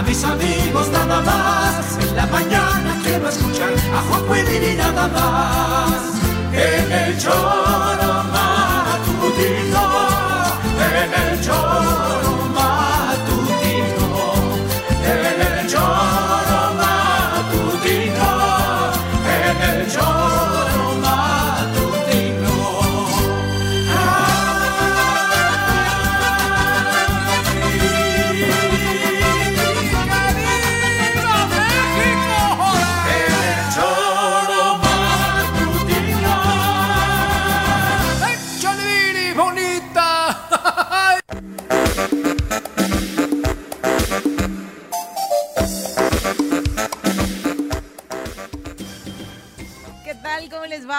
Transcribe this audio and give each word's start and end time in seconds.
a 0.00 0.02
mis 0.02 0.24
amigos 0.24 0.88
nada 0.90 1.20
más. 1.20 1.98
En 2.00 2.16
la 2.16 2.26
mañana 2.26 2.98
quiero 3.02 3.28
escuchar 3.28 3.72
a 3.96 4.00
Juanjo 4.08 4.34
y 4.36 4.74
nada 4.76 5.08
más. 5.08 6.00
En 6.52 6.92
el 6.92 7.18
choro 7.18 8.10
matutino, 8.34 9.99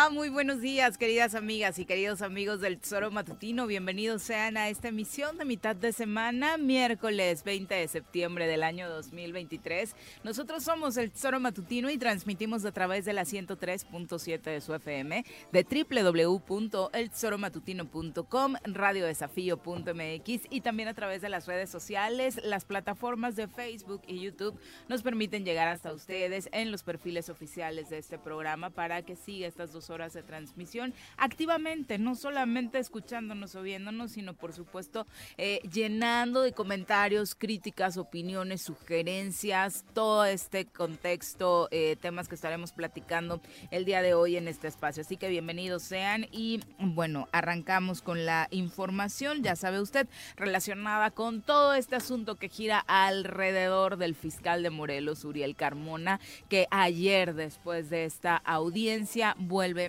va? 0.01 0.09
Muy 0.09 0.29
buenos 0.29 0.61
días, 0.61 0.97
queridas 0.97 1.35
amigas 1.35 1.77
y 1.77 1.83
queridos 1.85 2.21
amigos 2.21 2.61
del 2.61 2.79
Tesoro 2.79 3.11
Matutino. 3.11 3.67
Bienvenidos 3.67 4.23
sean 4.23 4.55
a 4.57 4.69
esta 4.69 4.87
emisión 4.87 5.37
de 5.37 5.43
mitad 5.45 5.75
de 5.75 5.93
semana, 5.93 6.57
miércoles 6.57 7.43
20 7.43 7.75
de 7.75 7.87
septiembre 7.87 8.47
del 8.47 8.63
año 8.63 8.89
2023. 8.89 9.95
Nosotros 10.23 10.63
somos 10.63 10.97
el 10.97 11.11
Tesoro 11.11 11.39
Matutino 11.39 11.91
y 11.91 11.97
transmitimos 11.97 12.63
a 12.65 12.71
través 12.71 13.05
de 13.05 13.13
la 13.13 13.23
103.7 13.23 14.41
de 14.41 14.61
su 14.61 14.73
FM, 14.73 15.25
de 15.51 15.63
www.eltesoromatutino.com, 15.63 18.55
radiodesafío.mx 18.63 20.41
y 20.49 20.61
también 20.61 20.89
a 20.89 20.93
través 20.93 21.21
de 21.21 21.29
las 21.29 21.45
redes 21.45 21.69
sociales, 21.69 22.39
las 22.43 22.65
plataformas 22.65 23.35
de 23.35 23.47
Facebook 23.47 24.01
y 24.07 24.19
YouTube 24.19 24.59
nos 24.89 25.03
permiten 25.03 25.45
llegar 25.45 25.67
hasta 25.67 25.93
ustedes 25.93 26.49
en 26.53 26.71
los 26.71 26.81
perfiles 26.83 27.29
oficiales 27.29 27.89
de 27.89 27.99
este 27.99 28.17
programa 28.17 28.71
para 28.71 29.03
que 29.03 29.15
siga 29.15 29.47
estas 29.47 29.71
dos 29.71 29.90
horas 29.91 30.13
de 30.13 30.23
transmisión 30.23 30.93
activamente, 31.17 31.97
no 31.97 32.15
solamente 32.15 32.79
escuchándonos 32.79 33.55
o 33.55 33.61
viéndonos, 33.61 34.11
sino 34.11 34.33
por 34.33 34.53
supuesto 34.53 35.05
eh, 35.37 35.59
llenando 35.71 36.41
de 36.41 36.53
comentarios, 36.53 37.35
críticas, 37.35 37.97
opiniones, 37.97 38.61
sugerencias, 38.61 39.85
todo 39.93 40.25
este 40.25 40.65
contexto, 40.65 41.67
eh, 41.71 41.95
temas 42.01 42.27
que 42.27 42.35
estaremos 42.35 42.71
platicando 42.71 43.41
el 43.69 43.85
día 43.85 44.01
de 44.01 44.13
hoy 44.13 44.37
en 44.37 44.47
este 44.47 44.67
espacio. 44.67 45.01
Así 45.01 45.17
que 45.17 45.29
bienvenidos 45.29 45.83
sean 45.83 46.27
y 46.31 46.61
bueno, 46.79 47.27
arrancamos 47.31 48.01
con 48.01 48.25
la 48.25 48.47
información, 48.51 49.43
ya 49.43 49.55
sabe 49.55 49.81
usted, 49.81 50.07
relacionada 50.35 51.11
con 51.11 51.41
todo 51.41 51.73
este 51.73 51.95
asunto 51.95 52.35
que 52.35 52.49
gira 52.49 52.79
alrededor 52.87 53.97
del 53.97 54.15
fiscal 54.15 54.63
de 54.63 54.69
Morelos, 54.69 55.25
Uriel 55.25 55.55
Carmona, 55.55 56.19
que 56.49 56.67
ayer 56.71 57.33
después 57.33 57.89
de 57.89 58.05
esta 58.05 58.37
audiencia 58.37 59.35
vuelve 59.37 59.80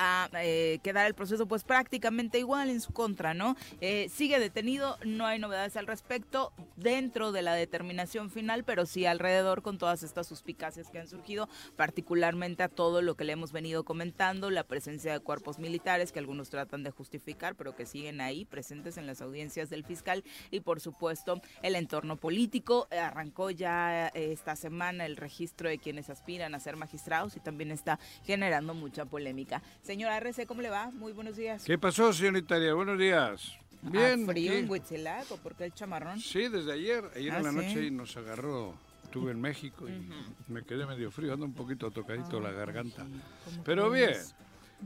a 0.00 0.30
eh, 0.40 0.78
quedar 0.84 1.06
el 1.06 1.14
proceso 1.14 1.46
pues 1.46 1.64
prácticamente 1.64 2.38
igual 2.38 2.70
en 2.70 2.80
su 2.80 2.92
contra, 2.92 3.34
¿no? 3.34 3.56
Eh, 3.80 4.08
sigue 4.14 4.38
detenido, 4.38 4.96
no 5.04 5.26
hay 5.26 5.40
novedades 5.40 5.76
al 5.76 5.88
respecto 5.88 6.52
dentro 6.76 7.32
de 7.32 7.42
la 7.42 7.54
determinación 7.54 8.30
final, 8.30 8.62
pero 8.62 8.86
sí 8.86 9.06
alrededor 9.06 9.62
con 9.62 9.76
todas 9.76 10.04
estas 10.04 10.28
suspicacias 10.28 10.88
que 10.88 11.00
han 11.00 11.08
surgido, 11.08 11.48
particularmente 11.76 12.62
a 12.62 12.68
todo 12.68 13.02
lo 13.02 13.16
que 13.16 13.24
le 13.24 13.32
hemos 13.32 13.50
venido 13.50 13.82
comentando, 13.82 14.50
la 14.50 14.62
presencia 14.62 15.12
de 15.12 15.20
cuerpos 15.20 15.58
militares 15.58 16.12
que 16.12 16.20
algunos 16.20 16.48
tratan 16.48 16.84
de 16.84 16.92
justificar, 16.92 17.56
pero 17.56 17.74
que 17.74 17.84
siguen 17.84 18.20
ahí 18.20 18.44
presentes 18.44 18.98
en 18.98 19.06
las 19.06 19.20
audiencias 19.20 19.68
del 19.68 19.84
fiscal 19.84 20.22
y 20.52 20.60
por 20.60 20.80
supuesto 20.80 21.42
el 21.62 21.74
entorno 21.74 22.16
político. 22.16 22.86
Eh, 22.92 22.98
Arrancó 23.00 23.50
ya 23.50 24.08
esta 24.08 24.54
semana 24.54 25.06
el 25.06 25.16
registro 25.16 25.68
de 25.68 25.78
quienes 25.78 26.08
aspiran 26.08 26.54
a 26.54 26.60
ser 26.60 26.76
magistrados 26.76 27.36
y 27.36 27.40
también 27.40 27.72
está 27.72 27.98
generando 28.24 28.74
mucha 28.74 29.04
polémica. 29.04 29.60
Señora 29.88 30.18
RC, 30.18 30.44
¿cómo 30.46 30.60
le 30.60 30.68
va? 30.68 30.90
Muy 30.90 31.12
buenos 31.14 31.34
días. 31.38 31.64
¿Qué 31.64 31.78
pasó, 31.78 32.12
señorita 32.12 32.56
Arias? 32.56 32.74
Buenos 32.74 32.98
días. 32.98 33.56
Bien. 33.80 34.24
Ah, 34.24 34.32
frío 34.32 34.50
aquí. 34.52 34.58
en 34.60 34.68
Huitzilac, 34.70 35.32
¿o 35.32 35.38
por 35.38 35.54
qué 35.54 35.64
el 35.64 35.72
chamarrón? 35.72 36.20
Sí, 36.20 36.46
desde 36.48 36.74
ayer. 36.74 37.10
Ayer 37.16 37.32
Ah, 37.32 37.38
en 37.38 37.44
la 37.44 37.50
¿sí? 37.52 37.56
noche 37.56 37.90
nos 37.90 38.14
agarró. 38.18 38.74
Estuve 39.04 39.30
en 39.32 39.40
México 39.40 39.88
y 39.88 40.52
me 40.52 40.62
quedé 40.62 40.84
medio 40.84 41.10
frío. 41.10 41.32
Ando 41.32 41.46
un 41.46 41.54
poquito 41.54 41.90
tocadito 41.90 42.38
la 42.38 42.50
garganta. 42.50 43.06
¿Cómo 43.46 43.64
Pero 43.64 43.90
bien, 43.90 44.12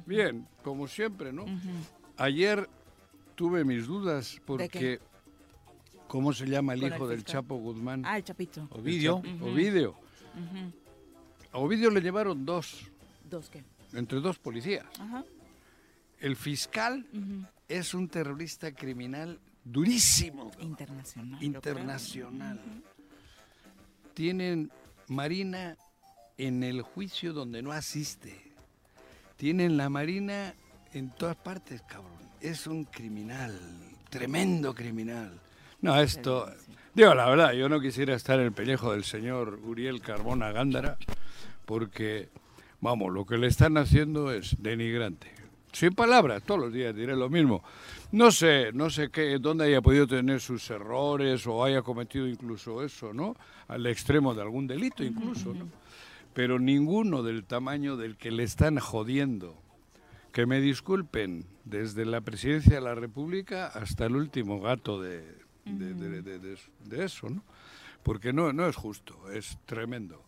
bien, 0.07 0.47
como 0.63 0.87
siempre, 0.87 1.33
¿no? 1.33 1.47
Ayer 2.17 2.71
tuve 3.35 3.65
mis 3.65 3.89
dudas 3.89 4.41
porque... 4.47 5.01
¿Cómo 6.07 6.33
se 6.33 6.47
llama 6.47 6.75
el 6.75 6.81
Con 6.81 6.91
el 6.91 6.95
hijo 6.97 7.09
del. 7.09 7.25
Chapo 7.25 7.57
Guzmán? 7.57 8.05
Ah, 8.07 8.19
el 8.19 8.23
chapito. 8.23 8.69
Ovidio. 8.71 9.17
Ujú. 9.17 9.49
Ovidio. 9.49 9.91
Ujú. 10.37 10.73
A 11.51 11.59
Ovidio 11.59 11.91
le 11.91 12.01
llevaron 12.01 12.47
dos, 12.47 12.89
¿Dos 13.29 13.49
qué? 13.49 13.65
Entre 13.95 14.21
dos 14.21 14.39
policías. 14.39 14.85
Ajá. 14.99 15.25
El 16.21 16.37
fiscal 16.37 17.05
es 17.69 17.95
un 17.95 18.09
terrorista 18.09 18.73
criminal 18.73 19.41
durísimo. 19.65 20.51
Internacional. 20.61 21.43
internacional. 21.43 22.61
Tienen 24.15 24.71
Marina 25.09 25.77
en 26.39 26.63
el 26.63 26.83
juicio 26.83 27.33
donde 27.33 27.63
no 27.63 27.73
asiste. 27.73 28.53
Tienen 29.37 29.77
la 29.77 29.89
Marina 29.89 30.55
en 30.93 31.11
todas 31.11 31.37
partes, 31.37 31.83
cabrón. 31.83 32.13
Es 32.41 32.67
un 32.67 32.85
criminal, 32.85 33.59
tremendo 34.11 34.75
criminal. 34.75 35.41
No, 35.81 36.01
esto, 36.01 36.49
digo 36.95 37.15
la 37.15 37.29
verdad, 37.29 37.53
yo 37.53 37.69
no 37.69 37.81
quisiera 37.81 38.15
estar 38.15 38.39
en 38.39 38.47
el 38.47 38.53
pellejo 38.53 38.93
del 38.93 39.05
señor 39.05 39.61
Uriel 39.65 40.01
Carmona 40.01 40.53
Gándara, 40.53 40.97
porque, 41.65 42.29
vamos, 42.83 43.11
lo 43.11 43.25
que 43.25 43.39
le 43.39 43.47
están 43.47 43.79
haciendo 43.79 44.31
es 44.31 44.57
denigrante. 44.59 45.29
Sin 45.73 45.95
palabras, 45.95 46.43
todos 46.43 46.61
los 46.61 46.73
días 46.73 46.95
diré 46.95 47.17
lo 47.17 47.31
mismo. 47.31 47.63
No 48.11 48.31
sé, 48.31 48.73
no 48.75 48.91
sé 48.91 49.09
qué, 49.11 49.39
dónde 49.39 49.65
haya 49.65 49.81
podido 49.81 50.07
tener 50.07 50.41
sus 50.43 50.69
errores 50.69 51.47
o 51.47 51.65
haya 51.65 51.81
cometido 51.81 52.29
incluso 52.29 52.83
eso, 52.85 53.15
¿no? 53.15 53.35
Al 53.69 53.87
extremo 53.87 54.35
de 54.35 54.43
algún 54.43 54.67
delito 54.67 55.03
incluso, 55.03 55.55
¿no? 55.55 55.67
Pero 56.35 56.59
ninguno 56.59 57.23
del 57.23 57.45
tamaño 57.45 57.97
del 57.97 58.19
que 58.19 58.31
le 58.31 58.43
están 58.43 58.79
jodiendo. 58.79 59.57
Que 60.33 60.45
me 60.45 60.61
disculpen, 60.61 61.47
desde 61.65 62.05
la 62.05 62.21
presidencia 62.21 62.75
de 62.75 62.81
la 62.81 62.95
República 62.95 63.69
hasta 63.69 64.07
el 64.07 64.17
último 64.17 64.61
gato 64.61 65.01
de, 65.01 65.23
de, 65.65 67.05
eso, 67.05 67.31
¿no? 67.31 67.43
Porque 68.03 68.33
no, 68.33 68.53
no 68.53 68.67
es 68.67 68.77
justo, 68.77 69.31
es 69.31 69.59
tremendo. 69.67 70.23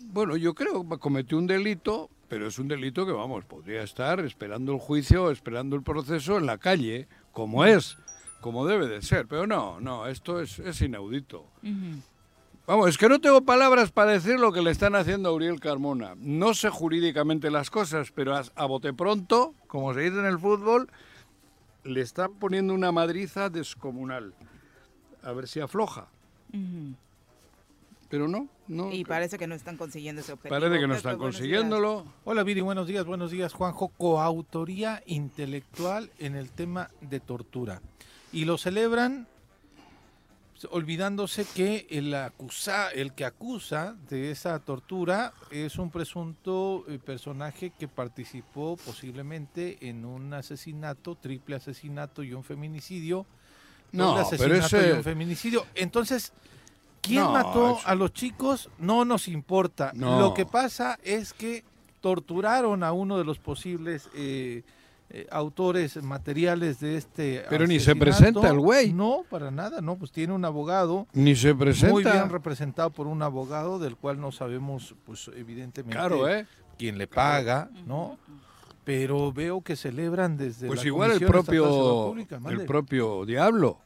Bueno, 0.00 0.36
yo 0.36 0.54
creo 0.54 0.88
que 0.88 0.98
cometió 0.98 1.38
un 1.38 1.46
delito, 1.46 2.10
pero 2.28 2.46
es 2.46 2.58
un 2.58 2.68
delito 2.68 3.06
que, 3.06 3.12
vamos, 3.12 3.44
podría 3.44 3.82
estar 3.82 4.20
esperando 4.20 4.72
el 4.72 4.78
juicio, 4.78 5.30
esperando 5.30 5.76
el 5.76 5.82
proceso 5.82 6.38
en 6.38 6.46
la 6.46 6.58
calle, 6.58 7.08
como 7.32 7.64
es, 7.64 7.98
como 8.40 8.66
debe 8.66 8.88
de 8.88 9.02
ser. 9.02 9.26
Pero 9.26 9.46
no, 9.46 9.80
no, 9.80 10.06
esto 10.06 10.40
es, 10.40 10.58
es 10.58 10.80
inaudito. 10.80 11.46
Vamos, 12.66 12.88
es 12.88 12.98
que 12.98 13.08
no 13.08 13.20
tengo 13.20 13.42
palabras 13.42 13.92
para 13.92 14.12
decir 14.12 14.40
lo 14.40 14.52
que 14.52 14.62
le 14.62 14.70
están 14.70 14.94
haciendo 14.94 15.28
a 15.28 15.32
Uriel 15.32 15.60
Carmona. 15.60 16.14
No 16.16 16.54
sé 16.54 16.70
jurídicamente 16.70 17.50
las 17.50 17.70
cosas, 17.70 18.10
pero 18.10 18.34
a, 18.34 18.42
a 18.54 18.66
bote 18.66 18.92
pronto, 18.92 19.54
como 19.66 19.92
se 19.94 20.00
dice 20.00 20.18
en 20.18 20.26
el 20.26 20.38
fútbol, 20.38 20.88
le 21.84 22.00
están 22.00 22.32
poniendo 22.34 22.72
una 22.72 22.90
madriza 22.90 23.50
descomunal. 23.50 24.34
A 25.22 25.32
ver 25.32 25.46
si 25.46 25.60
afloja. 25.60 26.08
Pero 28.14 28.28
no, 28.28 28.48
no. 28.68 28.92
Y 28.92 29.04
parece 29.04 29.38
que 29.38 29.48
no 29.48 29.56
están 29.56 29.76
consiguiendo 29.76 30.20
ese 30.20 30.34
objetivo. 30.34 30.54
Parece 30.60 30.76
que 30.78 30.86
no 30.86 30.94
Pepe, 30.94 30.96
están 30.98 31.12
días. 31.18 31.20
consiguiéndolo. 31.20 32.04
Hola 32.22 32.44
Viri, 32.44 32.60
buenos 32.60 32.86
días, 32.86 33.04
buenos 33.04 33.32
días 33.32 33.52
Juanjo. 33.52 33.88
Coautoría 33.88 35.02
intelectual 35.06 36.12
en 36.20 36.36
el 36.36 36.50
tema 36.52 36.90
de 37.00 37.18
tortura. 37.18 37.82
Y 38.32 38.44
lo 38.44 38.56
celebran 38.56 39.26
pues, 40.52 40.68
olvidándose 40.72 41.44
que 41.44 41.88
el, 41.90 42.14
acusa, 42.14 42.88
el 42.92 43.14
que 43.14 43.24
acusa 43.24 43.96
de 44.08 44.30
esa 44.30 44.60
tortura 44.60 45.32
es 45.50 45.76
un 45.76 45.90
presunto 45.90 46.84
eh, 46.88 47.00
personaje 47.04 47.70
que 47.76 47.88
participó 47.88 48.76
posiblemente 48.76 49.88
en 49.88 50.04
un 50.04 50.32
asesinato, 50.34 51.16
triple 51.16 51.56
asesinato 51.56 52.22
y 52.22 52.32
un 52.32 52.44
feminicidio. 52.44 53.26
No, 53.90 54.14
pero 54.14 54.54
asesinato 54.54 54.76
y 54.76 54.80
ese- 54.84 54.92
un 54.92 55.02
feminicidio. 55.02 55.66
Entonces, 55.74 56.32
¿quién 57.04 57.22
No, 57.22 57.32
mató 57.32 57.78
a 57.84 57.94
los 57.94 58.12
chicos? 58.12 58.70
No 58.78 59.04
nos 59.04 59.28
importa. 59.28 59.92
No. 59.94 60.18
Lo 60.20 60.34
que 60.34 60.46
pasa 60.46 60.98
es 61.02 61.32
que 61.32 61.64
torturaron 62.00 62.82
a 62.82 62.92
uno 62.92 63.16
de 63.18 63.24
los 63.24 63.38
posibles 63.38 64.08
eh, 64.14 64.62
eh, 65.10 65.26
autores 65.30 66.02
materiales 66.02 66.80
de 66.80 66.96
este 66.96 67.44
Pero 67.48 67.66
ni 67.66 67.78
se 67.80 67.94
presenta 67.94 68.48
el 68.48 68.58
güey. 68.58 68.92
No, 68.92 69.22
para 69.30 69.50
nada, 69.50 69.80
no, 69.80 69.96
pues 69.96 70.10
tiene 70.12 70.32
un 70.32 70.44
abogado 70.44 71.06
Ni 71.12 71.36
se 71.36 71.54
presenta. 71.54 71.92
muy 71.92 72.04
bien 72.04 72.28
representado 72.30 72.90
por 72.90 73.06
un 73.06 73.22
abogado 73.22 73.78
del 73.78 73.96
cual 73.96 74.20
no 74.20 74.32
sabemos, 74.32 74.94
pues 75.06 75.30
evidentemente, 75.36 75.96
Claro, 75.96 76.28
¿eh? 76.28 76.46
quién 76.78 76.98
le 76.98 77.06
paga, 77.06 77.70
¿no? 77.86 78.18
Pero 78.84 79.32
veo 79.32 79.62
que 79.62 79.76
celebran 79.76 80.36
desde 80.36 80.66
Pues 80.66 80.80
la 80.80 80.86
igual 80.86 81.12
el 81.12 81.20
propio, 81.20 81.64
Pública, 82.08 82.38
el 82.48 82.66
propio 82.66 83.24
diablo 83.24 83.78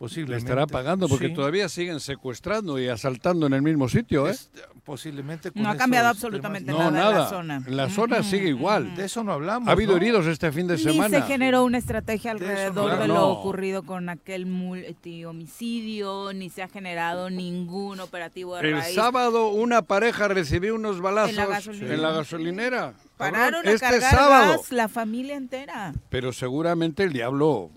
le 0.00 0.04
posiblemente 0.06 0.38
estará 0.50 0.66
pagando 0.66 1.08
porque 1.08 1.28
Sí. 1.28 1.34
todavía 1.34 1.68
siguen 1.68 2.00
secuestrando 2.00 2.78
y 2.78 2.88
asaltando 2.88 3.46
en 3.46 3.52
el 3.52 3.60
mismo 3.62 3.86
sitio, 3.88 4.26
¿eh? 4.28 4.30
Es- 4.30 4.50
posiblemente 4.84 5.50
con 5.52 5.62
No 5.62 5.68
ha 5.68 5.76
cambiado 5.76 6.08
absolutamente 6.08 6.72
temas- 6.72 6.86
No, 6.86 6.90
nada, 6.90 7.08
en 7.08 7.12
nada. 7.14 7.24
la 7.24 7.28
zona. 7.30 7.62
En 7.66 7.76
la 7.76 7.90
zona 7.90 8.22
sigue 8.22 8.48
igual. 8.48 8.96
De 8.96 9.04
eso 9.04 9.22
no 9.22 9.32
hablamos. 9.32 9.68
Ha 9.68 9.72
habido 9.72 9.92
¿no? 9.92 9.96
heridos 9.98 10.26
este 10.26 10.50
fin 10.52 10.66
de 10.66 10.76
Ni 10.76 10.82
semana. 10.82 11.20
se 11.20 11.22
generó 11.26 11.64
una 11.64 11.78
estrategia 11.78 12.34
De 12.34 12.40
alrededor 12.44 12.92
no 12.94 12.98
de 12.98 13.08
lo 13.08 13.28
ocurrido 13.28 13.82
con 13.84 14.08
aquel 14.08 14.46
multihomicidio, 14.46 16.32
ni 16.32 16.48
se 16.50 16.62
ha 16.62 16.68
generado 16.68 17.30
ningún 17.30 18.00
operativo 18.00 18.56
de 18.56 18.68
El 18.68 18.72
raíz. 18.80 18.94
sábado 18.94 19.48
una 19.48 19.82
pareja 19.82 20.28
recibió 20.28 20.74
unos 20.74 21.00
balazos 21.00 21.30
En 21.30 21.36
la 21.36 21.46
gasolinera. 21.46 21.94
en 21.94 22.02
la 22.02 22.10
gasolinera. 22.12 22.94
Pararon 23.16 23.66
a 23.66 23.70
este 23.70 23.86
cargar 23.86 24.10
sábado. 24.14 24.52
gas 24.58 24.72
la 24.72 24.88
familia 24.88 25.36
entera. 25.36 25.92
Pero 26.08 26.32
seguramente 26.32 27.02
el 27.04 27.12
diablo. 27.12 27.70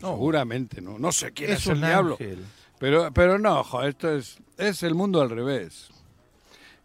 No. 0.00 0.08
Seguramente, 0.12 0.80
¿no? 0.80 0.98
No 0.98 1.12
sé 1.12 1.32
quién 1.32 1.50
es, 1.50 1.60
Es 1.60 1.66
el 1.68 1.80
diablo. 1.80 2.12
ángel. 2.12 2.44
Pero, 2.78 3.10
pero 3.12 3.38
no, 3.38 3.64
esto 3.82 4.10
es, 4.10 4.38
es 4.58 4.82
el 4.82 4.94
mundo 4.94 5.20
al 5.20 5.30
revés. 5.30 5.88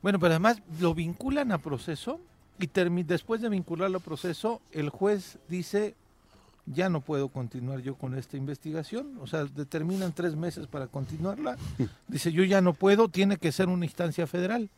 Bueno, 0.01 0.19
pero 0.19 0.31
además 0.33 0.61
lo 0.79 0.93
vinculan 0.93 1.51
a 1.51 1.57
proceso 1.57 2.19
y 2.59 2.67
después 3.03 3.41
de 3.41 3.49
vincularlo 3.49 3.97
a 3.97 4.01
proceso, 4.01 4.61
el 4.71 4.89
juez 4.89 5.39
dice, 5.49 5.95
ya 6.67 6.89
no 6.89 7.01
puedo 7.01 7.29
continuar 7.29 7.81
yo 7.81 7.95
con 7.95 8.15
esta 8.15 8.37
investigación. 8.37 9.17
O 9.19 9.27
sea, 9.27 9.45
determinan 9.45 10.13
tres 10.13 10.35
meses 10.35 10.67
para 10.67 10.87
continuarla. 10.87 11.57
Dice, 12.07 12.31
yo 12.31 12.43
ya 12.43 12.61
no 12.61 12.73
puedo, 12.73 13.09
tiene 13.09 13.37
que 13.37 13.51
ser 13.51 13.67
una 13.67 13.85
instancia 13.85 14.27
federal. 14.27 14.69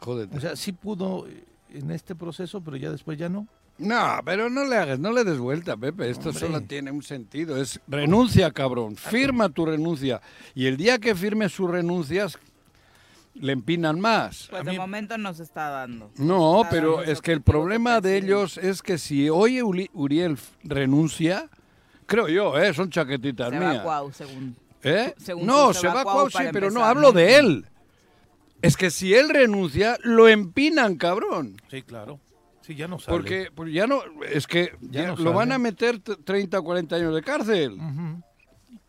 Jódete. 0.00 0.36
O 0.36 0.40
sea, 0.40 0.56
sí 0.56 0.72
pudo 0.72 1.26
eh, 1.28 1.44
en 1.74 1.90
este 1.90 2.14
proceso, 2.14 2.60
pero 2.62 2.76
ya 2.76 2.90
después 2.90 3.18
ya 3.18 3.28
no. 3.28 3.46
No, 3.78 4.20
pero 4.24 4.48
no 4.48 4.64
le 4.64 4.76
hagas, 4.76 4.98
no 4.98 5.12
le 5.12 5.22
des 5.24 5.38
vuelta, 5.38 5.76
Pepe. 5.76 6.08
Esto 6.10 6.30
Hombre. 6.30 6.40
solo 6.46 6.60
tiene 6.62 6.90
un 6.90 7.02
sentido. 7.02 7.60
Es 7.60 7.78
renuncia, 7.88 8.50
cabrón. 8.50 8.96
Firma 8.96 9.48
tu 9.50 9.66
renuncia. 9.66 10.20
Y 10.54 10.66
el 10.66 10.76
día 10.78 10.98
que 10.98 11.14
firme 11.14 11.48
sus 11.50 11.70
renuncias, 11.70 12.38
le 13.34 13.52
empinan 13.52 14.00
más. 14.00 14.46
Pues 14.48 14.62
A 14.62 14.64
de 14.64 14.70
mí- 14.70 14.78
momento 14.78 15.18
no 15.18 15.34
se 15.34 15.42
está 15.42 15.68
dando. 15.68 16.10
No, 16.16 16.62
Está 16.62 16.70
pero 16.70 16.96
dando 16.96 17.12
es 17.12 17.20
que 17.20 17.32
el 17.32 17.42
problema 17.42 18.00
de 18.00 18.16
ellos 18.16 18.56
es 18.56 18.80
que 18.80 18.96
si 18.96 19.28
hoy 19.28 19.60
Uli- 19.60 19.90
Uriel 19.92 20.38
renuncia, 20.64 21.50
creo 22.06 22.28
yo, 22.28 22.58
¿eh? 22.58 22.72
son 22.72 22.88
chaquetitas 22.88 23.50
Se 23.50 23.58
va 23.58 23.70
mías. 23.72 23.82
Cuau, 23.82 24.10
según. 24.10 24.56
¿Eh? 24.82 25.12
según 25.18 25.44
No, 25.46 25.74
se, 25.74 25.80
se 25.80 25.88
va 25.88 25.94
va 25.96 26.02
Cuau 26.04 26.30
sí, 26.30 26.38
pero 26.50 26.70
no 26.70 26.82
hablo 26.82 27.08
¿no? 27.08 27.12
de 27.12 27.36
él. 27.36 27.66
Es 28.62 28.76
que 28.78 28.90
si 28.90 29.12
él 29.12 29.28
renuncia, 29.28 29.98
lo 30.02 30.28
empinan, 30.28 30.96
cabrón. 30.96 31.60
Sí, 31.70 31.82
claro. 31.82 32.18
Sí, 32.66 32.74
ya 32.74 32.88
no 32.88 32.98
sale. 32.98 33.16
Porque 33.16 33.50
pues 33.54 33.72
ya 33.72 33.86
no, 33.86 34.00
es 34.28 34.46
que 34.46 34.72
Ya 34.80 35.02
ya 35.02 35.08
no 35.14 35.16
lo 35.16 35.32
van 35.32 35.52
a 35.52 35.58
meter 35.58 36.00
t- 36.00 36.16
30 36.16 36.58
o 36.58 36.64
40 36.64 36.96
años 36.96 37.14
de 37.14 37.22
cárcel, 37.22 37.78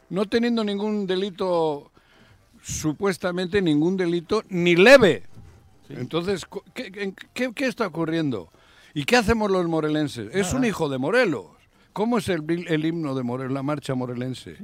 no 0.09 0.25
teniendo 0.25 0.63
ningún 0.63 1.05
delito, 1.05 1.91
supuestamente 2.63 3.61
ningún 3.61 3.95
delito, 3.97 4.43
ni 4.49 4.75
leve. 4.75 5.23
Entonces, 5.89 6.45
¿qué, 6.73 7.13
qué- 7.33 7.65
está 7.67 7.87
ocurriendo? 7.87 8.49
¿Y 8.93 9.03
qué 9.05 9.15
hacemos 9.17 9.49
los 9.51 9.67
morelenses? 9.67 10.33
Es 10.33 10.53
un 10.53 10.65
hijo 10.65 10.89
de 10.89 10.97
Morelos. 10.97 11.45
¿Cómo 11.93 12.17
es 12.17 12.29
el, 12.29 12.43
el 12.67 12.85
himno 12.85 13.15
de 13.15 13.23
Morelos, 13.23 13.53
la 13.53 13.63
marcha 13.63 13.93
morelense? 13.95 14.57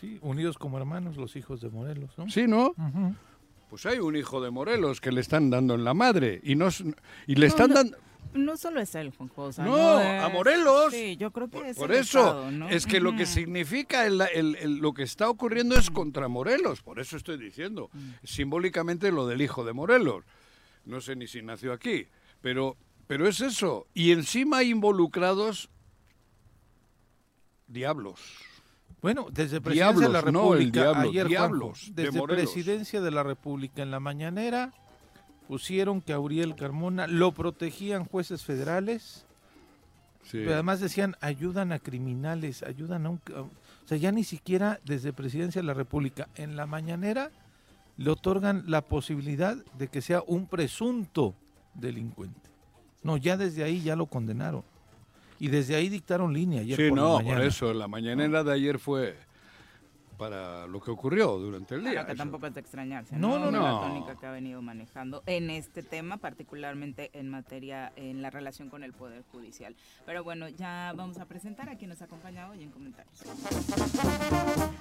Sí, 0.00 0.18
unidos 0.22 0.58
como 0.58 0.78
hermanos 0.78 1.16
los 1.16 1.36
hijos 1.36 1.60
de 1.60 1.68
Morelos, 1.70 2.10
¿no? 2.16 2.28
¿Sí, 2.28 2.46
no? 2.46 2.74
Pues 3.70 3.86
hay 3.86 3.98
un 3.98 4.14
hijo 4.16 4.40
de 4.42 4.50
Morelos 4.50 5.00
que 5.00 5.10
le 5.10 5.20
están 5.22 5.48
dando 5.50 5.74
en 5.74 5.84
la 5.84 5.94
madre 5.94 6.40
y 6.44 6.54
no 6.54 6.68
s- 6.68 6.84
y 7.26 7.34
le 7.36 7.46
están 7.46 7.70
no, 7.70 7.74
dando 7.76 7.96
No 8.34 8.56
solo 8.56 8.80
es 8.80 8.94
él, 8.94 9.10
Juanjo. 9.16 9.42
o 9.42 9.52
sea, 9.52 9.64
No, 9.64 10.00
es- 10.00 10.22
a 10.22 10.28
Morelos. 10.30 10.92
Sí, 10.92 11.16
yo 11.18 11.30
creo 11.32 11.48
que 11.48 11.58
Por, 11.58 11.66
es 11.66 11.76
por 11.76 11.92
el 11.92 11.98
eso, 11.98 12.20
Estado, 12.20 12.50
¿no? 12.50 12.68
es 12.70 12.86
que 12.86 12.98
lo 13.00 13.14
que 13.14 13.26
significa 13.26 14.06
el- 14.06 14.20
el- 14.34 14.56
el- 14.56 14.76
lo 14.78 14.94
que 14.94 15.02
está 15.02 15.28
ocurriendo 15.28 15.76
es 15.76 15.90
contra 15.90 16.28
Morelos, 16.28 16.80
por 16.82 16.98
eso 16.98 17.16
estoy 17.18 17.36
diciendo, 17.36 17.90
simbólicamente 18.24 19.12
lo 19.12 19.26
del 19.26 19.42
hijo 19.42 19.64
de 19.64 19.72
Morelos. 19.74 20.24
No 20.86 21.00
sé 21.00 21.14
ni 21.14 21.26
si 21.26 21.42
nació 21.42 21.72
aquí, 21.72 22.06
pero, 22.40 22.76
pero 23.06 23.28
es 23.28 23.40
eso. 23.42 23.86
Y 23.94 24.12
encima 24.12 24.58
hay 24.58 24.70
involucrados 24.70 25.68
diablos. 27.66 28.20
Bueno, 29.00 29.26
desde 29.32 29.60
Presidencia 29.60 30.06
de 30.06 30.12
la 30.12 30.22
no 30.22 30.54
el 30.54 30.60
República, 30.60 30.80
diablo, 30.82 31.10
ayer, 31.10 31.26
diablos 31.28 31.78
Juanjo, 31.80 31.94
de 31.94 32.02
desde 32.04 32.18
Morelos. 32.18 32.52
Presidencia 32.52 33.00
de 33.00 33.10
la 33.10 33.22
República 33.24 33.82
en 33.82 33.90
la 33.90 33.98
mañanera 34.00 34.72
pusieron 35.52 36.00
que 36.00 36.14
a 36.14 36.18
Uriel 36.18 36.56
Carmona 36.56 37.06
lo 37.06 37.32
protegían 37.32 38.06
jueces 38.06 38.42
federales, 38.42 39.26
pero 40.30 40.54
además 40.54 40.80
decían 40.80 41.14
ayudan 41.20 41.72
a 41.72 41.78
criminales, 41.78 42.62
ayudan 42.62 43.04
a 43.04 43.10
un... 43.10 43.20
O 43.36 43.50
sea, 43.86 43.98
ya 43.98 44.12
ni 44.12 44.24
siquiera 44.24 44.80
desde 44.86 45.12
Presidencia 45.12 45.60
de 45.60 45.66
la 45.66 45.74
República 45.74 46.26
en 46.36 46.56
la 46.56 46.64
mañanera 46.64 47.30
le 47.98 48.08
otorgan 48.08 48.64
la 48.66 48.80
posibilidad 48.80 49.58
de 49.76 49.88
que 49.88 50.00
sea 50.00 50.22
un 50.26 50.46
presunto 50.46 51.34
delincuente. 51.74 52.48
No, 53.02 53.18
ya 53.18 53.36
desde 53.36 53.62
ahí 53.62 53.82
ya 53.82 53.94
lo 53.94 54.06
condenaron. 54.06 54.64
Y 55.38 55.48
desde 55.48 55.74
ahí 55.74 55.90
dictaron 55.90 56.32
línea 56.32 56.62
ayer 56.62 56.78
Sí, 56.78 56.88
por 56.88 56.96
la 56.96 57.02
no, 57.04 57.14
por 57.16 57.24
mañana. 57.24 57.44
eso, 57.44 57.74
la 57.74 57.88
mañanera 57.88 58.42
de 58.42 58.54
ayer 58.54 58.78
fue 58.78 59.18
para 60.22 60.68
lo 60.68 60.80
que 60.80 60.92
ocurrió 60.92 61.36
durante 61.36 61.74
el 61.74 61.80
día. 61.80 61.90
Bueno, 61.94 62.06
que 62.06 62.14
tampoco 62.14 62.46
es 62.46 62.54
de 62.54 62.60
extrañarse, 62.60 63.16
No, 63.16 63.40
¿no? 63.40 63.50
no, 63.50 63.60
La 63.60 63.88
tónica 63.88 64.14
que 64.14 64.24
ha 64.24 64.30
venido 64.30 64.62
manejando 64.62 65.24
en 65.26 65.50
este 65.50 65.82
tema, 65.82 66.16
particularmente 66.16 67.10
en 67.14 67.28
materia, 67.28 67.92
en 67.96 68.22
la 68.22 68.30
relación 68.30 68.70
con 68.70 68.84
el 68.84 68.92
Poder 68.92 69.24
Judicial. 69.32 69.74
Pero 70.06 70.22
bueno, 70.22 70.48
ya 70.48 70.92
vamos 70.94 71.18
a 71.18 71.24
presentar 71.24 71.68
a 71.70 71.76
quien 71.76 71.90
nos 71.90 72.02
acompaña 72.02 72.48
hoy 72.48 72.62
en 72.62 72.70
comentarios. 72.70 73.18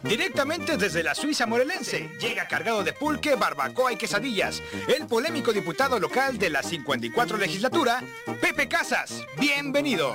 Directamente 0.03 0.77
desde 0.77 1.01
la 1.01 1.15
Suiza 1.15 1.47
morelense, 1.47 2.11
llega 2.19 2.47
cargado 2.47 2.83
de 2.83 2.93
pulque, 2.93 3.33
barbacoa 3.35 3.93
y 3.93 3.95
quesadillas, 3.95 4.61
el 4.95 5.07
polémico 5.07 5.53
diputado 5.53 5.99
local 5.99 6.37
de 6.37 6.51
la 6.51 6.61
54 6.61 7.37
legislatura, 7.37 8.03
Pepe 8.41 8.67
Casas. 8.67 9.25
Bienvenido. 9.39 10.13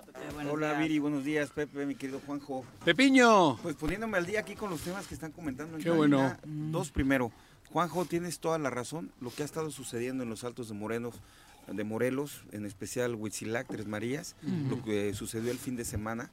¿Cómo 0.00 0.12
te 0.12 0.18
va, 0.18 0.24
Pepe? 0.24 0.34
Buenos 0.34 0.52
Hola 0.54 0.68
días. 0.68 0.78
Viri, 0.80 0.98
buenos 0.98 1.24
días 1.24 1.50
Pepe, 1.50 1.86
mi 1.86 1.94
querido 1.94 2.20
Juanjo. 2.26 2.64
Pepiño, 2.84 3.56
Pues 3.62 3.76
poniéndome 3.76 4.18
al 4.18 4.26
día 4.26 4.40
aquí 4.40 4.54
con 4.54 4.70
los 4.70 4.80
temas 4.80 5.06
que 5.06 5.14
están 5.14 5.32
comentando 5.32 5.76
en 5.76 5.82
Qué 5.82 5.90
cabina. 5.90 6.38
bueno. 6.44 6.70
Dos 6.72 6.90
primero. 6.90 7.32
Juanjo, 7.70 8.04
tienes 8.04 8.40
toda 8.40 8.58
la 8.58 8.70
razón. 8.70 9.12
Lo 9.20 9.30
que 9.30 9.42
ha 9.42 9.44
estado 9.44 9.70
sucediendo 9.70 10.24
en 10.24 10.30
los 10.30 10.42
altos 10.44 10.68
de 10.68 10.74
Morelos, 10.74 11.14
de 11.68 11.84
Morelos, 11.84 12.42
en 12.52 12.66
especial 12.66 13.14
Huitzilac, 13.14 13.68
Tres 13.68 13.86
Marías, 13.86 14.34
lo 14.68 14.82
que 14.82 15.14
sucedió 15.14 15.50
el 15.52 15.58
fin 15.58 15.76
de 15.76 15.84
semana. 15.84 16.30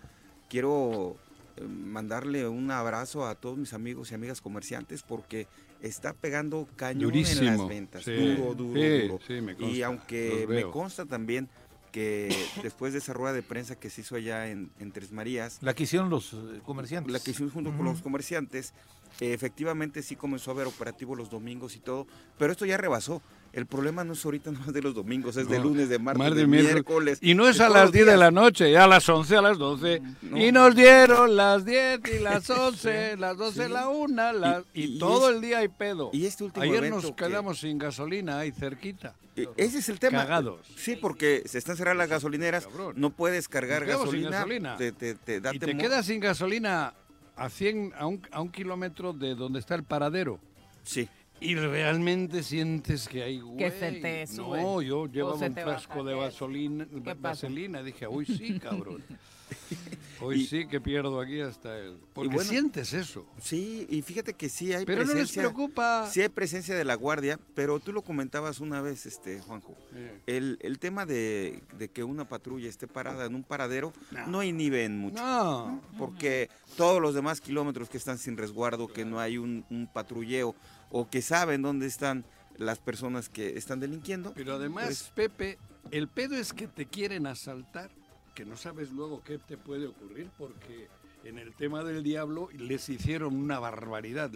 Quiero 0.50 1.15
eh, 1.57 1.63
mandarle 1.63 2.47
un 2.47 2.71
abrazo 2.71 3.27
a 3.27 3.36
todos 3.36 3.57
mis 3.57 3.74
amigos 3.74 4.12
y 4.12 4.15
amigas 4.15 4.41
comerciantes 4.41 5.03
porque 5.03 5.45
está 5.81 6.13
pegando 6.13 6.67
cañón 6.75 7.03
en 7.03 7.09
Durísimo, 7.09 7.43
las 7.43 7.67
ventas. 7.67 8.03
sí. 8.03 8.13
Duro, 8.15 8.55
duro, 8.55 8.81
Sí, 8.81 9.07
duro. 9.07 9.19
sí, 9.27 9.41
me 9.41 9.51
y 9.51 9.55
consta, 9.55 9.86
aunque 9.86 10.45
los 10.47 10.55
me 10.55 10.63
consta 10.71 11.05
también 11.05 11.50
que 11.91 12.29
después 12.63 12.94
de 12.94 13.00
esa 13.00 13.13
rueda 13.13 13.34
de 13.34 13.44
prensa 13.44 13.75
que 13.79 13.89
se 13.89 14.01
hizo 14.01 14.15
allá 14.15 14.50
en, 14.50 14.70
en 14.79 14.91
Tres 14.91 15.12
Marías, 15.12 15.58
La 15.62 15.74
que 15.74 15.84
hicieron 15.84 16.10
los 16.10 16.34
eh, 16.34 16.62
comerciantes. 16.65 17.12
la 17.12 17.20
que 17.20 17.32
hicimos 17.32 17.53
junto 17.53 17.72
con 17.75 17.86
los 17.86 18.01
comerciantes, 18.01 18.74
efectivamente 19.19 20.01
sí 20.03 20.15
comenzó 20.15 20.51
a 20.51 20.53
haber 20.53 20.67
operativo 20.67 21.15
los 21.15 21.29
domingos 21.29 21.75
y 21.75 21.79
todo, 21.79 22.07
pero 22.38 22.51
esto 22.51 22.65
ya 22.65 22.77
rebasó. 22.77 23.21
El 23.53 23.65
problema 23.65 24.03
no 24.03 24.13
es 24.13 24.24
ahorita 24.24 24.51
nomás 24.51 24.74
de 24.74 24.81
los 24.81 24.93
domingos, 24.93 25.36
es 25.38 25.47
de 25.50 25.57
lunes, 25.59 25.89
de 25.89 25.97
martes, 26.00 26.36
de 26.36 26.45
miércoles. 26.45 27.17
Y 27.21 27.33
no 27.33 27.47
es 27.47 27.59
a 27.59 27.69
las 27.69 27.83
los 27.86 27.91
10 27.93 28.05
de 28.05 28.17
la 28.17 28.29
noche, 28.29 28.77
a 28.77 28.86
las 28.88 29.07
11, 29.09 29.38
a 29.38 29.41
las 29.41 29.57
12. 29.57 30.01
No. 30.24 30.38
Y 30.38 30.51
nos 30.51 30.75
dieron 30.75 31.36
las 31.36 31.65
10 31.65 32.01
y 32.13 32.19
las 32.19 32.47
11, 32.50 33.17
las 33.17 33.38
12, 33.38 33.65
Sí. 33.65 33.71
la 33.71 33.88
1, 33.89 34.33
las- 34.33 34.63
y, 34.74 34.81
Y- 34.83 34.95
y 34.95 35.00
todo 35.00 35.29
es- 35.29 35.36
el 35.36 35.41
día 35.41 35.59
hay 35.59 35.69
pedo. 35.69 36.09
y 36.13 36.25
este 36.25 36.43
último 36.43 36.63
Ayer 36.63 36.89
nos 36.89 37.05
que- 37.05 37.15
quedamos 37.15 37.59
sin 37.59 37.77
gasolina 37.77 38.39
ahí 38.39 38.51
cerquita. 38.51 39.15
Eh, 39.36 39.47
Ese 39.55 39.79
es 39.79 39.89
el 39.89 40.00
tema. 40.00 40.19
Cagados. 40.24 40.62
Sí, 40.75 40.95
porque 40.95 41.43
se 41.45 41.57
están 41.57 41.77
cerrando 41.77 42.00
las 42.00 42.09
gasolineras, 42.09 42.65
Cabrón. 42.67 42.93
no 42.97 43.12
puedes 43.12 43.47
cargar 43.47 43.86
gasolina, 43.86 44.29
gasolina. 44.31 44.77
Te, 44.77 44.91
te, 44.91 45.15
te 45.15 45.41
y 45.53 45.59
te 45.59 45.77
quedas 45.77 46.05
sin 46.07 46.19
gasolina 46.19 46.93
a 47.38 47.50
100, 47.50 47.94
a 47.98 48.08
un, 48.08 48.22
a 48.32 48.41
un 48.41 48.50
kilómetro 48.50 49.13
de 49.13 49.36
donde 49.36 49.60
está 49.60 49.75
el 49.75 49.84
paradero. 49.84 50.39
Sí. 50.84 51.08
Y 51.39 51.56
realmente 51.56 52.41
sientes 52.41 53.08
que 53.08 53.22
hay 53.24 53.39
güey. 53.39 53.58
Que 53.58 53.72
se 53.72 53.91
te 53.94 54.25
sube. 54.27 54.62
No, 54.62 54.82
yo 54.82 55.06
llevaba 55.06 55.36
un 55.36 55.53
frasco 55.53 56.03
de 56.03 56.15
gasolina, 56.17 56.86
¿Qué 56.86 57.00
pasa? 57.15 57.48
vaselina. 57.48 57.84
Dije, 57.84 58.08
hoy 58.08 58.25
sí, 58.25 58.60
cabrón. 58.60 59.03
Hoy 60.20 60.42
Y- 60.42 60.48
sí 60.48 60.68
que 60.68 60.82
pierdo 60.82 61.20
aquí 61.22 61.42
hasta 61.42 61.77
el. 61.77 61.98
Porque 62.13 62.34
bueno, 62.34 62.50
sientes 62.50 62.92
eso. 62.94 63.25
Sí, 63.39 63.86
y 63.89 64.01
fíjate 64.01 64.34
que 64.34 64.50
sí 64.50 64.74
hay 64.74 64.84
Pero 64.84 65.01
no 65.01 65.06
les 65.10 65.13
presencia. 65.13 65.44
preocupa. 65.44 66.10
Sí 66.12 66.22
hay 66.22 66.30
presencia 66.30 66.75
de 66.75 66.84
la 66.84 66.96
guardia, 66.96 67.39
pero 67.54 67.80
tú 67.80 67.94
lo 67.94 68.01
comentabas 68.01 68.60
una 68.60 68.82
vez, 68.82 69.06
este 69.06 69.39
Juanjo. 69.42 69.75
Eh, 69.94 70.20
El, 70.25 70.58
el 70.62 70.80
tema 70.80 71.06
de, 71.06 71.62
de 71.77 71.89
que 71.89 72.04
una 72.04 72.27
patrulla 72.27 72.68
esté 72.68 72.88
parada 72.88 73.25
en 73.25 73.36
un 73.36 73.44
paradero 73.44 73.94
no, 74.27 74.42
inhiben 74.42 74.98
mucho. 74.98 75.22
No. 75.24 75.82
Porque 76.00 76.50
todos 76.77 77.00
los 77.00 77.13
demás 77.13 77.39
kilómetros 77.39 77.88
que 77.89 77.98
están 77.98 78.18
sin 78.18 78.38
resguardo, 78.38 78.88
que 78.88 79.06
no 79.06 79.20
hay 79.20 79.38
un, 79.38 79.66
un 79.70 79.86
patrulleo 79.88 80.56
o 80.89 81.08
que 81.10 81.22
saben 81.22 81.62
dónde 81.62 81.86
están 81.86 82.25
las 82.58 82.80
personas 82.80 83.30
que 83.30 83.56
están 83.56 83.80
delinquiendo. 83.80 84.34
Pero 84.34 84.56
además, 84.56 84.86
pues, 84.86 85.12
Pepe, 85.13 85.58
el 85.92 86.08
pedo 86.08 86.36
es 86.36 86.54
que 86.54 86.68
te 86.68 86.88
quieren 86.88 87.27
asaltar, 87.27 87.92
que 88.38 88.46
no 88.46 88.56
sabes 88.56 88.91
luego 88.91 89.24
qué 89.24 89.39
te 89.39 89.58
puede 89.58 89.88
ocurrir, 89.88 90.29
porque 90.38 90.88
en 91.24 91.39
el 91.39 91.56
tema 91.56 91.84
del 91.84 92.03
diablo 92.03 92.50
les 92.56 92.88
hicieron 92.88 93.36
una 93.36 93.58
barbaridad. 93.58 94.29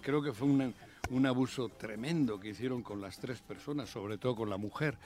Creo 0.00 0.22
que 0.22 0.32
fue 0.32 0.48
una- 0.48 0.72
un 1.10 1.26
abuso 1.26 1.68
tremendo 1.68 2.40
que 2.40 2.48
hicieron 2.48 2.82
con 2.82 3.02
las 3.02 3.18
tres 3.18 3.42
personas, 3.42 3.90
sobre 3.90 4.16
todo 4.16 4.34
con 4.34 4.48
la 4.48 4.56
mujer. 4.56 4.96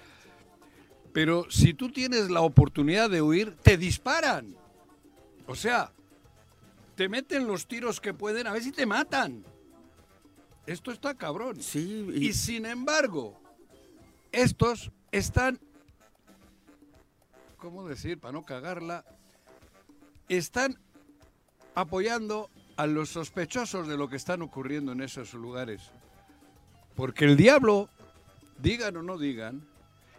Pero 1.13 1.51
si 1.51 1.75
tú 1.75 1.91
tienes 1.91 2.31
la 2.31 2.43
oportunidad 2.43 3.11
de 3.11 3.21
huir, 3.23 3.57
te 3.57 3.77
disparan. 3.77 4.55
O 5.49 5.57
sea, 5.57 5.91
te 6.95 7.09
meten 7.09 7.45
los 7.45 7.67
tiros 7.67 8.01
que 8.01 8.15
pueden, 8.15 8.47
a 8.47 8.53
ver 8.53 8.63
si 8.63 8.71
te 8.71 8.87
matan. 8.87 9.43
Esto 10.65 10.93
está 10.93 11.13
cabrón. 11.17 11.61
sí, 11.61 12.07
Y 12.15 12.29
y, 12.29 12.33
sin 12.35 12.67
embargo, 12.67 13.37
estos 14.31 14.93
están, 15.11 15.59
¿cómo 17.59 17.87
decir? 17.87 18.19
Para 18.19 18.33
no 18.33 18.43
cagarla, 18.43 19.05
están 20.29 20.79
apoyando 21.75 22.51
a 22.77 22.87
los 22.87 23.11
sospechosos 23.11 23.87
de 23.89 23.97
lo 23.97 24.09
que 24.09 24.17
están 24.17 24.43
ocurriendo 24.43 24.93
en 24.93 25.01
esos 25.03 25.35
lugares. 25.35 25.83
Porque 26.95 27.25
el 27.25 27.37
diablo, 27.37 27.89
digan 28.59 28.97
o 28.97 29.03
no 29.03 29.19
digan, 29.19 29.63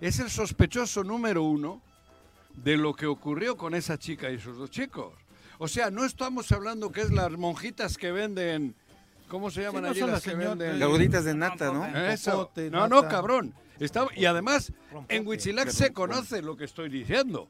es 0.02 0.20
el 0.20 0.30
sospechoso 0.30 1.04
número 1.04 1.44
uno 1.44 1.82
de 2.56 2.78
lo 2.78 2.94
que 2.94 3.06
ocurrió 3.06 3.58
con 3.58 3.74
esa 3.76 3.98
chica 3.98 4.30
y 4.32 4.36
esos 4.36 4.58
dos 4.58 4.70
chicos. 4.70 5.14
O 5.58 5.68
sea, 5.68 5.92
no 5.92 6.06
estamos 6.06 6.52
hablando 6.52 6.92
que 6.92 7.02
es 7.02 7.12
las 7.12 7.32
monjitas 7.32 7.98
que 7.98 8.12
venden, 8.12 8.76
¿cómo 9.28 9.52
se 9.52 9.62
llaman 9.62 9.84
no 9.84 9.90
allí 9.90 10.00
son 10.00 10.12
las 10.12 10.18
las 10.18 10.24
que 10.24 10.32
señor- 10.32 10.58
venden? 10.58 10.80
las 10.80 10.90
gorditas 10.90 11.26
de 11.26 11.34
nata, 11.36 11.72
¿no? 11.72 11.86
Eso. 11.86 12.50
No, 12.72 12.88
no, 12.88 13.08
cabrón. 13.08 13.54
Está- 13.80 14.08
y 14.16 14.26
además, 14.26 14.72
en 15.08 15.28
Huitzilac 15.28 15.66
Qué 15.68 15.72
se 15.74 15.94
conoce 15.94 16.42
lo 16.42 16.58
que 16.58 16.66
estoy 16.66 16.90
diciendo. 16.90 17.48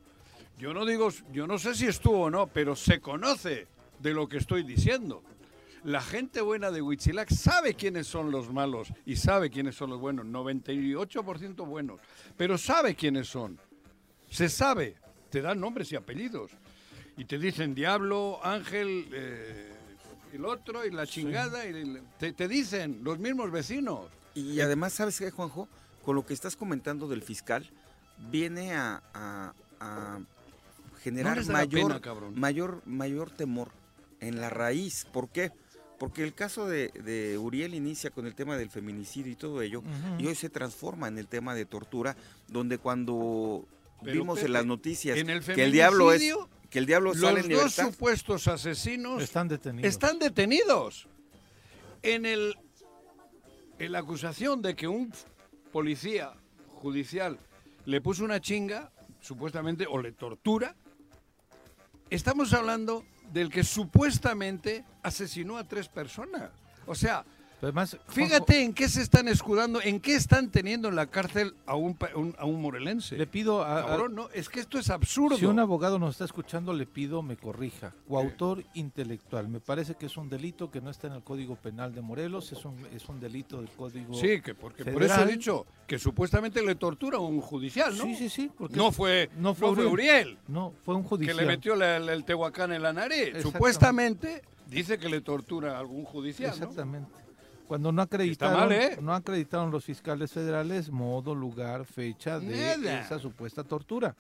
Yo 0.58 0.74
no 0.74 0.86
digo, 0.86 1.10
yo 1.32 1.48
no 1.48 1.58
sé 1.58 1.74
si 1.74 1.88
estuvo 1.88 2.24
o 2.24 2.30
no, 2.30 2.48
pero 2.48 2.76
se 2.76 3.00
conoce 3.00 3.68
de 4.00 4.14
lo 4.14 4.28
que 4.28 4.38
estoy 4.38 4.64
diciendo. 4.64 5.24
La 5.86 6.02
gente 6.02 6.42
buena 6.42 6.72
de 6.72 6.82
Huitzilac 6.82 7.30
sabe 7.32 7.74
quiénes 7.74 8.06
son 8.06 8.32
los 8.32 8.52
malos 8.52 8.90
y 9.06 9.16
sabe 9.16 9.50
quiénes 9.50 9.76
son 9.76 9.90
los 9.92 10.00
buenos, 10.00 10.26
98% 10.26 11.66
buenos, 11.66 12.00
pero 12.38 12.58
sabe 12.58 12.96
quiénes 12.96 13.28
son. 13.30 13.58
Se 14.30 14.50
sabe, 14.50 14.96
te 15.30 15.42
dan 15.42 15.60
nombres 15.60 15.92
y 15.92 15.96
apellidos. 15.96 16.52
Y 17.18 17.26
te 17.26 17.40
dicen 17.40 17.74
Diablo, 17.74 18.40
Ángel, 18.44 19.08
eh, 19.14 19.72
el 20.34 20.46
otro 20.46 20.86
y 20.86 20.92
la 20.92 21.08
chingada. 21.08 21.66
y 21.66 21.70
el- 21.70 22.02
te, 22.18 22.34
te 22.34 22.48
dicen 22.50 23.00
los 23.04 23.18
mismos 23.20 23.50
vecinos. 23.52 24.02
Y 24.36 24.60
además, 24.62 24.94
¿sabes 24.94 25.18
qué, 25.18 25.32
Juanjo? 25.32 25.68
Con 26.04 26.16
lo 26.16 26.26
que 26.26 26.34
estás 26.34 26.56
comentando 26.56 27.08
del 27.08 27.22
fiscal, 27.22 27.70
viene 28.32 28.74
a, 28.74 29.02
a- 29.14 29.54
a 29.80 30.20
generar 31.04 31.44
mayor, 31.48 32.02
pena, 32.02 32.30
mayor, 32.36 32.82
mayor 32.86 33.32
temor 33.32 33.70
en 34.20 34.42
la 34.42 34.50
raíz. 34.50 35.06
¿Por 35.12 35.30
qué? 35.30 35.52
Porque 35.98 36.24
el 36.24 36.34
caso 36.34 36.68
de, 36.68 36.90
de 36.90 37.38
Uriel 37.38 37.74
inicia 37.74 38.10
con 38.10 38.26
el 38.26 38.34
tema 38.36 38.58
del 38.58 38.70
feminicidio 38.70 39.32
y 39.32 39.36
todo 39.36 39.62
ello, 39.62 39.84
y 40.18 40.28
hoy 40.28 40.36
se 40.36 40.50
transforma 40.50 41.08
en 41.08 41.18
el 41.18 41.28
tema 41.28 41.54
de 41.56 41.66
tortura, 41.66 42.16
donde 42.48 42.78
cuando 42.78 43.66
Pero, 44.04 44.14
vimos 44.20 44.42
en 44.44 44.54
las 44.54 44.66
noticias 44.66 45.18
en 45.18 45.30
el 45.30 45.44
que 45.44 45.64
el 45.64 45.72
diablo 45.72 46.12
es 46.14 46.22
que 46.70 46.80
el 46.80 46.86
diablo 46.86 47.14
sale 47.14 47.38
Los 47.42 47.46
en 47.46 47.52
dos 47.52 47.60
libertad, 47.64 47.92
supuestos 47.92 48.48
asesinos 48.48 49.22
Están 49.24 49.48
detenidos. 49.48 49.90
están 49.90 50.20
detenidos. 50.20 51.08
En 52.04 52.26
el 52.26 52.56
en 53.80 53.92
la 53.92 54.00
acusación 54.00 54.62
de 54.62 54.76
que 54.76 54.88
un 54.88 55.12
policía 55.72 56.34
judicial 56.68 57.40
le 57.86 58.02
puso 58.02 58.24
una 58.24 58.40
chinga, 58.40 58.92
supuestamente, 59.22 59.86
o 59.88 60.00
le 60.00 60.12
tortura, 60.12 60.76
estamos 62.10 62.54
hablando 62.54 63.04
del 63.32 63.50
que 63.50 63.64
supuestamente 63.64 64.86
asesinó 65.04 65.58
a 65.58 65.64
tres 65.68 65.88
personas. 65.88 66.52
O 66.86 66.96
sea, 66.96 67.26
Juanjo, 67.62 67.98
fíjate 68.08 68.64
en 68.64 68.74
qué 68.74 68.88
se 68.88 69.02
están 69.02 69.28
escudando, 69.28 69.82
en 69.82 70.00
qué 70.00 70.16
están 70.16 70.50
teniendo 70.50 70.88
en 70.88 70.96
la 70.96 71.08
cárcel 71.08 71.54
a 71.66 71.76
un, 71.76 71.98
un- 72.16 72.36
a 72.40 72.46
un 72.46 72.62
morelense. 72.62 73.18
le 73.18 73.28
pido 73.28 73.64
a, 73.64 73.80
a- 73.82 73.86
Cabrón, 73.88 74.16
no, 74.16 74.30
es 74.34 74.48
que 74.48 74.60
esto 74.62 74.80
es 74.80 74.90
absurdo. 74.90 75.38
si 75.38 75.46
un 75.46 75.60
abogado 75.60 76.00
nos 76.00 76.12
está 76.12 76.26
escuchando, 76.26 76.72
le 76.74 76.86
pido 76.86 77.22
me 77.22 77.36
corrija. 77.36 77.94
Coautor 78.08 78.64
intelectual. 78.76 79.48
Me 79.50 79.60
parece 79.60 79.96
que 79.96 80.06
es 80.06 80.16
un 80.16 80.30
delito 80.30 80.72
que 80.72 80.80
no 80.80 80.90
está 80.90 81.08
en 81.08 81.14
el 81.14 81.22
Código 81.24 81.56
Penal 81.56 81.94
de 81.94 82.02
Morelos, 82.02 82.52
es 82.52 82.64
un, 82.64 82.76
es 82.96 83.08
un 83.10 83.20
delito 83.20 83.58
del 83.58 83.70
Código 83.70 84.14
Sí, 84.14 84.42
que 84.42 84.56
porque 84.56 84.86
por 84.86 85.04
eso 85.04 85.22
he 85.24 85.28
dicho 85.28 85.66
que 85.86 86.00
supuestamente 86.00 86.62
le 86.64 86.76
tortura 86.76 87.18
a 87.18 87.22
un 87.22 87.42
judicial, 87.42 87.98
¿no? 87.98 88.06
Sí, 88.06 88.16
sí, 88.16 88.30
sí. 88.30 88.52
porque 88.58 88.78
No 88.78 88.92
fue, 88.92 89.30
no 89.36 89.50
no 89.50 89.56
fue 89.56 89.76
fue, 89.76 89.86
Uriel. 89.86 89.92
Uriel, 90.28 90.38
No, 90.48 90.74
fue 90.86 90.96
un 90.96 91.04
que 91.04 91.10
judicial. 91.10 91.38
le 91.38 91.46
metió 91.46 91.76
la- 91.76 91.98
el, 91.98 92.08
el 92.10 92.24
tehuacán 92.24 92.72
en 92.72 92.82
la 92.84 92.94
nariz. 92.94 93.18
Exactamente. 93.20 93.42
Supuestamente 93.52 94.42
dice 94.68 94.98
que 94.98 95.10
le 95.10 95.22
tortura 95.22 95.76
a 95.76 95.80
algún 95.80 96.06
judicial, 96.06 96.58
¿no? 96.60 96.72
Cuando 97.70 97.92
no 97.94 98.02
acreditaron, 98.02 98.60
mal, 98.60 98.72
¿eh? 98.74 98.98
no 99.02 99.14
acreditaron 99.14 99.70
los 99.72 99.86
fiscales 99.86 100.32
federales 100.32 100.90
modo, 100.90 101.34
lugar, 101.36 101.86
fecha 101.86 102.40
de 102.40 102.76
Nada. 102.78 103.02
esa 103.02 103.20
supuesta 103.20 103.64
tortura. 103.64 104.14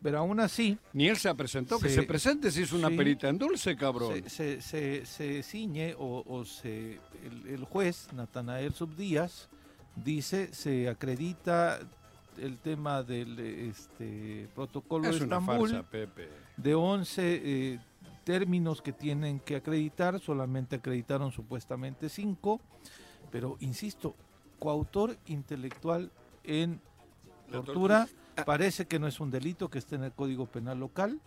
Pero 0.00 0.18
aún 0.18 0.40
así, 0.40 0.78
Ni 0.92 1.08
él 1.08 1.16
se 1.16 1.28
ha 1.28 1.34
presentado. 1.34 1.80
Que 1.80 1.88
se 1.88 2.02
presente 2.04 2.50
si 2.50 2.62
es 2.62 2.72
una 2.72 2.88
Sí. 2.88 2.96
perita 2.96 3.28
en 3.28 3.38
dulce, 3.38 3.76
cabrón. 3.76 4.14
se, 4.28 4.30
se, 4.30 4.62
se, 4.62 5.04
se 5.06 5.42
ciñe 5.42 5.94
o, 5.98 6.24
o 6.26 6.44
se 6.44 7.00
el, 7.24 7.48
el 7.54 7.64
juez 7.64 8.08
Natanael 8.12 8.72
Subdías 8.72 9.48
dice 9.96 10.54
se 10.54 10.88
acredita 10.88 11.80
el 12.38 12.56
tema 12.58 13.02
del 13.02 13.38
este 13.38 14.48
protocolo 14.54 15.08
es 15.08 15.18
de 15.18 15.24
una 15.26 15.38
Estambul 15.38 15.70
farsa, 15.70 15.90
Pepe. 15.90 16.28
de 16.56 16.74
11 16.74 17.22
eh, 17.44 17.80
términos 18.24 18.82
que 18.82 18.92
tienen 18.92 19.40
que 19.40 19.56
acreditar, 19.56 20.20
solamente 20.20 20.76
acreditaron 20.76 21.32
supuestamente 21.32 22.08
5, 22.08 22.60
pero 23.30 23.56
insisto, 23.60 24.14
coautor 24.58 25.16
intelectual 25.26 26.10
en 26.44 26.80
tortura 27.50 28.08
parece 28.44 28.86
que 28.86 28.98
no 28.98 29.06
es 29.06 29.20
un 29.20 29.30
delito 29.30 29.68
que 29.68 29.78
esté 29.78 29.96
en 29.96 30.04
el 30.04 30.12
Código 30.12 30.46
Penal 30.46 30.78
local, 30.80 31.20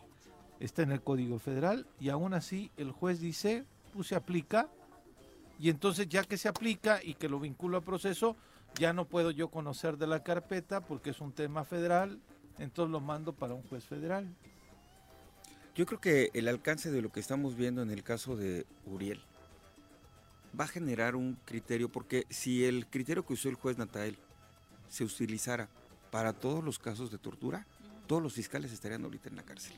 está 0.59 0.83
en 0.83 0.91
el 0.91 1.01
Código 1.01 1.39
Federal 1.39 1.85
y 1.99 2.09
aún 2.09 2.33
así 2.33 2.71
el 2.77 2.91
juez 2.91 3.19
dice, 3.19 3.65
pues 3.93 4.07
se 4.07 4.15
aplica 4.15 4.69
y 5.59 5.69
entonces 5.69 6.07
ya 6.09 6.23
que 6.23 6.37
se 6.37 6.47
aplica 6.47 6.99
y 7.03 7.13
que 7.15 7.29
lo 7.29 7.39
vinculo 7.39 7.77
a 7.77 7.81
proceso, 7.81 8.35
ya 8.77 8.93
no 8.93 9.05
puedo 9.05 9.31
yo 9.31 9.49
conocer 9.49 9.97
de 9.97 10.07
la 10.07 10.23
carpeta 10.23 10.81
porque 10.81 11.11
es 11.11 11.21
un 11.21 11.31
tema 11.31 11.63
federal, 11.63 12.19
entonces 12.59 12.91
lo 12.91 12.99
mando 12.99 13.33
para 13.33 13.53
un 13.53 13.63
juez 13.63 13.85
federal. 13.85 14.33
Yo 15.75 15.85
creo 15.85 15.99
que 15.99 16.31
el 16.33 16.47
alcance 16.47 16.89
de 16.89 17.01
lo 17.01 17.11
que 17.11 17.19
estamos 17.19 17.57
viendo 17.57 17.81
en 17.81 17.91
el 17.91 18.01
caso 18.01 18.37
de 18.37 18.65
Uriel 18.85 19.19
va 20.57 20.63
a 20.63 20.67
generar 20.67 21.17
un 21.17 21.37
criterio, 21.43 21.89
porque 21.89 22.25
si 22.29 22.63
el 22.63 22.87
criterio 22.87 23.25
que 23.25 23.33
usó 23.33 23.49
el 23.49 23.55
juez 23.55 23.77
Natael 23.77 24.17
se 24.87 25.03
utilizara 25.03 25.67
para 26.11 26.31
todos 26.31 26.63
los 26.63 26.79
casos 26.79 27.11
de 27.11 27.17
tortura, 27.17 27.67
todos 28.07 28.23
los 28.23 28.33
fiscales 28.33 28.71
estarían 28.71 29.03
ahorita 29.03 29.27
en 29.27 29.35
la 29.35 29.43
cárcel. 29.43 29.73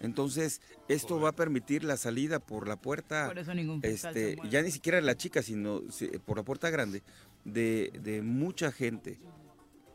Entonces, 0.00 0.60
esto 0.88 1.18
va 1.18 1.30
a 1.30 1.32
permitir 1.32 1.82
la 1.84 1.96
salida 1.96 2.38
por 2.38 2.68
la 2.68 2.76
puerta, 2.76 3.28
Por 3.28 3.38
eso 3.38 3.54
ningún 3.54 3.80
fiscal 3.80 4.12
se 4.12 4.32
este, 4.32 4.48
ya 4.50 4.60
ni 4.60 4.70
siquiera 4.70 5.00
la 5.00 5.16
chica, 5.16 5.42
sino 5.42 5.80
por 6.26 6.36
la 6.36 6.42
puerta 6.42 6.68
grande, 6.68 7.02
de, 7.44 7.90
de 8.02 8.20
mucha 8.20 8.70
gente 8.70 9.18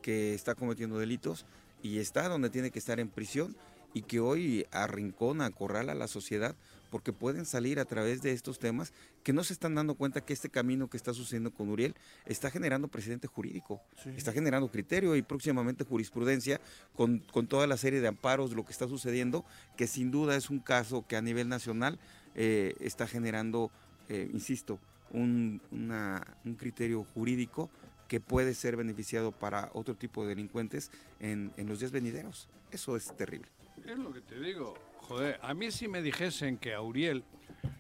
que 0.02 0.34
está 0.34 0.56
cometiendo 0.56 0.98
delitos 0.98 1.46
y 1.84 2.00
está 2.00 2.28
donde 2.28 2.50
tiene 2.50 2.72
que 2.72 2.80
estar 2.80 3.00
en 3.00 3.10
prisión 3.10 3.56
y 3.94 4.04
que 4.04 4.20
hoy 4.20 4.66
arrincona, 4.72 5.46
acorrala 5.46 5.94
a 5.94 5.96
la 5.96 6.08
sociedad 6.08 6.56
porque 6.90 7.12
pueden 7.12 7.46
salir 7.46 7.80
a 7.80 7.86
través 7.86 8.22
de 8.22 8.32
estos 8.32 8.60
temas 8.60 8.94
que 9.24 9.34
no 9.34 9.44
se 9.44 9.52
están 9.52 9.76
dando 9.76 9.96
cuenta 9.96 10.22
que 10.22 10.32
este 10.32 10.50
camino 10.50 10.90
que 10.90 10.96
está 10.96 11.14
sucediendo 11.14 11.52
con 11.52 11.68
Uriel 11.70 11.96
está 12.26 12.50
generando 12.50 12.88
precedente 12.88 13.28
jurídico, 13.28 13.82
está 14.16 14.32
generando 14.32 14.70
criterio 14.72 15.16
y 15.18 15.22
próximamente 15.22 15.84
jurisprudencia 15.84 16.62
con, 16.96 17.20
con 17.20 17.48
toda 17.48 17.68
la 17.68 17.76
serie 17.76 18.00
de 18.00 18.08
amparos, 18.08 18.54
lo 18.54 18.64
que 18.64 18.72
está 18.72 18.88
sucediendo, 18.88 19.44
que 19.76 19.86
sin 19.88 20.12
duda 20.12 20.38
es 20.38 20.50
un 20.50 20.60
caso 20.60 21.06
que 21.06 21.18
a 21.18 21.22
nivel 21.22 21.50
nacional 21.50 22.00
eh, 22.36 22.74
está 22.80 23.06
generando, 23.06 23.70
eh, 24.08 24.30
insisto, 24.32 24.80
un, 25.12 25.62
una- 25.72 26.38
un 26.46 26.56
criterio 26.56 27.04
jurídico 27.14 27.70
que 28.08 28.22
puede 28.22 28.54
ser 28.54 28.78
beneficiado 28.78 29.34
para 29.34 29.70
otro 29.74 29.96
tipo 29.96 30.24
de 30.24 30.30
delincuentes 30.30 30.90
en, 31.20 31.52
en 31.58 31.68
los 31.68 31.80
días 31.80 31.92
venideros. 31.92 32.48
Eso 32.72 32.96
es 32.96 33.14
terrible. 33.18 33.50
Es 33.88 33.98
lo 33.98 34.12
que 34.14 34.22
te 34.22 34.40
digo. 34.40 34.74
Joder, 35.02 35.40
a 35.42 35.54
mí 35.54 35.72
si 35.72 35.88
me 35.88 36.02
dijesen 36.02 36.58
que 36.58 36.74
a 36.74 36.82
Uriel 36.82 37.24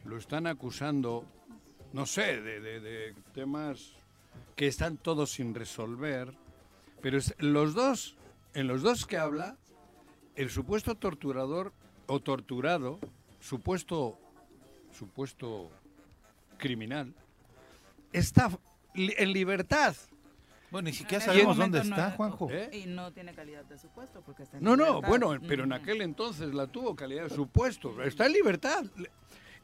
lo 0.06 0.18
están 0.18 0.48
acusando, 0.48 1.26
no 1.94 2.06
sé, 2.06 2.42
de, 2.42 2.60
de- 2.62 3.14
temas 3.34 3.94
que 4.56 4.68
están 4.68 4.98
todos 4.98 5.32
sin 5.32 5.54
resolver, 5.54 6.34
pero 7.02 7.20
los 7.40 7.74
dos, 7.74 8.16
en 8.54 8.68
los 8.68 8.82
dos 8.82 9.06
que 9.06 9.18
habla, 9.18 9.58
el 10.36 10.50
supuesto 10.50 10.96
torturador 10.96 11.74
o 12.08 12.20
torturado, 12.22 13.00
supuesto, 13.40 14.18
supuesto 14.98 15.70
criminal, 16.58 17.14
está 18.14 18.50
en 18.96 19.34
libertad. 19.34 19.96
Bueno, 20.72 20.88
ni 20.90 20.94
siquiera 20.94 21.18
ese 21.24 21.28
sabemos 21.34 21.56
dónde 21.58 21.78
no 21.80 21.84
está, 21.84 22.08
era- 22.08 22.12
Juanjo. 22.12 22.50
¿Eh? 22.52 22.70
Y 22.74 22.86
no 22.88 23.12
tiene 23.14 23.34
calidad 23.34 23.64
de 23.66 23.78
supuesto 23.80 24.22
porque 24.26 24.44
está 24.44 24.58
en 24.58 24.64
No, 24.64 24.76
no, 24.76 24.86
libertad. 24.86 25.08
bueno, 25.10 25.38
pero 25.48 25.64
en 25.64 25.74
aquel 25.74 26.02
entonces 26.02 26.54
la 26.54 26.68
tuvo 26.68 26.96
calidad 26.96 27.24
de 27.24 27.30
supuesto. 27.36 28.02
Está 28.04 28.26
en 28.26 28.34
libertad. 28.34 28.84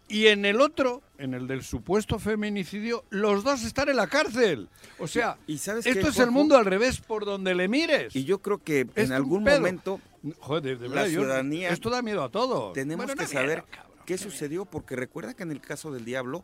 Y 0.08 0.28
en 0.28 0.44
el 0.46 0.60
otro, 0.62 1.02
en 1.18 1.34
el 1.34 1.48
del 1.48 1.64
supuesto 1.64 2.20
feminicidio, 2.20 3.04
los 3.10 3.44
dos 3.44 3.64
están 3.64 3.90
en 3.90 3.96
la 3.96 4.08
cárcel. 4.08 4.68
O 5.00 5.08
sea, 5.08 5.38
¿Y 5.48 5.58
sabes 5.58 5.86
esto 5.86 6.02
qué, 6.02 6.08
es 6.10 6.20
el 6.20 6.30
mundo 6.32 6.58
al 6.58 6.66
revés 6.66 7.00
por 7.00 7.24
donde 7.26 7.56
le 7.56 7.68
mires. 7.68 8.16
Y 8.16 8.26
yo 8.26 8.42
creo 8.42 8.58
que 8.62 8.88
Es 8.96 9.06
en 9.10 9.14
algún 9.14 9.44
pedo. 9.46 9.58
momento 9.60 10.02
Joder, 10.40 10.78
de 10.80 10.90
la 10.90 11.04
yo- 11.08 11.22
ciudadanía- 11.22 11.70
esto 11.70 11.90
da 11.90 12.02
miedo 12.02 12.22
a 12.24 12.30
todos. 12.30 12.74
tenemos 12.74 13.06
Bueno, 13.06 13.18
que 13.18 13.24
no 13.24 13.30
saber 13.30 13.48
miedo, 13.64 13.68
cabrón. 13.72 13.98
qué 14.06 14.18
sucedió, 14.18 14.66
porque 14.66 14.96
recuerda 14.98 15.34
que 15.34 15.44
en 15.44 15.52
el 15.52 15.62
caso 15.62 15.92
del 15.92 16.04
diablo 16.06 16.44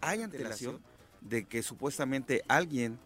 hay 0.00 0.22
antelación 0.22 0.80
de 1.20 1.44
que 1.46 1.62
supuestamente 1.64 2.42
alguien 2.48 2.98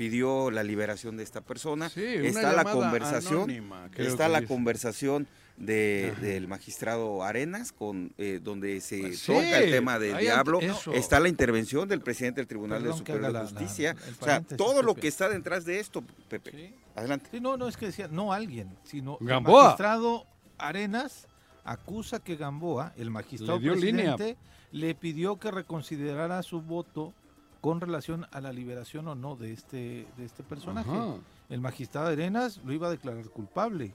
pidió 0.00 0.50
la 0.50 0.62
liberación 0.62 1.18
de 1.18 1.22
esta 1.24 1.42
persona. 1.42 1.90
Sí, 1.90 2.02
está 2.02 2.54
la 2.54 2.64
conversación, 2.64 3.34
anónima, 3.42 3.90
está 3.98 4.30
la 4.30 4.46
conversación 4.46 5.26
de, 5.58 6.14
del 6.22 6.48
magistrado 6.48 7.22
Arenas, 7.22 7.70
con 7.70 8.10
eh, 8.16 8.40
donde 8.42 8.80
se 8.80 8.98
Pues 9.00 9.18
sí, 9.18 9.26
toca 9.26 9.58
el 9.58 9.70
tema 9.70 9.98
del 9.98 10.16
diablo. 10.16 10.58
eso. 10.62 10.94
Está 10.94 11.20
la 11.20 11.28
intervención 11.28 11.86
del 11.86 12.00
presidente 12.00 12.40
del 12.40 12.46
Tribunal 12.48 12.78
Perdón 12.80 12.94
de 12.94 12.98
Superior 12.98 13.26
de 13.26 13.32
la- 13.34 13.42
la- 13.42 13.48
Justicia. 13.50 13.94
o 14.18 14.24
sea, 14.24 14.40
todo 14.40 14.82
lo 14.82 14.94
que 14.94 15.06
está 15.08 15.28
detrás 15.28 15.66
de 15.66 15.80
esto, 15.80 16.02
Pepe. 16.30 16.50
Sí. 16.50 16.74
Adelante. 16.96 17.28
Sí, 17.30 17.38
no, 17.38 17.58
no, 17.58 17.68
es 17.68 17.76
que 17.76 17.84
decía, 17.84 18.08
no 18.10 18.32
alguien, 18.32 18.74
sino 18.84 19.18
Gamboa. 19.20 19.60
el 19.60 19.64
magistrado 19.66 20.24
Arenas 20.56 21.26
acusa 21.64 22.20
que 22.20 22.36
Gamboa, 22.36 22.94
el 22.96 23.10
magistrado 23.10 23.58
Le 23.58 23.62
dio 23.64 23.74
línea. 23.74 24.16
presidente, 24.16 24.38
le 24.72 24.94
pidió 24.94 25.36
que 25.38 25.50
reconsiderara 25.50 26.42
su 26.42 26.62
voto 26.62 27.12
con 27.60 27.80
relación 27.80 28.26
a 28.32 28.40
la 28.40 28.52
liberación 28.52 29.06
o 29.08 29.14
no 29.14 29.36
de 29.36 29.52
este, 29.52 30.06
de 30.16 30.24
este 30.24 30.42
personaje. 30.42 30.90
Ajá. 30.90 31.14
El 31.48 31.60
magistrado 31.60 32.08
Arenas 32.08 32.60
lo 32.64 32.72
iba 32.72 32.86
a 32.86 32.90
declarar 32.90 33.24
culpable. 33.28 33.94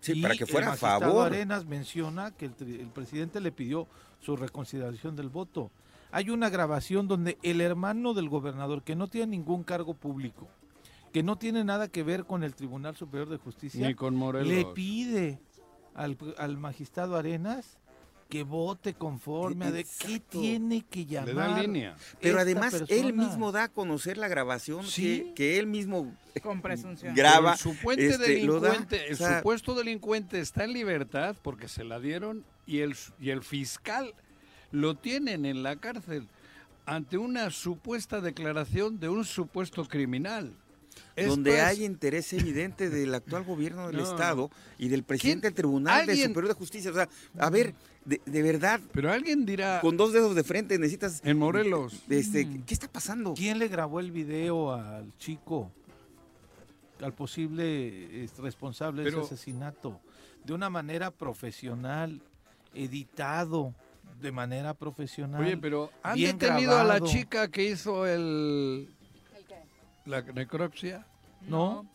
Sí, 0.00 0.12
Y 0.18 0.22
para 0.22 0.34
que 0.34 0.44
fuera 0.46 0.66
el 0.66 0.68
a 0.68 0.70
magistrado 0.72 1.00
favor. 1.00 1.26
Arenas 1.26 1.64
menciona 1.64 2.30
que 2.32 2.46
el, 2.46 2.54
el 2.60 2.88
presidente 2.88 3.40
le 3.40 3.52
pidió 3.52 3.86
su 4.20 4.36
reconsideración 4.36 5.16
del 5.16 5.28
voto. 5.30 5.70
Hay 6.12 6.30
una 6.30 6.50
grabación 6.50 7.08
donde 7.08 7.38
el 7.42 7.60
hermano 7.60 8.14
del 8.14 8.28
gobernador, 8.28 8.82
que 8.82 8.94
no 8.94 9.08
tiene 9.08 9.28
ningún 9.28 9.64
cargo 9.64 9.94
público, 9.94 10.48
que 11.12 11.22
no 11.22 11.36
tiene 11.36 11.64
nada 11.64 11.88
que 11.88 12.02
ver 12.02 12.24
con 12.24 12.44
el 12.44 12.54
Tribunal 12.54 12.96
Superior 12.96 13.28
de 13.28 13.38
Justicia, 13.38 13.86
Ni 13.86 13.94
con 13.94 14.18
le 14.46 14.64
pide 14.66 15.40
al, 15.94 16.16
al 16.38 16.58
magistrado 16.58 17.16
Arenas 17.16 17.78
que 18.34 18.42
vote 18.42 18.94
conforme 18.94 19.66
a 19.66 19.70
de 19.70 19.84
qué 19.84 20.18
tiene 20.18 20.84
que 20.90 21.06
llamar. 21.06 21.28
Le 21.28 21.34
da 21.34 21.62
línea. 21.62 21.96
Pero 22.20 22.40
además 22.40 22.82
él 22.88 23.12
mismo 23.12 23.52
da 23.52 23.62
a 23.62 23.68
conocer 23.68 24.18
la 24.18 24.26
grabación 24.26 24.82
Sí. 24.84 25.26
que, 25.28 25.34
que 25.34 25.58
él 25.60 25.68
mismo 25.68 26.12
Con 26.42 26.60
presunción. 26.60 27.14
graba. 27.14 27.52
el 27.52 27.58
supuente 27.58 28.08
este, 28.08 28.44
da, 28.44 28.74
el 28.74 29.12
o 29.12 29.16
sea, 29.16 29.38
supuesto 29.38 29.76
delincuente 29.76 30.40
está 30.40 30.64
en 30.64 30.72
libertad 30.72 31.36
porque 31.42 31.68
se 31.68 31.84
la 31.84 32.00
dieron 32.00 32.44
y 32.66 32.80
el, 32.80 32.96
y 33.20 33.30
el 33.30 33.44
fiscal 33.44 34.12
lo 34.72 34.96
tienen 34.96 35.46
en 35.46 35.62
la 35.62 35.76
cárcel 35.76 36.26
ante 36.86 37.18
una 37.18 37.50
supuesta 37.52 38.20
declaración 38.20 38.98
de 38.98 39.10
un 39.10 39.24
supuesto 39.24 39.84
criminal. 39.84 40.56
Esto 41.16 41.30
donde 41.30 41.56
es- 41.58 41.62
hay 41.62 41.84
interés 41.84 42.32
evidente 42.32 42.90
del 42.90 43.14
actual 43.14 43.44
gobierno 43.44 43.86
del 43.88 43.96
No. 43.98 44.02
Estado 44.02 44.50
y 44.78 44.88
del 44.88 45.02
presidente 45.04 45.46
del 45.46 45.54
Tribunal 45.54 46.06
de 46.06 46.12
¿Alguien- 46.12 46.28
Superior 46.28 46.48
de 46.54 46.58
Justicia. 46.58 46.90
O 46.90 46.94
sea, 46.94 47.08
a 47.38 47.50
ver, 47.50 47.74
de, 48.04 48.20
de 48.26 48.42
verdad, 48.42 48.80
Pero 48.92 49.10
alguien 49.12 49.46
dirá 49.46 49.80
con 49.80 49.96
dos 49.96 50.12
dedos 50.12 50.34
de 50.34 50.44
frente 50.44 50.78
necesitas... 50.78 51.20
en 51.24 51.38
Morelos. 51.38 52.02
Este, 52.08 52.44
Mm. 52.44 52.62
¿Qué 52.64 52.74
está 52.74 52.88
pasando? 52.88 53.34
¿Quién 53.34 53.58
le 53.58 53.68
grabó 53.68 54.00
el 54.00 54.10
video 54.12 54.72
al 54.74 55.16
chico, 55.18 55.70
al 57.00 57.12
posible 57.14 58.28
responsable 58.38 59.02
de 59.02 59.10
Pero- 59.10 59.24
ese 59.24 59.34
asesinato? 59.34 60.00
De 60.44 60.52
una 60.52 60.68
manera 60.68 61.10
profesional, 61.10 62.20
editado 62.74 63.74
de 64.20 64.30
manera 64.32 64.74
profesional. 64.74 65.40
Oye, 65.42 65.56
pero 65.56 65.90
han 66.02 66.18
detenido 66.18 66.76
a 66.78 66.84
la 66.84 67.00
chica 67.00 67.48
que 67.50 67.64
hizo 67.70 68.06
el 68.06 68.93
la 70.06 70.22
necropsia. 70.22 71.06
¿No? 71.42 71.86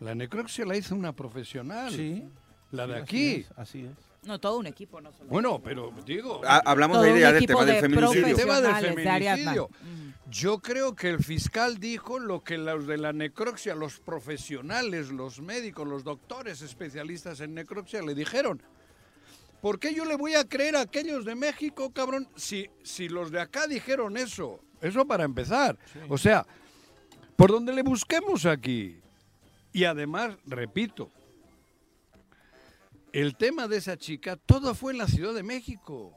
La 0.00 0.14
necropsia 0.14 0.64
la 0.66 0.76
hizo 0.76 0.94
una 0.94 1.12
profesional. 1.12 1.92
Sí. 1.92 2.24
La 2.72 2.86
de 2.86 2.94
sí, 2.96 3.00
aquí. 3.00 3.34
Así 3.34 3.40
es. 3.40 3.58
así 3.58 3.84
es. 3.86 4.06
No, 4.26 4.40
todo 4.40 4.58
un 4.58 4.66
equipo, 4.66 5.00
no 5.00 5.12
solo. 5.12 5.28
Bueno, 5.30 5.60
pero 5.62 5.92
digo, 6.04 6.40
Ha- 6.44 6.62
hablamos 6.66 6.96
todo 7.00 7.12
un 7.12 7.18
ya 7.18 7.28
del 7.32 7.36
equipo 7.44 7.60
tema 7.60 7.64
del 7.64 7.74
de 7.76 7.80
feminicidio. 7.80 8.26
El 8.26 8.34
tema 8.36 8.54
del 8.60 8.62
profesionales 8.64 9.04
de 9.04 9.10
Ariadna. 9.10 9.36
feminicidio. 9.52 9.64
Ujú. 9.66 10.30
Yo 10.30 10.58
creo 10.58 10.96
que 10.96 11.08
el 11.10 11.22
fiscal 11.22 11.78
dijo 11.78 12.18
lo 12.18 12.42
que 12.42 12.58
los 12.58 12.86
de 12.88 12.98
la 12.98 13.12
necropsia, 13.12 13.76
los 13.76 14.00
profesionales, 14.00 15.10
los 15.12 15.40
médicos, 15.40 15.86
los 15.86 16.02
doctores 16.02 16.60
especialistas 16.62 17.40
en 17.40 17.54
necropsia 17.54 18.02
le 18.02 18.16
dijeron. 18.16 18.60
¿Por 19.62 19.78
qué 19.78 19.94
yo 19.94 20.04
le 20.04 20.16
voy 20.16 20.34
a 20.34 20.44
creer 20.44 20.74
a 20.76 20.80
aquellos 20.82 21.24
de 21.24 21.34
México, 21.36 21.90
cabrón, 21.92 22.28
si, 22.34 22.68
si 22.82 23.08
los 23.08 23.30
de 23.30 23.40
acá 23.40 23.68
dijeron 23.68 24.16
eso? 24.16 24.58
Eso 24.80 25.06
para 25.06 25.22
empezar. 25.24 25.78
O 26.08 26.18
sea, 26.18 26.44
por 27.36 27.50
donde 27.50 27.72
le 27.72 27.82
busquemos 27.82 28.46
aquí. 28.46 28.98
Y 29.72 29.84
además, 29.84 30.36
repito, 30.46 31.10
el 33.12 33.36
tema 33.36 33.68
de 33.68 33.78
esa 33.78 33.96
chica, 33.96 34.36
todo 34.36 34.74
fue 34.74 34.92
en 34.92 34.98
la 34.98 35.06
Ciudad 35.06 35.34
de 35.34 35.42
México. 35.42 36.12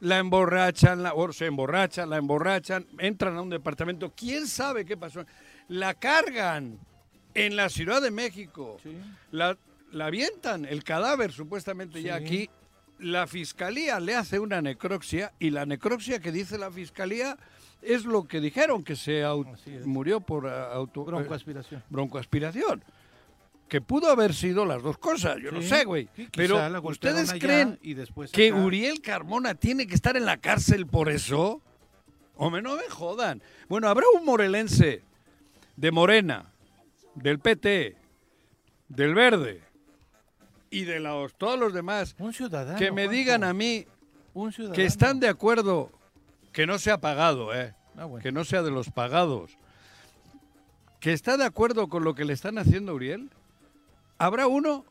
La 0.00 0.18
emborrachan, 0.18 1.02
la, 1.02 1.14
o 1.14 1.32
se 1.32 1.46
emborrachan, 1.46 2.10
la 2.10 2.16
emborrachan, 2.16 2.86
entran 2.98 3.36
a 3.36 3.42
un 3.42 3.50
departamento, 3.50 4.12
quién 4.16 4.48
sabe 4.48 4.84
qué 4.84 4.96
pasó, 4.96 5.24
la 5.68 5.94
cargan 5.94 6.78
en 7.34 7.54
la 7.54 7.68
Ciudad 7.68 8.02
de 8.02 8.10
México, 8.10 8.78
Sí. 8.82 8.90
la, 9.30 9.56
la 9.92 10.06
avientan, 10.06 10.64
el 10.64 10.82
cadáver 10.82 11.30
supuestamente 11.32 12.02
ya 12.02 12.16
aquí, 12.16 12.50
la 12.98 13.26
fiscalía 13.28 14.00
le 14.00 14.16
hace 14.16 14.38
una 14.40 14.60
necropsia 14.60 15.32
y 15.38 15.50
la 15.50 15.66
necropsia 15.66 16.18
que 16.18 16.32
dice 16.32 16.58
la 16.58 16.70
fiscalía 16.70 17.36
es 17.82 18.04
lo 18.04 18.24
que 18.24 18.40
dijeron, 18.40 18.82
que 18.84 18.96
se 18.96 19.24
murió 19.84 20.20
por 20.20 20.46
ah, 20.46 20.72
auto, 20.72 21.02
eh, 21.02 21.06
Broncoaspiración. 21.06 21.82
broncoaspiración. 21.90 22.84
Que 23.68 23.80
pudo 23.80 24.10
haber 24.10 24.34
sido 24.34 24.66
las 24.66 24.82
dos 24.82 24.98
cosas, 24.98 25.38
yo 25.42 25.50
no 25.50 25.62
sé, 25.62 25.84
güey. 25.84 26.08
sí, 26.14 26.28
Pero 26.36 26.58
ustedes 26.82 27.32
creen 27.32 27.78
y 27.82 27.94
después 27.94 28.30
que 28.30 28.48
acá. 28.48 28.56
Uriel 28.56 29.00
Carmona 29.00 29.54
tiene 29.54 29.86
que 29.86 29.94
estar 29.94 30.16
en 30.16 30.26
la 30.26 30.36
cárcel 30.36 30.86
por 30.86 31.08
eso. 31.08 31.62
Hombre, 32.36 32.60
no 32.60 32.76
me 32.76 32.88
jodan. 32.88 33.42
Bueno, 33.68 33.88
habrá 33.88 34.04
un 34.18 34.24
morelense 34.24 35.02
de 35.76 35.90
Morena, 35.90 36.52
del 37.14 37.38
PT, 37.38 37.96
del 38.88 39.14
Verde 39.14 39.62
y 40.70 40.84
de 40.84 41.00
los, 41.00 41.34
todos 41.34 41.58
los 41.58 41.72
demás 41.72 42.14
Un 42.18 42.32
ciudadano. 42.32 42.78
que 42.78 42.92
me 42.92 43.08
digan 43.08 43.44
a 43.44 43.52
mí 43.54 43.86
Un 44.34 44.52
que 44.74 44.84
están 44.84 45.18
de 45.20 45.28
acuerdo 45.28 45.90
que 46.52 46.66
no 46.66 46.78
sea 46.78 47.00
pagado, 47.00 47.54
¿eh? 47.54 47.74
Ah, 47.96 48.04
bueno. 48.06 48.22
que 48.22 48.32
no 48.32 48.44
sea 48.44 48.62
de 48.62 48.70
los 48.70 48.90
pagados, 48.90 49.56
que 51.00 51.12
está 51.12 51.36
de 51.36 51.44
acuerdo 51.44 51.88
con 51.88 52.04
lo 52.04 52.14
que 52.14 52.24
le 52.24 52.32
están 52.32 52.58
haciendo 52.58 52.92
a 52.92 52.94
Uriel, 52.94 53.30
habrá 54.18 54.46
uno, 54.46 54.84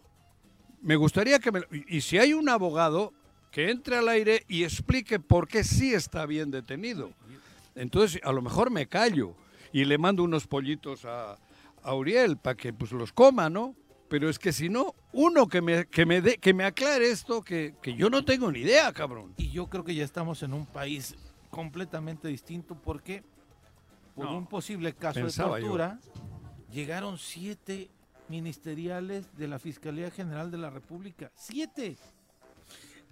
me 0.81 0.95
gustaría 0.95 1.39
que 1.39 1.51
me... 1.51 1.61
Y 1.87 2.01
si 2.01 2.17
hay 2.17 2.33
un 2.33 2.49
abogado, 2.49 3.13
que 3.51 3.69
entre 3.69 3.97
al 3.97 4.07
aire 4.09 4.45
y 4.47 4.63
explique 4.63 5.19
por 5.19 5.47
qué 5.47 5.63
sí 5.63 5.93
está 5.93 6.25
bien 6.25 6.51
detenido. 6.51 7.11
Entonces, 7.75 8.21
a 8.23 8.31
lo 8.31 8.41
mejor 8.41 8.69
me 8.71 8.87
callo 8.87 9.33
y 9.73 9.85
le 9.85 9.97
mando 9.97 10.23
unos 10.23 10.47
pollitos 10.47 11.05
a, 11.05 11.37
a 11.83 11.93
Uriel 11.95 12.37
para 12.37 12.55
que 12.55 12.71
pues 12.73 12.91
los 12.91 13.11
coma, 13.13 13.49
¿no? 13.49 13.75
Pero 14.09 14.29
es 14.29 14.37
que 14.39 14.51
si 14.51 14.67
no, 14.69 14.93
uno 15.13 15.47
que 15.47 15.61
me, 15.61 15.85
que 15.85 16.05
me, 16.05 16.21
dé- 16.21 16.37
que 16.37 16.53
me 16.53 16.65
aclare 16.65 17.09
esto, 17.09 17.41
que, 17.41 17.75
que 17.81 17.93
yo 17.95 18.09
no 18.09 18.25
tengo 18.25 18.51
ni 18.51 18.59
idea, 18.59 18.91
cabrón. 18.91 19.33
Y 19.37 19.49
yo 19.51 19.67
creo 19.67 19.83
que 19.85 19.95
ya 19.95 20.03
estamos 20.03 20.43
en 20.43 20.53
un 20.53 20.65
país 20.65 21.15
completamente 21.51 22.27
distinto 22.27 22.75
porque 22.75 23.23
por 24.15 24.25
No, 24.25 24.37
un 24.37 24.47
posible 24.47 24.93
caso 24.93 25.19
de 25.19 25.29
yo. 25.29 25.43
tortura 25.49 25.99
llegaron 26.71 27.17
siete 27.17 27.89
ministeriales 28.29 29.35
de 29.37 29.47
la 29.47 29.59
Fiscalía 29.59 30.09
General 30.09 30.49
de 30.49 30.57
la 30.57 30.69
República. 30.69 31.31
Siete. 31.35 31.97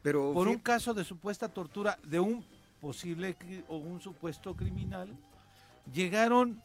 Pero 0.02 0.32
Por 0.34 0.48
un 0.48 0.60
caso 0.60 0.94
de 0.94 1.04
supuesta 1.04 1.50
tortura 1.50 2.00
de 2.04 2.20
un 2.22 2.44
posible 2.80 3.36
o 3.68 3.78
un 3.78 4.00
supuesto 4.00 4.56
criminal, 4.56 5.10
llegaron 5.94 6.62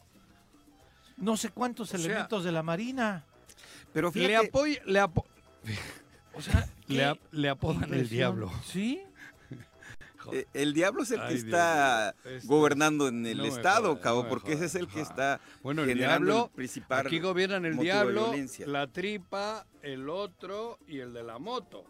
no 1.17 1.35
sé 1.35 1.49
cuántos 1.49 1.93
elementos 1.93 2.43
de 2.45 2.51
la 2.53 2.63
Marina. 2.63 3.25
pero 3.93 4.07
Le, 4.07 4.27
fíjate, 4.27 4.51
apoy- 4.51 4.81
le, 4.85 4.99
apo- 5.01 5.25
O 6.33 6.41
sea, 6.41 6.67
le, 6.87 6.95
qué 6.95 7.03
ap- 7.05 7.19
le 7.31 7.49
apodan 7.49 7.93
el 7.93 8.07
diablo. 8.07 8.49
Sí. 8.63 9.01
Eh, 10.33 10.45
el 10.53 10.73
diablo 10.73 11.03
es 11.03 11.11
el 11.11 11.19
Ay, 11.21 11.27
que 11.27 11.33
Dios 11.35 11.45
está. 11.45 12.15
Esto- 12.25 12.47
gobernando 12.47 13.07
en 13.07 13.25
el 13.25 13.37
no 13.37 13.45
Estado, 13.45 13.99
cabo, 14.01 14.23
no 14.23 14.29
porque 14.29 14.53
ese 14.53 14.65
es 14.65 14.75
el 14.75 14.87
que 14.87 15.01
está 15.01 15.39
Bueno, 15.63 15.83
el 15.83 15.89
generando 15.89 16.25
diablo, 16.25 16.45
el 16.45 16.55
principal 16.55 17.07
aquí 17.07 17.19
gobiernan 17.19 17.65
el 17.65 17.77
diablo, 17.77 18.33
la 18.65 18.87
tripa, 18.87 19.65
el 19.81 20.09
otro 20.09 20.79
y 20.87 20.99
el 20.99 21.13
de 21.13 21.23
la 21.23 21.37
moto. 21.39 21.85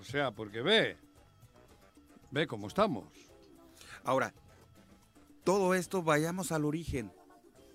O 0.00 0.04
sea, 0.04 0.30
porque 0.32 0.60
ve, 0.62 0.96
ve 2.30 2.46
cómo 2.46 2.66
estamos. 2.66 3.04
Ahora, 4.04 4.34
todo 5.44 5.74
esto 5.74 6.02
vayamos 6.02 6.52
al 6.52 6.64
origen. 6.64 7.10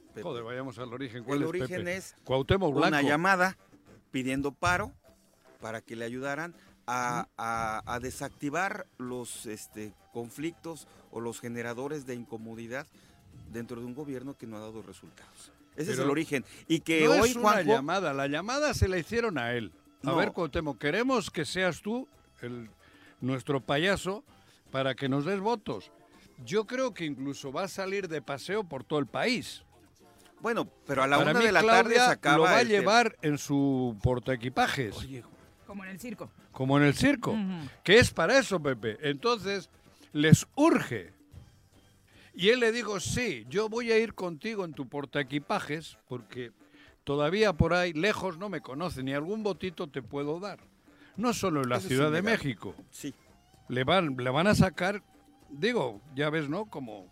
Pepe. 0.10 0.23
Joder, 0.23 0.43
vayamos 0.43 0.78
al 0.80 0.91
origen. 0.93 1.23
¿Cuál 1.23 1.38
el 1.39 1.43
es, 1.43 1.49
origen 1.49 1.78
Pepe? 1.86 1.97
es 1.97 2.15
Cuauhtémoc 2.23 2.71
Blanco. 2.73 2.88
una 2.88 3.02
llamada 3.02 3.58
pidiendo 4.12 4.52
paro 4.52 4.91
para 5.62 5.82
que 5.82 5.95
le 5.95 6.06
ayudaran 6.06 6.56
a, 6.91 7.28
a- 7.38 7.84
a 7.86 7.99
desactivar 7.99 8.88
los 8.97 9.45
este, 9.45 9.93
conflictos 10.12 10.88
o 11.12 11.19
los 11.21 11.39
generadores 11.39 12.06
de 12.08 12.15
incomodidad 12.15 12.88
dentro 13.52 13.80
de 13.80 13.86
un 13.86 13.93
gobierno 13.93 14.36
que 14.38 14.47
no 14.47 14.58
ha 14.58 14.60
dado 14.62 14.82
resultados. 14.82 15.52
Ese 15.75 15.93
es 15.93 15.99
el 15.99 16.10
origen. 16.10 16.43
Y 16.67 16.80
que 16.82 17.06
no 17.06 17.12
hoy, 17.12 17.30
es 17.30 17.36
una 17.36 17.52
Juanjo, 17.52 17.69
llamada, 17.71 18.13
la 18.13 18.28
llamada 18.28 18.73
se 18.73 18.88
la 18.88 18.97
hicieron 18.97 19.38
a 19.38 19.54
él. 19.54 19.71
A 20.04 20.08
No. 20.08 20.15
ver, 20.15 20.32
Cuauhtémoc, 20.32 20.78
queremos 20.80 21.30
que 21.30 21.45
seas 21.45 21.82
tú 21.82 22.08
el, 22.41 22.69
nuestro 23.21 23.62
payaso 23.62 24.23
para 24.71 24.95
que 24.95 25.08
nos 25.10 25.25
des 25.25 25.39
votos. 25.39 25.91
Yo 26.45 26.65
creo 26.65 26.93
que 26.93 27.06
incluso 27.06 27.52
va 27.52 27.63
a 27.63 27.67
salir 27.67 28.08
de 28.08 28.21
paseo 28.21 28.63
por 28.63 28.84
todo 28.84 28.99
el 28.99 29.06
país. 29.08 29.63
bueno, 30.41 30.67
pero 30.88 31.04
a 31.04 31.08
la 31.08 31.17
Para 31.17 31.32
una 31.32 31.39
mí, 31.39 31.45
de 31.45 31.52
la 31.52 31.62
tarde 31.63 31.95
se 31.95 32.02
acaba 32.02 32.38
lo 32.38 32.43
va 32.43 32.58
a 32.58 32.63
llevar 32.63 33.17
en 33.21 33.38
su 33.38 33.95
portaequipajes, 34.02 34.95
Oye, 34.97 35.23
Como 35.69 35.84
en 35.84 35.91
el 35.91 35.99
circo. 35.99 36.32
como 36.51 36.79
en 36.79 36.84
el 36.84 36.95
circo, 36.95 37.38
que 37.84 37.99
es 37.99 38.10
para 38.10 38.39
eso, 38.39 38.60
Pepe. 38.60 38.97
Entonces, 39.08 39.69
les 40.13 40.47
urge. 40.55 41.13
Y 42.34 42.49
él 42.49 42.60
le 42.60 42.71
dijo, 42.71 42.99
sí, 42.99 43.45
yo 43.49 43.69
voy 43.69 43.91
a 43.91 43.99
ir 43.99 44.15
contigo 44.15 44.65
en 44.65 44.73
tu 44.73 44.89
portaequipajes, 44.89 45.99
porque 46.08 46.51
todavía 47.03 47.53
por 47.53 47.75
ahí, 47.75 47.93
lejos, 47.93 48.39
no 48.39 48.49
me 48.49 48.62
conocen 48.62 49.08
y 49.10 49.13
algún 49.13 49.43
votito 49.43 49.86
te 49.86 50.01
puedo 50.01 50.39
dar. 50.39 50.60
No 51.17 51.34
solo 51.34 51.62
en 51.62 51.69
la 51.69 51.77
Eso 51.77 51.88
Ciudad 51.89 52.12
de. 52.12 52.23
México. 52.23 52.73
Sí. 52.89 53.13
Le 53.67 53.84
van, 53.84 54.17
le 54.17 54.32
van 54.32 54.47
a 54.47 54.55
sacar, 54.55 55.03
digo, 55.51 56.01
ya 56.15 56.32
ves, 56.32 56.49
¿no? 56.49 56.65
Como 56.65 57.05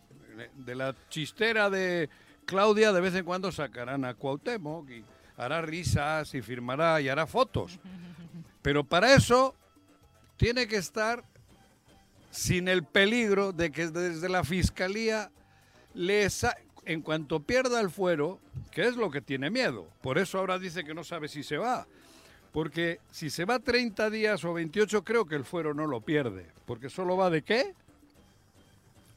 de 0.56 0.74
la 0.74 0.96
chistera 1.10 1.70
de 1.70 2.10
Claudia, 2.46 2.92
de 2.92 3.02
vez 3.02 3.14
en 3.14 3.24
cuando 3.24 3.52
sacarán 3.52 4.04
a 4.04 4.16
Cuauhtémoc 4.16 4.90
y 4.90 5.06
hará 5.36 5.62
risas 5.62 6.34
y 6.34 6.42
firmará 6.42 7.00
y 7.02 7.10
hará 7.10 7.28
fotos. 7.28 7.80
Pero 8.68 8.84
para 8.84 9.14
eso 9.14 9.56
tiene 10.36 10.68
que 10.68 10.76
estar 10.76 11.24
sin 12.32 12.68
el 12.68 12.84
peligro 12.84 13.54
de 13.54 13.72
que 13.72 13.88
desde 13.88 14.28
la 14.28 14.44
fiscalía 14.44 15.32
le 15.94 16.30
sa- 16.30 16.58
en 16.84 17.02
cuanto 17.02 17.40
pierda 17.40 17.80
el 17.80 17.90
fuero, 17.90 18.42
que 18.72 18.86
es 18.86 18.98
lo 18.98 19.10
que 19.10 19.22
tiene 19.22 19.50
miedo. 19.50 19.88
Por 20.02 20.18
eso 20.18 20.38
ahora 20.38 20.60
dice 20.60 20.84
que 20.84 20.94
no 20.94 21.06
sabe 21.06 21.30
si 21.30 21.44
se 21.44 21.56
va. 21.56 21.88
Porque 22.52 23.00
si 23.10 23.30
se 23.30 23.46
va 23.46 23.60
30 23.60 24.10
días 24.10 24.44
o 24.44 24.54
28, 24.54 25.02
creo 25.02 25.24
que 25.26 25.36
el 25.36 25.46
fuero 25.46 25.74
no 25.74 25.88
lo 25.88 26.02
pierde. 26.02 26.48
Porque 26.66 26.90
solo 26.90 27.16
va 27.16 27.30
de 27.30 27.44
qué? 27.44 27.74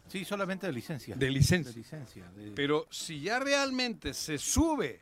Sí, 0.06 0.24
solamente 0.24 0.68
de 0.68 0.72
licencia. 0.72 1.16
De 1.16 1.28
licencia. 1.28 1.72
De 1.72 1.76
licencia. 1.76 2.24
de- 2.36 2.52
Pero 2.52 2.86
si 2.88 3.18
ya 3.20 3.40
realmente 3.40 4.14
se 4.14 4.38
sube 4.38 5.00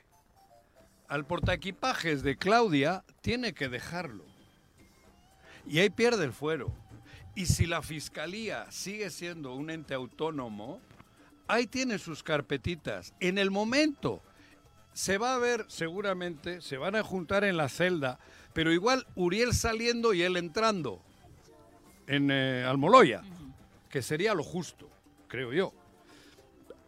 al 1.07 1.27
portaequipajes 1.27 2.23
de 2.23 2.37
Claudia, 2.39 3.05
tiene 3.21 3.53
que 3.53 3.69
dejarlo. 3.69 4.25
Y 5.69 5.79
ahí 5.79 5.91
pierde 5.91 6.25
el 6.25 6.33
fuero. 6.33 6.73
Y 7.35 7.47
si 7.47 7.67
la 7.67 7.83
fiscalía 7.83 8.67
sigue 8.71 9.11
siendo 9.11 9.55
un 9.55 9.71
ente 9.71 9.95
autónomo, 9.95 10.81
ahí 11.47 11.67
tiene 11.67 11.99
sus 11.99 12.23
carpetitas. 12.23 13.15
En 13.21 13.39
el 13.39 13.51
momento 13.51 14.23
se 14.93 15.19
va 15.19 15.35
a 15.35 15.39
ver, 15.39 15.65
seguramente, 15.69 16.61
se 16.61 16.79
van 16.79 16.97
a 16.97 17.03
juntar 17.03 17.45
en 17.45 17.57
la 17.57 17.69
celda, 17.69 18.19
pero 18.53 18.73
igual 18.73 19.07
Uriel 19.15 19.55
saliendo 19.55 20.15
y 20.15 20.23
él 20.23 20.37
entrando 20.37 21.03
en 22.07 22.31
eh, 22.31 22.65
Almoloya, 22.65 23.23
que 23.89 24.03
sería 24.03 24.35
lo 24.35 24.43
justo, 24.43 24.91
creo 25.29 25.53
yo 25.53 25.73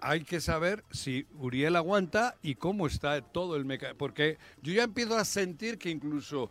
hay 0.01 0.25
que 0.25 0.41
saber 0.41 0.85
si 0.91 1.27
Uriel 1.39 1.77
aguanta 1.77 2.37
y 2.43 2.55
cómo 2.55 2.87
está 2.87 3.21
todo 3.21 3.57
el 3.57 3.65
mecanismo. 3.65 3.99
Porque 3.99 4.39
yo 4.63 4.73
ya 4.73 4.85
empiezo 4.85 5.17
a 5.17 5.25
sentir 5.25 5.79
que 5.79 5.91
incluso 5.91 6.51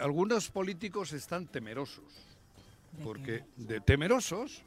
algunos 0.00 0.50
políticos 0.50 1.12
están 1.12 1.46
temerosos. 1.46 2.04
Porque 3.04 3.44
de 3.56 3.80
temerosos 3.80 4.62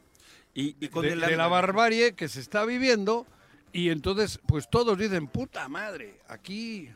Y, 0.53 0.75
y 0.79 0.87
con 0.89 1.03
de, 1.03 1.13
el 1.13 1.21
de 1.21 1.35
la 1.35 1.47
barbarie 1.47 2.13
que 2.13 2.27
se 2.29 2.39
está 2.39 2.63
viviendo 2.65 3.25
y 3.73 3.89
entonces 3.89 4.39
pues 4.45 4.69
todos 4.69 4.97
dicen, 4.97 5.27
puta 5.27 5.67
madre, 5.69 6.19
aquí 6.27 6.89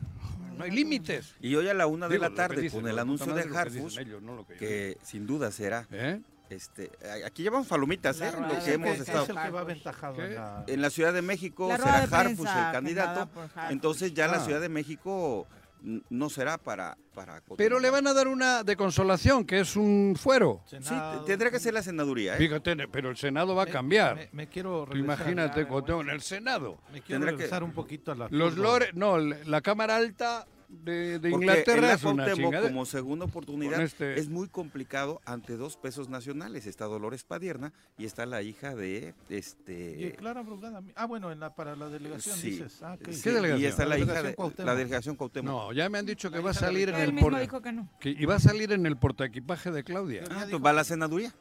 no 0.56 0.64
hay 0.64 0.70
límites. 0.70 1.34
Y 1.40 1.54
hoy 1.54 1.68
a 1.68 1.74
la 1.74 1.86
una 1.86 2.06
de 2.06 2.14
Digo, 2.14 2.28
la 2.28 2.34
tarde, 2.34 2.60
dicen, 2.62 2.80
con 2.80 2.88
el 2.90 2.96
¿no? 2.96 3.02
anuncio 3.02 3.34
de 3.34 3.48
que 3.48 3.56
Harfus, 3.56 3.94
dicen 3.94 4.06
ellos, 4.08 4.22
no 4.22 4.36
lo 4.36 4.46
que 4.46 4.96
sin 5.02 5.26
duda 5.26 5.50
será. 5.50 5.86
¿Eh? 5.90 6.20
Este, 6.48 6.90
aquí 7.24 7.42
llevamos 7.42 7.66
palomitas, 7.66 8.20
¿eh? 8.20 8.30
Lo 8.40 8.62
que 8.62 8.72
hemos 8.74 8.98
estado. 9.00 9.24
es 9.24 9.28
el 9.30 9.34
que 9.34 9.40
va 9.40 9.42
Harfuch. 9.42 9.60
aventajado 9.62 10.16
¿Qué? 10.16 10.24
en 10.26 10.34
la... 10.36 10.64
En 10.68 10.80
la 10.82 10.90
Ciudad 10.90 11.12
de 11.12 11.22
México 11.22 11.68
La 11.68 11.76
será 11.78 12.06
de 12.06 12.14
Harfus 12.16 12.46
el 12.48 12.72
candidato. 12.72 13.28
Entonces 13.70 14.14
ya 14.14 14.28
la 14.28 14.36
Ah. 14.36 14.44
Ciudad 14.44 14.60
de 14.60 14.68
México 14.68 15.46
no 15.82 16.28
será 16.30 16.58
para... 16.58 16.96
para 17.14 17.40
Pero 17.56 17.78
le 17.80 17.90
van 17.90 18.06
a 18.06 18.12
dar 18.14 18.28
una 18.28 18.62
de 18.62 18.76
consolación, 18.76 19.44
que 19.44 19.60
es 19.60 19.76
un 19.76 20.14
fuero. 20.18 20.62
Sí, 20.66 20.76
Senado. 20.80 21.24
tendrá 21.24 21.50
que 21.50 21.58
ser 21.60 21.74
la 21.74 21.82
senaduría, 21.82 22.34
¿eh? 22.34 22.38
Fíjate, 22.38 22.76
pero 22.88 23.10
el 23.10 23.16
Senado 23.16 23.54
va 23.54 23.64
a 23.64 23.66
cambiar. 23.66 24.16
Me, 24.16 24.28
me 24.32 24.48
quiero 24.48 24.84
regresar, 24.86 25.04
imagínate, 25.20 25.66
en 26.00 26.10
el 26.10 26.20
Senado. 26.22 26.78
me 26.92 27.00
quiero 27.02 27.20
Tendrá 27.20 27.30
que- 27.30 27.36
regresar 27.38 27.62
un 27.62 27.72
poquito 27.72 28.12
a 28.12 28.14
la 28.14 28.28
Los 28.30 28.56
lores, 28.56 28.94
no, 28.94 29.18
la 29.18 29.60
Cámara 29.60 29.96
Alta 29.96 30.46
de, 30.68 31.20
Inglaterra 31.30 31.92
es 31.92 32.02
una 32.04 32.26
como 32.62 32.84
segunda 32.86 33.24
oportunidad 33.24 33.80
este- 33.82 34.18
es 34.18 34.28
muy 34.28 34.48
complicado 34.48 35.20
ante 35.24 35.56
dos 35.56 35.76
pesos 35.76 36.08
nacionales. 36.08 36.66
Está 36.66 36.86
Dolores 36.86 37.24
Padierna 37.24 37.72
y 37.98 38.04
está 38.04 38.26
la 38.26 38.42
hija 38.42 38.74
de 38.74 39.14
Y 39.28 39.34
este 39.34 40.14
Clara 40.18 40.42
Brugada. 40.42 40.82
Ah, 40.94 41.06
bueno, 41.06 41.30
en 41.32 41.40
la, 41.40 41.54
para 41.54 41.76
la 41.76 41.88
delegación 41.88 42.36
Sí. 42.36 42.50
dices. 42.50 42.82
Ah, 42.82 42.96
sí, 43.10 43.20
¿Qué 43.22 43.30
delegación? 43.30 43.60
y 43.60 43.64
está 43.66 43.84
la, 43.84 43.90
La 43.90 43.96
hija 43.98 44.06
delegación 44.06 44.26
de 44.32 44.34
Cuauhtémoc. 44.36 44.66
la 44.66 44.74
delegación 44.74 45.16
Cuauhtémoc. 45.16 45.46
No, 45.50 45.72
ya 45.72 45.88
me 45.88 45.98
han 45.98 46.06
dicho 46.06 46.30
que 46.30 46.38
va 46.40 46.50
a 46.50 46.54
salir 46.54 46.88
en 46.88 46.94
Él 46.96 47.00
el 47.02 47.12
mismo 47.12 47.30
por- 47.30 47.40
dijo 47.40 47.60
que 47.62 47.72
no. 47.72 47.88
que 48.00 48.10
iba 48.10 48.34
a 48.34 48.40
salir 48.40 48.72
en 48.72 48.86
el 48.86 48.96
portaequipaje 48.96 49.70
de 49.70 49.84
Claudia 49.84 50.24
Ah, 50.30 50.46
va 50.64 50.70
a 50.70 50.72
la 50.72 50.84
senaduría. 50.84 51.32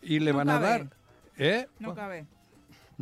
y 0.00 0.18
le 0.20 0.32
No 0.32 0.38
van 0.38 0.50
a 0.50 0.58
dar, 0.58 0.90
¿eh? 1.38 1.66
No 1.78 1.94
cabe. 1.94 2.26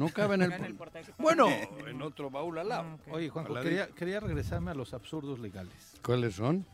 No 0.01 0.09
cabe 0.09 0.37
en 0.37 0.43
el, 0.43 0.53
En 0.53 0.65
el 0.65 0.79
bueno, 1.19 1.47
en 1.87 2.01
otro 2.01 2.31
baúl 2.31 2.59
al 2.59 2.71
lado. 2.71 2.99
Ah. 3.07 3.11
Oye, 3.11 3.29
Juanjo, 3.29 3.53
quería, 3.61 3.87
quería 3.89 4.19
regresarme 4.19 4.71
a 4.71 4.75
los 4.75 4.95
absurdos 4.95 5.39
legales. 5.41 5.75
¿Cuáles 6.03 6.37
son? 6.37 6.65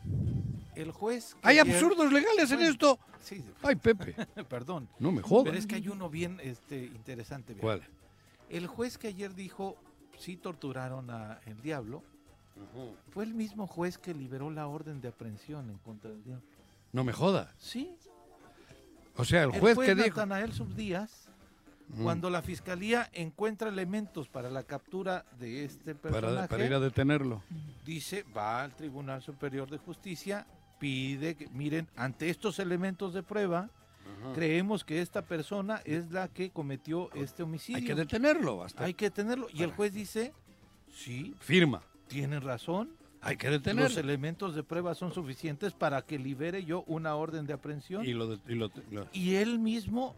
El 0.75 0.91
juez... 0.91 1.35
que 1.35 1.49
¿Hay 1.49 1.59
absurdos 1.59 2.09
legales 2.13 2.49
en 2.51 2.61
esto? 2.61 2.97
Sí, 3.19 3.43
Ay, 3.63 3.75
Pepe, 3.75 4.13
perdón. 4.49 4.87
no 4.99 5.11
me 5.11 5.21
jodas. 5.21 5.43
Pero 5.43 5.57
es 5.57 5.67
que 5.67 5.75
hay 5.75 5.89
uno 5.89 6.09
bien 6.09 6.39
este, 6.41 6.85
interesante. 6.85 7.53
¿Cuál? 7.55 7.83
El 8.49 8.65
juez 8.67 8.97
que 8.97 9.09
ayer 9.09 9.35
dijo, 9.35 9.75
sí 10.17 10.37
torturaron 10.37 11.09
a 11.09 11.41
el 11.47 11.61
diablo, 11.61 12.03
fue 13.11 13.25
el 13.25 13.33
mismo 13.33 13.67
juez 13.67 13.97
que 13.97 14.13
liberó 14.13 14.49
la 14.51 14.67
orden 14.67 15.01
de 15.01 15.09
aprehensión 15.09 15.69
en 15.69 15.79
contra 15.79 16.11
del 16.11 16.23
diablo. 16.23 16.45
No 16.93 17.03
me 17.03 17.11
jodas. 17.11 17.53
Sí. 17.57 17.93
O 19.17 19.25
sea, 19.25 19.43
el 19.43 19.53
El 19.53 19.59
juez 19.59 19.75
juez 19.75 19.89
que 19.89 19.95
dijo... 19.95 20.21
Natanael 20.21 20.53
Subdías, 20.53 21.26
Mm, 21.89 22.03
cuando 22.03 22.29
la 22.29 22.41
fiscalía 22.41 23.09
encuentra 23.13 23.69
elementos 23.69 24.27
para 24.27 24.49
la 24.49 24.63
captura 24.63 25.25
de 25.39 25.63
este 25.65 25.95
personaje, 25.95 26.35
para, 26.35 26.47
para 26.47 26.65
ir 26.65 26.73
a 26.73 26.79
detenerlo. 26.79 27.41
dice, 27.85 28.25
va 28.35 28.63
al 28.63 28.75
Tribunal 28.75 29.21
Superior 29.21 29.69
de 29.69 29.77
Justicia, 29.77 30.45
pide 30.79 31.35
que, 31.35 31.47
miren, 31.49 31.87
ante 31.95 32.29
estos 32.29 32.59
elementos 32.59 33.13
de 33.13 33.23
prueba, 33.23 33.69
creemos 34.35 34.83
que 34.83 35.01
esta 35.01 35.21
persona 35.21 35.81
es 35.85 36.11
la 36.11 36.27
que 36.27 36.49
cometió 36.49 37.09
este 37.13 37.43
homicidio. 37.43 37.77
Hay 37.79 37.85
que 37.85 37.95
detenerlo. 37.95 38.63
Hasta 38.63 38.83
Hay 38.83 38.93
que 38.93 39.09
tenerlo. 39.09 39.47
Y 39.53 39.63
el 39.63 39.71
juez 39.71 39.93
dice, 39.93 40.33
Sí, 40.91 41.35
Firma. 41.39 41.81
tienen 42.07 42.41
razón. 42.41 42.89
Hay 43.21 43.35
que 43.37 43.49
Los 43.49 43.61
detenerlo. 43.63 43.99
elementos 43.99 44.55
de 44.55 44.63
prueba 44.63 44.93
son 44.95 45.11
suficientes 45.13 45.73
para 45.73 46.01
que 46.03 46.19
libere 46.19 46.63
yo 46.65 46.83
una 46.87 47.15
orden 47.15 47.45
de 47.47 47.53
aprehensión. 47.53 48.05
Y 48.05 48.13
lo, 48.13 48.27
de- 48.35 48.39
y 48.53 48.55
lo- 48.55 48.71
lo- 48.91 49.07
y 49.11 49.35
él 49.35 49.59
mismo 49.59 50.15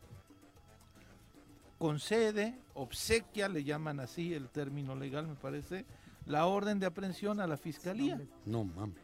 concede, 1.80 2.56
obsequia, 2.76 3.50
le 3.50 3.64
llaman 3.64 4.00
así 4.00 4.34
el 4.36 4.50
término 4.50 4.96
legal, 4.96 5.28
me 5.28 5.34
parece, 5.36 5.86
la 6.28 6.46
orden 6.46 6.80
de 6.80 6.86
aprehensión 6.86 7.40
a 7.40 7.48
la 7.48 7.58
fiscalía. 7.58 8.22
No 8.46 8.64
mames. 8.66 9.04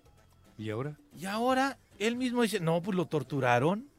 ¿Y 0.57 0.69
ahora? 0.69 0.95
Y 1.17 1.25
ahora 1.25 1.79
él 1.97 2.15
mismo 2.17 2.43
dice, 2.43 2.59
no, 2.59 2.81
pues 2.83 2.95
lo 2.95 3.07
torturaron. 3.07 3.89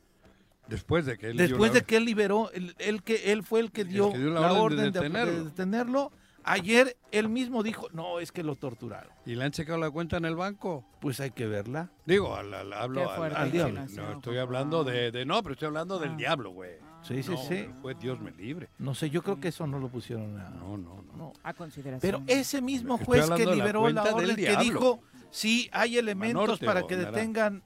Después 0.68 1.06
de 1.06 1.16
que 1.16 1.30
él 1.30 1.36
Después 1.36 1.72
la- 1.72 1.80
de 1.80 1.84
que 1.86 1.96
él 1.96 2.04
liberó, 2.04 2.50
él, 2.52 2.74
él 2.78 3.02
que 3.02 3.32
él 3.32 3.42
fue 3.42 3.60
el 3.60 3.70
que 3.72 3.82
El 3.82 3.88
dio, 3.88 4.12
que 4.12 4.18
dio 4.18 4.30
la, 4.30 4.52
orden, 4.52 4.92
de, 4.92 5.00
de 5.00 5.44
detenerlo. 5.44 6.12
Ayer 6.48 6.96
él 7.10 7.28
mismo 7.28 7.62
dijo, 7.64 7.88
no, 7.92 8.20
es 8.20 8.30
que 8.32 8.42
lo 8.44 8.54
torturaron. 8.56 9.10
¿Y 9.24 9.34
le 9.34 9.44
han 9.44 9.50
checado 9.50 9.78
la 9.78 9.90
cuenta 9.90 10.16
en 10.16 10.24
el 10.24 10.36
banco? 10.36 10.84
Pues 11.00 11.18
hay 11.20 11.32
que 11.32 11.46
verla. 11.46 11.90
Digo, 12.04 12.36
al, 12.36 12.52
al- 12.54 12.72
hablo 12.72 13.10
al- 13.10 13.50
diablo. 13.50 13.84
No, 13.94 14.12
estoy 14.12 14.38
hablando 14.38 14.84
de, 14.84 15.10
de- 15.10 15.24
No, 15.26 15.42
pero 15.42 15.54
estoy 15.54 15.66
hablando 15.66 15.98
del 15.98 16.10
Ah. 16.12 16.16
diablo, 16.16 16.50
güey. 16.50 16.74
Sí, 17.06 17.22
sí, 17.22 17.30
No, 17.30 17.36
sí. 17.36 17.68
Dios 18.00 18.20
me 18.20 18.32
libre. 18.32 18.68
No 18.78 18.94
sé, 18.94 19.10
yo 19.10 19.22
creo 19.22 19.38
que 19.38 19.48
eso 19.48 19.66
no 19.66 19.78
lo 19.78 19.88
pusieron 19.88 20.38
a... 20.40 20.50
No, 20.50 20.76
no, 20.76 21.02
no. 21.02 21.16
no. 21.16 21.32
A 21.42 21.54
consideración. 21.54 22.00
Pero 22.00 22.24
ese 22.26 22.60
mismo 22.60 22.98
juez 22.98 23.30
que 23.30 23.44
la 23.44 23.54
liberó 23.54 23.88
la, 23.88 24.02
del 24.02 24.14
orden 24.14 24.36
que 24.36 24.56
dijo, 24.56 25.00
sí, 25.30 25.68
hay 25.72 25.98
elementos 25.98 26.42
Manorte 26.42 26.66
para 26.66 26.86
que 26.86 26.96
detengan 26.96 27.62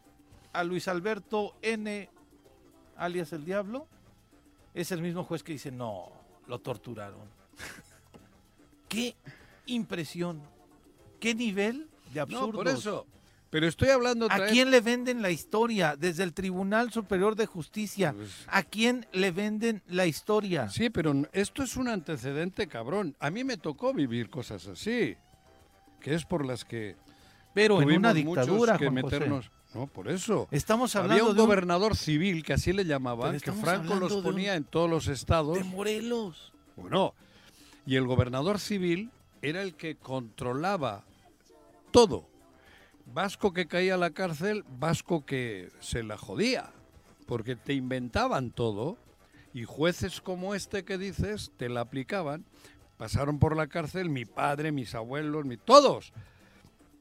a 0.52 0.64
Luis 0.64 0.88
Alberto 0.88 1.56
N, 1.62 2.10
alias 2.96 3.32
el 3.32 3.44
Diablo, 3.44 3.86
es 4.74 4.92
el 4.92 5.00
mismo 5.00 5.24
juez 5.24 5.42
que 5.42 5.52
dice, 5.52 5.70
no, 5.70 6.10
lo 6.46 6.58
torturaron. 6.58 7.28
Qué 8.88 9.16
impresión, 9.66 10.42
qué 11.20 11.34
nivel 11.34 11.88
de 12.12 12.20
absurdo. 12.20 12.46
No, 12.46 12.52
por 12.52 12.68
eso. 12.68 13.06
Pero 13.50 13.66
estoy 13.66 13.88
hablando 13.88 14.26
otra 14.26 14.36
¿A 14.36 14.40
vez- 14.42 14.52
quién 14.52 14.70
le 14.70 14.80
venden 14.80 15.22
la 15.22 15.30
historia? 15.30 15.96
Desde 15.96 16.22
el 16.22 16.32
Tribunal 16.32 16.92
Superior 16.92 17.34
de 17.34 17.46
Justicia. 17.46 18.12
Pues- 18.16 18.44
¿A 18.46 18.62
quién 18.62 19.06
le 19.12 19.32
venden 19.32 19.82
la 19.88 20.06
historia? 20.06 20.68
Sí, 20.68 20.88
pero 20.88 21.12
esto 21.32 21.64
es 21.64 21.76
un 21.76 21.88
antecedente 21.88 22.68
cabrón. 22.68 23.16
A 23.18 23.28
mí 23.30 23.42
me 23.42 23.56
tocó 23.56 23.92
vivir 23.92 24.30
cosas 24.30 24.68
así, 24.68 25.16
que 26.00 26.14
es 26.14 26.24
por 26.24 26.46
las 26.46 26.64
que 26.64 26.94
Pero 27.52 27.82
en 27.82 27.90
una 27.90 28.14
dictadura, 28.14 28.78
que 28.78 28.86
Juan 28.88 29.02
José. 29.02 29.16
meternos. 29.18 29.50
No, 29.74 29.86
por 29.88 30.08
eso. 30.08 30.46
Estamos 30.52 30.94
Había 30.94 31.04
hablando 31.14 31.30
un 31.30 31.36
de 31.36 31.42
un- 31.42 31.46
gobernador 31.48 31.96
civil 31.96 32.44
que 32.44 32.52
así 32.52 32.72
le 32.72 32.84
llamaban, 32.84 33.38
que 33.40 33.52
Franco 33.52 33.96
los 33.96 34.12
un- 34.12 34.22
ponía 34.22 34.54
en 34.54 34.62
todos 34.64 34.88
los 34.88 35.08
estados. 35.08 35.56
de 35.58 35.64
Morelos. 35.64 36.52
Bueno, 36.76 37.14
y 37.84 37.96
el 37.96 38.06
gobernador 38.06 38.60
civil 38.60 39.10
era 39.42 39.60
el 39.62 39.74
que 39.74 39.96
controlaba 39.96 41.04
todo. 41.90 42.29
Vasco 43.12 43.52
que 43.52 43.66
caía 43.66 43.94
a 43.94 43.98
la 43.98 44.10
cárcel, 44.10 44.64
Vasco 44.78 45.24
que 45.26 45.70
se 45.80 46.02
la 46.02 46.16
jodía, 46.16 46.70
porque 47.26 47.56
te 47.56 47.72
inventaban 47.74 48.50
todo 48.50 48.96
y 49.52 49.64
jueces 49.64 50.20
como 50.20 50.54
este 50.54 50.84
que 50.84 50.96
dices 50.98 51.50
te 51.56 51.68
la 51.68 51.80
aplicaban. 51.80 52.44
Pasaron 52.98 53.38
por 53.38 53.56
la 53.56 53.66
cárcel 53.66 54.10
mi 54.10 54.24
padre, 54.26 54.72
mis 54.72 54.94
abuelos, 54.94 55.44
mi, 55.44 55.56
todos. 55.56 56.12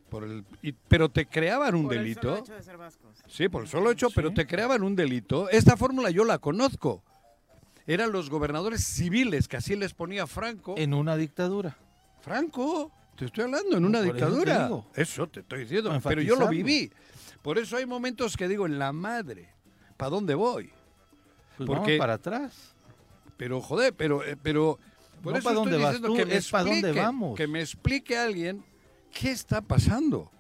Por 0.10 0.24
el, 0.24 0.46
y- 0.64 0.72
pero 0.72 1.10
te 1.10 1.28
creaban 1.28 1.76
un 1.76 1.84
Por 1.86 1.94
el 1.94 2.00
delito. 2.04 2.22
solo 2.22 2.38
hecho 2.40 2.54
de 2.56 2.64
ser 2.64 2.78
vascos. 2.78 3.18
Sí, 3.28 3.48
por 3.50 3.64
el 3.64 3.68
solo 3.68 3.92
hecho, 3.92 4.08
pero 4.16 4.34
te 4.34 4.48
creaban 4.48 4.82
un 4.82 4.96
delito. 4.96 5.50
Esta 5.50 5.78
fórmula 5.78 6.10
yo 6.10 6.24
la 6.26 6.40
conozco. 6.40 7.04
Eran 7.86 8.12
los 8.12 8.30
gobernadores 8.30 8.84
civiles, 8.84 9.48
que 9.48 9.58
así 9.58 9.76
les 9.76 9.94
ponía 9.94 10.26
Franco. 10.26 10.74
En 10.78 10.94
una 10.96 11.16
dictadura. 11.18 11.78
Franco, 12.22 12.92
te 13.20 13.26
estoy 13.26 13.44
hablando, 13.44 13.78
en 13.78 13.86
una 13.86 14.00
por 14.00 14.08
eso 14.08 14.14
te 14.16 14.26
dictadura. 14.26 14.84
Eso 14.96 15.28
te 15.28 15.40
estoy 15.42 15.60
diciendo, 15.62 15.90
Para 15.90 16.02
pero 16.02 16.22
yo 16.22 16.36
lo 16.38 16.48
viví. 16.48 16.90
Por 17.42 17.58
eso 17.58 17.78
hay 17.78 17.86
momentos 17.86 18.36
que 18.38 18.48
digo, 18.48 18.66
en 18.66 18.80
la 18.80 18.92
madre, 18.94 19.50
¿para 19.98 20.10
dónde 20.10 20.34
voy? 20.36 20.70
Pues 21.58 21.68
Porque- 21.68 21.82
vamos 21.98 21.98
para 22.00 22.14
atrás. 22.14 22.74
Pero 23.38 23.62
joder, 23.62 23.94
pero, 23.94 24.24
eh, 24.24 24.36
pero 24.42 24.80
por 25.22 25.34
No 25.34 25.40
eso 25.40 25.50
pa' 25.50 25.54
dónde 25.54 25.72
estoy 25.72 25.84
vas 25.84 25.92
diciendo 25.94 26.08
tú, 26.10 26.16
que 26.16 26.26
me 26.26 26.36
es 26.38 26.50
pa' 26.50 26.64
dónde 26.64 26.92
vamos. 26.94 27.36
que 27.38 27.48
me 27.48 27.60
explique 27.62 28.18
alguien 28.18 28.64
qué 29.14 29.32
está 29.32 29.62
pasando. 29.62 30.32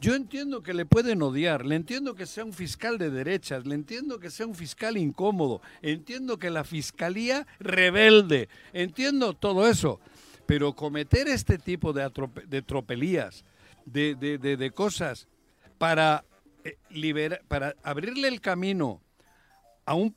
Yo 0.00 0.14
entiendo 0.14 0.62
que 0.62 0.74
le 0.74 0.84
pueden 0.86 1.22
odiar, 1.22 1.64
le 1.64 1.76
entiendo 1.76 2.14
que 2.14 2.26
sea 2.26 2.44
un 2.44 2.52
fiscal 2.52 2.98
de 2.98 3.10
derechas, 3.10 3.64
le 3.66 3.74
entiendo 3.74 4.18
que 4.20 4.30
sea 4.30 4.46
un 4.46 4.54
fiscal 4.54 4.96
incómodo, 4.96 5.62
entiendo 5.82 6.38
que 6.38 6.50
la 6.50 6.62
fiscalía 6.64 7.46
rebelde, 7.58 8.48
entiendo 8.72 9.32
todo 9.34 9.66
eso, 9.68 10.00
pero 10.46 10.74
cometer 10.74 11.28
este 11.28 11.58
tipo 11.58 11.92
de, 11.92 12.04
atrope- 12.04 12.44
de 12.46 12.62
tropelías, 12.62 13.44
de, 13.84 14.14
de- 14.14 14.38
de- 14.38 14.56
de 14.56 14.70
cosas 14.70 15.28
para, 15.78 16.24
eh, 16.64 16.76
libera- 16.90 17.40
para 17.48 17.74
abrirle 17.82 18.28
el 18.28 18.40
camino 18.40 19.00
a 19.86 19.94
un 19.94 20.14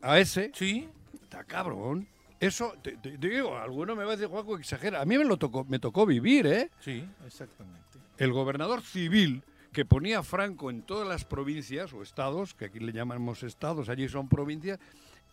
a 0.00 0.18
ese 0.18 0.50
Sí. 0.54 0.88
Está 1.22 1.44
cabrón. 1.44 2.08
Eso, 2.40 2.74
te, 2.82 2.96
digo, 3.18 3.56
alguno 3.56 3.94
me 3.94 4.04
va 4.04 4.12
a 4.12 4.16
decir, 4.16 4.28
Juanjo, 4.28 4.58
exagera. 4.58 5.00
A 5.00 5.04
mí 5.04 5.16
me 5.16 5.24
lo 5.24 5.36
tocó, 5.36 5.64
me 5.64 5.78
tocó 5.78 6.04
vivir, 6.04 6.46
¿eh? 6.46 6.70
Sí, 6.80 7.06
exactamente. 7.24 7.80
El 8.18 8.32
gobernador 8.32 8.82
civil 8.82 9.42
que 9.72 9.84
ponía 9.84 10.18
a 10.18 10.22
Franco 10.24 10.68
en 10.68 10.82
todas 10.82 11.06
las 11.08 11.24
provincias 11.24 11.92
o 11.92 12.02
estados, 12.02 12.52
que 12.54 12.66
aquí 12.66 12.80
le 12.80 12.92
llamamos 12.92 13.42
estados, 13.44 13.88
allí 13.88 14.08
son 14.08 14.28
provincias, 14.28 14.78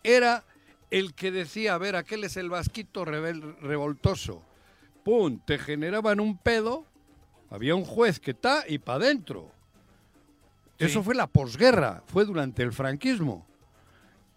era 0.04 0.44
el 0.90 1.14
que 1.14 1.30
decía, 1.30 1.74
a 1.74 1.78
ver, 1.78 1.96
aquel 1.96 2.24
es 2.24 2.36
el 2.36 2.50
vasquito 2.50 3.04
rebel- 3.04 3.56
revoltoso. 3.60 4.42
Pum, 5.04 5.38
te 5.44 5.58
generaban 5.58 6.20
un 6.20 6.36
pedo, 6.36 6.84
había 7.50 7.74
un 7.74 7.84
juez 7.84 8.20
que 8.20 8.32
está 8.32 8.64
y 8.68 8.78
para 8.78 9.04
adentro. 9.04 9.50
Sí. 10.78 10.86
Eso 10.86 11.02
fue 11.02 11.14
la 11.14 11.26
posguerra, 11.26 12.02
fue 12.06 12.24
durante 12.24 12.62
el 12.62 12.72
franquismo. 12.72 13.46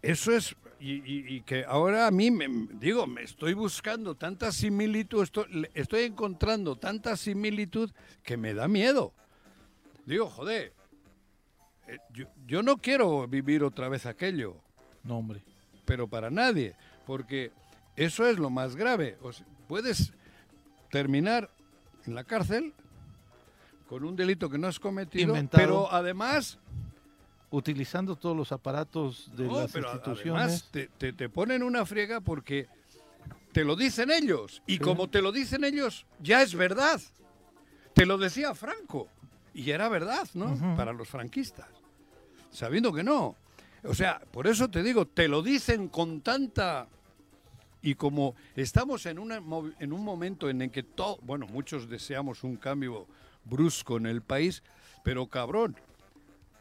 Eso 0.01 0.31
es, 0.35 0.55
y, 0.79 0.95
y- 0.95 1.35
y 1.37 1.41
que 1.41 1.63
ahora 1.65 2.07
a 2.07 2.11
mí, 2.11 2.29
me, 2.31 2.47
digo, 2.73 3.07
me 3.07 3.23
estoy 3.23 3.53
buscando 3.53 4.15
tanta 4.15 4.51
similitud, 4.51 5.23
estoy, 5.23 5.67
estoy 5.73 6.03
encontrando 6.03 6.75
tanta 6.75 7.15
similitud 7.17 7.91
que 8.23 8.35
me 8.37 8.53
da 8.53 8.67
miedo. 8.67 9.13
Digo, 10.05 10.29
joder, 10.29 10.73
eh, 11.87 11.97
yo, 12.13 12.25
yo 12.45 12.61
no 12.61 12.77
quiero 12.77 13.25
vivir 13.27 13.63
otra 13.63 13.87
vez 13.89 14.05
aquello, 14.05 14.57
No, 15.03 15.17
hombre. 15.17 15.41
Pero 15.85 16.07
para 16.07 16.29
nadie, 16.29 16.75
porque 17.05 17.51
eso 17.95 18.25
es 18.27 18.37
lo 18.39 18.49
más 18.49 18.75
grave. 18.75 19.17
O 19.21 19.31
sea, 19.33 19.45
puedes 19.67 20.13
terminar 20.89 21.49
en 22.05 22.15
la 22.15 22.23
cárcel 22.23 22.73
con 23.87 24.03
un 24.05 24.15
delito 24.15 24.49
que 24.49 24.57
no 24.57 24.67
has 24.67 24.79
cometido, 24.79 25.29
Inventado. 25.29 25.63
pero 25.63 25.91
además 25.91 26.57
Utilizando 27.55 28.15
todos 28.15 28.35
los 28.35 28.51
aparatos 28.51 29.29
de 29.37 29.43
no, 29.45 29.59
las 29.59 29.71
pero 29.71 29.91
instituciones. 29.93 30.41
además 30.43 30.69
te, 30.71 30.87
te- 30.97 31.13
te 31.13 31.29
ponen 31.29 31.61
una 31.61 31.85
friega 31.85 32.19
porque 32.19 32.67
te 33.51 33.63
lo 33.63 33.75
dicen 33.75 34.09
ellos. 34.09 34.63
Y 34.65 34.73
Sí. 34.73 34.79
como 34.79 35.07
te 35.07 35.21
lo 35.21 35.31
dicen 35.31 35.63
ellos, 35.63 36.07
ya 36.19 36.41
es 36.41 36.55
verdad. 36.55 36.99
Te 37.93 38.07
lo 38.07 38.17
decía 38.17 38.55
Franco. 38.55 39.07
Y 39.53 39.69
era 39.69 39.87
verdad, 39.87 40.27
¿no? 40.33 40.75
Para 40.75 40.93
los 40.93 41.07
franquistas. 41.07 41.67
Sabiendo 42.49 42.91
que 42.91 43.03
no. 43.03 43.35
O 43.85 43.93
sea, 43.93 44.19
por 44.31 44.47
eso 44.47 44.69
te 44.69 44.81
digo, 44.83 45.05
te 45.07 45.27
lo 45.27 45.41
dicen 45.41 45.87
con 45.89 46.21
tanta... 46.21 46.87
Y 47.81 47.95
como 47.95 48.33
estamos 48.55 49.05
en, 49.07 49.19
una, 49.19 49.41
en 49.79 49.91
un 49.91 50.03
momento 50.05 50.49
en 50.49 50.61
el 50.61 50.71
que 50.71 50.83
todo, 50.83 51.17
bueno, 51.23 51.47
muchos 51.47 51.89
deseamos 51.89 52.43
un 52.45 52.55
cambio 52.55 53.07
brusco 53.43 53.97
en 53.97 54.05
el 54.05 54.21
país, 54.21 54.63
pero 55.03 55.27
cabrón, 55.27 55.75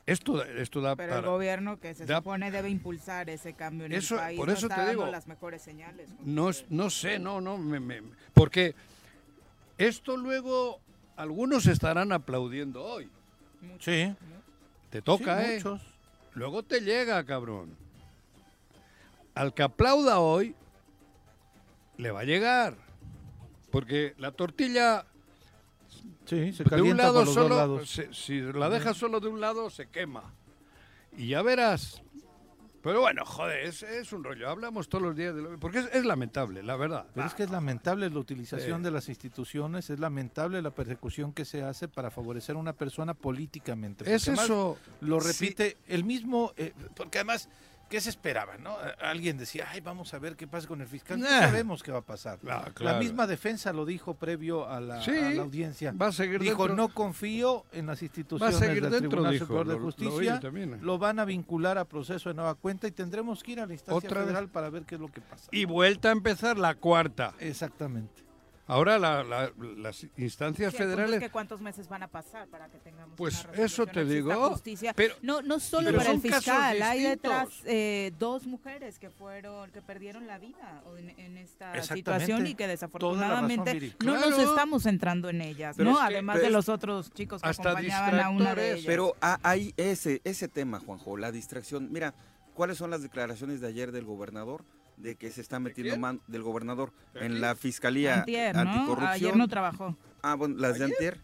esto, 0.05 0.39
da- 0.39 0.49
esto 0.49 0.81
da 0.81 0.97
Pero 0.97 1.15
el 1.15 1.21
para... 1.21 1.33
gobierno 1.33 1.79
que 1.79 1.95
se 1.95 2.07
da- 2.07 2.17
supone 2.17 2.51
debe 2.51 2.71
impulsar 2.71 3.31
ese 3.31 3.53
cambio 3.53 3.87
en 3.87 3.93
Eso- 3.93 4.17
el 4.17 4.21
país 4.21 4.37
por 4.37 4.49
no 4.49 4.55
eso 4.55 4.67
está 4.67 4.75
te 4.75 4.81
dando 4.87 5.03
digo, 5.03 5.13
las 5.13 5.29
mejores 5.29 5.63
señales. 5.63 6.11
No, 6.25 6.51
es- 6.51 6.65
no 6.71 6.91
sé, 6.91 7.21
no, 7.21 7.41
no, 7.41 7.57
me- 7.57 7.79
me- 7.79 8.03
porque 8.35 8.75
esto 9.79 10.17
luego 10.17 10.81
algunos 11.15 11.67
estarán 11.67 12.11
aplaudiendo 12.11 12.83
hoy. 12.83 13.09
Sí. 13.79 14.13
Te 14.91 15.01
toca, 15.03 15.41
sí, 15.45 15.51
¿eh? 15.53 15.55
muchos. 15.55 15.83
Luego 16.35 16.63
te 16.63 16.81
llega, 16.81 17.25
cabrón. 17.25 17.77
Al 19.35 19.55
que 19.55 19.63
aplauda 19.63 20.19
hoy, 20.21 20.55
le 21.97 22.11
va 22.11 22.21
a 22.21 22.25
llegar. 22.25 22.77
Porque 23.71 24.15
la 24.19 24.33
tortilla 24.33 25.07
Sí, 26.27 26.53
se 26.53 26.65
de 26.65 26.83
un 26.83 26.97
lado 26.97 27.27
solo, 27.27 27.85
se- 27.85 28.13
si 28.15 28.41
la 28.41 28.69
dejas 28.69 28.97
solo 28.97 29.21
de 29.21 29.29
un 29.29 29.41
lado, 29.41 29.71
se 29.71 29.89
quema. 29.89 30.33
Y 31.17 31.29
ya 31.29 31.43
verás. 31.43 32.03
Pero 32.83 33.01
bueno, 33.01 33.25
joder, 33.25 33.61
es, 33.67 33.83
es 33.85 34.13
un 34.13 34.25
rollo. 34.25 34.49
Hablamos 34.49 34.89
todos 34.89 35.03
los 35.05 35.15
días 35.17 35.35
de 35.35 35.43
lo... 35.43 35.59
Porque 35.59 35.79
es, 35.79 35.89
es 35.93 36.05
lamentable, 36.05 36.63
la 36.63 36.77
verdad. 36.77 37.07
Pero 37.15 37.27
es 37.27 37.35
que 37.35 37.45
es 37.45 37.51
lamentable 37.51 38.11
la 38.11 38.19
utilización 38.19 38.81
Sí. 38.81 38.85
de 38.85 38.91
las 38.91 39.09
instituciones, 39.09 39.89
es 39.91 40.01
lamentable 40.01 40.61
la 40.63 40.71
persecución 40.71 41.33
que 41.33 41.45
se 41.45 41.63
hace 41.63 41.87
para 41.89 42.11
favorecer 42.11 42.57
a 42.57 42.59
una 42.59 42.73
persona 42.73 43.15
políticamente. 43.15 44.05
Es 44.13 44.25
porque 44.27 44.41
eso. 44.43 44.79
Lo 45.01 45.21
Sí. 45.21 45.29
repite 45.33 45.77
el 45.87 46.03
mismo, 46.05 46.53
eh, 46.57 46.73
porque 46.97 47.19
además 47.19 47.49
¿qué 47.93 48.01
se 48.01 48.09
esperaba? 48.09 48.57
¿no? 48.57 48.75
Alguien 49.03 49.37
decía, 49.37 49.67
ay, 49.71 49.83
vamos 49.83 50.15
a 50.15 50.19
ver 50.19 50.35
qué 50.35 50.47
pasa 50.47 50.67
con 50.67 50.81
el 50.81 50.87
fiscal. 50.89 51.21
No 51.21 51.27
Nah. 51.29 51.41
sabemos 51.41 51.83
qué 51.83 51.93
va 51.93 51.99
a 51.99 52.03
pasar. 52.07 52.39
La 52.43 52.95
misma 52.99 53.27
defensa 53.27 53.71
lo 53.75 53.85
dijo 53.85 54.15
previo 54.15 54.67
a 54.67 54.81
la, 54.81 55.03
Sí, 55.03 55.11
a 55.11 55.31
la 55.33 55.43
audiencia. 55.43 55.93
Va 55.93 56.07
a 56.07 56.13
seguir 56.13 56.41
Dijo, 56.41 56.67
dentro. 56.67 56.75
no 56.89 56.89
confío 56.95 57.67
en 57.71 57.87
las 57.87 57.99
va 57.99 58.01
a 58.01 58.05
instituciones 58.07 58.57
seguir 58.57 58.83
del 58.83 58.93
dentro, 58.93 59.11
Tribunal 59.11 59.33
dijo. 59.35 59.45
Superior 59.45 59.67
de 59.67 59.73
Lo- 59.75 59.79
lo 59.81 59.85
oí 59.87 59.93
Justicia. 60.29 60.41
Lo 60.81 60.99
van 60.99 61.19
a 61.19 61.27
vincular 61.27 61.77
a 61.77 61.85
proceso 61.85 62.31
de 62.31 62.35
nueva 62.35 62.55
cuenta 62.55 62.87
y 62.89 62.93
tendremos 62.93 63.43
que 63.43 63.53
ir 63.53 63.61
a 63.61 63.67
la 63.67 63.75
instancia 63.75 64.09
Otra 64.09 64.21
vez. 64.21 64.29
federal 64.29 64.49
para 64.49 64.71
ver 64.71 64.85
qué 64.85 64.95
es 64.95 65.01
lo 65.03 65.09
que 65.09 65.21
pasa. 65.21 65.49
Y 65.53 65.67
vuelta 65.67 66.09
a 66.09 66.13
empezar 66.13 66.57
la 66.59 66.75
cuarta. 66.77 67.35
Exactamente. 67.41 68.22
Ahora 68.69 68.97
la- 68.99 69.25
la- 69.25 69.53
las 69.77 70.07
instancias 70.17 70.71
Sí, 70.73 70.79
federales... 70.79 71.15
es 71.17 71.21
que 71.21 71.31
¿Cuántos 71.31 71.61
meses 71.61 71.89
van 71.89 72.05
a 72.05 72.09
pasar 72.09 72.47
para 72.47 72.69
que 72.69 72.79
tengamos 72.79 73.17
Pues 73.17 73.45
una 73.45 73.65
eso 73.65 73.87
te 73.87 74.05
digo, 74.05 74.51
Justicia? 74.51 74.95
pero- 74.95 75.17
no, 75.21 75.43
no 75.43 75.59
solo 75.59 75.87
pero 75.87 75.99
para 75.99 76.13
el 76.13 76.21
fiscal, 76.21 76.81
hay 76.81 77.03
detrás 77.03 77.49
eh, 77.65 78.13
dos 78.21 78.47
mujeres 78.47 79.01
que 79.01 79.11
fueron, 79.11 79.71
que 79.73 79.83
perdieron 79.83 80.27
la 80.29 80.39
vida 80.39 80.83
en, 80.97 81.11
en 81.19 81.39
esta 81.39 81.83
situación 81.83 82.47
y 82.47 82.55
que 82.55 82.69
desafortunadamente 82.69 83.75
razón, 83.75 83.97
no 84.05 84.17
nos 84.31 84.39
estamos 84.39 84.85
centrando 84.85 85.29
en 85.29 85.41
ellas, 85.41 85.75
Pero 85.77 85.91
¿no? 85.91 85.97
es 86.01 86.09
que- 86.09 86.15
Además 86.15 86.41
de 86.41 86.51
los 86.51 86.69
otros 86.69 87.13
chicos 87.13 87.43
que 87.43 87.49
hasta 87.49 87.71
acompañaban 87.71 88.21
a 88.21 88.31
una 88.31 88.55
de 88.55 88.73
ellas. 88.75 88.85
Pero 88.87 89.17
ha- 89.21 89.41
hay 89.43 89.75
ese, 89.77 90.21
ese 90.25 90.47
tema, 90.49 90.79
Juanjo, 90.79 91.17
la 91.17 91.33
distracción. 91.33 91.91
Mira, 91.91 92.15
¿cuáles 92.55 92.79
son 92.79 92.91
las 92.91 93.03
declaraciones 93.03 93.61
de 93.61 93.67
ayer 93.67 93.91
del 93.93 94.05
gobernador? 94.05 94.65
De 94.97 95.17
que 95.17 95.31
se 95.31 95.41
está 95.41 95.59
metiendo 95.59 95.97
mano 95.99 96.21
del 96.29 96.43
gobernador 96.43 96.93
¿De 97.15 97.27
en 97.27 97.41
la 97.41 97.55
Fiscalía 97.55 98.21
Antier, 98.21 98.55
¿no? 98.55 98.61
Anticorrupción. 98.61 99.09
Ayer 99.11 99.37
no 99.37 99.49
trabajó. 99.49 99.97
ah, 100.23 100.35
bueno, 100.35 100.57
las 100.59 100.79
de 100.79 100.85
Antier, 100.87 101.19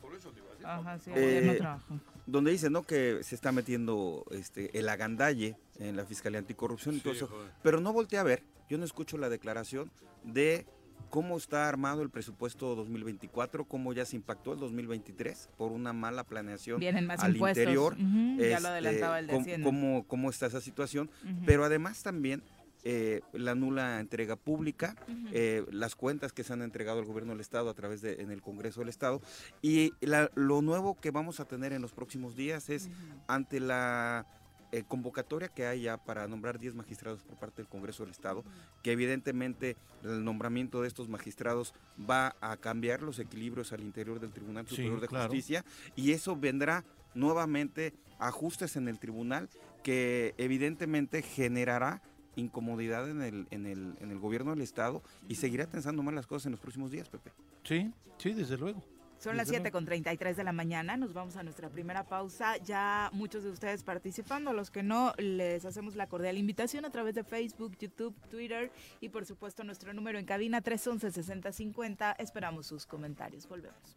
Ajá, 0.64 0.98
sí, 0.98 1.11
ayer 1.12 1.44
no 1.46 1.52
Eh, 1.52 1.57
trabajó. 1.57 2.00
donde 2.26 2.50
dice, 2.50 2.68
¿no? 2.70 2.83
Que 2.83 3.20
se 3.22 3.35
está 3.35 3.52
metiendo 3.52 4.24
este, 4.33 4.76
el 4.78 4.88
agandalle 4.88 5.57
en 5.78 5.96
la 5.96 6.04
Fiscalía 6.04 6.40
Anticorrupción 6.40 6.96
y 6.96 7.00
todo 7.00 7.12
Sí, 7.14 7.18
eso. 7.18 7.28
joder. 7.28 7.50
Pero 7.62 7.81
no 7.81 7.92
volteé 7.92 8.18
a 8.18 8.22
ver, 8.22 8.42
yo 8.68 8.76
no 8.78 8.85
escucho 8.85 9.16
la 9.16 9.28
declaración 9.31 9.90
de 10.24 10.66
cómo 11.09 11.38
está 11.38 11.68
armado 11.70 12.02
el 12.02 12.11
presupuesto 12.11 12.74
2024, 12.74 13.64
cómo 13.64 13.94
ya 13.94 14.04
se 14.04 14.16
impactó 14.16 14.52
el 14.52 14.59
2023 14.59 15.48
por 15.57 15.72
una 15.72 15.94
mala 15.94 16.24
planeación 16.24 16.81
Vienen 16.81 17.07
más 17.07 17.20
al 17.20 17.33
impuestos. 17.33 17.62
interior. 17.62 17.94
Ujú, 17.94 18.37
ya 18.40 18.44
este, 18.48 18.61
lo 18.61 18.68
adelantaba 18.68 19.18
el 19.20 19.26
de 19.26 19.33
cómo- 19.33 19.64
cómo, 19.64 20.07
cómo 20.07 20.28
está 20.31 20.46
esa 20.46 20.61
situación, 20.61 21.09
pero 21.46 21.64
además 21.64 22.02
también 22.02 22.42
eh, 22.84 23.20
la 23.32 23.54
nula 23.54 24.00
entrega 24.00 24.36
pública, 24.36 24.94
eh, 25.32 25.64
las 25.70 25.94
cuentas 25.96 26.32
que 26.32 26.44
se 26.44 26.52
han 26.52 26.62
entregado 26.62 26.98
al 27.00 27.04
gobierno 27.06 27.32
del 27.32 27.40
Estado 27.40 27.68
a 27.70 27.74
través 27.74 28.00
de 28.02 28.20
en 28.22 28.30
el 28.30 28.40
Congreso 28.42 28.80
del 28.80 28.88
Estado. 28.88 29.20
Y 29.62 29.92
la- 30.00 30.30
lo 30.34 30.62
nuevo 30.62 30.98
que 31.00 31.10
vamos 31.10 31.40
a 31.40 31.44
tener 31.44 31.72
en 31.72 31.82
los 31.82 31.92
próximos 31.92 32.36
días 32.36 32.68
es 32.70 32.88
ante 33.26 33.60
la 33.60 34.26
eh, 34.70 34.84
convocatoria 34.86 35.48
que 35.48 35.64
hay 35.66 35.80
ya 35.84 35.96
para 35.96 36.28
nombrar 36.28 36.58
10 36.58 36.74
magistrados 36.74 37.22
por 37.22 37.38
parte 37.38 37.62
del 37.62 37.68
Congreso 37.70 38.02
del 38.02 38.10
Estado, 38.12 38.44
que 38.82 38.92
evidentemente 38.92 39.78
el 40.04 40.22
nombramiento 40.22 40.82
de 40.82 40.88
estos 40.88 41.08
magistrados 41.08 41.72
va 41.98 42.36
a 42.42 42.54
cambiar 42.58 43.00
los 43.00 43.18
equilibrios 43.18 43.72
al 43.72 43.80
interior 43.80 44.20
del 44.20 44.30
Tribunal 44.30 44.66
Sí, 44.66 44.76
Superior 44.76 45.00
de 45.00 45.08
claro. 45.08 45.24
Justicia 45.28 45.64
y 45.96 46.12
eso 46.12 46.36
vendrá 46.36 46.84
nuevamente 47.14 47.94
ajustes 48.18 48.76
en 48.76 48.88
el 48.88 48.98
tribunal 48.98 49.48
que 49.82 50.34
evidentemente 50.36 51.22
generará 51.22 52.02
incomodidad 52.38 53.09
en 53.11 53.22
el, 53.22 53.46
en 53.51 53.66
el, 53.66 53.94
en 54.01 54.11
el 54.11 54.18
gobierno 54.18 54.53
del 54.53 54.62
Estado 54.62 55.03
y 55.29 55.35
seguirá 55.35 55.66
tensando 55.66 56.03
más 56.03 56.14
las 56.14 56.27
cosas 56.27 56.46
en 56.46 56.53
los 56.53 56.61
próximos 56.61 56.90
días, 56.90 57.09
Pepe. 57.09 57.33
Sí, 57.64 57.92
sí, 58.18 58.33
desde 58.33 58.57
luego. 58.57 58.83
Son 59.18 59.37
las 59.37 59.48
Desde 59.48 59.59
7 59.59 59.72
con 59.72 59.85
33 59.85 60.37
de 60.37 60.44
la 60.44 60.53
mañana, 60.53 60.96
nos 60.96 61.12
vamos 61.12 61.37
a 61.37 61.42
nuestra 61.42 61.68
primera 61.68 62.05
pausa. 62.05 62.57
Ya 62.59 63.11
muchos 63.12 63.42
de 63.42 63.51
ustedes 63.51 63.83
participando, 63.83 64.51
a 64.51 64.53
los 64.53 64.70
que 64.70 64.85
no, 64.85 65.12
les 65.18 65.64
hacemos 65.64 65.96
la 65.96 66.07
cordial 66.07 66.38
invitación 66.38 66.85
a 66.85 66.90
través 66.90 67.16
de 67.16 67.24
Facebook, 67.24 67.77
YouTube, 67.81 68.14
Twitter 68.31 68.70
y 69.01 69.09
por 69.09 69.24
supuesto 69.27 69.64
nuestro 69.64 69.92
número 69.92 70.20
en 70.20 70.24
cabina 70.24 70.62
311-6050. 70.62 72.14
Esperamos 72.20 72.68
sus 72.68 72.87
comentarios. 72.87 73.48
Volvemos. 73.48 73.96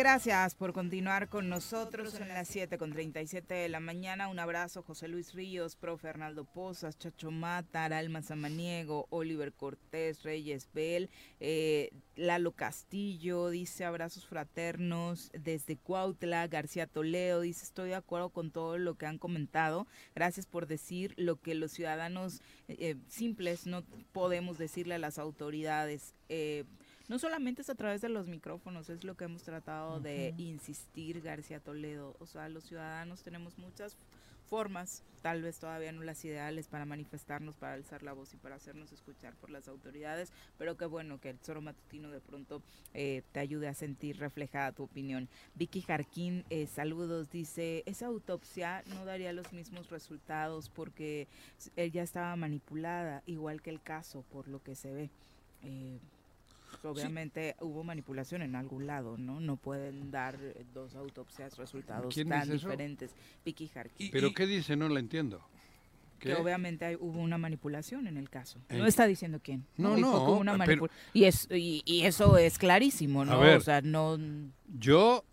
Gracias 0.00 0.54
por 0.54 0.72
continuar 0.72 1.28
con 1.28 1.50
nosotros 1.50 2.18
en 2.18 2.28
las 2.28 2.48
7 2.48 2.78
con 2.78 2.90
37 2.90 3.52
de 3.52 3.68
la 3.68 3.80
mañana. 3.80 4.28
Un 4.28 4.38
abrazo, 4.38 4.82
José 4.82 5.08
Luis 5.08 5.34
Ríos, 5.34 5.76
profe 5.76 6.08
Arnaldo 6.08 6.46
Pozas, 6.46 6.98
Chacho 6.98 7.30
Mata, 7.30 7.84
Alma 7.84 8.22
Samaniego, 8.22 9.08
Oliver 9.10 9.52
Cortés, 9.52 10.22
Reyes 10.22 10.70
Bell, 10.72 11.10
eh, 11.38 11.90
Lalo 12.16 12.52
Castillo, 12.52 13.50
dice 13.50 13.84
abrazos 13.84 14.24
fraternos 14.24 15.30
desde 15.34 15.76
Cuautla, 15.76 16.46
García 16.46 16.86
Toledo, 16.86 17.42
dice 17.42 17.66
estoy 17.66 17.90
de 17.90 17.96
acuerdo 17.96 18.30
con 18.30 18.50
todo 18.50 18.78
lo 18.78 18.94
que 18.94 19.04
han 19.04 19.18
comentado. 19.18 19.86
Gracias 20.14 20.46
por 20.46 20.66
decir 20.66 21.12
lo 21.18 21.36
que 21.36 21.54
los 21.54 21.72
ciudadanos 21.72 22.40
eh, 22.68 22.96
simples 23.08 23.66
no 23.66 23.84
podemos 24.12 24.56
decirle 24.56 24.94
a 24.94 24.98
las 24.98 25.18
autoridades. 25.18 26.14
Eh, 26.30 26.64
no 27.10 27.18
solamente 27.18 27.62
es 27.62 27.70
a 27.70 27.74
través 27.74 28.00
de 28.02 28.08
los 28.08 28.28
micrófonos, 28.28 28.88
es 28.88 29.02
lo 29.02 29.16
que 29.16 29.24
hemos 29.24 29.42
tratado 29.42 29.98
de 29.98 30.32
insistir, 30.38 31.20
García 31.20 31.58
Toledo. 31.58 32.14
O 32.20 32.26
sea, 32.26 32.48
los 32.48 32.62
ciudadanos 32.62 33.24
tenemos 33.24 33.58
muchas 33.58 33.96
formas, 34.48 35.02
tal 35.20 35.42
vez 35.42 35.58
todavía 35.58 35.90
no 35.90 36.04
las 36.04 36.24
ideales 36.24 36.68
para 36.68 36.84
manifestarnos, 36.84 37.56
para 37.56 37.74
alzar 37.74 38.04
la 38.04 38.12
voz 38.12 38.32
y 38.32 38.36
para 38.36 38.54
hacernos 38.54 38.92
escuchar 38.92 39.34
por 39.34 39.50
las 39.50 39.66
autoridades, 39.66 40.32
pero 40.56 40.76
qué 40.76 40.86
bueno 40.86 41.20
que 41.20 41.30
el 41.30 41.38
Zoro 41.40 41.60
Matutino 41.60 42.10
de 42.10 42.20
pronto 42.20 42.62
eh, 42.94 43.22
te 43.32 43.40
ayude 43.40 43.66
a 43.66 43.74
sentir 43.74 44.20
reflejada 44.20 44.70
tu 44.70 44.84
opinión. 44.84 45.28
Vicky 45.56 45.82
Jarquín, 45.82 46.44
eh, 46.48 46.68
saludos, 46.68 47.28
dice, 47.32 47.82
esa 47.86 48.06
autopsia 48.06 48.84
no 48.94 49.04
daría 49.04 49.32
los 49.32 49.52
mismos 49.52 49.90
resultados 49.90 50.70
porque 50.70 51.26
ella 51.74 52.04
estaba 52.04 52.36
manipulada, 52.36 53.24
igual 53.26 53.62
que 53.62 53.70
el 53.70 53.82
caso, 53.82 54.24
por 54.30 54.46
lo 54.46 54.62
que 54.62 54.76
se 54.76 54.92
ve. 54.92 55.10
Eh, 55.62 55.98
obviamente 56.82 57.56
hubo 57.60 57.84
manipulación 57.84 58.42
en 58.42 58.54
algún 58.56 58.86
lado, 58.86 59.16
¿no? 59.18 59.40
No 59.40 59.56
pueden 59.56 60.10
dar 60.10 60.36
eh, 60.40 60.64
dos 60.72 60.94
autopsias 60.94 61.56
resultados 61.58 62.14
¿Quién 62.14 62.28
tan 62.28 62.50
diferentes. 62.50 63.14
Vicky. 63.44 63.70
¿Pero 64.10 64.32
qué 64.32 64.46
dice? 64.46 64.76
No 64.76 64.88
la 64.88 65.00
entiendo. 65.00 65.40
Que 66.18 66.34
obviamente 66.34 66.84
hay- 66.84 66.96
hubo 66.96 67.18
una 67.18 67.38
manipulación 67.38 68.06
en 68.06 68.18
el 68.18 68.28
caso. 68.28 68.58
En- 68.68 68.78
No 68.78 68.86
está 68.86 69.06
diciendo 69.06 69.40
quién. 69.42 69.64
No, 69.78 69.96
no, 69.96 70.32
una 70.34 70.58
pero- 70.66 70.88
y, 71.14 71.24
es, 71.24 71.48
y, 71.50 71.82
y 71.86 72.02
eso 72.02 72.36
es 72.36 72.58
clarísimo, 72.58 73.22
A 73.22 73.24
¿no? 73.24 73.40
ver. 73.40 73.56
O 73.56 73.60
sea, 73.62 73.80
no... 73.80 74.18
Yo 74.78 75.24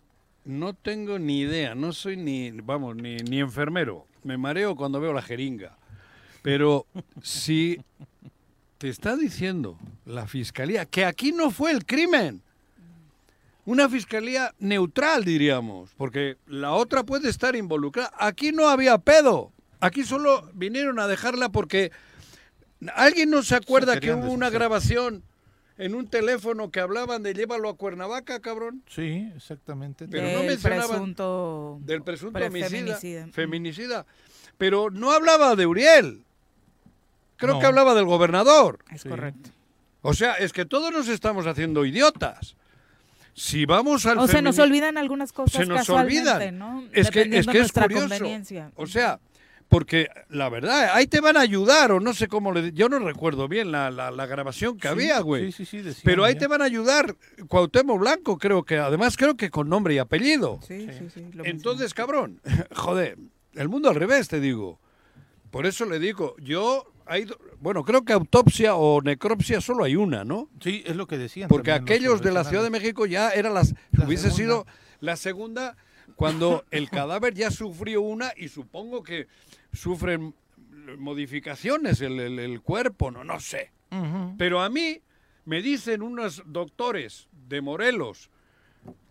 no 0.46 0.72
tengo 0.72 1.18
ni 1.18 1.40
idea, 1.40 1.74
no 1.74 1.92
soy 1.92 2.16
ni, 2.16 2.50
vamos, 2.52 2.96
ni, 2.96 3.16
ni 3.16 3.40
enfermero. 3.40 4.06
Me 4.24 4.38
mareo 4.38 4.74
cuando 4.76 4.98
veo 4.98 5.12
la 5.12 5.20
jeringa. 5.20 5.76
Pero 6.40 6.86
si 7.22 7.78
te 8.78 8.88
está 8.88 9.16
diciendo 9.16 9.76
la 10.06 10.26
fiscalía 10.26 10.86
que 10.86 11.04
aquí 11.04 11.32
no 11.32 11.50
fue 11.50 11.72
el 11.72 11.84
crimen, 11.84 12.42
una 13.64 13.88
fiscalía 13.88 14.54
neutral, 14.58 15.24
diríamos, 15.24 15.90
porque 15.96 16.36
la 16.46 16.72
otra 16.72 17.02
puede 17.02 17.28
estar 17.28 17.54
involucrada. 17.54 18.10
Aquí 18.18 18.50
no 18.52 18.68
había 18.68 18.96
pedo. 18.98 19.52
Aquí 19.80 20.04
solo 20.04 20.48
vinieron 20.54 20.98
a 20.98 21.06
dejarla 21.06 21.50
porque 21.50 21.92
alguien 22.94 23.30
no 23.30 23.42
se 23.42 23.56
acuerda 23.56 24.00
que 24.00 24.14
hubo 24.14 24.32
una 24.32 24.48
grabación 24.48 25.22
en 25.76 25.94
un 25.94 26.08
teléfono 26.08 26.70
que 26.70 26.80
hablaban 26.80 27.22
de 27.22 27.34
llévalo 27.34 27.68
a 27.68 27.76
Cuernavaca, 27.76 28.40
cabrón. 28.40 28.82
Sí, 28.88 29.30
exactamente. 29.36 30.08
Pero 30.08 30.28
no 30.32 30.38
del 30.38 30.46
mencionaban 30.46 30.88
presunto... 30.88 31.78
del 31.82 32.02
presunto 32.02 32.32
pre- 32.38 32.46
homicida, 32.46 32.68
feminicida. 32.70 33.28
feminicida. 33.32 34.06
Pero 34.56 34.90
no 34.90 35.12
hablaba 35.12 35.54
de 35.54 35.66
Uriel. 35.66 36.24
Creo 37.38 37.54
No. 37.54 37.60
que 37.60 37.66
hablaba 37.66 37.94
del 37.94 38.04
gobernador. 38.04 38.80
Es 38.92 39.00
Sí. 39.02 39.08
correcto. 39.08 39.50
O 40.02 40.12
sea, 40.12 40.34
es 40.34 40.52
que 40.52 40.64
todos 40.66 40.92
nos 40.92 41.08
estamos 41.08 41.46
haciendo 41.46 41.84
idiotas. 41.86 42.54
si 43.34 43.66
vamos 43.66 44.04
al 44.04 44.18
O 44.18 44.26
se 44.26 44.42
nos 44.42 44.58
olvidan 44.58 44.98
algunas 44.98 45.32
cosas 45.32 45.60
se 45.62 45.66
nos 45.66 45.78
casualmente, 45.78 46.28
olvidan. 46.28 46.58
¿no? 46.58 46.82
Es 46.92 47.08
que, 47.08 47.20
es 47.22 47.46
que 47.46 47.62
curioso. 47.68 48.00
conveniencia. 48.08 48.72
O 48.74 48.88
sea, 48.88 49.20
porque 49.68 50.08
la 50.28 50.48
verdad, 50.48 50.90
ahí 50.92 51.06
te 51.06 51.20
van 51.20 51.36
a 51.36 51.40
ayudar, 51.42 51.92
o 51.92 52.00
no 52.00 52.14
sé 52.14 52.26
cómo 52.26 52.50
le. 52.52 52.72
Yo 52.72 52.88
no 52.88 52.98
recuerdo 52.98 53.46
bien 53.46 53.70
la, 53.70 53.92
la- 53.92 54.10
la 54.10 54.26
grabación 54.26 54.76
que 54.76 54.88
Sí, 54.88 54.92
había, 54.92 55.20
güey. 55.20 55.52
sí, 55.52 55.64
sí, 55.64 55.66
sí, 55.66 55.76
decían 55.82 56.02
Pero 56.04 56.24
ahí 56.24 56.34
ya. 56.34 56.40
te 56.40 56.46
van 56.48 56.62
a 56.62 56.64
ayudar 56.64 57.14
Cuauhtémoc 57.46 58.00
Blanco, 58.00 58.38
creo 58.38 58.64
que. 58.64 58.78
Además, 58.78 59.16
creo 59.16 59.36
que 59.36 59.50
con 59.50 59.68
nombre 59.68 59.94
y 59.94 59.98
apellido. 59.98 60.58
Sí, 60.66 60.88
sí, 60.98 61.08
sí. 61.14 61.26
lo 61.32 61.44
Entonces, 61.44 61.94
cabrón, 61.94 62.40
joder, 62.74 63.18
el 63.54 63.68
mundo 63.68 63.88
al 63.88 63.94
revés, 63.94 64.26
te 64.26 64.40
digo. 64.40 64.80
Por 65.52 65.64
eso 65.64 65.84
le 65.84 66.00
digo, 66.00 66.34
yo. 66.40 66.90
Hay, 67.08 67.26
bueno, 67.60 67.84
creo 67.84 68.04
que 68.04 68.12
autopsia 68.12 68.74
o 68.76 69.00
necropsia 69.00 69.60
solo 69.60 69.84
hay 69.84 69.96
una, 69.96 70.24
¿no? 70.24 70.48
Sí, 70.60 70.82
es 70.86 70.94
lo 70.96 71.06
que 71.06 71.16
decían. 71.18 71.48
Porque 71.48 71.72
aquellos 71.72 72.20
de 72.22 72.32
la 72.32 72.44
Ciudad 72.44 72.62
de. 72.62 72.70
México 72.70 73.06
ya 73.06 73.30
era 73.30 73.48
las. 73.50 73.74
La 73.92 74.04
hubiese 74.06 74.30
segunda. 74.30 74.36
sido 74.36 74.66
la 75.00 75.16
segunda 75.16 75.76
cuando 76.16 76.64
el 76.70 76.90
cadáver 76.90 77.32
ya 77.34 77.50
sufrió 77.50 78.02
una 78.02 78.32
y 78.36 78.48
supongo 78.48 79.02
que 79.02 79.26
sufren 79.72 80.34
modificaciones 80.98 82.00
el, 82.00 82.18
el- 82.20 82.38
el 82.38 82.60
cuerpo, 82.60 83.10
no, 83.10 83.24
no 83.24 83.40
sé. 83.40 83.72
Pero 84.36 84.60
a 84.60 84.68
mí 84.68 85.00
me 85.46 85.62
dicen 85.62 86.02
unos 86.02 86.42
doctores 86.46 87.26
de 87.48 87.62
Morelos 87.62 88.30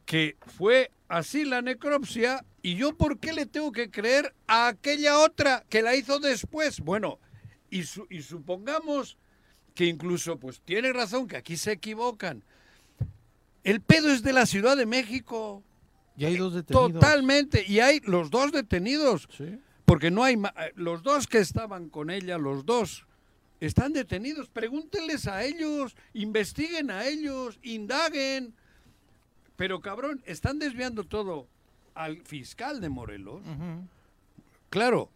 que 0.06 0.38
fue 0.46 0.92
así 1.08 1.46
la 1.46 1.62
necropsia 1.64 2.46
y 2.62 2.76
yo 2.76 2.96
por 2.96 3.18
qué 3.20 3.34
le 3.34 3.46
tengo 3.48 3.72
que 3.72 3.90
creer 3.90 4.34
a 4.48 4.68
aquella 4.68 5.18
otra 5.20 5.64
que 5.70 5.82
la 5.82 5.96
hizo 5.96 6.20
después. 6.20 6.80
Bueno, 6.82 7.20
y, 7.70 7.84
su- 7.84 8.08
y 8.10 8.22
supongamos 8.22 9.18
que 9.76 9.86
incluso 9.86 10.38
pues 10.40 10.60
tiene 10.62 10.92
razón 10.94 11.28
que 11.28 11.38
aquí 11.38 11.58
se 11.58 11.72
equivocan. 11.74 12.44
El 13.64 13.82
pedo 13.82 14.10
es 14.12 14.24
de 14.24 14.34
la 14.34 14.46
Ciudad 14.46 14.78
de 14.78 14.86
México. 14.86 15.64
Y 16.16 16.26
hay 16.26 16.38
dos 16.38 16.54
detenidos. 16.54 16.94
Totalmente. 16.94 17.64
Y 17.68 17.80
hay 17.80 18.00
los 18.06 18.30
dos 18.32 18.52
detenidos. 18.52 19.28
Sí. 19.38 19.60
Porque 19.86 20.10
no 20.10 20.24
hay 20.24 20.36
eh, 20.36 20.72
los 20.76 21.04
dos 21.04 21.28
que 21.28 21.38
estaban 21.40 21.90
con 21.90 22.10
ella, 22.10 22.38
los 22.38 22.66
dos 22.66 23.06
están 23.60 23.94
detenidos. 23.94 24.50
Pregúntenles 24.50 25.28
a 25.28 25.44
ellos, 25.44 25.96
investiguen 26.14 26.90
a 26.92 27.06
ellos, 27.06 27.60
indaguen. 27.62 28.54
Pero 29.56 29.80
cabrón, 29.82 30.22
están 30.26 30.60
desviando 30.60 31.04
todo 31.04 31.48
al 31.94 32.22
fiscal 32.24 32.80
de 32.82 32.90
Morelos. 32.90 33.42
Claro, 34.70 35.10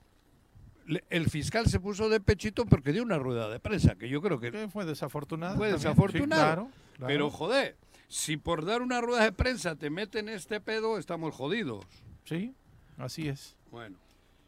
el 1.09 1.29
fiscal 1.29 1.67
se 1.67 1.79
puso 1.79 2.09
de 2.09 2.19
pechito 2.19 2.65
porque 2.65 2.91
dio 2.91 3.03
una 3.03 3.17
rueda 3.19 3.49
de 3.49 3.59
prensa, 3.59 3.95
que 3.95 4.09
yo 4.09 4.21
creo 4.21 4.39
que 4.39 4.51
Que 4.51 4.67
fue 4.67 4.85
desafortunado. 4.85 5.55
fue 5.57 5.67
también. 5.69 5.81
desafortunado. 5.81 6.41
Sí, 6.41 6.45
claro, 6.47 6.71
claro. 6.97 7.07
Pero 7.07 7.29
joder, 7.29 7.77
si 8.07 8.37
por 8.37 8.65
dar 8.65 8.81
una 8.81 8.99
rueda 9.01 9.23
de 9.23 9.31
prensa 9.31 9.75
te 9.75 9.89
meten 9.89 10.29
este 10.29 10.59
pedo, 10.59 10.97
estamos 10.97 11.33
jodidos. 11.33 11.85
Sí, 12.25 12.53
así 12.97 13.27
es. 13.27 13.55
Bueno. 13.71 13.97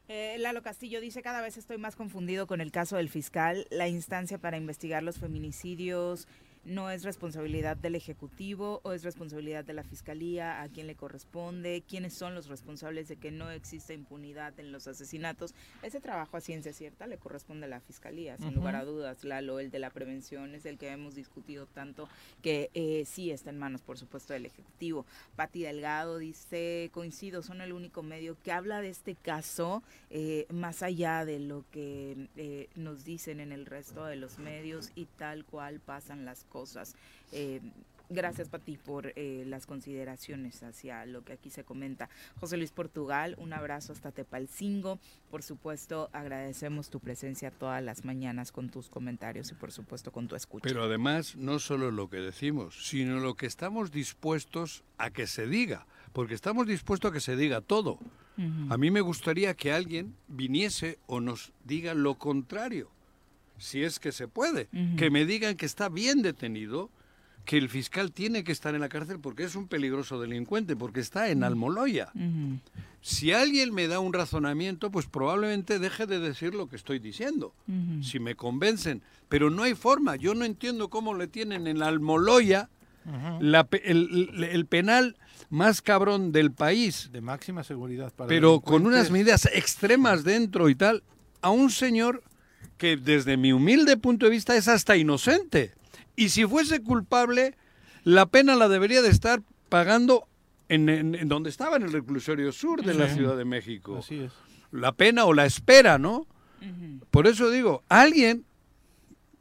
Eh, 0.09 0.35
Lalo 0.39 0.61
Castillo 0.61 0.99
dice, 0.99 1.21
cada 1.21 1.41
vez 1.41 1.55
estoy 1.57 1.77
más 1.77 1.95
confundido 1.95 2.45
con 2.45 2.59
el 2.61 2.71
caso 2.71 2.97
del 2.97 3.07
fiscal. 3.09 3.65
La 3.71 3.87
instancia 3.87 4.37
para 4.37 4.57
investigar 4.57 5.01
los 5.01 5.17
feminicidios 5.17 6.27
no 6.65 6.89
es 6.89 7.03
responsabilidad 7.03 7.77
del 7.77 7.95
Ejecutivo 7.95 8.81
o 8.83 8.93
es 8.93 9.03
responsabilidad 9.03 9.65
de 9.65 9.73
la 9.73 9.83
Fiscalía, 9.83 10.61
a 10.61 10.69
quién 10.69 10.87
le 10.87 10.95
corresponde, 10.95 11.83
quiénes 11.87 12.13
son 12.13 12.35
los 12.35 12.47
responsables 12.47 13.07
de 13.07 13.17
que 13.17 13.31
no 13.31 13.49
exista 13.51 13.93
impunidad 13.93 14.57
en 14.59 14.71
los 14.71 14.87
asesinatos. 14.87 15.53
Ese 15.81 15.99
trabajo 15.99 16.37
a 16.37 16.41
ciencia 16.41 16.73
cierta 16.73 17.07
le 17.07 17.17
corresponde 17.17 17.65
a 17.65 17.69
la 17.69 17.81
Fiscalía, 17.81 18.37
sin 18.37 18.53
lugar 18.53 18.75
a 18.75 18.85
dudas. 18.85 19.23
Lalo, 19.23 19.59
el 19.59 19.71
de 19.71 19.79
la 19.79 19.89
prevención 19.89 20.55
es 20.55 20.65
el 20.65 20.77
que 20.77 20.89
hemos 20.89 21.15
discutido 21.15 21.65
tanto, 21.65 22.07
que 22.41 22.69
eh, 22.73 23.03
sí 23.05 23.31
está 23.31 23.49
en 23.49 23.59
manos, 23.59 23.81
por 23.81 23.97
supuesto, 23.97 24.33
del 24.33 24.45
Ejecutivo. 24.45 25.05
Pati 25.35 25.63
Delgado 25.63 26.17
dice, 26.17 26.89
coincido, 26.93 27.41
son 27.41 27.61
el 27.61 27.73
único 27.73 28.03
medio 28.03 28.37
que 28.41 28.51
habla 28.51 28.81
de 28.81 28.89
este 28.89 29.15
caso 29.15 29.83
eh, 30.09 30.45
más 30.49 30.83
allá 30.83 31.25
de 31.25 31.39
lo 31.39 31.65
que 31.71 32.29
eh, 32.35 32.69
nos 32.75 33.03
dicen 33.03 33.39
en 33.39 33.51
el 33.51 33.65
resto 33.65 34.05
de 34.05 34.15
los 34.15 34.37
medios 34.37 34.91
y 34.95 35.05
tal 35.05 35.45
cual 35.45 35.79
pasan 35.79 36.25
las 36.25 36.43
cosas. 36.45 36.52
Eh, 37.31 37.61
Gracias, 38.09 38.49
Pati, 38.49 38.77
por 38.77 39.13
eh, 39.15 39.43
las 39.47 39.65
consideraciones 39.65 40.61
hacia 40.61 41.05
lo 41.05 41.23
que 41.23 41.33
aquí 41.33 41.49
se 41.49 41.63
comenta. 41.63 42.09
José 42.39 42.57
Luis 42.57 42.71
Portugal, 42.71 43.35
un 43.39 43.53
abrazo 43.53 43.93
hasta 43.93 44.11
Tepalcingo. 44.11 44.99
Por 45.31 45.41
supuesto, 45.41 46.09
agradecemos 46.13 46.89
tu 46.89 46.99
presencia 46.99 47.49
todas 47.49 47.81
las 47.81 48.05
mañanas 48.05 48.51
con 48.51 48.69
tus 48.69 48.89
comentarios 48.89 49.51
y, 49.51 49.55
por 49.55 49.71
supuesto, 49.71 50.11
con 50.11 50.27
tu 50.27 50.35
escucha. 50.35 50.63
Pero 50.63 50.83
además, 50.83 51.35
no 51.37 51.59
solo 51.59 51.91
lo 51.91 52.09
que 52.09 52.17
decimos, 52.17 52.87
sino 52.87 53.19
lo 53.19 53.35
que 53.35 53.45
estamos 53.45 53.91
dispuestos 53.91 54.83
a 54.97 55.09
que 55.09 55.25
se 55.25 55.47
diga, 55.47 55.87
porque 56.11 56.35
estamos 56.35 56.67
dispuestos 56.67 57.09
a 57.09 57.13
que 57.13 57.21
se 57.21 57.35
diga 57.35 57.61
todo. 57.61 57.99
A 58.69 58.77
mí 58.77 58.89
me 58.89 59.01
gustaría 59.01 59.53
que 59.53 59.71
alguien 59.71 60.15
viniese 60.27 60.97
o 61.05 61.19
nos 61.19 61.53
diga 61.65 61.93
lo 61.93 62.15
contrario, 62.15 62.89
si 63.63 63.83
es 63.83 63.99
que 63.99 64.11
se 64.11 64.27
puede, 64.27 64.67
que 64.97 65.09
me 65.09 65.25
digan 65.25 65.55
que 65.55 65.65
está 65.65 65.89
bien 65.89 66.21
detenido, 66.21 66.89
que 67.45 67.57
el 67.57 67.67
fiscal 67.69 68.11
tiene 68.11 68.43
que 68.43 68.51
estar 68.51 68.73
en 68.75 68.81
la 68.81 68.89
cárcel 68.89 69.19
porque 69.19 69.43
es 69.43 69.55
un 69.55 69.67
peligroso 69.67 70.19
delincuente, 70.19 70.75
porque 70.75 70.99
está 71.01 71.29
en 71.29 71.43
Almoloya. 71.43 72.09
Si 73.01 73.33
alguien 73.33 73.73
me 73.73 73.87
da 73.87 73.99
un 73.99 74.13
razonamiento, 74.13 74.89
pues 74.91 75.07
probablemente 75.07 75.77
deje 75.77 76.05
de 76.07 76.19
decir 76.19 76.53
lo 76.55 76.67
que 76.69 76.77
estoy 76.77 76.99
diciendo. 76.99 77.53
Si 78.01 78.19
me 78.19 78.35
convencen. 78.35 79.01
Pero 79.27 79.49
no 79.49 79.63
hay 79.63 79.75
forma. 79.75 80.15
Yo 80.15 80.33
no 80.35 80.45
entiendo 80.45 80.89
cómo 80.89 81.13
le 81.13 81.27
tienen 81.27 81.67
en 81.67 81.81
Almoloya 81.83 82.69
el, 83.41 83.53
el- 83.83 84.43
el 84.45 84.65
penal 84.65 85.17
más 85.49 85.81
cabrón 85.81 86.31
del 86.31 86.51
país. 86.53 87.09
De 87.11 87.19
máxima 87.19 87.63
seguridad 87.65 88.13
para 88.13 88.29
Pero 88.29 88.61
con 88.61 88.85
unas 88.85 89.11
medidas 89.11 89.45
extremas 89.53 90.23
dentro 90.23 90.69
y 90.69 90.75
tal. 90.75 91.03
A 91.41 91.49
un 91.49 91.69
señor 91.69 92.23
que 92.77 92.97
desde 92.97 93.37
mi 93.37 93.53
humilde 93.53 93.97
punto 93.97 94.25
de 94.25 94.31
vista 94.31 94.55
es 94.55 94.67
hasta 94.67 94.95
inocente. 94.97 95.71
Y 96.15 96.29
si 96.29 96.45
fuese 96.45 96.81
culpable, 96.81 97.55
la 98.03 98.25
pena 98.25 98.55
la 98.55 98.67
debería 98.67 99.01
de 99.01 99.09
estar 99.09 99.41
pagando 99.69 100.27
en, 100.69 100.89
en- 100.89 101.15
en 101.15 101.27
donde 101.27 101.49
estaba, 101.49 101.77
en 101.77 101.83
el 101.83 101.91
reclusorio 101.91 102.51
sur 102.51 102.83
de 102.83 102.93
la. 102.93 103.07
Ciudad 103.13 103.37
de 103.37 103.45
México. 103.45 103.97
Así 103.99 104.19
es. 104.19 104.31
La 104.71 104.91
pena 104.91 105.25
o 105.25 105.33
la 105.33 105.45
espera, 105.45 105.97
¿no? 105.97 106.25
Por 107.11 107.27
eso 107.27 107.49
digo, 107.49 107.83
alguien, 107.89 108.45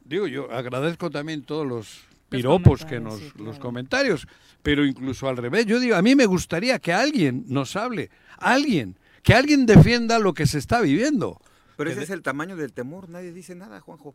digo 0.05 0.27
yo, 0.27 0.51
agradezco 0.51 1.11
también 1.11 1.43
todos 1.43 1.67
los 1.67 2.01
piropos 2.29 2.85
que 2.85 2.99
nos, 3.01 3.35
los 3.39 3.59
comentarios, 3.61 4.27
pero 4.63 4.85
incluso 4.85 5.29
al 5.29 5.37
revés, 5.37 5.67
yo 5.67 5.79
digo, 5.79 5.95
a 5.97 6.03
mí 6.03 6.17
me 6.17 6.27
gustaría 6.27 6.79
que 6.81 6.93
alguien 6.93 7.45
nos 7.47 7.77
hable, 7.77 8.11
alguien, 8.39 8.97
que 9.23 9.35
alguien 9.35 9.67
defienda 9.67 10.19
lo 10.19 10.35
que 10.35 10.47
se 10.47 10.59
está 10.59 10.81
viviendo. 10.81 11.41
Pero 11.85 11.91
ese 11.91 12.01
de- 12.01 12.05
es 12.05 12.11
el 12.11 12.23
tamaño 12.23 12.57
del 12.57 12.73
temor, 12.73 13.09
nadie 13.09 13.33
dice 13.33 13.55
nada, 13.55 13.81
Juanjo. 13.81 14.15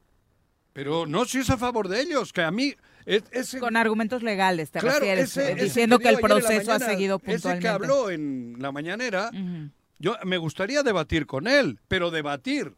Pero 0.74 1.06
no 1.08 1.26
si 1.26 1.40
es 1.40 1.50
a 1.50 1.58
favor 1.58 1.88
de 1.88 2.02
ellos, 2.02 2.32
que 2.34 2.42
a 2.42 2.52
mí... 2.52 2.76
es- 3.06 3.24
ese- 3.32 3.60
Con 3.60 3.76
argumentos 3.78 4.22
legales, 4.22 4.70
te 4.72 4.80
Claro, 4.80 5.00
refieres, 5.00 5.30
ese- 5.32 5.50
eh, 5.50 5.54
ese 5.56 5.64
diciendo 5.66 5.98
que 6.00 6.10
el 6.10 6.20
proceso 6.20 6.72
ha 6.72 6.80
seguido 6.80 7.16
Ese 7.18 7.26
que 7.26 7.32
puntualmente. 7.34 7.68
habló 7.68 8.10
en 8.12 8.58
la 8.60 8.72
mañanera, 8.72 9.32
yo 10.00 10.16
me 10.26 10.38
gustaría 10.38 10.84
debatir 10.84 11.26
con 11.26 11.48
él, 11.48 11.80
pero 11.88 12.12
debatir. 12.12 12.74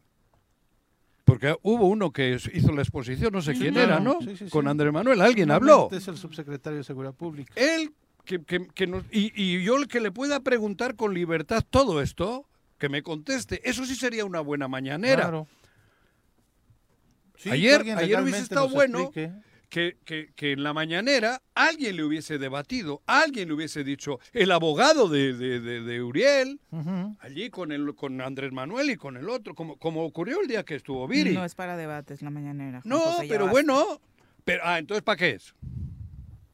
Porque 1.24 1.56
hubo 1.62 1.86
uno 1.86 2.10
que 2.10 2.38
hizo 2.54 2.72
la 2.72 2.82
exposición, 2.82 3.32
no 3.32 3.40
sé 3.42 3.52
Sí, 3.54 3.60
quién 3.60 3.76
era, 3.76 4.00
¿no? 4.00 4.18
Sí, 4.20 4.30
sí, 4.30 4.44
sí. 4.46 4.50
Con 4.50 4.66
Andrés 4.66 4.92
Manuel, 4.92 5.20
alguien 5.20 5.50
habló. 5.50 5.72
Normalmente 5.72 5.96
Es 5.98 6.08
el 6.08 6.16
subsecretario 6.16 6.78
de 6.78 6.84
Seguridad 6.84 7.14
Pública. 7.14 7.52
Él, 7.56 7.92
que, 8.24 8.42
que- 8.42 8.66
que 8.74 8.86
nos- 8.86 9.04
y, 9.12 9.30
y 9.40 9.62
yo 9.62 9.76
el 9.76 9.86
que 9.86 10.00
le 10.00 10.10
pueda 10.10 10.40
preguntar 10.40 10.96
con 10.96 11.14
libertad 11.14 11.62
todo 11.68 12.00
esto, 12.02 12.46
que 12.80 12.88
me 12.88 13.02
conteste, 13.04 13.60
eso 13.68 13.84
sí 13.86 13.94
sería 13.94 14.24
una 14.24 14.40
buena 14.40 14.66
mañanera. 14.66 15.22
Claro. 15.22 15.46
Sí, 17.36 17.50
ayer 17.50 17.82
ayer 17.96 18.20
hubiese 18.20 18.40
estado 18.40 18.68
bueno 18.68 19.12
que, 19.12 19.96
que- 20.04 20.32
que 20.34 20.52
en 20.52 20.62
la 20.64 20.72
mañanera 20.74 21.40
alguien 21.54 21.94
le 21.96 22.02
hubiese 22.02 22.38
debatido, 22.38 23.02
alguien 23.06 23.48
le 23.48 23.54
hubiese 23.54 23.84
dicho, 23.84 24.18
el 24.32 24.50
abogado 24.50 25.08
de, 25.08 25.32
de- 25.34 25.60
de- 25.60 25.80
de 25.82 26.02
Uriel, 26.02 26.58
allí 27.20 27.50
con, 27.50 27.70
el, 27.70 27.94
con 27.94 28.20
Andrés 28.20 28.50
Manuel 28.52 28.90
y 28.90 28.96
con 28.96 29.16
el 29.16 29.28
otro, 29.28 29.54
como, 29.54 29.76
como 29.76 30.04
ocurrió 30.04 30.40
el 30.40 30.48
día 30.48 30.64
que 30.64 30.74
estuvo 30.74 31.06
Viri. 31.06 31.34
No 31.34 31.44
es 31.44 31.54
para 31.54 31.76
debates 31.76 32.20
la 32.22 32.30
mañanera. 32.30 32.80
No, 32.84 33.18
pero 33.28 33.44
basta. 33.44 33.50
bueno. 33.52 34.00
Pero, 34.44 34.62
ah, 34.64 34.78
entonces, 34.78 35.02
¿para 35.04 35.16
qué 35.18 35.30
es? 35.32 35.54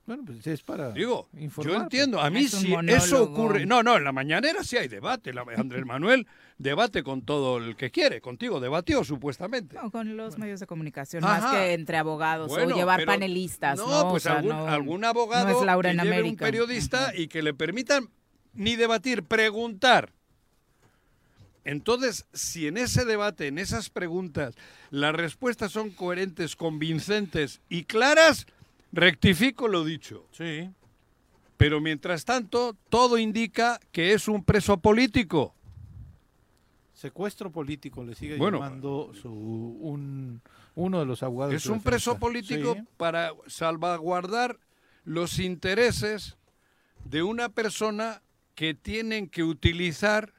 Bueno, 0.06 0.22
pues 0.24 0.46
es 0.46 0.62
para 0.62 0.92
Digo, 0.92 1.28
informar. 1.36 1.74
yo 1.76 1.82
entiendo. 1.82 2.20
A 2.20 2.30
mí 2.30 2.44
Es 2.44 2.52
sí, 2.52 2.72
eso 2.88 3.24
ocurre. 3.24 3.66
No, 3.66 3.82
no, 3.82 3.96
en 3.96 4.04
la 4.04 4.12
mañanera 4.12 4.62
sí 4.62 4.76
hay 4.76 4.86
debate. 4.86 5.32
La- 5.32 5.44
Andrés 5.56 5.84
Manuel 5.84 6.28
debate 6.58 7.02
con 7.02 7.22
todo 7.22 7.58
el 7.58 7.74
que 7.76 7.90
quiere. 7.90 8.20
Contigo 8.20 8.60
debatió, 8.60 9.02
supuestamente. 9.02 9.74
No, 9.74 9.90
con 9.90 10.16
los 10.16 10.38
medios 10.38 10.60
de 10.60 10.66
comunicación, 10.68 11.24
Ajá. 11.24 11.40
más 11.40 11.52
que 11.54 11.72
entre 11.72 11.96
abogados 11.96 12.48
Bueno, 12.48 12.74
o 12.74 12.78
llevar 12.78 13.00
pero- 13.00 13.12
panelistas. 13.12 13.78
No, 13.78 13.88
No, 13.88 14.00
O 14.06 14.10
pues 14.12 14.22
sea, 14.22 14.36
algún, 14.36 14.50
no- 14.50 14.68
algún 14.68 15.04
abogado 15.04 15.48
no 15.50 15.58
es 15.60 15.66
Laura 15.66 15.90
que 15.90 15.98
en 15.98 16.04
lleve 16.04 16.22
un 16.30 16.36
periodista 16.36 17.12
y 17.14 17.26
que 17.26 17.42
le 17.42 17.52
permitan 17.52 18.08
ni 18.54 18.76
debatir, 18.76 19.24
preguntar. 19.24 20.12
Entonces, 21.64 22.26
si 22.32 22.68
en 22.68 22.76
ese 22.76 23.04
debate, 23.04 23.48
en 23.48 23.58
esas 23.58 23.90
preguntas, 23.90 24.54
las 24.90 25.12
respuestas 25.14 25.72
son 25.72 25.90
coherentes, 25.90 26.54
convincentes 26.54 27.60
y 27.68 27.84
claras, 27.84 28.46
rectifico 28.96 29.68
lo 29.68 29.84
dicho. 29.84 30.26
Sí. 30.32 30.70
Pero 31.56 31.80
mientras 31.80 32.24
tanto, 32.24 32.76
todo 32.88 33.18
indica 33.18 33.78
que 33.92 34.12
es 34.12 34.26
un 34.28 34.42
preso 34.42 34.78
político. 34.78 35.54
Secuestro 36.94 37.50
político 37.52 38.02
le 38.04 38.14
sigue 38.14 38.36
Bueno. 38.36 38.58
llamando 38.58 39.12
su, 39.14 39.30
un, 39.30 40.40
uno 40.74 40.98
de 40.98 41.06
los 41.06 41.22
abogados. 41.22 41.54
Es 41.54 41.66
un 41.66 41.82
preso 41.82 42.18
político 42.18 42.74
Sí. 42.74 42.82
para 42.96 43.32
salvaguardar 43.46 44.58
los 45.04 45.38
intereses 45.38 46.36
de 47.04 47.22
una 47.22 47.50
persona 47.50 48.22
que 48.54 48.74
tienen 48.74 49.28
que 49.28 49.44
utilizar 49.44 50.32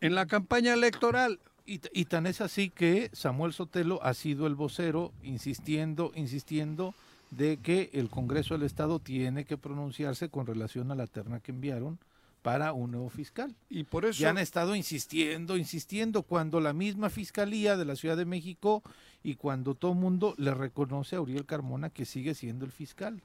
en 0.00 0.14
la 0.14 0.26
campaña 0.26 0.74
electoral. 0.74 1.40
Y 1.66 2.04
tan 2.04 2.26
es 2.26 2.42
así 2.42 2.68
que 2.68 3.08
Samuel 3.14 3.54
Sotelo 3.54 4.02
ha 4.02 4.12
sido 4.12 4.46
el 4.46 4.54
vocero 4.54 5.14
insistiendo, 5.22 6.12
insistiendo 6.14 6.94
de 7.36 7.58
que 7.58 7.90
el 7.92 8.08
Congreso 8.10 8.54
del 8.54 8.64
Estado 8.64 9.00
tiene 9.00 9.44
que 9.44 9.56
pronunciarse 9.56 10.28
con 10.28 10.46
relación 10.46 10.90
a 10.90 10.94
la 10.94 11.06
terna 11.06 11.40
que 11.40 11.52
enviaron 11.52 11.98
para 12.42 12.72
un 12.72 12.90
nuevo 12.92 13.08
fiscal. 13.08 13.56
Y 13.70 13.84
por 13.84 14.04
eso 14.04 14.20
Ya 14.20 14.30
han 14.30 14.38
estado 14.38 14.76
insistiendo, 14.76 15.56
insistiendo, 15.56 16.22
cuando 16.22 16.60
la 16.60 16.74
misma 16.74 17.08
Fiscalía 17.08 17.76
de 17.76 17.86
la 17.86 17.96
Ciudad 17.96 18.16
de 18.18 18.26
México 18.26 18.82
y 19.22 19.36
cuando 19.36 19.74
todo 19.74 19.92
el 19.92 19.98
mundo 19.98 20.34
le 20.36 20.52
reconoce 20.52 21.16
a 21.16 21.22
Uriel 21.22 21.46
Carmona 21.46 21.88
que 21.90 22.04
sigue 22.04 22.34
siendo 22.34 22.66
el 22.66 22.72
fiscal. 22.72 23.22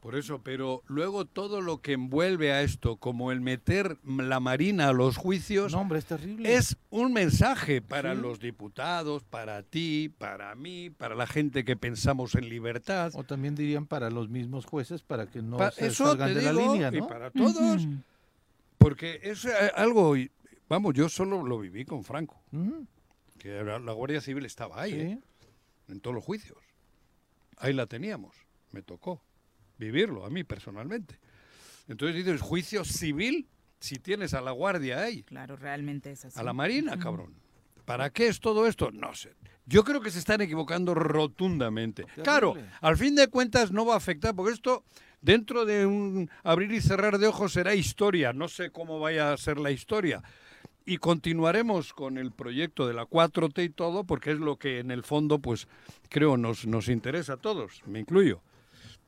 Por 0.00 0.14
eso, 0.14 0.40
pero 0.42 0.82
luego 0.86 1.24
todo 1.24 1.60
lo 1.60 1.80
que 1.80 1.94
envuelve 1.94 2.52
a 2.52 2.62
esto, 2.62 2.96
como 2.96 3.32
el 3.32 3.40
meter 3.40 3.98
la 4.04 4.38
Marina 4.38 4.88
a 4.88 4.92
los 4.92 5.16
juicios, 5.16 5.72
No, 5.72 5.80
hombre, 5.80 5.98
es 5.98 6.04
terrible. 6.04 6.54
es 6.54 6.76
un 6.90 7.12
mensaje 7.12 7.82
para 7.82 8.14
Sí. 8.14 8.20
los 8.20 8.38
diputados, 8.38 9.24
para 9.24 9.62
ti, 9.64 10.12
para 10.16 10.54
mí, 10.54 10.90
para 10.90 11.16
la 11.16 11.26
gente 11.26 11.64
que 11.64 11.76
pensamos 11.76 12.36
en 12.36 12.48
libertad. 12.48 13.10
O 13.16 13.24
también 13.24 13.56
dirían 13.56 13.86
para 13.86 14.08
los 14.10 14.28
mismos 14.28 14.64
jueces 14.64 15.02
para 15.02 15.26
que 15.26 15.42
no 15.42 15.56
Pa- 15.56 15.72
se 15.72 15.88
eso 15.88 16.06
salgan 16.06 16.34
de 16.34 16.42
la 16.42 16.52
línea, 16.52 16.90
y 16.94 16.98
¿no? 17.00 17.08
para 17.08 17.30
todos. 17.32 17.88
Porque 18.78 19.18
es 19.24 19.44
eh, 19.44 19.50
algo, 19.74 20.16
y- 20.16 20.30
vamos, 20.68 20.94
yo 20.94 21.08
solo 21.08 21.42
lo 21.42 21.58
viví 21.58 21.84
con 21.84 22.04
Franco, 22.04 22.40
que 23.38 23.62
la 23.64 23.92
Guardia 23.92 24.20
Civil 24.20 24.44
estaba 24.44 24.80
ahí, 24.82 24.92
sí. 24.92 25.00
¿eh? 25.00 25.18
en 25.88 26.00
todos 26.00 26.14
los 26.14 26.24
juicios. 26.24 26.58
Ahí 27.58 27.72
la 27.72 27.86
teníamos, 27.86 28.36
me 28.72 28.82
tocó 28.82 29.20
vivirlo 29.78 30.24
a 30.24 30.30
mí 30.30 30.44
personalmente. 30.44 31.18
Entonces 31.88 32.16
dices, 32.16 32.40
juicio 32.40 32.84
civil 32.84 33.48
si 33.78 33.96
tienes 33.96 34.34
a 34.34 34.40
la 34.40 34.50
Guardia 34.52 35.00
ahí, 35.02 35.22
Claro, 35.22 35.54
realmente 35.56 36.10
es 36.12 36.24
así. 36.24 36.38
a 36.38 36.42
la 36.42 36.52
Marina, 36.52 36.98
cabrón. 36.98 37.34
¿Para 37.84 38.10
qué 38.10 38.26
es 38.26 38.40
todo 38.40 38.66
esto? 38.66 38.90
No 38.90 39.14
sé. 39.14 39.34
Yo 39.66 39.84
creo 39.84 40.00
que 40.00 40.10
se 40.10 40.18
están 40.18 40.40
equivocando 40.40 40.94
rotundamente. 40.94 42.04
Claro, 42.24 42.54
al 42.80 42.96
fin 42.96 43.14
de 43.14 43.28
cuentas 43.28 43.70
no 43.72 43.84
va 43.86 43.94
a 43.94 43.98
afectar, 43.98 44.34
porque 44.34 44.52
esto 44.52 44.84
dentro 45.20 45.64
de 45.64 45.86
un 45.86 46.30
abrir 46.42 46.72
y 46.72 46.80
cerrar 46.80 47.18
de 47.18 47.26
ojos 47.28 47.52
será 47.52 47.74
historia. 47.74 48.32
No 48.32 48.48
sé 48.48 48.70
cómo 48.70 48.98
vaya 48.98 49.32
a 49.32 49.36
ser 49.36 49.58
la 49.58 49.70
historia. 49.70 50.22
Y 50.84 50.98
continuaremos 50.98 51.92
con 51.92 52.16
el 52.16 52.32
proyecto 52.32 52.86
de 52.86 52.94
la 52.94 53.06
4T 53.06 53.64
y 53.64 53.68
todo, 53.70 54.04
porque 54.04 54.30
es 54.32 54.38
lo 54.38 54.56
que 54.56 54.78
en 54.78 54.90
el 54.90 55.02
fondo, 55.02 55.38
pues 55.40 55.68
creo 56.08 56.36
nos, 56.36 56.66
nos 56.66 56.88
interesa 56.88 57.34
a 57.34 57.36
todos, 57.38 57.82
me 57.86 58.00
incluyo. 58.00 58.40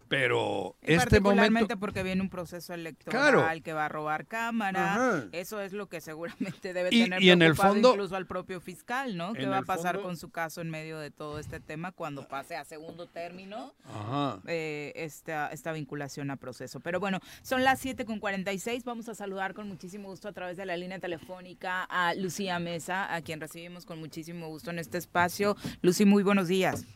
Pero 0.08 0.76
este 0.80 0.96
Particularmente 0.96 1.50
momento... 1.74 1.78
porque 1.80 2.02
viene 2.02 2.22
un 2.22 2.30
proceso 2.30 2.72
electoral 2.72 3.32
Claro. 3.32 3.62
que 3.62 3.72
va 3.72 3.84
a 3.84 3.88
robar 3.88 4.26
cámara. 4.26 4.94
Ajá. 4.94 5.24
Eso 5.32 5.60
es 5.60 5.72
lo 5.72 5.88
que 5.88 6.00
seguramente 6.00 6.72
debe 6.72 6.88
Y- 6.92 7.02
tener 7.04 7.22
y 7.22 7.30
en 7.30 7.42
el 7.42 7.54
fondo- 7.54 7.90
incluso 7.90 8.16
al 8.16 8.26
propio 8.26 8.60
fiscal, 8.60 9.16
¿no? 9.16 9.34
¿Qué 9.34 9.46
va 9.46 9.58
a 9.58 9.62
pasar 9.62 9.96
fondo- 9.96 10.08
con 10.08 10.16
su 10.16 10.30
caso 10.30 10.60
en 10.62 10.70
medio 10.70 10.98
de 10.98 11.10
todo 11.10 11.38
este 11.38 11.60
tema 11.60 11.92
cuando 11.92 12.26
pase 12.26 12.56
a 12.56 12.64
segundo 12.64 13.06
término? 13.06 13.74
Ajá. 13.84 14.40
eh, 14.46 14.92
esta, 14.96 15.48
esta 15.52 15.72
vinculación 15.72 16.30
a 16.30 16.36
proceso. 16.36 16.80
Pero 16.80 17.00
bueno, 17.00 17.20
son 17.42 17.62
las 17.64 17.78
7 17.78 18.04
con 18.04 18.18
46. 18.18 18.84
Vamos 18.84 19.08
a 19.08 19.14
saludar 19.14 19.52
con 19.54 19.68
muchísimo 19.68 20.08
gusto 20.08 20.28
a 20.28 20.32
través 20.32 20.56
de 20.56 20.64
la 20.66 20.76
línea 20.76 20.98
telefónica 20.98 21.84
a 21.84 22.14
Lucía 22.14 22.58
Mesa, 22.58 23.14
a 23.14 23.20
quien 23.20 23.40
recibimos 23.40 23.84
con 23.84 23.98
muchísimo 23.98 24.48
gusto 24.48 24.70
en 24.70 24.78
este 24.78 24.96
espacio. 24.98 25.56
Lucy, 25.82 26.04
muy 26.06 26.22
buenos 26.22 26.48
días. 26.48 26.86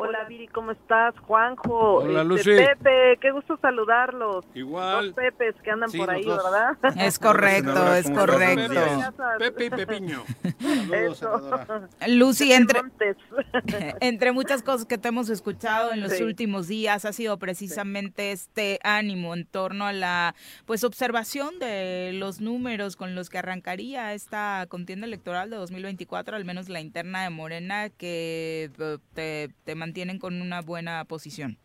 Hola 0.00 0.26
Viri, 0.28 0.46
¿cómo 0.46 0.70
estás? 0.70 1.12
Juanjo, 1.26 1.94
Hola, 1.96 2.22
este. 2.36 2.56
Pepe, 2.56 3.18
qué 3.20 3.32
gusto 3.32 3.58
saludarlos. 3.60 4.44
Igual. 4.54 5.06
Dos 5.06 5.14
Pepes 5.16 5.56
que 5.64 5.72
andan 5.72 5.90
Sí, 5.90 5.98
por 5.98 6.08
ahí, 6.08 6.22
dos. 6.22 6.40
¿verdad? 6.40 6.76
Es 7.04 7.18
correcto, 7.18 7.94
es 7.94 8.08
correcto. 8.08 8.74
Pepe 9.40 9.64
y 9.64 9.70
Pepiño. 9.70 10.22
Saludos. 11.16 11.24
Lucy, 12.06 12.52
entre, 12.52 12.80
entre 14.00 14.30
muchas 14.30 14.62
cosas 14.62 14.86
que 14.86 14.98
te 14.98 15.08
hemos 15.08 15.30
escuchado 15.30 15.92
en 15.92 16.00
los 16.00 16.12
Sí. 16.12 16.22
últimos 16.22 16.68
días 16.68 17.04
ha 17.04 17.12
sido 17.12 17.36
precisamente 17.40 18.30
este 18.30 18.78
ánimo 18.84 19.34
en 19.34 19.46
torno 19.46 19.84
a 19.84 19.92
la 19.92 20.36
pues 20.64 20.84
observación 20.84 21.58
de 21.58 22.12
los 22.14 22.40
números 22.40 22.94
con 22.94 23.16
los 23.16 23.30
que 23.30 23.38
arrancaría 23.38 24.14
esta 24.14 24.64
contienda 24.68 25.08
electoral 25.08 25.50
de 25.50 25.56
2024, 25.56 26.36
al 26.36 26.44
menos 26.44 26.68
la 26.68 26.80
interna 26.80 27.24
de 27.24 27.30
Morena, 27.30 27.90
que 27.90 28.70
eh, 28.78 28.98
te, 29.14 29.50
te 29.64 29.74
mantienen 29.88 30.18
con 30.18 30.40
una 30.42 30.60
buena 30.60 31.04
posición. 31.04 31.56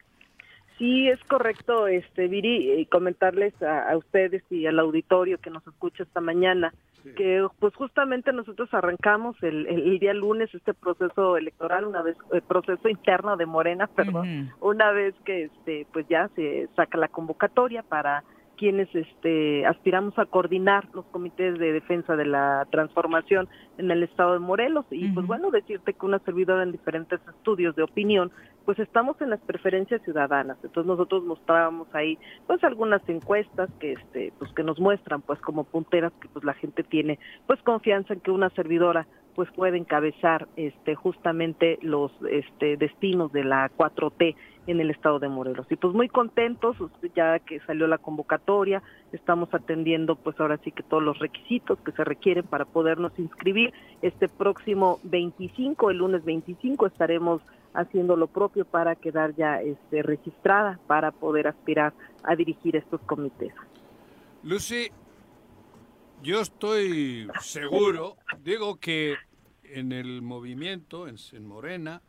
Sí, 0.80 1.07
es 1.07 1.19
correcto, 1.26 1.88
este 1.88 2.28
Viri, 2.28 2.71
y 2.82 2.86
comentarles 2.88 3.53
a, 3.61 3.91
a 3.91 3.97
ustedes 3.97 4.43
y 4.49 4.65
al 4.65 4.80
auditorio 4.80 5.38
que 5.39 5.49
nos 5.51 5.65
escucha 5.67 6.03
esta 6.03 6.19
mañana 6.21 6.74
que 7.17 7.45
pues 7.59 7.76
justamente 7.76 8.32
nosotros 8.32 8.74
arrancamos 8.74 9.36
el, 9.43 9.67
el- 9.67 9.84
el 9.91 9.99
día 9.99 10.13
lunes 10.13 10.49
este 10.55 10.74
proceso 10.74 11.36
electoral, 11.38 11.86
una 11.86 12.01
vez 12.01 12.15
el 12.32 12.41
proceso 12.41 12.88
interno 12.89 13.36
de 13.38 13.45
Morena, 13.45 13.88
perdón, 13.88 14.53
una 14.61 14.91
vez 14.91 15.13
que 15.26 15.43
este 15.43 15.86
pues 15.91 16.07
ya 16.07 16.30
se 16.36 16.67
saca 16.78 16.97
la 16.97 17.09
convocatoria 17.09 17.84
para 17.84 18.24
quienes 18.58 18.93
este 18.93 19.66
aspiramos 19.66 20.18
a 20.18 20.26
coordinar 20.26 20.88
los 20.93 21.06
comités 21.06 21.58
de 21.58 21.74
defensa 21.74 22.16
de 22.16 22.26
la 22.26 22.68
transformación 22.72 23.47
en 23.78 23.91
el 23.91 24.04
estado 24.04 24.34
de 24.34 24.39
Morelos. 24.39 24.86
Y 24.91 25.10
pues 25.10 25.26
bueno 25.26 25.51
decirte 25.51 25.93
que 25.93 26.06
una 26.06 26.20
servidora 26.20 26.64
en 26.64 26.72
diferentes 26.72 27.20
estudios 27.28 27.76
de 27.76 27.84
opinión 27.84 28.32
pues 28.66 28.80
estamos 28.80 29.20
en 29.22 29.30
las 29.30 29.41
preferencias 29.41 30.01
ciudadanas. 30.04 30.58
Entonces 30.64 30.88
nosotros 30.88 31.24
mostrábamos 31.24 31.88
ahí 31.93 32.18
pues 32.47 32.64
algunas 32.64 33.01
encuestas 33.10 33.70
que 33.80 33.93
este 33.93 34.34
pues 34.39 34.51
que 34.54 34.64
nos 34.64 34.80
muestran 34.80 35.22
pues 35.22 35.39
como 35.39 35.64
punteras 35.64 36.14
que 36.22 36.30
pues 36.30 36.45
la 36.45 36.54
gente 36.54 36.84
tiene 36.84 37.20
pues 37.47 37.62
confianza 37.64 38.14
en 38.14 38.22
que 38.22 38.32
una 38.32 38.49
servidora 38.51 39.08
pues 39.36 39.49
puede 39.51 39.78
encabezar 39.78 40.47
este 40.56 40.95
justamente 40.95 41.80
los 41.82 42.12
este 42.30 42.78
destinos 42.78 43.32
de 43.32 43.43
la 43.43 43.72
4T 43.76 44.36
en 44.68 44.80
el 44.80 44.89
estado 44.89 45.20
de 45.20 45.30
Morelos. 45.30 45.68
Y 45.70 45.76
pues 45.76 45.93
muy 45.93 46.07
contentos, 46.07 46.78
ya 47.16 47.39
que 47.39 47.59
salió 47.61 47.88
la 47.88 47.97
convocatoria, 47.97 48.82
estamos 49.11 49.53
atendiendo 49.53 50.16
pues 50.16 50.39
ahora 50.39 50.57
sí 50.64 50.72
que 50.72 50.84
todos 50.84 51.03
los 51.03 51.20
requisitos 51.20 51.80
que 51.80 51.91
se 51.91 52.03
requieren 52.03 52.45
para 52.45 52.66
podernos 52.66 53.11
inscribir. 53.18 53.74
Este 54.01 54.28
próximo 54.28 54.99
25, 55.03 55.91
el 55.91 55.97
lunes 55.97 56.24
25, 56.24 56.88
estaremos 56.88 57.41
haciendo 57.74 58.16
lo 58.16 58.28
propio 58.28 58.66
para 58.66 58.95
quedar 58.95 59.36
ya 59.36 59.61
este, 59.61 60.03
registrada 60.03 60.80
para 60.88 61.11
poder 61.11 61.47
aspirar 61.47 61.93
a 62.24 62.36
dirigir 62.36 62.76
estos 62.76 63.01
comités. 63.01 63.53
Lucy, 64.43 64.89
yo 66.22 66.41
estoy 66.41 67.28
seguro, 67.41 68.18
digo 68.39 68.78
que 68.78 69.16
en 69.64 69.91
el 69.91 70.22
movimiento, 70.22 71.07
en, 71.07 71.16
en 71.32 71.47
Morena, 71.47 72.01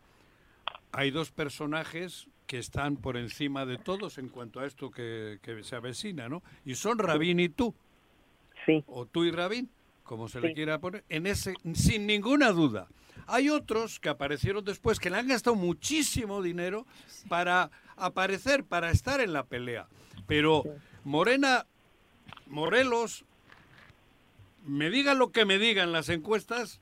hay 0.92 1.10
dos 1.10 1.30
personajes 1.30 2.28
que 2.46 2.58
están 2.58 2.96
por 2.96 3.16
encima 3.16 3.64
de 3.66 3.78
todos 3.78 4.18
en 4.18 4.28
cuanto 4.28 4.60
a 4.60 4.66
esto 4.66 4.90
que, 4.90 5.38
que 5.42 5.62
se 5.62 5.76
avecina, 5.76 6.28
¿no? 6.28 6.42
Y 6.64 6.74
son 6.74 6.98
Rabín 6.98 7.40
y 7.40 7.48
tú, 7.48 7.74
Sí, 8.66 8.82
o 8.86 9.06
tú 9.06 9.24
y 9.24 9.30
Rabín, 9.30 9.70
como 10.04 10.28
se 10.28 10.40
le 10.40 10.54
quiera 10.54 10.78
poner, 10.78 11.04
en 11.08 11.26
ese, 11.26 11.54
sin 11.74 12.06
ninguna 12.06 12.50
duda. 12.50 12.88
Hay 13.26 13.48
otros 13.48 14.00
que 14.00 14.08
aparecieron 14.08 14.64
después 14.64 14.98
que 14.98 15.10
le 15.10 15.18
han 15.18 15.28
gastado 15.28 15.56
muchísimo 15.56 16.42
dinero 16.42 16.86
para 17.28 17.70
aparecer, 17.96 18.64
para 18.64 18.90
estar 18.90 19.20
en 19.20 19.32
la 19.32 19.44
pelea. 19.44 19.86
Pero 20.26 20.64
Morena, 21.04 21.66
Morelos, 22.46 23.24
me 24.64 24.90
digan 24.90 25.18
lo 25.18 25.30
que 25.30 25.44
me 25.44 25.58
digan 25.58 25.92
las 25.92 26.08
encuestas, 26.08 26.80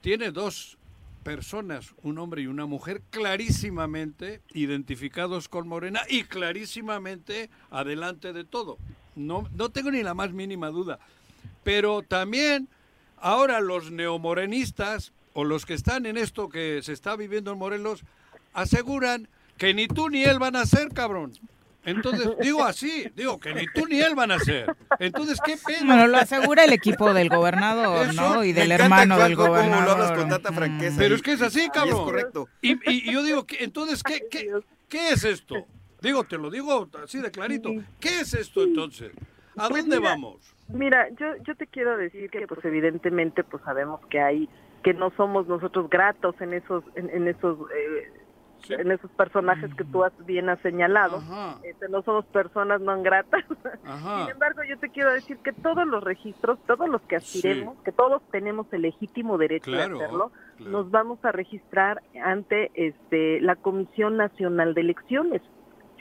tiene 0.00 0.30
dos 0.30 0.78
personas, 1.24 1.94
un 2.02 2.18
hombre 2.18 2.42
y 2.42 2.46
una 2.46 2.66
mujer, 2.66 3.02
clarísimamente 3.10 4.42
identificados 4.52 5.48
con 5.48 5.66
Morena 5.66 6.02
y 6.08 6.24
clarísimamente 6.24 7.50
adelante 7.70 8.32
de 8.32 8.44
todo. 8.44 8.78
No, 9.16 9.48
no 9.56 9.70
tengo 9.70 9.90
ni 9.90 10.02
la 10.02 10.14
más 10.14 10.32
mínima 10.32 10.68
duda. 10.68 11.00
Pero 11.64 12.02
también 12.02 12.68
ahora 13.16 13.60
los 13.60 13.90
neomorenistas 13.90 15.12
o 15.32 15.42
los 15.44 15.66
que 15.66 15.74
están 15.74 16.06
en 16.06 16.16
esto 16.16 16.48
que 16.48 16.80
se 16.82 16.92
está 16.92 17.16
viviendo 17.16 17.50
en 17.50 17.58
Morelos 17.58 18.04
aseguran 18.52 19.28
que 19.56 19.74
ni 19.74 19.88
tú 19.88 20.08
ni 20.08 20.22
él 20.24 20.38
van 20.38 20.56
a 20.56 20.66
ser, 20.66 20.90
cabrón. 20.90 21.32
Entonces, 21.84 22.28
digo 22.40 22.64
así, 22.64 23.06
digo 23.14 23.38
que 23.38 23.54
ni 23.54 23.66
tú 23.74 23.86
ni 23.86 24.00
él 24.00 24.14
van 24.14 24.30
a 24.32 24.38
ser. 24.38 24.74
Entonces, 24.98 25.38
¿qué 25.44 25.56
pedo? 25.56 25.84
Bueno, 25.86 26.06
lo 26.06 26.16
asegura 26.16 26.64
el 26.64 26.72
equipo 26.72 27.12
del 27.12 27.28
gobernador, 27.28 28.06
Eso, 28.08 28.14
¿no? 28.34 28.44
Y 28.44 28.52
del 28.52 28.72
hermano 28.72 29.18
del 29.18 29.34
Juanjo, 29.34 29.54
cómo 29.54 29.68
lo 29.68 29.74
hablas 29.76 29.96
gobernador. 29.96 30.16
con 30.18 30.28
tanta 30.30 30.52
franqueza. 30.52 30.96
Pero 30.98 31.14
y- 31.14 31.16
es 31.16 31.22
que 31.22 31.32
es 31.32 31.42
así, 31.42 31.64
y 31.66 31.68
cabrón. 31.68 31.98
es 31.98 32.04
correcto. 32.04 32.48
Y, 32.62 32.72
y- 32.90 33.10
y 33.10 33.12
yo 33.12 33.22
digo, 33.22 33.44
que 33.46 33.62
entonces, 33.64 34.02
¿qué, 34.02 34.22
qué, 34.30 34.50
qué 34.88 35.10
es 35.10 35.24
esto? 35.24 35.66
Digo, 36.00 36.24
te 36.24 36.36
lo 36.38 36.50
digo 36.50 36.88
así 37.02 37.18
de 37.20 37.30
clarito. 37.30 37.70
¿Qué 38.00 38.20
es 38.20 38.34
esto 38.34 38.62
entonces? 38.64 39.12
¿A 39.56 39.68
Pues 39.68 39.82
dónde 39.84 39.98
mira, 39.98 40.10
vamos? 40.10 40.36
Mira, 40.68 41.08
yo, 41.18 41.26
yo 41.46 41.54
te 41.54 41.66
quiero 41.66 41.96
decir 41.96 42.28
que 42.30 42.46
pues 42.46 42.64
evidentemente 42.64 43.44
pues 43.44 43.62
sabemos 43.62 44.00
que 44.10 44.20
hay 44.20 44.48
que 44.82 44.92
no 44.94 45.10
somos 45.16 45.46
nosotros 45.46 45.88
gratos 45.88 46.34
en 46.40 46.54
esos 46.54 46.82
en, 46.96 47.08
en 47.10 47.28
esos 47.28 47.58
eh, 47.70 48.10
en 48.70 48.90
esos 48.90 49.10
personajes 49.12 49.72
que 49.74 49.84
tú 49.84 50.04
has 50.04 50.12
bien 50.26 50.48
has 50.48 50.60
señalado. 50.60 51.22
Este, 51.62 51.88
no 51.88 52.02
somos 52.02 52.24
personas 52.26 52.80
no 52.80 53.00
gratas. 53.02 53.44
Sin 53.46 54.30
embargo, 54.30 54.62
yo 54.68 54.78
te 54.78 54.88
quiero 54.90 55.12
decir 55.12 55.38
que 55.38 55.52
todos 55.52 55.86
los 55.86 56.02
registros, 56.02 56.58
todos 56.66 56.88
los 56.88 57.02
que 57.02 57.16
aspiremos, 57.16 57.76
que 57.84 57.92
todos 57.92 58.22
tenemos 58.30 58.66
el 58.72 58.82
legítimo 58.82 59.38
derecho 59.38 59.70
Claro, 59.70 59.98
de 59.98 60.04
hacerlo, 60.04 60.32
claro. 60.56 60.70
nos 60.72 60.90
vamos 60.90 61.24
a 61.24 61.32
registrar 61.32 62.02
ante 62.22 62.70
este 62.74 63.40
la 63.40 63.56
Comisión 63.56 64.16
Nacional 64.16 64.74
de 64.74 64.80
Elecciones. 64.82 65.42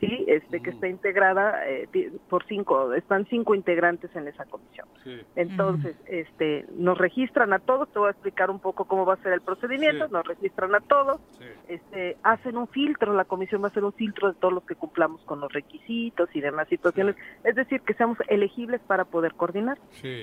Sí, 0.08 0.26
este 0.28 0.62
que 0.62 0.70
está 0.72 0.88
integrada 0.88 1.68
eh, 1.68 1.88
por 2.30 2.45
cinco, 2.45 2.93
están 2.93 3.26
cinco 3.28 3.56
integrantes 3.56 4.16
en 4.16 4.28
esa 4.28 4.45
comisión. 4.45 4.88
Entonces, 5.36 5.95
este, 6.08 6.66
nos 6.76 6.97
registran 6.97 7.54
a 7.54 7.60
todos, 7.60 7.91
te 7.91 7.99
voy 7.99 8.08
a 8.08 8.12
explicar 8.12 8.49
un 8.49 8.60
poco 8.60 8.86
cómo 8.86 9.06
va 9.06 9.16
a 9.16 9.18
ser 9.18 9.34
el 9.34 9.41
procedimiento, 9.41 10.08
Sí. 10.08 10.14
nos 10.14 10.26
registran 10.26 10.74
a 10.76 10.80
todos, 10.80 11.20
este, 11.68 12.18
hacen 12.24 12.58
un 12.58 12.68
filtro, 12.68 13.14
la 13.14 13.26
comisión 13.26 13.62
va 13.62 13.68
a 13.68 13.70
hacer 13.70 13.84
un 13.84 13.93
filtro 13.93 14.32
de 14.32 14.39
todos 14.39 14.54
los 14.54 14.64
que 14.66 14.76
cumplamos 14.76 15.22
con 15.26 15.39
los 15.39 15.51
requisitos 15.51 16.30
y 16.34 16.41
demás 16.41 16.68
situaciones, 16.68 17.16
es 17.43 17.56
decir, 17.56 17.82
que 17.82 17.93
seamos 17.93 18.18
elegibles 18.28 18.82
para 18.82 19.06
poder 19.06 19.34
coordinar. 19.34 19.78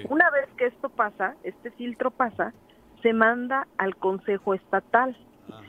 Una 0.09 0.31
vez 0.31 0.49
que 0.57 0.67
esto 0.67 0.89
pasa, 0.89 1.37
este 1.43 1.71
filtro 1.73 2.11
pasa, 2.11 2.53
se 3.03 3.13
manda 3.13 3.67
al 3.79 3.97
Consejo 3.97 4.55
Estatal, 4.55 5.17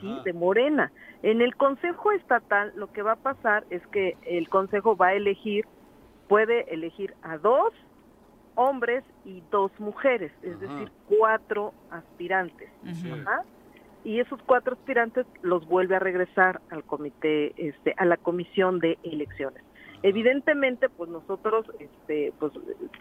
¿sí? 0.00 0.16
De 0.24 0.32
Morena. 0.32 0.92
En 1.22 1.40
el 1.40 1.54
Consejo 1.56 2.12
Estatal 2.12 2.72
lo 2.76 2.92
que 2.92 3.02
va 3.02 3.12
a 3.12 3.16
pasar 3.16 3.64
es 3.70 3.86
que 3.88 4.16
el 4.22 4.48
Consejo 4.48 4.96
va 4.96 5.08
a 5.08 5.14
elegir, 5.14 5.66
puede 6.28 6.72
elegir 6.72 7.14
a 7.22 7.38
dos 7.38 7.72
hombres 8.54 9.04
y 9.24 9.42
dos 9.50 9.70
mujeres, 9.78 10.32
es 10.42 10.58
decir, 10.60 10.90
cuatro 11.08 11.72
aspirantes. 11.90 12.68
Ajá. 12.84 13.44
Y 14.04 14.18
esos 14.18 14.40
cuatro 14.42 14.74
aspirantes 14.74 15.26
los 15.42 15.66
vuelve 15.66 15.96
a 15.96 16.00
regresar 16.00 16.60
al 16.70 16.82
comité, 16.84 17.52
este, 17.56 17.94
a 17.96 18.04
la 18.04 18.16
comisión 18.16 18.80
de 18.80 18.98
elecciones. 19.04 19.62
Evidentemente, 20.02 20.88
pues 20.88 21.10
nosotros, 21.10 21.66
este, 21.78 22.32
pues 22.38 22.52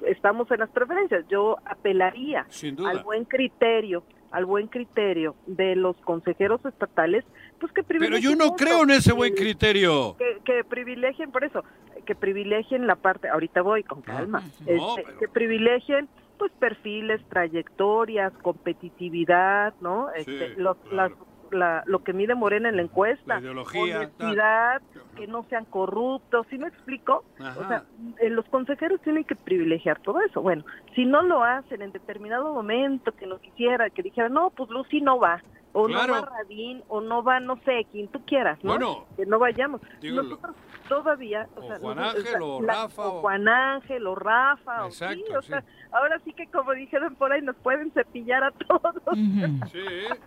estamos 0.07 0.49
en 0.51 0.59
las 0.59 0.69
preferencias. 0.69 1.25
Yo 1.29 1.57
apelaría 1.65 2.45
al 2.85 3.03
buen 3.03 3.25
criterio, 3.25 4.03
al 4.31 4.45
buen 4.45 4.67
criterio 4.67 5.35
de 5.47 5.75
los 5.75 5.95
consejeros 5.97 6.63
estatales, 6.65 7.25
pues 7.59 7.71
que 7.73 7.83
Pero 7.83 7.99
privilegien 7.99 8.37
yo 8.37 8.45
no 8.45 8.55
creo 8.55 8.83
en 8.83 8.91
ese 8.91 9.13
buen 9.13 9.33
criterio. 9.35 10.15
que, 10.17 10.37
que 10.45 10.63
privilegien, 10.63 11.31
por 11.31 11.43
eso, 11.43 11.63
que 12.05 12.15
privilegien 12.15 12.87
la 12.87 12.95
parte, 12.95 13.29
ahorita 13.29 13.61
voy 13.61 13.83
con 13.83 14.01
calma, 14.01 14.41
No, 14.65 14.97
este, 14.97 15.13
que 15.19 15.27
privilegien 15.27 16.07
pues 16.37 16.51
perfiles, 16.53 17.21
trayectorias, 17.29 18.33
competitividad, 18.41 19.73
¿no? 19.79 20.09
Este, 20.11 20.55
los- 20.57 20.77
las- 20.91 21.11
la- 21.51 21.83
lo 21.85 21.99
que 21.99 22.13
mide 22.13 22.35
Morena 22.35 22.69
en 22.69 22.77
la 22.77 22.81
encuesta, 22.81 23.35
La 23.35 23.39
ideología, 23.41 23.97
honestidad, 23.99 24.81
que 25.15 25.27
no 25.27 25.43
sean 25.49 25.65
corruptos, 25.65 26.47
¿sí 26.49 26.57
me 26.57 26.67
explico? 26.67 27.23
Ajá. 27.39 27.59
O 27.59 27.67
sea, 27.67 27.83
eh, 28.19 28.29
los 28.29 28.45
consejeros 28.49 29.01
tienen 29.01 29.23
que 29.23 29.35
privilegiar 29.35 29.99
todo 30.01 30.19
eso. 30.21 30.41
Bueno, 30.41 30.63
si 30.95 31.05
no 31.05 31.21
lo 31.21 31.43
hacen 31.43 31.81
en 31.81 31.91
determinado 31.91 32.53
momento 32.53 33.11
que 33.11 33.27
no 33.27 33.37
quisiera, 33.39 33.89
que 33.89 34.01
dijera, 34.03 34.29
no, 34.29 34.51
pues 34.55 34.69
Lucy 34.69 35.01
no 35.01 35.19
va, 35.19 35.41
o 35.73 35.85
Claro. 35.87 36.15
no 36.15 36.21
va 36.21 36.29
Radín, 36.37 36.83
o 36.87 37.01
no 37.01 37.23
va, 37.23 37.39
no 37.39 37.57
sé, 37.63 37.85
quien 37.91 38.07
tú 38.09 38.23
quieras, 38.25 38.57
¿no? 38.63 38.71
Bueno. 38.71 39.05
que 39.15 39.25
no 39.25 39.39
vayamos. 39.39 39.81
Dígalo. 40.01 40.23
Nosotros 40.23 40.55
todavía, 40.89 41.47
o, 41.55 41.61
sea, 41.61 41.79
Juan 41.79 41.97
nosotros- 41.97 42.25
Ángel, 42.25 42.41
o 42.43 42.61
la- 42.61 42.73
Rafa, 42.73 43.07
o- 43.07 43.21
Juan 43.21 43.47
Ángel, 43.47 44.07
o 44.07 44.15
Rafa, 44.15 44.85
o 44.85 44.91
sí, 44.91 45.03
Exacto, 45.05 45.39
o 45.39 45.41
sea, 45.41 45.63
ahora 45.91 46.19
sí 46.25 46.33
que 46.33 46.47
como 46.47 46.73
dijeron 46.73 47.15
por 47.15 47.31
ahí, 47.31 47.41
nos 47.41 47.55
pueden 47.57 47.91
cepillar 47.91 48.43
a 48.43 48.51
todos. 48.67 48.95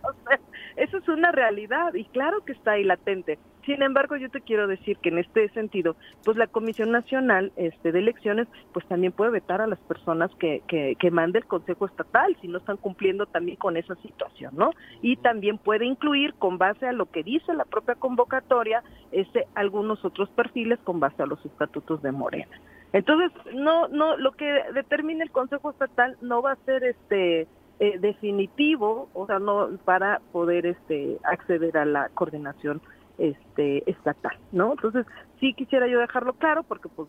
O 0.03 0.13
sea, 0.27 0.39
eso 0.77 0.97
es 0.97 1.07
una 1.07 1.31
realidad 1.31 1.93
y 1.93 2.05
claro 2.05 2.43
que 2.45 2.51
está 2.53 2.71
ahí 2.71 2.83
latente. 2.83 3.37
Sin 3.65 3.81
embargo, 3.81 4.15
yo 4.15 4.29
te 4.29 4.41
quiero 4.41 4.67
decir 4.67 4.97
que 4.99 5.09
en 5.09 5.17
este 5.17 5.49
sentido, 5.49 5.95
pues 6.23 6.37
la 6.37 6.45
Comisión 6.45 6.91
Nacional 6.91 7.51
este, 7.55 7.91
de 7.91 7.97
Elecciones, 7.99 8.47
pues 8.73 8.85
también 8.87 9.11
puede 9.11 9.31
vetar 9.31 9.59
a 9.59 9.65
las 9.67 9.79
personas 9.79 10.29
que, 10.35 10.61
que, 10.67 10.95
que 10.99 11.09
mande 11.09 11.39
el 11.39 11.45
Consejo 11.47 11.87
Estatal 11.87 12.37
si 12.41 12.47
no 12.47 12.59
están 12.59 12.77
cumpliendo 12.77 13.25
también 13.25 13.57
con 13.57 13.75
esa 13.75 13.95
situación, 13.95 14.53
¿no? 14.55 14.69
Y 15.01 15.15
también 15.17 15.34
puede 15.63 15.85
incluir, 15.85 16.33
con 16.35 16.57
base 16.57 16.87
a 16.87 16.91
lo 16.91 17.05
que 17.07 17.23
dice 17.23 17.53
la 17.53 17.65
propia 17.65 17.95
convocatoria, 17.95 18.83
este, 19.11 19.47
algunos 19.55 20.03
otros 20.03 20.29
perfiles 20.29 20.79
con 20.83 20.99
base 20.99 21.23
a 21.23 21.25
los 21.25 21.43
estatutos 21.45 22.01
de 22.01 22.11
Morena. 22.11 22.59
Entonces, 22.93 23.31
no, 23.53 23.87
no, 23.89 24.17
lo 24.17 24.31
que 24.31 24.45
determine 24.73 25.23
el 25.23 25.31
Consejo 25.31 25.71
Estatal 25.71 26.17
no 26.21 26.41
va 26.41 26.53
a 26.53 26.65
ser 26.65 26.83
este 26.83 27.47
eh, 27.79 27.99
definitivo, 27.99 29.09
o 29.13 29.27
sea, 29.27 29.39
no 29.39 29.69
para 29.83 30.21
poder 30.31 30.65
este 30.65 31.17
acceder 31.23 31.77
a 31.77 31.85
la 31.85 32.09
coordinación 32.13 32.81
este 33.17 33.89
estatal, 33.89 34.37
¿no? 34.51 34.71
Entonces, 34.73 35.05
sí 35.39 35.53
quisiera 35.53 35.87
yo 35.87 35.99
dejarlo 35.99 36.33
claro 36.33 36.63
porque 36.63 36.89
pues 36.89 37.07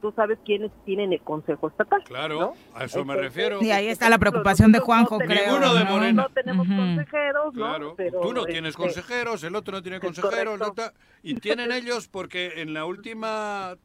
tú 0.00 0.12
sabes 0.16 0.38
quiénes 0.44 0.70
tienen 0.84 1.12
el 1.12 1.20
Consejo 1.20 1.68
Estatal. 1.68 2.02
Claro, 2.04 2.54
a 2.74 2.84
eso 2.84 3.04
me 3.04 3.14
Entonces, 3.14 3.22
refiero. 3.34 3.62
Y 3.62 3.70
ahí 3.70 3.88
está 3.88 4.08
la 4.08 4.18
preocupación 4.18 4.72
de 4.72 4.78
Juanjo, 4.80 5.18
tenemos- 5.18 5.42
creo. 5.42 5.52
Ninguno 5.58 5.74
de 5.74 5.84
¿no? 5.84 5.90
Morena. 5.90 6.22
No 6.22 6.28
tenemos 6.30 6.66
consejeros, 6.66 7.54
¿no? 7.54 7.66
Claro, 7.66 7.94
Pero, 7.96 8.20
tú 8.20 8.32
no 8.32 8.44
tienes 8.44 8.70
este, 8.70 8.82
consejeros, 8.82 9.44
el 9.44 9.54
otro 9.56 9.72
no 9.76 9.82
tiene 9.82 10.00
consejeros, 10.00 10.60
otra- 10.60 10.92
y 11.22 11.34
tienen 11.36 11.72
ellos 11.72 12.08
porque 12.08 12.60
en 12.62 12.74
la 12.74 12.84
última 12.84 13.76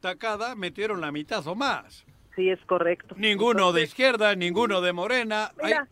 tacada 0.00 0.54
metieron 0.54 1.00
la 1.00 1.10
mitad 1.12 1.46
o 1.46 1.54
más. 1.54 2.04
Sí, 2.34 2.50
es 2.50 2.60
correcto. 2.66 3.14
Ninguno 3.18 3.72
de 3.72 3.82
izquierda, 3.84 4.34
ninguno 4.36 4.82
de 4.82 4.92
Morena. 4.92 5.52
Mira, 5.62 5.88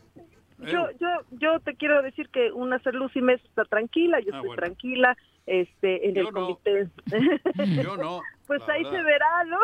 yo, 0.59 0.89
yo, 0.99 1.07
yo 1.31 1.59
te 1.59 1.75
quiero 1.75 2.01
decir 2.01 2.29
que 2.29 2.51
una 2.51 2.81
Lucy 2.93 3.21
Mes 3.21 3.43
está 3.45 3.65
tranquila, 3.65 4.19
yo 4.19 4.31
Ah, 4.33 4.37
estoy 4.37 4.47
bueno. 4.47 4.61
tranquila, 4.63 5.17
este, 5.45 6.07
en 6.07 6.15
Yo 6.15 6.27
el 6.29 6.33
no. 6.33 6.41
comité. 6.47 6.87
Yo 7.83 7.97
no. 7.97 8.21
Pues 8.47 8.61
ahí 8.69 8.83
verdad. 8.83 8.97
se 8.97 9.03
verá, 9.03 9.43
¿no? 9.45 9.57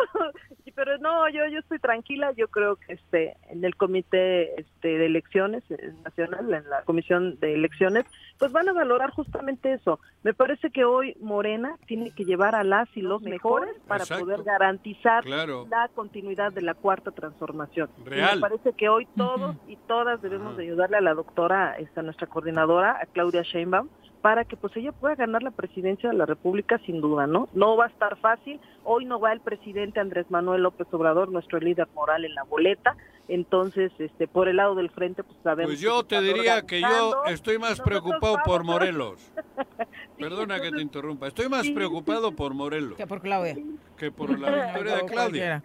Y- 0.72 0.74
Pero 0.74 0.98
no, 0.98 1.28
yo 1.28 1.46
yo 1.48 1.58
estoy 1.60 1.78
tranquila, 1.78 2.32
yo 2.36 2.48
creo 2.48 2.76
que 2.76 2.94
este 2.94 3.36
en 3.50 3.64
el 3.64 3.76
comité 3.76 4.60
este 4.60 4.88
de 4.98 5.06
elecciones 5.06 5.62
eh, 5.70 5.92
nacional, 6.04 6.52
en 6.52 6.68
la 6.68 6.82
comisión 6.82 7.38
de 7.40 7.54
elecciones, 7.54 8.04
pues 8.38 8.52
van 8.52 8.68
a 8.68 8.72
valorar 8.72 9.10
justamente 9.10 9.72
eso. 9.72 10.00
Me 10.22 10.34
parece 10.34 10.70
que 10.70 10.84
hoy 10.84 11.14
Morena 11.20 11.76
tiene 11.86 12.10
que 12.12 12.24
llevar 12.24 12.54
a 12.54 12.64
las 12.64 12.88
y 12.96 13.02
los 13.02 13.22
mejores 13.22 13.74
para 13.86 14.04
Exacto. 14.04 14.24
poder 14.24 14.42
garantizar 14.42 15.24
Claro. 15.24 15.66
la 15.70 15.88
continuidad 15.94 16.52
de 16.52 16.62
la 16.62 16.74
cuarta 16.74 17.10
transformación. 17.10 17.90
Y 18.04 18.08
Real. 18.08 18.36
me 18.36 18.40
parece 18.40 18.72
que 18.72 18.88
hoy 18.88 19.06
todos 19.16 19.56
y 19.68 19.76
todas 19.76 20.20
debemos 20.22 20.56
de 20.56 20.64
ayudarle 20.64 20.96
a 20.96 21.00
la 21.00 21.14
doctora, 21.14 21.76
esta 21.78 22.02
nuestra 22.02 22.26
coordinadora, 22.26 22.98
a 23.00 23.06
Claudia 23.06 23.42
Sheinbaum, 23.42 23.88
para 24.22 24.44
que 24.44 24.56
pues 24.56 24.74
ella 24.76 24.92
pueda 24.92 25.16
ganar 25.16 25.42
la 25.42 25.50
presidencia 25.50 26.08
de 26.08 26.16
la 26.16 26.26
República 26.26 26.78
sin 26.86 27.00
duda, 27.00 27.26
¿no? 27.26 27.48
No 27.54 27.76
va 27.76 27.86
a 27.86 27.88
estar 27.88 28.16
fácil. 28.18 28.60
Hoy 28.84 29.04
no 29.04 29.18
va 29.20 29.32
el 29.32 29.40
presidente 29.40 29.98
Andrés 30.00 30.26
Manuel 30.30 30.62
López 30.62 30.86
Obrador, 30.92 31.30
nuestro 31.30 31.58
líder 31.58 31.88
moral 31.94 32.24
en 32.24 32.34
la 32.34 32.44
boleta. 32.44 32.96
Entonces, 33.28 33.92
este, 33.98 34.26
por 34.28 34.48
el 34.48 34.56
lado 34.56 34.74
del 34.74 34.90
frente, 34.90 35.22
pues 35.24 35.36
sabemos. 35.42 35.70
Pues 35.72 35.80
yo 35.80 36.04
te 36.04 36.20
diría 36.20 36.62
que 36.62 36.80
yo 36.80 37.24
estoy 37.26 37.58
más 37.58 37.80
preocupado 37.80 38.36
por 38.44 38.58
vamos 38.60 38.74
Morelos. 38.74 39.32
Perdona 40.18 40.60
que 40.60 40.70
te 40.70 40.80
interrumpa. 40.80 41.26
Estoy 41.28 41.48
más 41.48 41.68
preocupado 41.70 42.32
por 42.32 42.54
Morelos 42.54 42.96
Que 42.96 43.06
por 43.06 43.20
Claudia. 43.20 43.56
que 43.96 44.10
por 44.12 44.38
la 44.38 44.50
victoria 44.66 44.96
de 44.96 45.06
Claudia. 45.06 45.62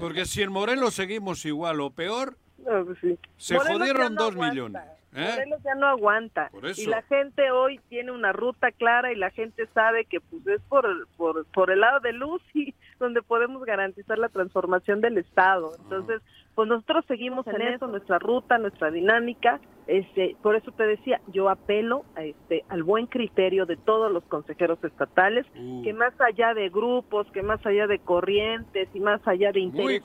Porque 0.00 0.24
si 0.24 0.42
en 0.42 0.52
Morelos 0.52 0.94
seguimos 0.94 1.44
igual 1.44 1.80
o 1.80 1.90
peor, 1.90 2.36
No, 2.58 2.84
pues 2.84 2.98
sí. 3.00 3.18
se 3.36 3.54
Morelos 3.56 3.78
jodieron 3.78 4.14
no 4.14 4.22
dos 4.22 4.32
aguanta. 4.32 4.52
millones. 4.54 4.82
¿Eh? 5.14 5.28
Morelos 5.30 5.62
ya 5.62 5.74
no 5.74 5.86
aguanta. 5.86 6.48
Por 6.50 6.66
eso. 6.66 6.82
Y 6.82 6.86
la 6.86 7.02
gente 7.02 7.50
hoy 7.50 7.80
tiene 7.88 8.12
una 8.12 8.32
ruta 8.32 8.70
clara 8.72 9.12
y 9.12 9.16
la 9.16 9.30
gente 9.30 9.66
sabe 9.74 10.04
que 10.04 10.20
pues 10.20 10.46
es 10.46 10.60
por, 10.62 10.86
por, 11.16 11.46
por 11.46 11.70
el 11.70 11.80
lado 11.80 12.00
de 12.00 12.12
luz 12.12 12.42
y 12.52 12.74
donde 12.98 13.22
podemos 13.22 13.64
garantizar 13.64 14.18
la 14.18 14.28
transformación 14.28 15.00
del 15.00 15.18
Estado. 15.18 15.72
Entonces, 15.82 16.22
pues 16.54 16.68
nosotros 16.68 17.04
seguimos 17.08 17.46
en 17.48 17.60
eso, 17.62 17.86
nuestra 17.86 18.18
ruta, 18.18 18.58
nuestra 18.58 18.90
dinámica. 18.90 19.60
Este, 19.86 20.36
por 20.40 20.56
eso 20.56 20.70
te 20.72 20.86
decía, 20.86 21.20
yo 21.26 21.50
apelo 21.50 22.04
a 22.16 22.22
este, 22.22 22.64
al 22.68 22.84
buen 22.84 23.06
criterio 23.06 23.66
de 23.66 23.76
todos 23.76 24.10
los 24.10 24.24
consejeros 24.24 24.82
estatales, 24.82 25.44
Uh. 25.56 25.82
que 25.82 25.92
más 25.92 26.18
allá 26.20 26.54
de 26.54 26.68
grupos, 26.68 27.26
que 27.32 27.42
más 27.42 27.64
allá 27.66 27.86
de 27.86 27.98
corrientes 27.98 28.88
y 28.94 29.00
más 29.00 29.20
allá 29.26 29.52
de 29.52 29.60
intereses 29.60 30.00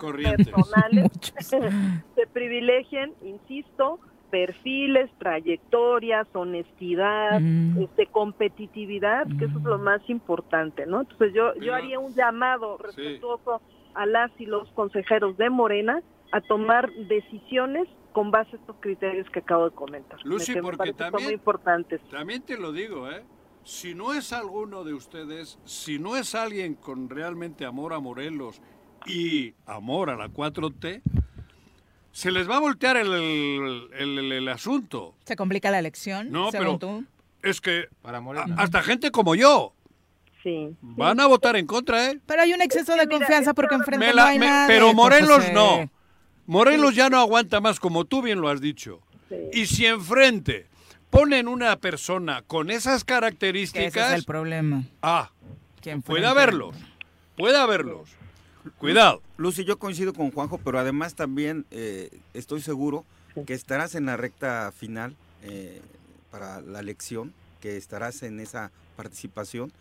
personales, 0.50 1.12
se 2.16 2.28
privilegien, 2.34 3.14
insisto, 3.22 4.00
perfiles, 4.30 5.10
trayectorias, 5.18 6.28
honestidad, 6.34 7.42
este, 7.80 8.08
competitividad, 8.08 9.28
que 9.38 9.46
eso 9.46 9.58
es 9.58 9.64
lo 9.64 9.80
más 9.80 10.02
importante, 10.10 10.86
¿no? 10.86 11.02
Entonces 11.02 11.34
yo, 11.34 11.54
yo 11.56 11.74
haría 11.74 12.00
un 12.00 12.14
llamado 12.14 12.78
respetuoso 12.78 13.62
a 13.96 14.06
las 14.06 14.32
y 14.40 14.46
los 14.46 14.70
consejeros 14.72 15.38
de 15.38 15.50
Morena 15.50 16.02
a 16.32 16.42
tomar 16.42 16.92
decisiones 16.94 17.88
con 18.14 18.32
base 18.32 18.56
a 18.56 18.60
estos 18.60 18.76
criterios 18.80 19.30
que 19.30 19.40
acabo 19.40 19.70
de 19.70 19.76
comentar. 19.76 20.20
Lucy, 20.24 20.56
me 20.56 20.62
porque 20.62 20.94
también- 20.94 21.24
muy 21.26 21.34
importantes. 21.34 22.02
También 22.10 22.42
te 22.42 22.58
lo 22.58 22.72
digo, 22.72 23.10
¿eh? 23.10 23.24
si 23.64 23.94
no 23.94 24.14
es 24.14 24.34
alguno 24.34 24.84
de 24.84 24.94
ustedes, 24.94 25.60
si 25.66 26.00
no 26.00 26.16
es 26.16 26.34
alguien 26.36 26.76
con 26.76 27.10
realmente 27.10 27.66
amor 27.66 27.94
a 27.94 28.00
Morelos 28.00 28.62
y 29.06 29.54
amor 29.66 30.10
a 30.10 30.16
la 30.16 30.30
4T, 30.30 31.02
se 32.20 32.32
les 32.32 32.50
va 32.50 32.58
a 32.58 32.60
voltear 32.60 32.98
el, 32.98 33.12
el- 33.14 33.90
el- 34.20 34.32
el 34.34 34.48
asunto. 34.50 35.16
¿Se 35.26 35.36
complica 35.36 35.72
la 35.72 35.80
elección? 35.80 36.32
No, 36.32 36.52
según 36.52 36.78
pero 36.78 36.80
tú? 36.80 37.06
es 37.44 37.62
que 37.62 37.86
Para 38.02 38.18
a- 38.18 38.46
hasta 38.58 38.82
gente 38.84 39.10
como 39.12 39.36
yo 39.36 39.74
Sí. 40.44 40.76
van 40.82 41.20
a 41.22 41.28
votar 41.28 41.56
en 41.56 41.66
contra, 41.66 42.12
¿eh? 42.12 42.20
Pero 42.26 42.42
hay 42.42 42.54
un 42.54 42.62
exceso 42.62 42.96
de 42.96 43.08
confianza 43.08 43.54
porque 43.54 43.76
enfrente 43.76 44.14
no 44.14 44.22
hay 44.24 44.38
me- 44.40 44.46
nadie, 44.48 44.74
pero 44.76 44.94
Morelos 44.94 45.38
José. 45.38 45.54
no. 45.54 45.90
Morelos 46.46 46.96
ya 46.96 47.10
no 47.10 47.20
aguanta 47.20 47.62
más, 47.62 47.80
como 47.80 48.04
tú 48.06 48.22
bien 48.22 48.42
lo 48.42 48.50
has 48.50 48.60
dicho. 48.60 49.02
Y 49.54 49.68
si 49.68 49.86
enfrente 49.86 50.68
ponen 51.10 51.48
una 51.48 51.76
persona 51.78 52.42
con 52.48 52.70
esas 52.72 53.04
Que 53.04 53.14
características, 53.14 53.96
ese 53.96 54.08
es 54.08 54.14
el 54.20 54.24
problema. 54.26 54.84
ah, 55.02 55.30
¿Quién 55.82 56.02
puede 56.02 56.26
haberlos, 56.26 56.76
puede 57.38 57.58
haberlos. 57.58 58.10
Cuidado. 58.78 59.22
Lucy, 59.38 59.64
yo 59.64 59.80
coincido 59.80 60.14
con 60.14 60.32
Juanjo, 60.32 60.58
pero 60.58 60.80
además 60.80 61.16
también 61.16 61.66
eh, 61.72 62.10
estoy 62.34 62.62
seguro 62.62 63.06
que 63.46 63.54
estarás 63.54 63.96
en 63.96 64.06
la 64.06 64.18
recta 64.18 64.72
final 64.76 65.16
eh, 65.44 65.82
para 66.30 66.62
la 66.62 66.80
elección, 66.80 67.34
que 67.62 67.78
estarás 67.78 68.22
en 68.24 68.40
esa 68.40 68.72
participación 68.96 69.72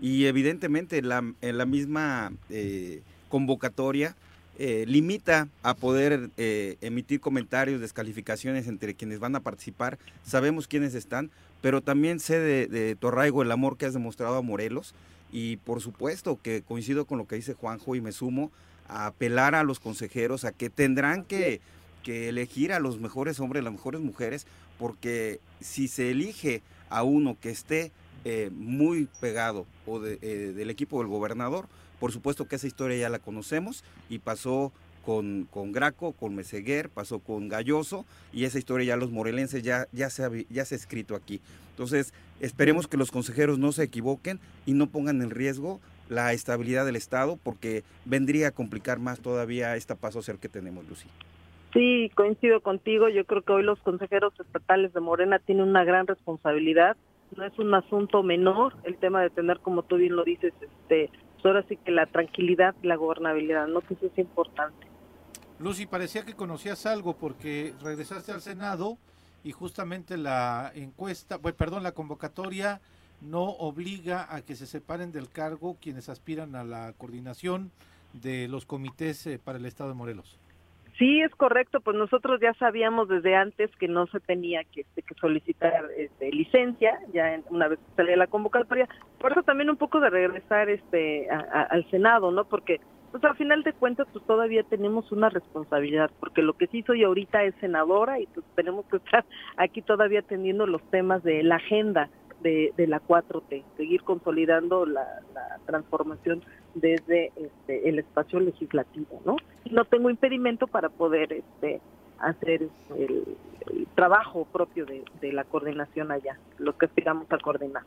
y 0.00 0.26
evidentemente 0.26 1.00
la, 1.00 1.24
en 1.40 1.58
la 1.58 1.64
misma 1.64 2.32
eh, 2.50 3.02
convocatoria 3.28 4.14
eh, 4.58 4.84
limita 4.86 5.48
a 5.62 5.74
poder 5.74 6.30
eh, 6.36 6.76
emitir 6.80 7.20
comentarios, 7.20 7.80
descalificaciones 7.80 8.68
entre 8.68 8.94
quienes 8.94 9.18
van 9.18 9.36
a 9.36 9.40
participar. 9.40 9.98
Sabemos 10.24 10.66
quiénes 10.66 10.94
están, 10.94 11.30
pero 11.60 11.80
también 11.80 12.20
sé 12.20 12.38
de, 12.38 12.66
de 12.66 12.96
tu 12.96 13.08
arraigo, 13.08 13.42
el 13.42 13.52
amor 13.52 13.76
que 13.76 13.86
has 13.86 13.94
demostrado 13.94 14.36
a 14.36 14.42
Morelos 14.42 14.94
y 15.32 15.56
por 15.58 15.80
supuesto 15.80 16.38
que 16.42 16.62
coincido 16.62 17.04
con 17.06 17.18
lo 17.18 17.26
que 17.26 17.36
dice 17.36 17.54
Juanjo 17.54 17.94
y 17.94 18.00
me 18.00 18.12
sumo 18.12 18.50
a 18.88 19.06
apelar 19.06 19.54
a 19.54 19.64
los 19.64 19.80
consejeros 19.80 20.44
a 20.44 20.52
que 20.52 20.70
tendrán 20.70 21.24
que, 21.24 21.60
que 22.02 22.28
elegir 22.28 22.72
a 22.72 22.78
los 22.80 23.00
mejores 23.00 23.40
hombres, 23.40 23.64
las 23.64 23.72
mejores 23.72 24.00
mujeres, 24.00 24.46
porque 24.78 25.40
si 25.60 25.88
se 25.88 26.10
elige 26.10 26.62
a 26.88 27.02
uno 27.02 27.36
que 27.40 27.50
esté 27.50 27.90
eh, 28.24 28.50
muy 28.52 29.08
pegado 29.20 29.66
o 29.86 29.98
de- 30.00 30.18
eh, 30.22 30.52
del 30.54 30.70
equipo 30.70 30.98
del 30.98 31.08
gobernador, 31.08 31.66
por 31.98 32.12
supuesto 32.12 32.46
que 32.46 32.56
esa 32.56 32.66
historia 32.66 32.96
ya 32.98 33.08
la 33.08 33.18
conocemos 33.18 33.82
y 34.08 34.18
pasó 34.18 34.72
con, 35.06 35.46
con 35.52 35.70
Graco, 35.70 36.12
con 36.14 36.34
Meseguer, 36.34 36.90
pasó 36.90 37.20
con 37.20 37.48
Galloso 37.48 38.04
y 38.32 38.42
esa 38.42 38.58
historia 38.58 38.88
ya 38.88 38.96
los 38.96 39.12
morelenses 39.12 39.62
ya, 39.62 39.86
ya, 39.92 40.10
se 40.10 40.24
ha, 40.24 40.30
ya 40.50 40.64
se 40.64 40.74
ha 40.74 40.78
escrito 40.78 41.14
aquí. 41.14 41.40
Entonces, 41.70 42.12
esperemos 42.40 42.88
que 42.88 42.96
los 42.96 43.12
consejeros 43.12 43.56
no 43.56 43.70
se 43.70 43.84
equivoquen 43.84 44.40
y 44.66 44.72
no 44.72 44.88
pongan 44.88 45.22
en 45.22 45.30
riesgo 45.30 45.80
la 46.08 46.32
estabilidad 46.32 46.84
del 46.84 46.96
Estado 46.96 47.38
porque 47.40 47.84
vendría 48.04 48.48
a 48.48 48.50
complicar 48.50 48.98
más 48.98 49.20
todavía 49.20 49.76
esta 49.76 49.94
paso 49.94 50.18
social 50.18 50.40
que 50.40 50.48
tenemos, 50.48 50.84
Lucy. 50.88 51.08
Sí, 51.72 52.10
coincido 52.16 52.60
contigo. 52.60 53.08
Yo 53.08 53.24
creo 53.26 53.42
que 53.42 53.52
hoy 53.52 53.62
los 53.62 53.78
consejeros 53.80 54.32
estatales 54.40 54.92
de 54.92 55.00
Morena 55.00 55.38
tienen 55.38 55.68
una 55.68 55.84
gran 55.84 56.08
responsabilidad. 56.08 56.96
No 57.36 57.44
es 57.44 57.56
un 57.60 57.72
asunto 57.74 58.24
menor 58.24 58.74
el 58.82 58.96
tema 58.96 59.22
de 59.22 59.30
tener, 59.30 59.60
como 59.60 59.84
tú 59.84 59.98
bien 59.98 60.16
lo 60.16 60.24
dices, 60.24 60.52
este, 60.60 61.10
pues 61.34 61.46
ahora 61.46 61.64
sí 61.68 61.76
que 61.76 61.92
la 61.92 62.06
tranquilidad 62.06 62.74
la 62.82 62.96
gobernabilidad, 62.96 63.68
¿no? 63.68 63.82
Que 63.82 63.94
eso 63.94 64.06
es 64.06 64.18
importante. 64.18 64.95
Lucy, 65.58 65.86
parecía 65.86 66.24
que 66.24 66.34
conocías 66.34 66.84
algo 66.86 67.16
porque 67.16 67.74
regresaste 67.82 68.32
al 68.32 68.40
Senado 68.42 68.98
y 69.42 69.52
justamente 69.52 70.16
la 70.16 70.70
encuesta, 70.74 71.38
perdón, 71.38 71.82
la 71.82 71.92
convocatoria 71.92 72.80
no 73.22 73.44
obliga 73.44 74.26
a 74.34 74.42
que 74.42 74.54
se 74.54 74.66
separen 74.66 75.12
del 75.12 75.30
cargo 75.30 75.76
quienes 75.80 76.08
aspiran 76.10 76.54
a 76.56 76.64
la 76.64 76.92
coordinación 76.98 77.70
de 78.12 78.48
los 78.48 78.66
comités 78.66 79.26
eh, 79.26 79.38
para 79.42 79.56
el 79.58 79.64
Estado 79.64 79.90
de 79.90 79.96
Morelos. 79.96 80.38
Sí, 80.98 81.20
es 81.20 81.34
correcto, 81.34 81.80
pues 81.80 81.96
nosotros 81.96 82.40
ya 82.40 82.54
sabíamos 82.54 83.08
desde 83.08 83.36
antes 83.36 83.70
que 83.76 83.86
no 83.86 84.06
se 84.06 84.18
tenía 84.20 84.64
que, 84.64 84.80
este, 84.82 85.02
que 85.02 85.14
solicitar 85.14 85.90
este, 85.96 86.30
licencia, 86.32 86.98
ya 87.12 87.34
en- 87.34 87.44
una 87.50 87.68
vez 87.68 87.78
que 87.78 87.96
salía 87.96 88.16
la 88.16 88.26
convocatoria, 88.26 88.88
por 89.20 89.32
eso 89.32 89.42
también 89.42 89.68
un 89.68 89.76
poco 89.76 90.00
de 90.00 90.08
regresar 90.08 90.70
este 90.70 91.28
al 91.30 91.88
Senado, 91.90 92.30
¿no? 92.30 92.44
Porque 92.46 92.80
pues 93.16 93.30
al 93.30 93.36
final 93.38 93.62
de 93.62 93.72
cuentas 93.72 94.06
pues 94.12 94.22
todavía 94.26 94.62
tenemos 94.62 95.10
una 95.10 95.30
responsabilidad, 95.30 96.10
porque 96.20 96.42
lo 96.42 96.52
que 96.52 96.66
sí 96.66 96.82
soy 96.82 97.02
ahorita 97.02 97.44
es 97.44 97.54
senadora 97.60 98.20
y 98.20 98.26
pues 98.26 98.44
tenemos 98.54 98.84
que 98.86 98.98
estar 98.98 99.24
aquí 99.56 99.80
todavía 99.80 100.20
atendiendo 100.20 100.66
los 100.66 100.82
temas 100.90 101.22
de 101.22 101.42
la 101.42 101.56
agenda 101.56 102.10
de, 102.42 102.74
de 102.76 102.86
la 102.86 103.00
4T, 103.00 103.64
seguir 103.78 104.02
consolidando 104.02 104.84
la, 104.84 105.06
transformación 105.64 106.42
desde 106.74 107.32
este, 107.34 107.88
el 107.88 107.98
espacio 107.98 108.38
legislativo, 108.38 109.20
¿no? 109.24 109.36
Y 109.64 109.70
no 109.70 109.84
tengo 109.84 110.10
impedimento 110.10 110.68
para 110.68 110.90
poder 110.90 111.32
este, 111.32 111.80
hacer 112.20 112.64
este, 112.64 113.04
el, 113.04 113.36
trabajo 113.96 114.46
propio 114.52 114.84
de, 114.84 115.02
de 115.20 115.32
la 115.32 115.42
coordinación 115.44 116.12
allá, 116.12 116.38
los 116.58 116.76
que 116.76 116.86
aspiramos 116.86 117.26
a 117.32 117.38
coordinar. 117.38 117.82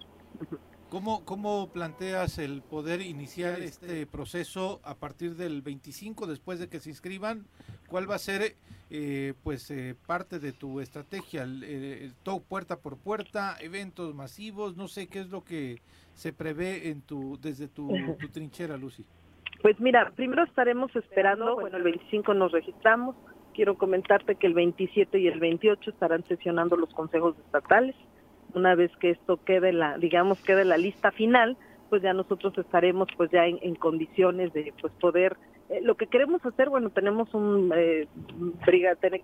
¿Cómo, 0.90 1.24
¿Cómo 1.24 1.70
planteas 1.72 2.40
el 2.40 2.64
poder 2.64 3.02
iniciar 3.02 3.60
este 3.60 4.08
proceso 4.08 4.82
a 4.84 4.96
partir 4.96 5.36
del 5.36 5.62
25 5.62 6.26
después 6.26 6.60
de 6.60 6.68
que 6.68 6.80
se 6.80 6.90
inscriban? 6.90 7.46
¿Cuál 7.88 8.10
va 8.10 8.16
a 8.16 8.20
ser 8.20 8.56
eh, 8.90 9.36
pues 9.44 9.70
eh, 9.70 9.96
parte 10.08 10.40
de 10.40 10.52
tu 10.52 10.80
estrategia? 10.80 11.44
El, 11.44 11.64
el 11.64 12.16
todo 12.24 12.40
puerta 12.40 12.78
por 12.78 12.98
puerta, 12.98 13.56
eventos 13.62 14.16
masivos, 14.16 14.78
no 14.78 14.88
sé 14.88 15.08
qué 15.08 15.20
es 15.20 15.30
lo 15.30 15.44
que 15.44 15.78
se 16.14 16.34
prevé 16.34 16.90
en 16.90 17.02
tu 17.02 17.40
desde 17.40 17.68
tu, 17.68 17.88
tu 18.20 18.28
trinchera, 18.34 18.76
Lucy. 18.76 19.06
Pues 19.62 19.80
mira, 19.80 20.12
primero 20.16 20.44
estaremos 20.44 20.96
esperando, 20.96 21.54
bueno, 21.56 21.78
el 21.78 21.84
25 21.84 22.34
nos 22.34 22.52
registramos, 22.52 23.16
quiero 23.54 23.78
comentarte 23.78 24.36
que 24.36 24.48
el 24.48 24.56
27 24.56 25.20
y 25.20 25.28
el 25.28 25.40
28 25.40 25.92
estarán 25.92 26.26
sesionando 26.28 26.76
los 26.78 26.92
consejos 26.96 27.36
estatales. 27.46 27.96
Una 28.54 28.76
vez 28.76 28.92
que 28.98 29.12
esto 29.12 29.38
quede 29.44 29.74
la, 29.74 29.98
digamos, 29.98 30.42
quede 30.42 30.66
la 30.66 30.78
lista 30.78 31.12
final, 31.12 31.58
pues 31.90 32.02
ya 32.02 32.14
nosotros 32.14 32.58
estaremos 32.58 33.08
pues 33.18 33.32
ya 33.32 33.46
en, 33.46 33.76
condiciones 33.76 34.54
de 34.54 34.74
pues 34.80 34.94
poder 34.94 35.38
eh, 35.70 35.82
lo 35.84 35.96
que 35.96 36.08
queremos 36.08 36.44
hacer, 36.46 36.70
bueno, 36.70 36.90
tenemos 36.90 37.34
un 37.34 37.72
eh, 37.76 38.08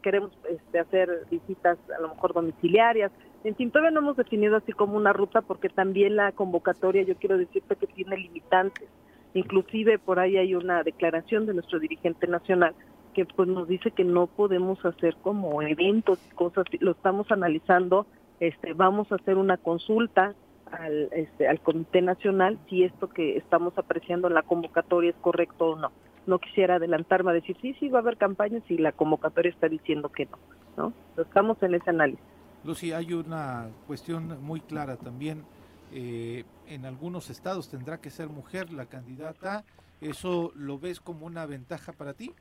queremos 0.01 0.31
este, 0.49 0.79
hacer 0.79 1.25
visitas 1.31 1.77
a 1.97 2.01
lo 2.01 2.09
mejor 2.09 2.33
domiciliarias. 2.33 3.11
En 3.43 3.55
fin, 3.55 3.71
todavía 3.71 3.91
no 3.91 3.99
hemos 3.99 4.17
definido 4.17 4.55
así 4.55 4.71
como 4.71 4.97
una 4.97 5.13
ruta 5.13 5.41
porque 5.41 5.69
también 5.69 6.15
la 6.15 6.31
convocatoria, 6.31 7.03
yo 7.03 7.15
quiero 7.15 7.37
decirte 7.37 7.75
que 7.75 7.87
tiene 7.87 8.17
limitantes. 8.17 8.87
Inclusive 9.33 9.99
por 9.99 10.19
ahí 10.19 10.37
hay 10.37 10.55
una 10.55 10.83
declaración 10.83 11.45
de 11.45 11.53
nuestro 11.53 11.79
dirigente 11.79 12.27
nacional 12.27 12.73
que 13.15 13.25
pues 13.25 13.47
nos 13.47 13.67
dice 13.67 13.91
que 13.91 14.03
no 14.03 14.27
podemos 14.27 14.83
hacer 14.85 15.15
como 15.21 15.61
eventos 15.61 16.19
y 16.29 16.35
cosas, 16.35 16.65
lo 16.79 16.91
estamos 16.91 17.31
analizando, 17.31 18.05
este 18.39 18.73
vamos 18.73 19.11
a 19.11 19.15
hacer 19.15 19.37
una 19.37 19.57
consulta 19.57 20.33
al 20.71 21.09
este 21.13 21.47
al 21.47 21.59
Comité 21.61 22.01
Nacional 22.01 22.59
si 22.69 22.83
esto 22.83 23.07
que 23.09 23.37
estamos 23.37 23.77
apreciando 23.77 24.27
en 24.27 24.33
la 24.33 24.43
convocatoria 24.43 25.11
es 25.11 25.15
correcto 25.21 25.71
o 25.71 25.75
no. 25.75 25.91
No 26.27 26.39
quisiera 26.39 26.75
adelantarme 26.75 27.31
a 27.31 27.33
decir 27.35 27.55
sí, 27.61 27.75
sí 27.79 27.87
va 27.89 27.99
a 27.99 28.01
haber 28.01 28.17
campañas 28.17 28.63
y 28.69 28.77
la 28.77 28.91
convocatoria 28.91 29.51
está 29.51 29.67
diciendo 29.69 30.09
que 30.09 30.25
no, 30.25 30.39
¿no? 30.75 30.93
Estamos 31.21 31.61
en 31.61 31.75
ese 31.75 31.91
análisis. 31.91 32.23
Lucy, 32.63 32.93
hay 32.93 33.13
una 33.13 33.69
cuestión 33.87 34.43
muy 34.43 34.59
clara 34.61 34.97
también. 34.97 35.43
eh, 35.91 36.43
en 36.67 36.85
algunos 36.85 37.29
estados 37.29 37.69
tendrá 37.69 37.99
que 37.99 38.09
ser 38.09 38.27
mujer 38.27 38.71
la 38.73 38.87
candidata. 38.87 39.63
¿Eso 40.01 40.51
lo 40.55 40.77
ves 40.77 40.99
como 40.99 41.25
una 41.25 41.45
ventaja 41.45 41.93
para 41.93 42.13
ti? 42.13 42.33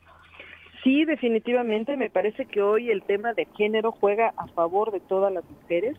Sí, 0.85 1.07
definitivamente. 1.07 1.97
Me 1.97 2.11
parece 2.11 2.45
que 2.45 2.61
hoy 2.61 2.91
el 2.91 3.03
tema 3.03 3.32
de 3.32 3.49
género 3.57 3.91
juega 3.91 4.35
a 4.37 4.47
favor 4.49 4.93
de 4.93 5.01
todas 5.01 5.32
las 5.32 5.43
mujeres, 5.51 5.97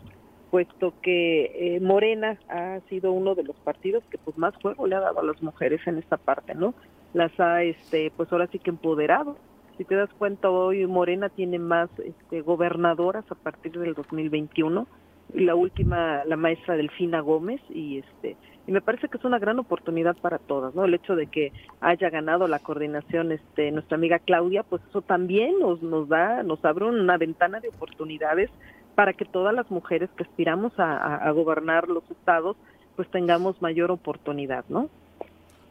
puesto 0.52 0.94
que 1.02 1.76
eh, 1.76 1.80
Morena 1.82 2.38
ha 2.50 2.80
sido 2.88 3.12
uno 3.12 3.34
de 3.34 3.44
los 3.44 3.56
partidos 3.58 4.04
que 4.12 4.20
pues 4.20 4.38
más 4.38 4.56
juego 4.62 4.86
le 4.86 4.96
ha 4.96 5.00
dado 5.00 5.20
a 5.22 5.24
las 5.24 5.42
mujeres 5.42 5.82
en 5.88 5.98
esta 5.98 6.18
parte, 6.18 6.54
¿no? 6.54 6.76
Las 7.16 7.38
ha, 7.40 7.64
este, 7.64 8.12
pues 8.16 8.32
ahora 8.32 8.48
sí 8.52 8.60
que 8.60 8.70
empoderado. 8.70 9.38
Si 9.76 9.86
te 9.86 9.96
das 9.96 10.14
cuenta, 10.20 10.52
hoy 10.52 10.86
Morena 10.86 11.30
tiene 11.30 11.58
más 11.58 11.90
este, 12.00 12.42
gobernadoras 12.42 13.26
a 13.32 13.36
partir 13.36 13.80
del 13.80 13.96
2021 13.96 14.88
y 15.36 15.42
la 15.42 15.56
última, 15.56 16.24
la 16.26 16.38
maestra 16.38 16.76
Delfina 16.76 17.20
Gómez 17.20 17.62
y 17.70 18.00
este 18.00 18.38
y 18.68 18.72
me 18.72 18.82
parece 18.82 19.10
que 19.10 19.18
es 19.18 19.24
una 19.24 19.38
gran 19.38 19.60
oportunidad 19.60 20.18
para 20.18 20.40
todas, 20.40 20.74
¿no? 20.74 20.86
El 20.86 20.96
hecho 20.96 21.16
de 21.16 21.28
que 21.28 21.52
haya 21.82 22.10
ganado 22.10 22.48
la 22.48 22.58
coordinación 22.58 23.32
este 23.32 23.72
nuestra 23.72 23.96
amiga 23.96 24.18
Claudia, 24.20 24.64
pues 24.64 24.82
eso 24.90 25.02
también 25.02 25.60
nos 25.60 25.84
nos 25.84 26.08
da, 26.08 26.42
nos 26.42 26.64
abre 26.66 26.86
una 26.86 27.18
ventana 27.18 27.60
de 27.60 27.70
oportunidades 27.70 28.50
para 28.96 29.14
que 29.14 29.26
todas 29.26 29.54
las 29.54 29.70
mujeres 29.70 30.10
que 30.18 30.24
aspiramos 30.24 30.72
a, 30.78 31.30
gobernar 31.32 31.90
los 31.90 32.10
estados, 32.10 32.56
pues 32.96 33.12
tengamos 33.12 33.62
mayor 33.62 33.92
oportunidad, 33.92 34.64
¿no? 34.70 34.90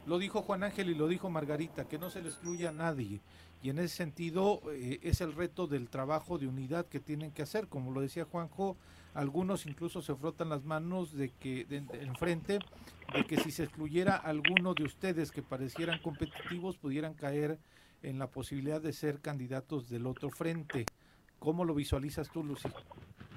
Lo 0.06 0.18
dijo 0.18 0.42
Juan 0.42 0.62
Ángel 0.62 0.90
y 0.90 0.94
lo 0.94 1.08
dijo 1.08 1.30
Margarita, 1.30 1.88
que 1.88 1.98
no 1.98 2.10
se 2.10 2.20
le 2.20 2.28
excluya 2.28 2.68
a 2.68 2.72
nadie. 2.72 3.20
Y 3.62 3.70
en 3.70 3.78
ese 3.78 3.96
sentido 3.96 4.60
eh, 4.70 4.98
es 5.02 5.22
el 5.22 5.32
reto 5.32 5.66
del 5.66 5.88
trabajo 5.88 6.36
de 6.36 6.46
unidad 6.46 6.84
que 6.84 7.00
tienen 7.00 7.30
que 7.32 7.40
hacer. 7.40 7.66
Como 7.68 7.92
lo 7.92 8.02
decía 8.02 8.26
Juanjo, 8.26 8.76
algunos 9.14 9.66
incluso 9.66 10.02
se 10.02 10.14
frotan 10.14 10.48
las 10.48 10.64
manos 10.64 11.16
de 11.16 11.30
que 11.30 11.64
de, 11.64 11.80
de- 11.80 12.02
enfrente 12.02 12.58
de 13.14 13.24
que 13.24 13.36
si 13.36 13.50
se 13.50 13.64
excluyera 13.64 14.16
alguno 14.16 14.74
de 14.74 14.84
ustedes 14.84 15.30
que 15.30 15.42
parecieran 15.42 15.98
competitivos 16.00 16.76
pudieran 16.76 17.14
caer 17.14 17.58
en 18.02 18.18
la 18.18 18.26
posibilidad 18.26 18.80
de 18.80 18.92
ser 18.92 19.20
candidatos 19.20 19.88
del 19.88 20.06
otro 20.06 20.30
frente. 20.30 20.84
¿Cómo 21.38 21.64
lo 21.64 21.74
visualizas 21.74 22.28
tú, 22.30 22.42
Lucy? 22.42 22.68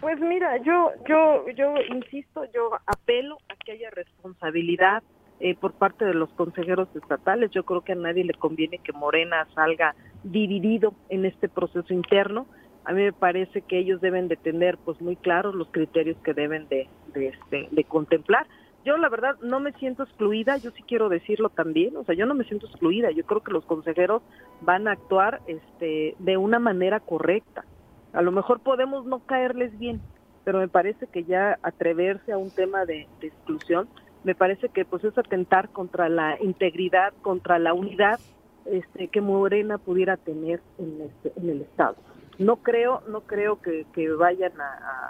Pues 0.02 0.20
mira, 0.20 0.58
yo, 0.64 0.92
yo, 1.08 1.50
yo 1.56 1.74
insisto, 1.96 2.44
yo 2.54 2.72
apelo 2.86 3.38
a 3.50 3.56
que 3.56 3.74
haya 3.74 3.90
responsabilidad 3.92 5.04
eh, 5.40 5.56
por 5.56 5.74
parte 5.74 6.06
de 6.06 6.14
los 6.14 6.30
consejeros 6.34 6.88
estatales. 6.96 7.52
Yo 7.52 7.64
creo 7.64 7.82
que 7.82 7.94
a 7.94 7.96
nadie 7.96 8.24
le 8.24 8.34
conviene 8.34 8.80
que 8.80 8.94
Morena 8.94 9.48
salga 9.54 9.96
dividido 10.24 10.94
en 11.10 11.26
este 11.26 11.50
proceso 11.50 11.94
interno. 11.94 12.48
A 12.88 12.94
mí 12.94 13.04
me 13.04 13.12
parece 13.12 13.64
que 13.64 13.78
ellos 13.78 14.00
deben 14.00 14.30
de 14.30 14.38
tener 14.38 14.78
pues 14.78 15.02
muy 15.02 15.18
claros 15.18 15.54
los 15.54 15.68
criterios 15.72 16.16
que 16.24 16.34
deben 16.34 16.70
de, 16.70 16.88
este, 17.16 17.68
de 17.70 17.84
contemplar. 17.84 18.48
Yo 18.86 18.96
la 18.96 19.10
verdad 19.10 19.36
no 19.42 19.60
me 19.60 19.74
siento 19.74 20.04
excluida, 20.04 20.56
yo 20.56 20.72
sí 20.72 20.84
quiero 20.84 21.10
decirlo 21.10 21.50
también, 21.50 21.98
o 21.98 22.06
sea, 22.06 22.16
yo 22.16 22.26
no 22.26 22.34
me 22.34 22.46
siento 22.46 22.66
excluida, 22.66 23.12
yo 23.12 23.26
creo 23.26 23.44
que 23.44 23.52
los 23.52 23.66
consejeros 23.66 24.22
van 24.62 24.88
a 24.88 24.94
actuar 24.94 25.42
este, 25.48 26.16
de 26.20 26.38
una 26.38 26.60
manera 26.60 27.02
correcta. 27.02 27.66
A 28.14 28.22
lo 28.22 28.32
mejor 28.32 28.62
podemos 28.62 29.06
no 29.06 29.20
caerles 29.20 29.78
bien, 29.78 30.00
pero 30.46 30.60
me 30.60 30.70
parece 30.70 31.08
que 31.08 31.26
ya 31.26 31.60
atreverse 31.64 32.32
a 32.32 32.38
un 32.38 32.52
tema 32.52 32.86
de, 32.86 33.06
de 33.20 33.28
exclusión, 33.28 33.90
me 34.24 34.34
parece 34.34 34.70
que 34.70 34.86
pues 34.86 35.04
es 35.04 35.18
atentar 35.18 35.68
contra 35.72 36.08
la 36.08 36.42
integridad, 36.42 37.12
contra 37.22 37.60
la 37.60 37.74
unidad 37.74 38.18
este, 38.64 39.10
que 39.10 39.20
Morena 39.20 39.78
pudiera 39.78 40.16
tener 40.16 40.62
en, 40.78 41.02
este, 41.02 41.34
en 41.38 41.50
el 41.50 41.62
Estado. 41.64 41.98
No 42.40 42.58
creo, 42.58 43.02
no 43.08 43.22
creo 43.22 43.62
que, 43.62 43.86
que 43.94 44.10
vayan 44.12 44.54
a, 44.62 44.66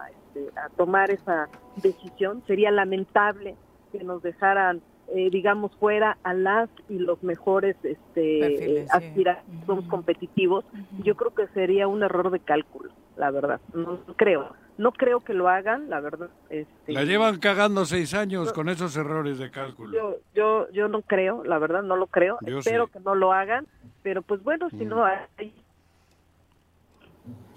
a, 0.06 0.10
este, 0.12 0.60
a 0.60 0.70
tomar 0.70 1.12
esa 1.12 1.50
decisión. 1.82 2.44
Sería 2.48 2.72
lamentable 2.72 3.56
que 3.92 4.04
nos 4.04 4.22
dejaran, 4.24 4.82
eh, 5.14 5.30
digamos, 5.30 5.76
fuera 5.78 6.18
a 6.24 6.34
las 6.34 6.70
y 6.90 7.00
los 7.00 7.22
mejores 7.24 7.76
este, 7.84 8.40
Perfiles, 8.40 8.62
eh, 8.62 8.86
sí. 8.86 8.90
aspirantes 8.92 9.88
competitivos. 9.90 10.66
Yo 11.04 11.16
creo 11.16 11.34
que 11.34 11.48
sería 11.54 11.88
un 11.88 12.04
error 12.04 12.30
de 12.32 12.40
cálculo, 12.40 12.92
la 13.18 13.32
verdad. 13.32 13.60
No 13.74 14.00
creo. 14.16 14.54
No 14.78 14.92
creo 14.92 15.22
que 15.22 15.34
lo 15.34 15.50
hagan, 15.50 15.90
la 15.90 16.00
verdad. 16.02 16.30
Este, 16.52 16.94
La 16.94 17.04
llevan 17.04 17.40
cagando 17.40 17.84
seis 17.86 18.14
años 18.14 18.54
con 18.54 18.70
esos 18.70 18.96
errores 18.96 19.40
de 19.40 19.50
cálculo. 19.50 19.92
yo, 19.92 20.16
yo, 20.36 20.70
yo 20.72 20.88
no 20.88 21.02
creo, 21.02 21.44
la 21.44 21.58
verdad, 21.58 21.82
no 21.82 21.96
lo 21.96 22.06
creo. 22.06 22.38
Yo 22.46 22.60
Espero 22.60 22.86
sí. 22.86 22.92
que 22.94 23.00
no 23.00 23.16
lo 23.16 23.34
hagan, 23.34 23.66
pero 24.04 24.22
pues 24.22 24.44
bueno, 24.44 24.70
si 24.70 24.86
Mm. 24.86 24.90
no 24.90 25.04
hay 25.04 25.52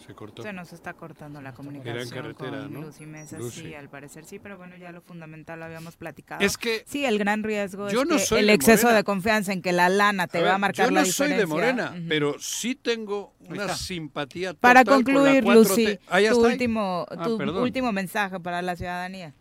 Se 0.07 0.15
cortó. 0.15 0.43
Se 0.43 0.53
nos 0.53 0.73
está 0.73 0.95
cortando 0.95 1.43
la 1.43 1.53
comunicación 1.53 1.95
Era 1.97 2.03
en 2.05 2.09
carretera, 2.11 2.63
con 2.63 2.73
¿no? 2.73 2.81
Lucy 2.83 3.05
Mesa, 3.07 3.39
Lucy. 3.39 3.61
sí, 3.61 3.75
al 3.75 3.89
parecer 3.91 4.25
sí, 4.25 4.39
pero 4.39 4.57
bueno, 4.57 4.77
ya 4.77 4.93
lo 4.93 5.03
fundamental 5.03 5.59
lo 5.59 5.67
habíamos 5.67 5.97
platicado. 5.97 6.43
Es 6.45 6.57
que- 6.57 6.83
Sí, 6.87 7.05
el 7.05 7.19
gran 7.19 7.43
riesgo 7.43 7.89
Yo 7.91 8.03
es 8.03 8.09
no 8.09 8.17
que 8.17 8.23
soy 8.23 8.41
el 8.41 8.47
de 8.47 8.53
exceso 8.55 8.85
Morena. 8.85 8.97
de 8.97 9.05
confianza 9.05 9.53
en 9.53 9.61
que 9.63 9.73
la 9.73 9.89
lana 9.91 10.27
te 10.27 10.39
A 10.39 10.43
va 10.43 10.55
a 10.55 10.59
marcar 10.59 10.87
yo 10.89 10.95
la 10.95 11.01
no 11.01 11.07
soy 11.07 11.29
diferencia. 11.29 11.37
de 11.37 11.47
Morena, 11.47 11.91
Ujú. 11.99 12.07
pero 12.09 12.35
sí 12.39 12.75
tengo 12.75 13.35
una 13.49 13.69
simpatía 13.75 14.55
total 14.55 14.61
Para 14.61 14.85
con 14.85 14.99
la 15.01 15.05
concluir, 15.05 15.45
4T. 15.45 15.55
Lucy, 15.55 15.99
Ah, 16.09 16.21
tu, 16.31 16.45
último, 16.47 17.07
Ah, 17.11 17.23
tu 17.25 17.37
perdón. 17.39 17.63
último 17.63 17.93
mensaje 17.93 18.41
para 18.41 18.63
la 18.63 18.77
ciudadanía. 18.77 19.35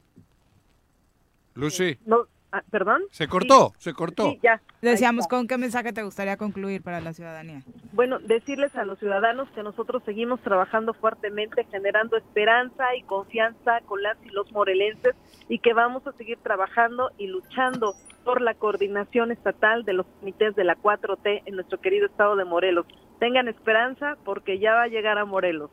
Lucy, 1.56 1.98
No, 2.06 2.28
ah, 2.52 2.64
¿Perdón? 2.70 3.02
se 3.12 3.28
cortó, 3.28 3.74
se 3.78 3.94
cortó. 3.94 4.32
Sí, 4.32 4.40
ya. 4.42 4.62
Decíamos, 4.82 5.28
¿con 5.28 5.48
qué 5.48 5.58
mensaje 5.58 5.94
te 5.94 6.04
gustaría 6.04 6.38
concluir 6.38 6.82
para 6.82 7.02
la 7.02 7.14
ciudadanía? 7.14 7.62
Bueno, 7.94 8.20
decirles 8.20 8.76
a 8.76 8.86
los 8.86 9.00
ciudadanos 9.00 9.50
que 9.52 9.64
nosotros 9.64 10.04
seguimos 10.06 10.42
trabajando 10.42 10.94
fuertemente, 10.94 11.66
generando 11.72 12.18
esperanza 12.18 12.96
y 12.96 13.04
confianza 13.04 13.80
con 13.86 14.02
las 14.02 14.18
y 14.24 14.30
los 14.30 14.52
morelenses 14.52 15.16
y 15.48 15.60
que 15.60 15.74
vamos 15.74 16.06
a 16.08 16.14
seguir 16.14 16.38
trabajando 16.42 17.12
y 17.18 17.28
luchando 17.28 17.94
por 18.24 18.42
la 18.42 18.54
coordinación 18.54 19.32
estatal 19.32 19.84
de 19.84 19.94
los 19.94 20.06
comités 20.20 20.56
de 20.56 20.64
la 20.64 20.76
4T 20.76 21.44
en 21.46 21.56
nuestro 21.56 21.80
querido 21.80 22.06
estado 22.06 22.36
de 22.36 22.46
Morelos. 22.46 22.86
Tengan 23.20 23.48
esperanza 23.48 24.18
porque 24.24 24.60
ya 24.60 24.74
va 24.74 24.84
a 24.84 24.88
llegar 24.88 25.18
a 25.18 25.26
Morelos. 25.26 25.72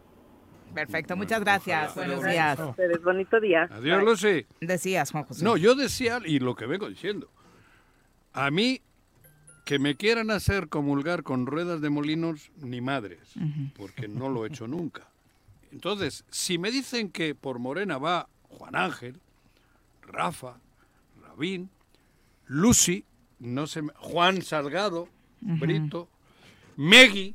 Perfecto, 0.76 1.16
muchas 1.16 1.40
gracias. 1.40 1.94
Buenos 1.94 2.22
días. 2.22 2.58
ustedes. 2.60 3.02
Bonito 3.02 3.40
día. 3.40 3.66
Adiós. 3.72 4.04
Lucy. 4.04 4.44
Decías, 4.60 5.10
Juan 5.10 5.24
José. 5.24 5.42
No, 5.42 5.56
yo 5.56 5.74
decía, 5.74 6.20
y 6.22 6.38
lo 6.38 6.54
que 6.54 6.66
vengo 6.66 6.86
diciendo, 6.86 7.30
a 8.34 8.50
mí 8.50 8.82
que 9.64 9.78
me 9.78 9.96
quieran 9.96 10.30
hacer 10.30 10.68
comulgar 10.68 11.22
con 11.22 11.46
ruedas 11.46 11.80
de 11.80 11.88
molinos, 11.88 12.50
ni 12.58 12.82
madres, 12.82 13.20
porque 13.74 14.06
no 14.06 14.28
lo 14.28 14.44
he 14.44 14.48
hecho 14.48 14.68
nunca. 14.68 15.08
Entonces, 15.72 16.26
si 16.30 16.58
me 16.58 16.70
dicen 16.70 17.10
que 17.10 17.34
por 17.34 17.58
Morena 17.58 17.96
va 17.96 18.28
Juan 18.42 18.76
Ángel, 18.76 19.18
Rafa, 20.02 20.58
Rabín, 21.22 21.70
Lucy, 22.48 23.02
no 23.38 23.66
sé, 23.66 23.80
Juan 23.96 24.42
Salgado. 24.42 25.08
Brito, 25.40 26.08
Megui, 26.76 27.34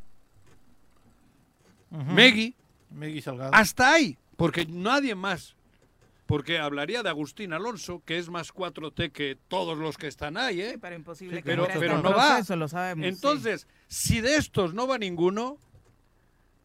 Ujú. 1.91 2.11
Megui, 2.13 2.55
Megui 2.91 3.21
Salgado. 3.21 3.53
hasta 3.53 3.93
ahí, 3.93 4.17
porque 4.35 4.65
nadie 4.65 5.15
más. 5.15 5.55
Porque 6.27 6.59
hablaría 6.59 7.03
de 7.03 7.09
Agustín 7.09 7.51
Alonso, 7.51 8.01
que 8.05 8.17
es 8.17 8.29
más 8.29 8.53
4T 8.53 9.11
que 9.11 9.37
todos 9.49 9.77
los 9.77 9.97
que 9.97 10.07
están 10.07 10.37
ahí, 10.37 10.61
¿eh? 10.61 10.77
pero 10.79 10.95
imposible 10.95 11.37
que 11.37 11.43
pero, 11.43 11.67
pero 11.67 11.95
este 11.97 12.03
no 12.03 12.15
va. 12.15 12.27
proceso, 12.35 12.55
lo 12.55 12.69
sabemos, 12.69 13.03
sí. 13.03 13.09
Entonces, 13.09 13.67
si 13.87 14.21
de 14.21 14.37
estos 14.37 14.73
no 14.73 14.87
va 14.87 14.97
ninguno, 14.97 15.57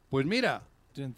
pues 0.08 0.24
mira, 0.24 0.62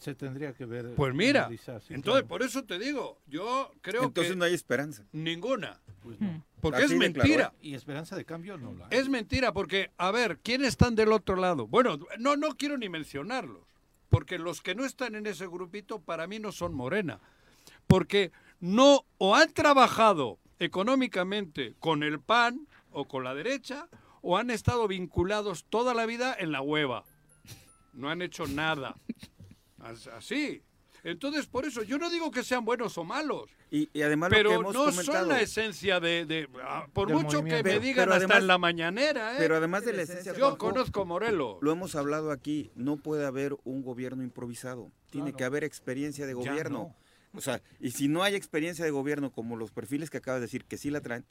Se 0.00 0.14
tendría 0.14 0.54
que 0.54 0.64
ver. 0.64 0.94
pues 0.96 1.14
mira. 1.14 1.42
analizar, 1.42 1.82
sí, 1.82 1.92
Entonces, 1.92 2.22
claro. 2.22 2.28
por 2.28 2.42
eso 2.42 2.64
te 2.64 2.78
digo, 2.78 3.20
yo 3.26 3.70
creo 3.82 4.04
Entonces 4.04 4.32
que 4.32 4.38
no 4.38 4.44
hay 4.46 4.54
esperanza. 4.54 5.04
ninguna. 5.12 5.78
Pues 6.02 6.18
no. 6.18 6.42
Porque 6.62 6.84
Así 6.84 6.94
es 6.94 6.98
mentira. 6.98 7.52
Y 7.60 7.74
esperanza 7.74 8.16
de 8.16 8.24
cambio 8.24 8.56
no 8.56 8.72
la 8.72 8.86
hay. 8.90 8.98
Es 8.98 9.10
mentira, 9.10 9.52
porque, 9.52 9.90
a 9.98 10.10
ver, 10.10 10.38
¿quiénes 10.38 10.68
están 10.68 10.94
del 10.94 11.12
otro 11.12 11.36
lado? 11.36 11.66
Bueno, 11.66 11.98
no, 12.18 12.36
no 12.36 12.56
quiero 12.56 12.78
ni 12.78 12.88
mencionarlos, 12.88 13.67
porque 14.08 14.38
los 14.38 14.60
que 14.62 14.74
no 14.74 14.84
están 14.84 15.14
en 15.14 15.26
ese 15.26 15.46
grupito 15.46 16.00
para 16.00 16.26
mí 16.26 16.38
no 16.38 16.52
son 16.52 16.74
morena, 16.74 17.20
porque 17.86 18.32
no 18.60 19.04
o 19.18 19.34
han 19.34 19.52
trabajado 19.52 20.38
económicamente 20.58 21.74
con 21.78 22.02
el 22.02 22.20
PAN 22.20 22.66
o 22.90 23.06
con 23.06 23.22
la 23.24 23.34
derecha, 23.34 23.88
o 24.22 24.36
han 24.36 24.50
estado 24.50 24.88
vinculados 24.88 25.64
toda 25.68 25.94
la 25.94 26.06
vida 26.06 26.34
en 26.38 26.50
la 26.52 26.60
hueva. 26.60 27.04
No 27.92 28.08
han 28.10 28.22
hecho 28.22 28.46
nada. 28.46 28.96
As- 29.80 30.08
Así. 30.08 30.62
Entonces, 31.10 31.46
por 31.46 31.64
eso, 31.64 31.82
yo 31.82 31.98
no 31.98 32.10
digo 32.10 32.30
que 32.30 32.42
sean 32.42 32.64
buenos 32.64 32.96
o 32.98 33.04
malos. 33.04 33.50
Y, 33.70 33.88
y 33.92 34.02
además 34.02 34.30
lo 34.30 34.36
que 34.36 34.42
Pero 34.42 34.52
hemos 34.60 34.74
no 34.74 34.84
comentado. 34.86 35.18
son 35.18 35.28
la 35.28 35.40
esencia 35.40 36.00
de... 36.00 36.24
de- 36.24 36.48
ah, 36.62 36.86
por 36.92 37.10
mucho 37.10 37.42
que 37.44 37.52
me 37.54 37.62
Pero- 37.62 37.80
digan 37.80 38.04
pero 38.04 38.12
hasta 38.14 38.24
además- 38.26 38.38
en 38.42 38.46
la 38.46 38.58
mañanera, 38.58 39.32
¿eh? 39.34 39.36
Pero 39.38 39.56
además 39.56 39.84
de 39.84 39.92
la 39.92 40.02
esencia, 40.02 40.32
Yo 40.32 40.38
Juanjo, 40.40 40.58
conozco 40.58 41.04
Morelos. 41.04 41.58
Lo 41.60 41.72
hemos 41.72 41.94
hablado 41.94 42.30
aquí, 42.30 42.70
no 42.74 42.96
puede 42.96 43.26
haber 43.26 43.56
un 43.64 43.82
gobierno 43.82 44.22
improvisado. 44.22 44.90
Tiene 45.10 45.32
que 45.32 45.44
haber 45.44 45.64
experiencia 45.64 46.26
de 46.26 46.34
gobierno. 46.34 46.94
O 47.34 47.40
sea, 47.42 47.60
y 47.78 47.90
si 47.90 48.08
no 48.08 48.22
hay 48.22 48.34
experiencia 48.34 48.84
de 48.84 48.90
gobierno 48.90 49.30
como 49.30 49.56
los 49.56 49.70
perfiles 49.70 50.08
que 50.10 50.16
acabas 50.16 50.40
de 50.40 50.46
decir 50.46 50.64
que 50.64 50.78
sí 50.78 50.90
la 50.90 51.00
traen, 51.02 51.24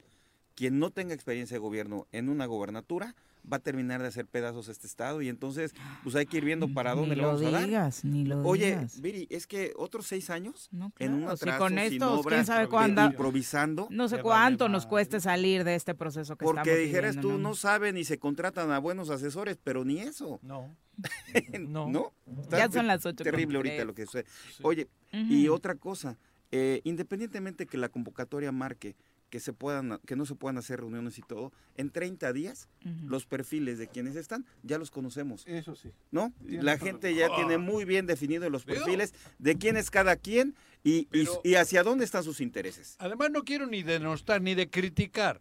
quien 0.58 0.80
no 0.80 0.90
tenga 0.90 1.14
experiencia 1.14 1.54
de 1.54 1.60
gobierno 1.60 2.08
en 2.10 2.28
una 2.28 2.44
gobernatura 2.46 3.14
va 3.50 3.58
a 3.58 3.60
terminar 3.60 4.02
de 4.02 4.08
hacer 4.08 4.26
pedazos 4.26 4.66
este 4.68 4.88
estado 4.88 5.22
y 5.22 5.28
entonces 5.28 5.72
pues 6.02 6.16
hay 6.16 6.26
que 6.26 6.38
ir 6.38 6.44
viendo 6.44 6.66
para 6.74 6.96
dónde 6.96 7.14
le 7.14 7.22
lo 7.22 7.28
vamos 7.28 7.42
a 7.46 7.50
dar. 7.52 7.64
digas, 7.64 8.04
ni 8.04 8.24
lo 8.24 8.42
Oye, 8.42 8.72
digas. 8.74 9.00
Viri, 9.00 9.28
es 9.30 9.46
que 9.46 9.72
otros 9.76 10.06
seis 10.08 10.30
años 10.30 10.68
en 10.72 10.90
claro, 10.90 11.12
un 11.14 11.20
si 11.20 11.26
atraso, 11.28 11.58
con 11.60 11.68
sin 11.68 11.78
estos, 11.78 12.26
quién 12.26 12.44
sabe 12.44 12.66
cuándo- 12.66 13.04
improvisando. 13.04 13.86
No 13.90 14.08
sé 14.08 14.20
cuánto 14.20 14.68
nos 14.68 14.84
cueste 14.86 15.20
salir 15.20 15.62
de 15.62 15.76
este 15.76 15.94
proceso 15.94 16.34
que 16.36 16.44
Porque 16.44 16.60
estamos 16.72 16.78
dijeras 16.86 17.14
viviendo, 17.16 17.36
tú, 17.36 17.40
no 17.42 17.54
saben 17.54 17.96
y 17.96 18.04
se 18.04 18.18
contratan 18.18 18.72
a 18.72 18.80
buenos 18.80 19.10
asesores, 19.10 19.56
pero 19.62 19.84
ni 19.84 20.00
eso. 20.00 20.40
No. 20.42 20.74
no. 21.60 22.12
Está 22.42 22.58
Ya 22.58 22.70
son 22.70 22.86
las 22.88 23.06
ocho 23.06 23.18
con 23.18 23.24
Terrible 23.24 23.56
ahorita 23.58 23.74
tres. 23.76 23.86
lo 23.86 23.94
que 23.94 24.04
sucede. 24.06 24.24
Oye, 24.62 24.88
y 25.12 25.48
otra 25.48 25.74
cosa, 25.76 26.18
eh, 26.50 26.80
independientemente 26.84 27.66
que 27.66 27.78
la 27.78 27.88
convocatoria 27.88 28.52
marque 28.52 28.96
que 29.30 29.40
se 29.40 29.52
puedan 29.52 29.98
que 30.06 30.16
no 30.16 30.24
se 30.26 30.34
puedan 30.34 30.58
hacer 30.58 30.80
reuniones 30.80 31.18
y 31.18 31.22
todo, 31.22 31.52
en 31.76 31.90
30 31.90 32.32
días 32.32 32.68
los 33.06 33.26
perfiles 33.26 33.78
de 33.78 33.86
quienes 33.88 34.16
están 34.16 34.46
ya 34.62 34.78
los 34.78 34.90
conocemos. 34.90 35.46
Eso 35.46 35.74
sí. 35.76 35.90
¿No? 36.10 36.32
La 36.46 36.78
gente 36.78 37.14
ya 37.14 37.26
Ah. 37.30 37.36
tiene 37.36 37.58
muy 37.58 37.84
bien 37.84 38.06
definidos 38.06 38.50
los 38.50 38.64
Veo. 38.64 38.76
perfiles 38.76 39.12
de 39.38 39.56
quién 39.58 39.76
es 39.76 39.90
cada 39.90 40.16
quien 40.16 40.54
y, 40.84 41.00
y- 41.00 41.06
Pero- 41.10 41.40
y 41.44 41.54
hacia 41.56 41.82
dónde 41.82 42.04
están 42.04 42.24
sus 42.24 42.40
intereses. 42.40 42.96
Además, 42.98 43.30
no 43.30 43.44
quiero 43.44 43.66
ni 43.66 43.82
denostar 43.82 44.40
ni 44.40 44.54
de 44.54 44.70
criticar, 44.70 45.40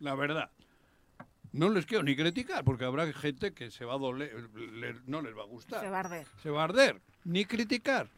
la 0.00 0.14
verdad. 0.14 0.50
No 1.52 1.70
les 1.70 1.86
quiero 1.86 2.02
ni 2.02 2.16
criticar, 2.16 2.64
porque 2.64 2.84
habrá 2.84 3.10
gente 3.12 3.52
que 3.52 3.70
se 3.70 3.84
va 3.84 3.94
a 3.94 3.98
doler, 3.98 4.50
le- 4.56 4.96
no 5.06 5.22
les 5.22 5.36
va 5.36 5.42
a 5.42 5.46
gustar. 5.46 5.80
Se 5.82 5.88
va 5.88 5.98
a 5.98 6.00
arder. 6.00 6.26
Se 6.42 6.50
va 6.50 6.62
a 6.62 6.64
arder. 6.64 7.00
Ni 7.24 7.44
criticar 7.44 8.08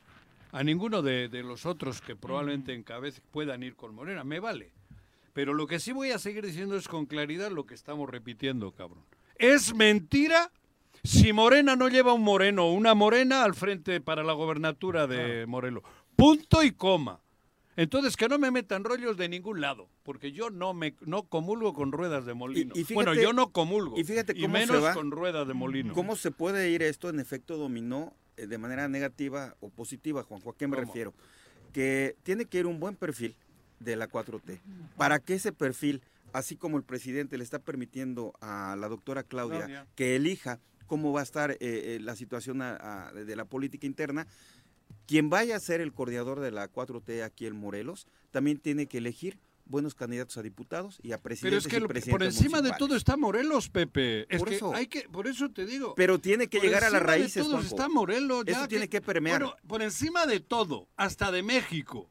a 0.52 0.64
ninguno 0.64 1.02
de, 1.02 1.28
de 1.28 1.42
los 1.42 1.66
otros 1.66 2.00
que 2.00 2.16
probablemente 2.16 2.72
encabece 2.72 3.20
puedan 3.30 3.62
ir 3.62 3.76
con 3.76 3.94
Morena. 3.94 4.24
Me 4.24 4.40
vale. 4.40 4.72
Pero 5.37 5.53
lo 5.53 5.66
que 5.66 5.78
sí 5.80 5.93
voy 5.93 6.12
a 6.12 6.18
seguir 6.18 6.47
diciendo 6.47 6.76
es 6.78 6.89
con 6.89 7.05
claridad 7.05 7.51
lo 7.51 7.66
que 7.66 7.74
estamos 7.74 8.09
repitiendo, 8.09 8.72
cabrón. 8.72 9.05
Es 9.34 9.74
mentira 9.74 10.51
si 11.05 11.34
Morena 11.34 11.76
no 11.76 11.91
lleva 11.91 12.14
un 12.14 12.22
moreno 12.22 12.64
o 12.64 12.72
una 12.72 12.95
morena 12.95 13.45
al 13.45 13.55
frente 13.55 14.01
para 14.01 14.24
la 14.24 14.32
gobernatura 14.32 15.07
de 15.07 15.45
Morelos. 15.45 15.82
Punto 16.16 16.62
y 16.62 16.70
coma. 16.70 17.20
Entonces, 17.76 18.16
que 18.16 18.30
no 18.30 18.39
me 18.39 18.51
metan 18.51 18.82
rollos 18.82 19.18
de 19.18 19.28
ningún 19.28 19.61
lado, 19.61 19.91
porque 20.05 20.32
yo 20.32 20.49
no 20.49 20.72
me 20.72 20.95
no 21.03 21.24
comulgo 21.24 21.74
con 21.74 21.93
ruedas 21.93 22.24
de 22.24 22.32
molino. 22.32 22.72
Y- 22.74 22.80
y 22.80 22.84
fíjate- 22.84 22.95
bueno, 22.95 23.12
yo 23.12 23.34
no 23.34 23.53
comulgo. 23.53 23.99
Y 23.99 24.05
fíjate 24.05 24.32
cómo 24.34 24.49
menos 24.55 24.74
se 24.74 24.82
va, 24.82 24.95
con 24.95 25.11
ruedas 25.11 25.47
de 25.47 25.53
molino. 25.53 25.93
¿Cómo 25.93 26.16
se 26.16 26.30
puede 26.30 26.70
ir 26.70 26.82
esto 26.82 27.11
en 27.11 27.20
efecto 27.20 27.59
dominó 27.59 28.14
eh, 28.39 28.47
de 28.47 28.57
manera 28.57 28.89
negativa 28.89 29.55
o 29.61 29.68
positiva, 29.68 30.22
Juanjo? 30.22 30.49
¿A 30.53 30.57
qué 30.57 30.66
me 30.66 30.76
¿Cómo? 30.76 30.87
refiero? 30.87 31.12
Que 31.74 32.16
tiene 32.22 32.47
que 32.47 32.61
ir 32.61 32.66
un 32.66 32.80
buen 32.80 32.97
perfil 32.97 33.37
de 33.81 33.97
la 33.97 34.09
4T. 34.09 34.61
Para 34.97 35.18
que 35.18 35.35
ese 35.35 35.53
perfil, 35.53 36.03
así 36.33 36.57
como 36.57 36.77
el 36.77 36.83
presidente 36.83 37.39
le 37.39 37.45
está 37.45 37.59
permitiendo 37.59 38.33
a 38.41 38.77
la 38.79 38.89
doctora 38.89 39.22
Claudia, 39.22 39.59
Claudia. 39.59 39.87
que 39.95 40.16
elija 40.16 40.61
cómo 40.87 41.12
va 41.12 41.20
a 41.20 41.24
estar 41.24 41.53
eh, 41.53 41.57
eh, 41.61 41.99
la 42.01 42.14
situación 42.16 42.62
a- 42.62 43.09
a- 43.09 43.12
de 43.12 43.37
la 43.37 43.45
política 43.45 43.87
interna, 43.87 44.27
quien 45.07 45.31
vaya 45.31 45.57
a 45.57 45.61
ser 45.61 45.81
el 45.81 45.93
coordinador 45.93 46.41
de 46.41 46.51
la 46.51 46.68
4T 46.68 47.22
aquí 47.24 47.47
en 47.47 47.57
Morelos, 47.57 48.07
también 48.31 48.59
tiene 48.59 48.87
que 48.87 48.99
elegir 48.99 49.39
buenos 49.68 49.97
candidatos 49.97 50.37
a 50.39 50.43
diputados 50.43 51.01
y 51.03 51.09
a 51.11 51.16
Pero 51.16 51.22
presidentes 51.22 51.64
es 51.66 51.70
que 51.70 51.79
y 52.09 52.11
por 52.12 52.22
encima 52.22 52.62
de 52.62 52.70
todo 52.79 52.95
está 52.95 53.16
Morelos, 53.16 53.68
Pepe. 53.68 54.33
Es 54.33 54.39
Por 54.39 54.49
que 54.49 54.55
eso. 54.57 54.72
hay 54.74 54.87
que, 54.87 55.09
por 55.09 55.27
eso 55.27 55.49
te 55.51 55.66
digo. 55.66 55.95
Pero 55.97 56.20
tiene 56.20 56.47
que 56.47 56.59
por 56.59 56.66
llegar 56.66 56.85
a 56.85 56.91
las 56.91 57.01
encima 57.01 57.12
de 57.12 57.18
raíces, 57.18 57.43
todos 57.43 57.51
Juanjo. 57.61 57.74
está 57.77 57.89
Morelos. 57.89 58.45
ya 58.47 58.53
Eso 58.59 58.68
tiene 58.68 58.89
que 58.89 59.01
permear. 59.01 59.43
Bueno, 59.43 59.57
por 59.66 59.83
encima 59.83 60.24
de 60.27 60.39
todo, 60.39 60.87
hasta 60.97 61.33
de 61.33 61.43
México. 61.43 62.09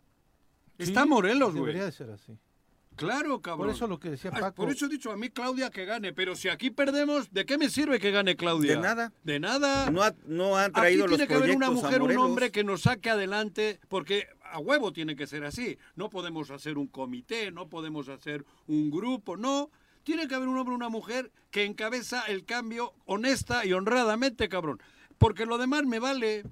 Sí, 0.77 0.83
Está 0.83 1.05
Morelos, 1.05 1.51
güey. 1.51 1.65
Debería 1.65 1.85
de 1.85 1.91
ser 1.91 2.09
así. 2.11 2.37
Claro, 2.95 3.41
cabrón. 3.41 3.67
Por 3.67 3.75
eso 3.75 3.87
lo 3.87 3.99
que 3.99 4.09
decía 4.09 4.31
Paco. 4.31 4.55
Por 4.55 4.69
eso 4.71 4.85
he 4.85 4.89
dicho 4.89 5.11
a 5.11 5.17
mí 5.17 5.29
Claudia 5.29 5.69
que 5.69 5.83
gane, 5.83 6.13
pero 6.13 6.33
si 6.35 6.47
aquí 6.47 6.71
perdemos, 6.71 7.29
¿de 7.33 7.45
qué 7.45 7.57
me 7.57 7.69
sirve 7.69 7.99
que 7.99 8.11
gane 8.11 8.37
Claudia? 8.37 8.75
De 8.75 8.81
nada. 8.81 9.11
De 9.23 9.39
nada. 9.39 9.91
No, 9.91 10.01
ha- 10.01 10.15
no 10.25 10.55
han 10.57 10.71
Aquí 10.71 10.79
traído 10.79 11.05
tiene 11.07 11.23
los 11.23 11.27
que 11.27 11.33
haber 11.33 11.55
una 11.55 11.71
mujer, 11.71 12.01
un 12.01 12.15
hombre 12.17 12.51
que 12.51 12.63
nos 12.63 12.83
saque 12.83 13.09
adelante, 13.09 13.79
porque 13.89 14.27
a 14.43 14.59
huevo 14.59 14.93
tiene 14.93 15.17
que 15.17 15.27
ser 15.27 15.43
así. 15.43 15.77
No 15.95 16.09
podemos 16.09 16.51
hacer 16.51 16.77
un 16.77 16.87
comité, 16.87 17.51
no 17.51 17.67
podemos 17.67 18.07
hacer 18.07 18.45
un 18.67 18.89
grupo, 18.91 19.35
no. 19.35 19.69
Tiene 20.03 20.27
que 20.29 20.35
haber 20.35 20.47
un 20.47 20.57
hombre, 20.57 20.73
una 20.75 20.87
mujer 20.89 21.31
que 21.51 21.65
encabeza 21.65 22.21
el 22.27 22.45
cambio 22.45 22.93
honesta 23.05 23.65
y 23.65 23.73
honradamente, 23.73 24.47
cabrón. 24.47 24.79
Porque 25.17 25.45
lo 25.45 25.57
demás 25.57 25.83
me 25.85 25.99
vale. 25.99 26.43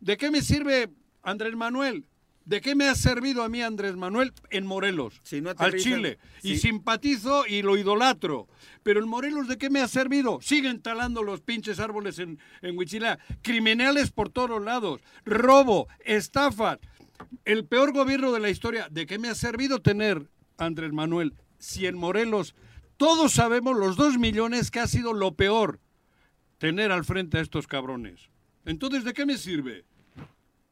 ¿De 0.00 0.16
qué 0.16 0.30
me 0.30 0.40
sirve 0.40 0.88
Andrés 1.22 1.54
Manuel? 1.54 2.06
¿De 2.46 2.60
qué 2.60 2.76
me 2.76 2.86
ha 2.88 2.94
servido 2.94 3.42
a 3.42 3.48
mí 3.48 3.60
Andrés 3.60 3.96
Manuel 3.96 4.32
en 4.50 4.66
Morelos? 4.66 5.20
no 5.42 5.50
al 5.58 5.74
Chile. 5.74 6.18
Y 6.44 6.58
simpatizo 6.58 7.44
y 7.44 7.62
lo 7.62 7.76
idolatro. 7.76 8.46
Pero 8.84 9.00
en 9.00 9.08
Morelos, 9.08 9.48
¿de 9.48 9.58
qué 9.58 9.68
me 9.68 9.80
ha 9.80 9.88
servido? 9.88 10.38
Siguen 10.40 10.80
talando 10.80 11.24
los 11.24 11.40
pinches 11.40 11.80
árboles 11.80 12.20
en, 12.20 12.38
en 12.62 12.78
Huichilá. 12.78 13.18
Criminales 13.42 14.12
por 14.12 14.28
todos 14.28 14.62
lados. 14.62 15.00
Robo, 15.24 15.88
estafa. 16.04 16.78
El 17.44 17.64
peor 17.64 17.92
gobierno 17.92 18.30
de 18.30 18.38
la 18.38 18.48
historia. 18.48 18.86
¿De 18.92 19.06
qué 19.06 19.18
me 19.18 19.28
ha 19.28 19.34
servido 19.34 19.82
tener 19.82 20.30
Andrés 20.56 20.92
Manuel? 20.92 21.34
Si 21.58 21.86
en 21.86 21.98
Morelos 21.98 22.54
todos 22.96 23.32
sabemos 23.32 23.76
los 23.76 23.96
dos 23.96 24.18
millones 24.18 24.70
que 24.70 24.78
ha 24.78 24.86
sido 24.86 25.12
lo 25.14 25.34
peor 25.34 25.80
tener 26.58 26.92
al 26.92 27.04
frente 27.04 27.38
a 27.38 27.40
estos 27.40 27.66
cabrones. 27.66 28.30
Entonces, 28.64 29.02
¿de 29.02 29.12
qué 29.12 29.26
me 29.26 29.36
sirve? 29.36 29.84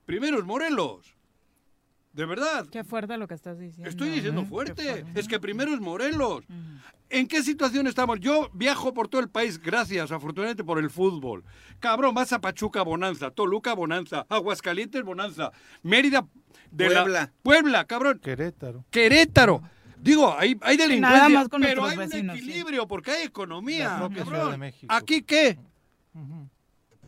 Primero 0.06 0.38
es 0.38 0.44
Morelos. 0.44 1.13
De 2.14 2.24
verdad. 2.26 2.66
Qué 2.70 2.84
fuerte 2.84 3.18
lo 3.18 3.26
que 3.26 3.34
estás 3.34 3.58
diciendo. 3.58 3.90
Estoy 3.90 4.08
diciendo 4.10 4.42
qué 4.42 4.48
fuerte. 4.48 5.04
Es 5.16 5.26
que 5.26 5.40
primero 5.40 5.74
es 5.74 5.80
Morelos. 5.80 6.44
¿En 7.10 7.26
qué 7.26 7.42
situación 7.42 7.86
estamos? 7.86 8.20
Yo 8.20 8.50
viajo 8.54 8.94
por 8.94 9.08
todo 9.08 9.20
el 9.20 9.28
país, 9.28 9.60
gracias, 9.60 10.10
afortunadamente, 10.12 10.64
por 10.64 10.78
el 10.78 10.90
fútbol. 10.90 11.44
Cabrón, 11.80 12.14
vas 12.14 12.32
a 12.32 12.40
Pachuca, 12.40 12.82
Bonanza. 12.82 13.30
Toluca, 13.30 13.74
Bonanza. 13.74 14.26
Aguascalientes, 14.28 15.02
Bonanza. 15.02 15.50
Mérida, 15.82 16.26
de 16.70 16.88
la- 16.88 17.02
Puebla. 17.02 17.32
Puebla, 17.42 17.84
cabrón. 17.84 18.20
Querétaro. 18.22 18.84
Querétaro. 18.90 19.62
Digo, 20.00 20.34
hay, 20.38 20.56
hay 20.60 20.76
delincuencia, 20.76 21.18
Nada 21.18 21.28
más 21.30 21.48
con 21.48 21.62
pero 21.62 21.82
nuestros 21.82 21.90
hay 21.90 22.04
un 22.06 22.10
vecinos, 22.10 22.36
sí. 22.38 22.42
equilibrio 22.44 22.86
porque 22.86 23.10
hay 23.10 23.22
economía. 23.24 23.88
Cabrón. 24.14 24.50
De 24.52 24.58
México. 24.58 24.86
¿Aquí 24.94 25.22
qué? 25.22 25.58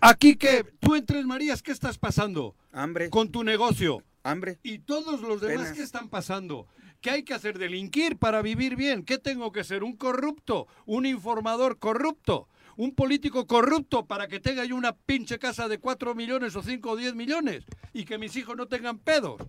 ¿Aquí 0.01 0.37
qué? 0.37 0.65
Tú 0.81 0.95
en 0.95 1.05
Tres 1.07 1.25
Marías, 1.25 1.63
¿qué 1.63 1.73
estás 1.73 1.99
pasando? 1.99 2.55
Hambre. 2.73 3.09
Con 3.11 3.31
tu 3.31 3.43
negocio. 3.45 4.03
Hambre. 4.31 4.59
Y 4.63 4.81
todos 4.81 5.21
los 5.21 5.41
demás, 5.41 5.57
Penas. 5.57 5.77
¿qué 5.77 5.83
están 5.83 6.09
pasando? 6.09 6.67
¿Qué 7.01 7.11
hay 7.11 7.23
que 7.23 7.35
hacer? 7.35 7.59
Delinquir 7.59 8.17
para 8.19 8.43
vivir 8.43 8.77
bien. 8.77 9.05
¿Qué 9.05 9.19
tengo 9.19 9.53
que 9.53 9.65
ser? 9.65 9.85
¿Un 9.85 9.97
corrupto? 9.97 10.67
¿Un 10.87 11.07
informador 11.07 11.79
corrupto? 11.79 12.49
¿Un 12.77 12.95
político 12.95 13.47
corrupto 13.47 14.07
para 14.07 14.29
que 14.29 14.41
tenga 14.41 14.65
yo 14.65 14.77
una 14.77 14.93
pinche 14.95 15.39
casa 15.39 15.69
de 15.69 15.79
4 15.79 16.15
millones 16.15 16.57
o 16.57 16.63
5 16.63 16.91
o 16.91 16.97
10 16.97 17.15
millones? 17.15 17.65
Y 17.93 18.05
que 18.05 18.19
mis 18.19 18.37
hijos 18.37 18.57
no 18.57 18.67
tengan 18.67 18.99
pedos. 18.99 19.41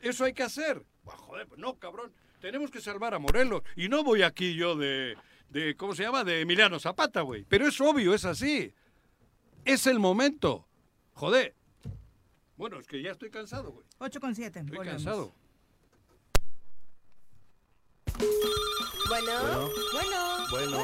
Eso 0.00 0.24
hay 0.24 0.32
que 0.32 0.42
hacer. 0.42 0.84
Buah, 1.04 1.16
joder, 1.16 1.46
pues 1.46 1.60
no, 1.60 1.78
cabrón. 1.78 2.12
Tenemos 2.40 2.70
que 2.70 2.80
salvar 2.80 3.14
a 3.14 3.18
Morelos. 3.18 3.62
Y 3.76 3.88
no 3.88 4.02
voy 4.02 4.22
aquí 4.22 4.54
yo 4.54 4.76
de, 4.76 5.16
de 5.50 5.76
¿cómo 5.76 5.94
se 5.94 6.02
llama? 6.02 6.24
De 6.24 6.40
Emiliano 6.40 6.80
Zapata, 6.80 7.20
güey. 7.20 7.44
Pero 7.48 7.66
es 7.66 7.80
obvio, 7.80 8.14
es 8.14 8.24
así. 8.24 8.72
Es 9.64 9.86
el 9.86 9.98
momento. 9.98 10.66
Joder. 11.12 11.54
Bueno, 12.56 12.78
es 12.78 12.86
que 12.86 13.02
ya 13.02 13.10
estoy 13.10 13.30
cansado, 13.30 13.72
güey. 13.72 13.86
8 13.98 14.20
con 14.20 14.34
7. 14.34 14.60
Estoy 14.60 14.86
cansado. 14.86 15.32
Bueno, 19.08 19.70
bueno, 19.92 20.46
Bueno. 20.50 20.78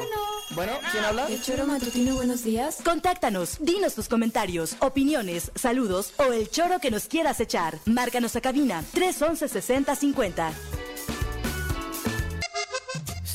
Bueno, 0.53 0.73
¿quién 0.91 1.05
habla? 1.05 1.27
El 1.27 1.41
choro 1.41 1.65
matutino, 1.65 2.15
buenos 2.15 2.43
días. 2.43 2.79
Contáctanos, 2.83 3.57
dinos 3.61 3.95
tus 3.95 4.09
comentarios, 4.09 4.75
opiniones, 4.79 5.49
saludos 5.55 6.13
o 6.17 6.33
el 6.33 6.49
choro 6.49 6.79
que 6.79 6.91
nos 6.91 7.05
quieras 7.05 7.39
echar. 7.39 7.79
Márcanos 7.85 8.35
a 8.35 8.41
cabina 8.41 8.83
311 8.93 9.47
6050. 9.47 10.53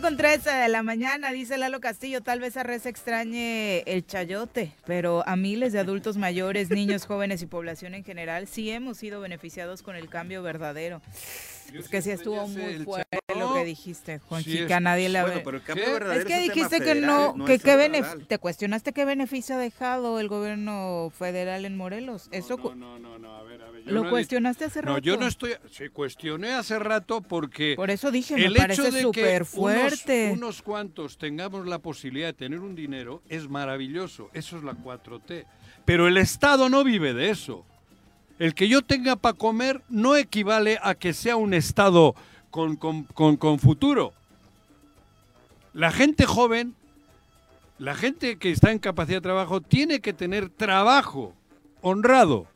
Ocho 0.00 0.06
con 0.08 0.16
13 0.16 0.50
de 0.50 0.68
la 0.70 0.82
mañana, 0.82 1.30
dice 1.30 1.58
Lalo 1.58 1.78
Castillo, 1.80 2.22
tal 2.22 2.40
vez 2.40 2.56
a 2.56 2.62
Res 2.62 2.86
extrañe 2.86 3.80
el 3.80 4.06
chayote, 4.06 4.72
pero 4.86 5.22
a 5.28 5.36
miles 5.36 5.74
de 5.74 5.78
adultos 5.78 6.16
mayores, 6.16 6.70
niños, 6.70 7.04
jóvenes 7.04 7.42
y 7.42 7.46
población 7.46 7.94
en 7.94 8.02
general 8.02 8.46
sí 8.46 8.70
hemos 8.70 8.96
sido 8.96 9.20
beneficiados 9.20 9.82
con 9.82 9.96
el 9.96 10.08
cambio 10.08 10.42
verdadero. 10.42 11.02
Es 11.74 11.88
que 11.88 12.00
sí 12.02 12.10
estuvo 12.10 12.48
muy 12.48 12.78
fuerte 12.84 13.18
lo 13.38 13.52
que 13.54 13.64
dijiste, 13.64 14.18
Juan 14.20 14.42
Sí, 14.42 14.52
Chica, 14.56 14.76
es- 14.78 14.82
nadie 14.82 15.08
la 15.10 15.22
Bueno, 15.22 15.36
ve. 15.36 15.42
pero 15.44 15.56
el 15.58 15.62
cambio 15.62 15.84
¿Qué? 15.84 15.92
verdadero 15.92 16.20
Es 16.20 16.26
que 16.26 16.32
tema 16.40 16.54
dijiste 16.54 16.80
que 16.80 16.94
no, 16.96 17.36
no 17.36 17.44
que 17.44 17.54
es 17.54 17.62
qué 17.62 17.76
te 18.26 18.38
cuestionaste 18.38 18.92
qué 18.92 19.04
beneficio 19.04 19.54
ha 19.54 19.58
dejado 19.58 20.18
el 20.18 20.28
gobierno 20.28 21.12
federal 21.16 21.64
en 21.66 21.76
Morelos. 21.76 22.28
Eso 22.32 22.56
No, 22.56 22.98
no, 22.98 22.98
no, 22.98 23.18
ver. 23.39 23.39
Yo 23.90 23.94
lo 23.96 24.04
no 24.04 24.10
cuestionaste 24.10 24.64
hace 24.64 24.80
rato. 24.80 24.92
No, 24.92 24.98
yo 24.98 25.16
no 25.16 25.26
estoy. 25.26 25.52
Se 25.70 25.90
cuestioné 25.90 26.52
hace 26.54 26.78
rato 26.78 27.20
porque. 27.20 27.74
Por 27.76 27.90
eso 27.90 28.10
dije, 28.10 28.34
el 28.34 28.56
hecho 28.56 28.90
de 28.90 29.10
que 29.12 29.44
fuerte. 29.44 30.26
Unos, 30.32 30.38
unos 30.38 30.62
cuantos 30.62 31.18
tengamos 31.18 31.66
la 31.66 31.78
posibilidad 31.78 32.28
de 32.28 32.32
tener 32.32 32.60
un 32.60 32.74
dinero 32.74 33.22
es 33.28 33.48
maravilloso. 33.48 34.30
Eso 34.32 34.56
es 34.56 34.62
la 34.64 34.72
4T. 34.72 35.44
Pero 35.84 36.08
el 36.08 36.16
Estado 36.16 36.68
no 36.68 36.82
vive 36.84 37.12
de 37.14 37.30
eso. 37.30 37.64
El 38.38 38.54
que 38.54 38.68
yo 38.68 38.80
tenga 38.82 39.16
para 39.16 39.36
comer 39.36 39.82
no 39.90 40.16
equivale 40.16 40.78
a 40.82 40.94
que 40.94 41.12
sea 41.12 41.36
un 41.36 41.52
Estado 41.52 42.14
con, 42.50 42.76
con- 42.76 43.04
con- 43.04 43.36
con 43.36 43.58
futuro. 43.58 44.12
La 45.72 45.92
gente 45.92 46.26
joven, 46.26 46.74
la 47.78 47.94
gente 47.94 48.38
que 48.38 48.50
está 48.50 48.72
en 48.72 48.78
capacidad 48.78 49.18
de 49.18 49.22
trabajo, 49.22 49.60
tiene 49.60 50.00
que 50.00 50.12
tener 50.12 50.48
trabajo 50.48 51.34
honrado. 51.80 52.46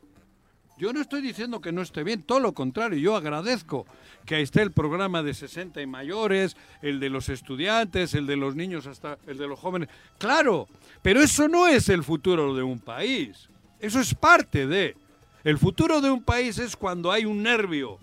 Yo 0.77 0.91
no 0.91 0.99
estoy 0.99 1.21
diciendo 1.21 1.61
que 1.61 1.71
no 1.71 1.81
esté 1.81 2.03
bien, 2.03 2.21
todo 2.21 2.41
lo 2.41 2.53
contrario, 2.53 2.99
yo 2.99 3.15
agradezco 3.15 3.85
que 4.25 4.41
esté 4.41 4.61
el 4.61 4.71
programa 4.71 5.23
de 5.23 5.33
60 5.33 5.81
y 5.81 5.87
mayores, 5.87 6.57
el 6.81 6.99
de 6.99 7.09
los 7.09 7.29
estudiantes, 7.29 8.13
el 8.13 8.27
de 8.27 8.35
los 8.35 8.55
niños 8.55 8.85
hasta 8.85 9.17
el 9.25 9.37
de 9.37 9.47
los 9.47 9.57
jóvenes. 9.57 9.87
Claro, 10.17 10.67
pero 11.01 11.21
eso 11.21 11.47
no 11.47 11.67
es 11.67 11.87
el 11.87 12.03
futuro 12.03 12.53
de 12.53 12.63
un 12.63 12.79
país. 12.79 13.47
Eso 13.79 14.01
es 14.01 14.13
parte 14.13 14.67
de. 14.67 14.97
El 15.45 15.57
futuro 15.57 16.01
de 16.01 16.09
un 16.11 16.23
país 16.23 16.57
es 16.57 16.75
cuando 16.75 17.11
hay 17.11 17.23
un 17.23 17.41
nervio, 17.41 17.97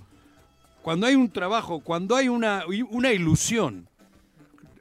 cuando 0.81 1.07
hay 1.07 1.15
un 1.15 1.29
trabajo, 1.29 1.81
cuando 1.81 2.17
hay 2.17 2.29
una, 2.29 2.65
una 2.89 3.13
ilusión. 3.13 3.87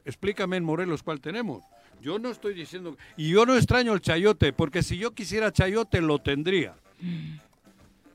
Explícame 0.04 0.56
en 0.56 0.64
Morelos 0.64 1.02
cuál 1.02 1.20
tenemos. 1.20 1.62
Yo 2.00 2.18
no 2.18 2.30
estoy 2.30 2.54
diciendo... 2.54 2.96
Y 3.16 3.30
yo 3.30 3.46
no 3.46 3.56
extraño 3.56 3.92
el 3.92 4.00
chayote, 4.00 4.52
porque 4.52 4.82
si 4.82 4.96
yo 4.96 5.12
quisiera 5.12 5.52
chayote 5.52 6.00
lo 6.00 6.18
tendría. 6.18 6.74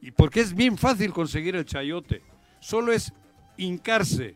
Y 0.02 0.12
porque 0.12 0.42
es 0.42 0.54
bien 0.54 0.78
fácil 0.78 1.12
conseguir 1.12 1.56
el 1.56 1.66
chayote. 1.66 2.22
Solo 2.60 2.92
es 2.92 3.12
hincarse. 3.58 4.36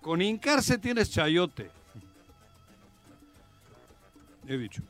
Con 0.00 0.22
hincarse 0.22 0.78
tienes 0.78 1.10
chayote. 1.10 1.70
He 4.46 4.56
dicho. 4.56 4.82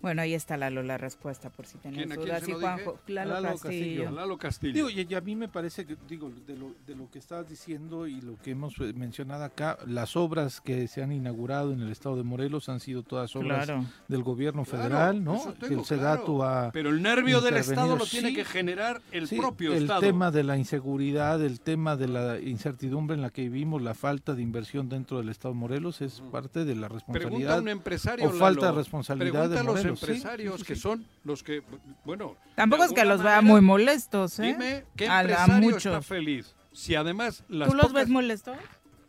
Bueno, 0.00 0.22
ahí 0.22 0.32
está 0.32 0.56
Lalo 0.56 0.82
la 0.84 0.96
respuesta, 0.96 1.50
por 1.50 1.66
si 1.66 1.76
tenés 1.78 1.98
¿Quién- 2.06 2.12
a 2.12 2.14
quién 2.14 2.26
dudas. 2.28 2.48
lo 2.48 2.60
Juanjo? 2.60 2.98
Lalo, 3.08 3.32
Lalo 3.34 3.48
Castillo. 3.48 3.70
Castillo. 4.04 4.10
Lalo 4.12 4.38
Castillo. 4.38 4.72
Digo, 4.74 4.90
y, 4.90 5.06
y 5.10 5.14
a 5.14 5.20
mí 5.20 5.34
me 5.34 5.48
parece 5.48 5.84
que, 5.86 5.96
digo, 6.08 6.30
de 6.46 6.56
lo, 6.56 6.72
de 6.86 6.94
lo 6.94 7.10
que 7.10 7.18
estás 7.18 7.48
diciendo 7.48 8.06
y 8.06 8.20
lo 8.20 8.36
que 8.38 8.52
hemos 8.52 8.74
eh, 8.78 8.92
mencionado 8.94 9.42
acá, 9.42 9.76
las 9.86 10.16
obras 10.16 10.60
que 10.60 10.86
se 10.86 11.02
han 11.02 11.10
inaugurado 11.10 11.72
en 11.72 11.80
el 11.80 11.90
estado 11.90 12.14
de 12.16 12.22
Morelos 12.22 12.68
han 12.68 12.78
sido 12.78 13.02
todas 13.02 13.34
obras 13.34 13.66
Claro. 13.66 13.84
del 14.06 14.22
gobierno 14.22 14.64
Claro, 14.64 14.82
federal, 14.84 15.24
¿no? 15.24 15.40
tengo 15.58 15.80
el 15.80 15.84
SEDATU 15.86 16.36
claro. 16.38 16.44
ha 16.68 16.72
Pero 16.72 16.90
el 16.90 17.02
nervio 17.02 17.40
del 17.40 17.56
Estado 17.56 17.96
lo 17.96 18.06
tiene 18.06 18.28
Sí, 18.28 18.34
que 18.36 18.44
generar 18.44 19.02
el 19.10 19.26
sí, 19.26 19.36
propio 19.36 19.72
el 19.74 19.82
Estado. 19.82 20.00
tema 20.00 20.30
de 20.30 20.44
la 20.44 20.56
inseguridad, 20.56 21.42
el 21.44 21.60
tema 21.60 21.96
de 21.96 22.06
la 22.08 22.38
incertidumbre 22.38 23.16
en 23.16 23.22
la 23.22 23.30
que 23.30 23.42
vivimos, 23.42 23.82
la 23.82 23.94
falta 23.94 24.34
de 24.34 24.42
inversión 24.42 24.88
dentro 24.88 25.18
del 25.18 25.28
estado 25.28 25.54
de 25.54 25.60
Morelos 25.60 26.00
es 26.02 26.20
parte 26.30 26.64
de 26.64 26.74
la 26.76 26.88
Pregunta 26.88 27.12
responsabilidad 27.14 27.58
a 27.58 27.60
un 27.62 27.68
empresario. 27.68 28.28
o 28.28 28.30
falta 28.30 28.60
Lalo. 28.62 28.72
de 28.74 28.78
responsabilidad 28.78 29.32
Pregunta 29.48 29.56
de 29.56 29.62
Morelos. 29.66 29.87
Sí, 29.96 30.04
empresarios 30.06 30.60
sí, 30.60 30.66
que 30.66 30.76
son 30.76 31.04
los 31.24 31.42
que, 31.42 31.62
bueno. 32.04 32.36
Tampoco 32.54 32.84
es 32.84 32.92
que 32.92 33.04
los 33.04 33.22
vea 33.22 33.36
manera, 33.36 33.52
muy 33.52 33.60
molestos, 33.60 34.38
¿eh? 34.38 34.42
Dime, 34.52 34.84
¿qué 34.96 35.08
A- 35.08 35.20
empresario 35.20 35.54
está 35.70 35.90
muchos. 35.90 36.06
feliz? 36.06 36.54
Si 36.72 36.94
además 36.94 37.44
las 37.48 37.68
¿Tú 37.70 37.74
los 37.74 37.86
pocas- 37.86 37.94
ves 38.02 38.08
molestos? 38.08 38.56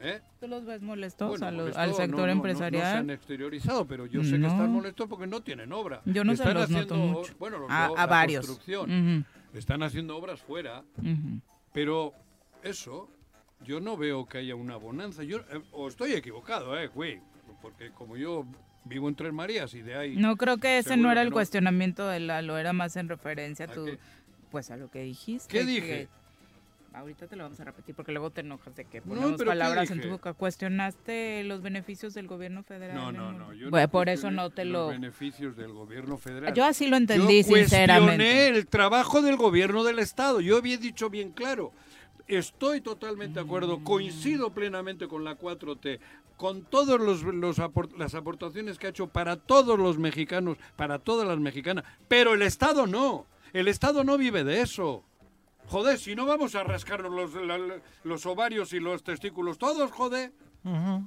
¿Eh? 0.02 0.22
¿Tú 0.40 0.48
los 0.48 0.66
ves 0.66 0.82
molestos 0.82 1.28
Bueno, 1.28 1.46
a 1.48 1.52
lo- 1.52 1.58
molesto, 1.60 1.80
al 1.82 1.90
no, 1.90 1.96
sector 1.96 2.10
no, 2.12 2.18
no, 2.22 2.26
No, 2.28 2.32
se 2.32 2.38
empresarial? 2.38 2.98
han 2.98 3.10
exteriorizado, 3.10 3.86
pero 3.86 4.06
yo 4.06 4.24
sé 4.24 4.32
que 4.32 4.38
No. 4.38 4.48
están 4.48 4.72
molestos 4.72 5.08
porque 5.10 5.28
no 5.28 5.42
tienen 5.42 5.74
obra. 5.74 6.02
Yo 6.06 6.24
no 6.24 6.32
se 6.36 6.44
están 6.44 6.54
los 6.56 6.70
noto 6.70 6.94
haciendo, 6.96 7.20
mucho. 7.20 7.34
Bueno, 7.38 7.60
los 7.60 7.70
A- 7.70 8.06
varios. 8.06 8.46
construcción. 8.48 9.26
Están 9.54 9.84
haciendo 9.84 10.16
obras 10.16 10.40
fuera. 10.40 10.84
Pero 11.74 12.14
eso, 12.64 13.10
yo 13.66 13.80
no 13.80 13.98
veo 13.98 14.26
que 14.26 14.38
haya 14.40 14.56
una 14.56 14.78
bonanza. 14.78 15.24
Yo, 15.24 15.40
eh, 15.40 15.62
o 15.74 15.88
estoy 15.90 16.14
equivocado, 16.14 16.78
eh, 16.80 16.88
güey. 16.88 17.20
Porque 17.62 17.92
como 17.92 18.16
yo 18.16 18.46
vivo 18.86 19.08
en 19.10 19.16
Tres 19.16 19.34
Marías 19.34 19.74
y 19.74 19.82
de 19.82 19.96
ahí... 19.96 20.16
No 20.16 20.36
creo 20.38 20.58
que 20.58 20.78
ese 20.80 20.98
no 20.98 21.12
era 21.12 21.22
el 21.22 21.32
cuestionamiento 21.32 22.08
de 22.08 22.20
Lalo, 22.20 22.58
era 22.58 22.74
más 22.74 22.96
en 22.96 23.08
referencia 23.10 23.66
a 23.66 23.72
¿A 23.72 23.74
tu, 23.74 23.86
qué? 23.86 24.00
pues 24.52 24.72
a 24.72 24.78
lo 24.78 24.90
que 24.90 25.02
dijiste. 25.04 25.48
¿Qué 25.52 25.60
que- 25.60 25.66
dije? 25.66 26.08
ahorita 26.92 27.28
te 27.28 27.36
lo 27.36 27.44
vamos 27.44 27.60
a 27.60 27.64
repetir 27.66 27.94
porque 27.94 28.12
luego 28.12 28.32
te 28.32 28.42
enojas 28.42 28.76
de 28.76 28.84
que 28.84 29.00
No, 29.02 29.06
ponemos 29.10 29.32
pero 29.34 29.44
¿qué 29.44 29.46
palabras 29.46 29.92
en 29.92 30.02
tu 30.02 30.10
boca. 30.10 30.34
Cuestionaste 30.34 31.44
los 31.44 31.62
beneficios 31.62 32.14
del 32.16 32.28
gobierno 32.28 32.64
federal. 32.64 32.96
No, 32.96 33.12
no, 33.12 33.32
no. 33.32 33.54
Yo 33.54 33.70
Bueno, 33.70 33.86
no 33.86 33.92
por 33.92 34.10
eso 34.10 34.32
no 34.32 34.50
te 34.50 34.66
los 34.66 34.74
lo... 34.74 34.88
beneficios 34.90 35.56
del 35.56 35.72
gobierno 35.72 36.18
federal. 36.18 36.54
Yo 36.54 36.66
así 36.66 36.88
lo 36.88 36.98
entendí, 36.98 37.44
Yo 37.44 37.56
sinceramente. 37.56 38.16
cuestioné 38.18 38.48
el 38.48 38.68
trabajo 38.68 39.22
del 39.22 39.36
gobierno 39.38 39.84
del 39.84 40.00
Estado. 40.00 40.42
Yo 40.42 40.58
había 40.58 40.78
dicho 40.78 41.10
bien 41.12 41.32
claro. 41.32 41.72
Estoy 42.28 42.82
totalmente 42.82 43.40
de 43.40 43.46
acuerdo, 43.46 43.84
coincido 43.84 44.52
plenamente 44.52 45.08
con 45.08 45.24
la 45.24 45.36
4T, 45.38 46.00
con 46.40 46.64
todas 46.64 47.02
los, 47.02 47.22
los 47.24 47.60
apor- 47.60 47.94
las 47.98 48.16
aportaciones 48.16 48.78
que 48.80 48.88
ha 48.88 48.92
hecho 48.92 49.08
para 49.08 49.36
todos 49.36 49.78
los 49.78 49.98
mexicanos, 49.98 50.58
para 50.78 50.98
todas 51.00 51.28
las 51.28 51.38
mexicanas, 51.38 51.84
pero 52.08 52.34
el 52.34 52.42
Estado 52.44 52.88
no. 52.88 53.26
El 53.52 53.68
Estado 53.68 54.06
no 54.06 54.18
vive 54.18 54.46
de 54.46 54.62
eso. 54.62 55.04
Joder, 55.68 56.00
si 56.00 56.16
no 56.16 56.26
vamos 56.26 56.56
a 56.56 56.64
rascarnos 56.64 57.12
los, 57.12 57.34
la- 57.46 57.82
los 58.06 58.26
ovarios 58.26 58.72
y 58.72 58.80
los 58.80 59.04
testículos 59.04 59.58
todos, 59.58 59.92
joder 59.92 60.32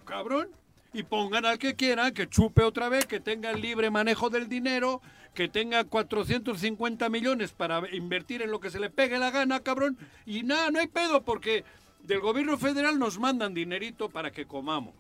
cabrón. 0.04 0.48
Y 0.92 1.04
pongan 1.04 1.46
al 1.46 1.58
que 1.58 1.76
quiera, 1.76 2.12
que 2.12 2.28
chupe 2.28 2.62
otra 2.62 2.90
vez, 2.90 3.06
que 3.06 3.18
tenga 3.18 3.50
el 3.52 3.62
libre 3.62 3.90
manejo 3.90 4.28
del 4.28 4.46
dinero, 4.50 5.00
que 5.32 5.48
tenga 5.48 5.84
450 5.84 7.08
millones 7.08 7.52
para 7.52 7.88
invertir 7.94 8.42
en 8.42 8.50
lo 8.50 8.60
que 8.60 8.68
se 8.70 8.78
le 8.78 8.90
pegue 8.90 9.18
la 9.18 9.30
gana, 9.30 9.60
cabrón. 9.60 9.96
Y 10.26 10.42
nada, 10.42 10.70
no 10.70 10.78
hay 10.78 10.88
pedo, 10.88 11.22
porque 11.24 11.64
del 12.02 12.20
gobierno 12.20 12.58
federal 12.58 12.98
nos 12.98 13.18
mandan 13.18 13.54
dinerito 13.54 14.10
para 14.10 14.30
que 14.30 14.44
comamos. 14.46 14.92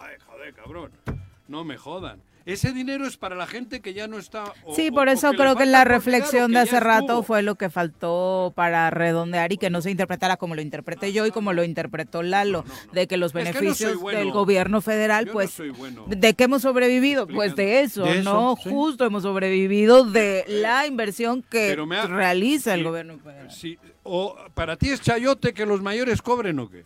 Ay, 0.00 0.14
joder, 0.26 0.54
cabrón. 0.54 0.90
No 1.48 1.64
me 1.64 1.76
jodan. 1.76 2.20
Ese 2.44 2.72
dinero 2.72 3.08
es 3.08 3.16
para 3.16 3.34
la 3.34 3.48
gente 3.48 3.80
que 3.80 3.92
ya 3.92 4.06
no 4.06 4.18
está. 4.18 4.44
o- 4.64 4.72
Sí, 4.74 4.92
por 4.92 5.08
eso 5.08 5.32
que 5.32 5.36
creo 5.36 5.56
que 5.56 5.66
la 5.66 5.82
reflexión 5.84 6.52
de 6.52 6.60
hace 6.60 6.78
rato 6.78 7.04
estuvo. 7.06 7.22
fue 7.24 7.42
lo 7.42 7.56
que 7.56 7.70
faltó 7.70 8.52
para 8.54 8.88
redondear 8.90 9.52
y 9.52 9.56
que 9.56 9.68
no 9.68 9.80
se 9.82 9.90
interpretara 9.90 10.36
como 10.36 10.54
lo 10.54 10.62
interpreté 10.62 11.12
yo 11.12 11.26
y 11.26 11.32
como 11.32 11.52
lo 11.52 11.64
interpretó 11.64 12.22
Lalo, 12.22 12.64
de 12.92 13.08
que 13.08 13.16
los 13.16 13.34
Es 13.34 13.34
que 13.34 13.42
no 13.42 13.52
soy 13.52 13.60
beneficios 13.62 13.96
bueno. 14.00 14.18
del 14.20 14.30
gobierno 14.30 14.80
federal, 14.80 15.24
Yo 15.24 15.30
no 15.30 15.32
pues, 15.32 15.50
soy 15.50 15.70
bueno. 15.70 16.04
¿de 16.06 16.34
qué 16.34 16.44
hemos 16.44 16.62
sobrevivido? 16.62 17.26
Pues 17.26 17.56
de 17.56 17.80
eso, 17.80 18.04
De 18.04 18.20
eso, 18.20 18.32
¿no? 18.32 18.56
sí. 18.62 18.70
Justo 18.70 19.04
hemos 19.04 19.24
sobrevivido 19.24 20.04
de 20.04 20.44
la 20.46 20.86
inversión 20.86 21.42
que 21.42 21.76
ha- 21.96 22.06
realiza 22.06 22.74
el 22.74 22.84
gobierno 22.84 23.18
federal. 23.18 23.50
sí, 23.50 23.76
o 24.04 24.36
para 24.54 24.76
ti 24.76 24.90
es 24.90 25.00
chayote 25.00 25.52
que 25.52 25.66
los 25.66 25.82
mayores 25.82 26.22
cobren 26.22 26.60
o 26.60 26.70
qué? 26.70 26.84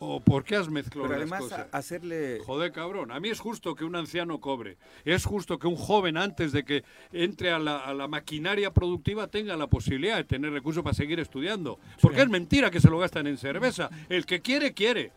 ¿O 0.00 0.20
por 0.20 0.44
qué 0.44 0.54
has 0.54 0.68
mezclado 0.68 1.08
Pero 1.08 1.26
las 1.26 1.40
cosas? 1.40 1.66
hacerle... 1.72 2.38
Joder, 2.46 2.70
cabrón. 2.70 3.10
A 3.10 3.18
mí 3.18 3.30
es 3.30 3.40
justo 3.40 3.74
que 3.74 3.84
un 3.84 3.96
anciano 3.96 4.40
cobre. 4.40 4.76
Es 5.04 5.24
justo 5.24 5.58
que 5.58 5.66
un 5.66 5.74
joven, 5.74 6.16
antes 6.16 6.52
de 6.52 6.64
que 6.64 6.84
entre 7.12 7.50
a 7.50 7.58
la, 7.58 7.78
a 7.80 7.92
la 7.94 8.06
maquinaria 8.06 8.72
productiva, 8.72 9.26
tenga 9.26 9.56
la 9.56 9.66
posibilidad 9.66 10.16
de 10.16 10.22
tener 10.22 10.52
recursos 10.52 10.84
para 10.84 10.94
seguir 10.94 11.18
estudiando. 11.18 11.80
Porque 12.00 12.22
es 12.22 12.28
mentira 12.28 12.70
que 12.70 12.80
se 12.80 12.88
lo 12.90 12.98
gastan 13.00 13.26
en 13.26 13.38
cerveza. 13.38 13.90
El 14.08 14.24
que 14.24 14.40
quiere, 14.40 14.72
quiere. 14.72 15.10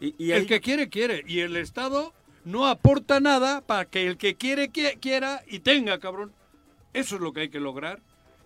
Y, 0.00 0.14
y 0.24 0.30
el 0.30 0.46
que 0.46 0.60
quiere, 0.60 0.88
quiere. 0.88 1.24
Y 1.26 1.40
el 1.40 1.56
Estado 1.56 2.12
no 2.44 2.68
aporta 2.68 3.18
nada 3.18 3.60
para 3.60 3.86
que 3.86 4.06
el 4.06 4.18
que 4.18 4.36
quiere, 4.36 4.70
qui- 4.70 5.00
quiera 5.00 5.42
y 5.48 5.58
tenga, 5.58 5.98
cabrón. 5.98 6.32
Eso 6.92 7.16
es 7.16 7.20
lo 7.22 7.32
que 7.32 7.40
hay 7.40 7.48
que 7.48 7.58
lograr. 7.58 8.00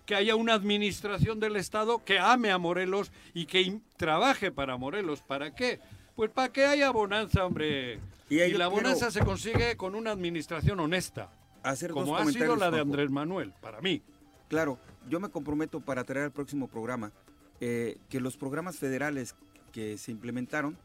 Que 0.07 0.15
haya 0.15 0.35
una 0.35 0.53
administración 0.53 1.39
del 1.39 1.57
Estado 1.57 2.03
que 2.03 2.17
ame 2.17 2.49
a 2.49 2.57
Morelos 2.57 3.11
y 3.35 3.45
que 3.45 3.79
trabaje 3.97 4.51
para 4.51 4.75
Morelos. 4.77 5.21
¿Para 5.21 5.53
qué? 5.53 5.79
Pues 6.15 6.31
para 6.31 6.51
que 6.51 6.65
haya 6.65 6.89
bonanza, 6.89 7.45
hombre. 7.45 7.99
Y 8.29 8.53
la 8.53 8.69
bonanza 8.69 9.11
se 9.11 9.19
consigue 9.19 9.77
con 9.77 9.93
una 9.93 10.11
administración 10.11 10.79
honesta. 10.79 11.29
hacer 11.61 11.91
dos 11.91 12.05
como 12.05 12.17
ha 12.17 12.25
sido 12.25 12.55
la 12.55 12.71
de. 12.71 12.79
Andrés 12.79 13.11
Manuel, 13.11 13.53
para 13.61 13.81
mí. 13.81 14.01
Claro, 14.47 14.79
yo 15.09 15.19
me 15.19 15.29
comprometo 15.29 15.79
para 15.81 16.03
traer 16.03 16.25
al 16.25 16.31
próximo 16.31 16.67
programa 16.67 17.11
eh, 17.59 17.97
que 18.09 18.19
los 18.19 18.37
programas 18.37 18.77
federales 18.77 19.35
que 19.71 19.97
se 19.97 20.11
implementaron 20.11 20.77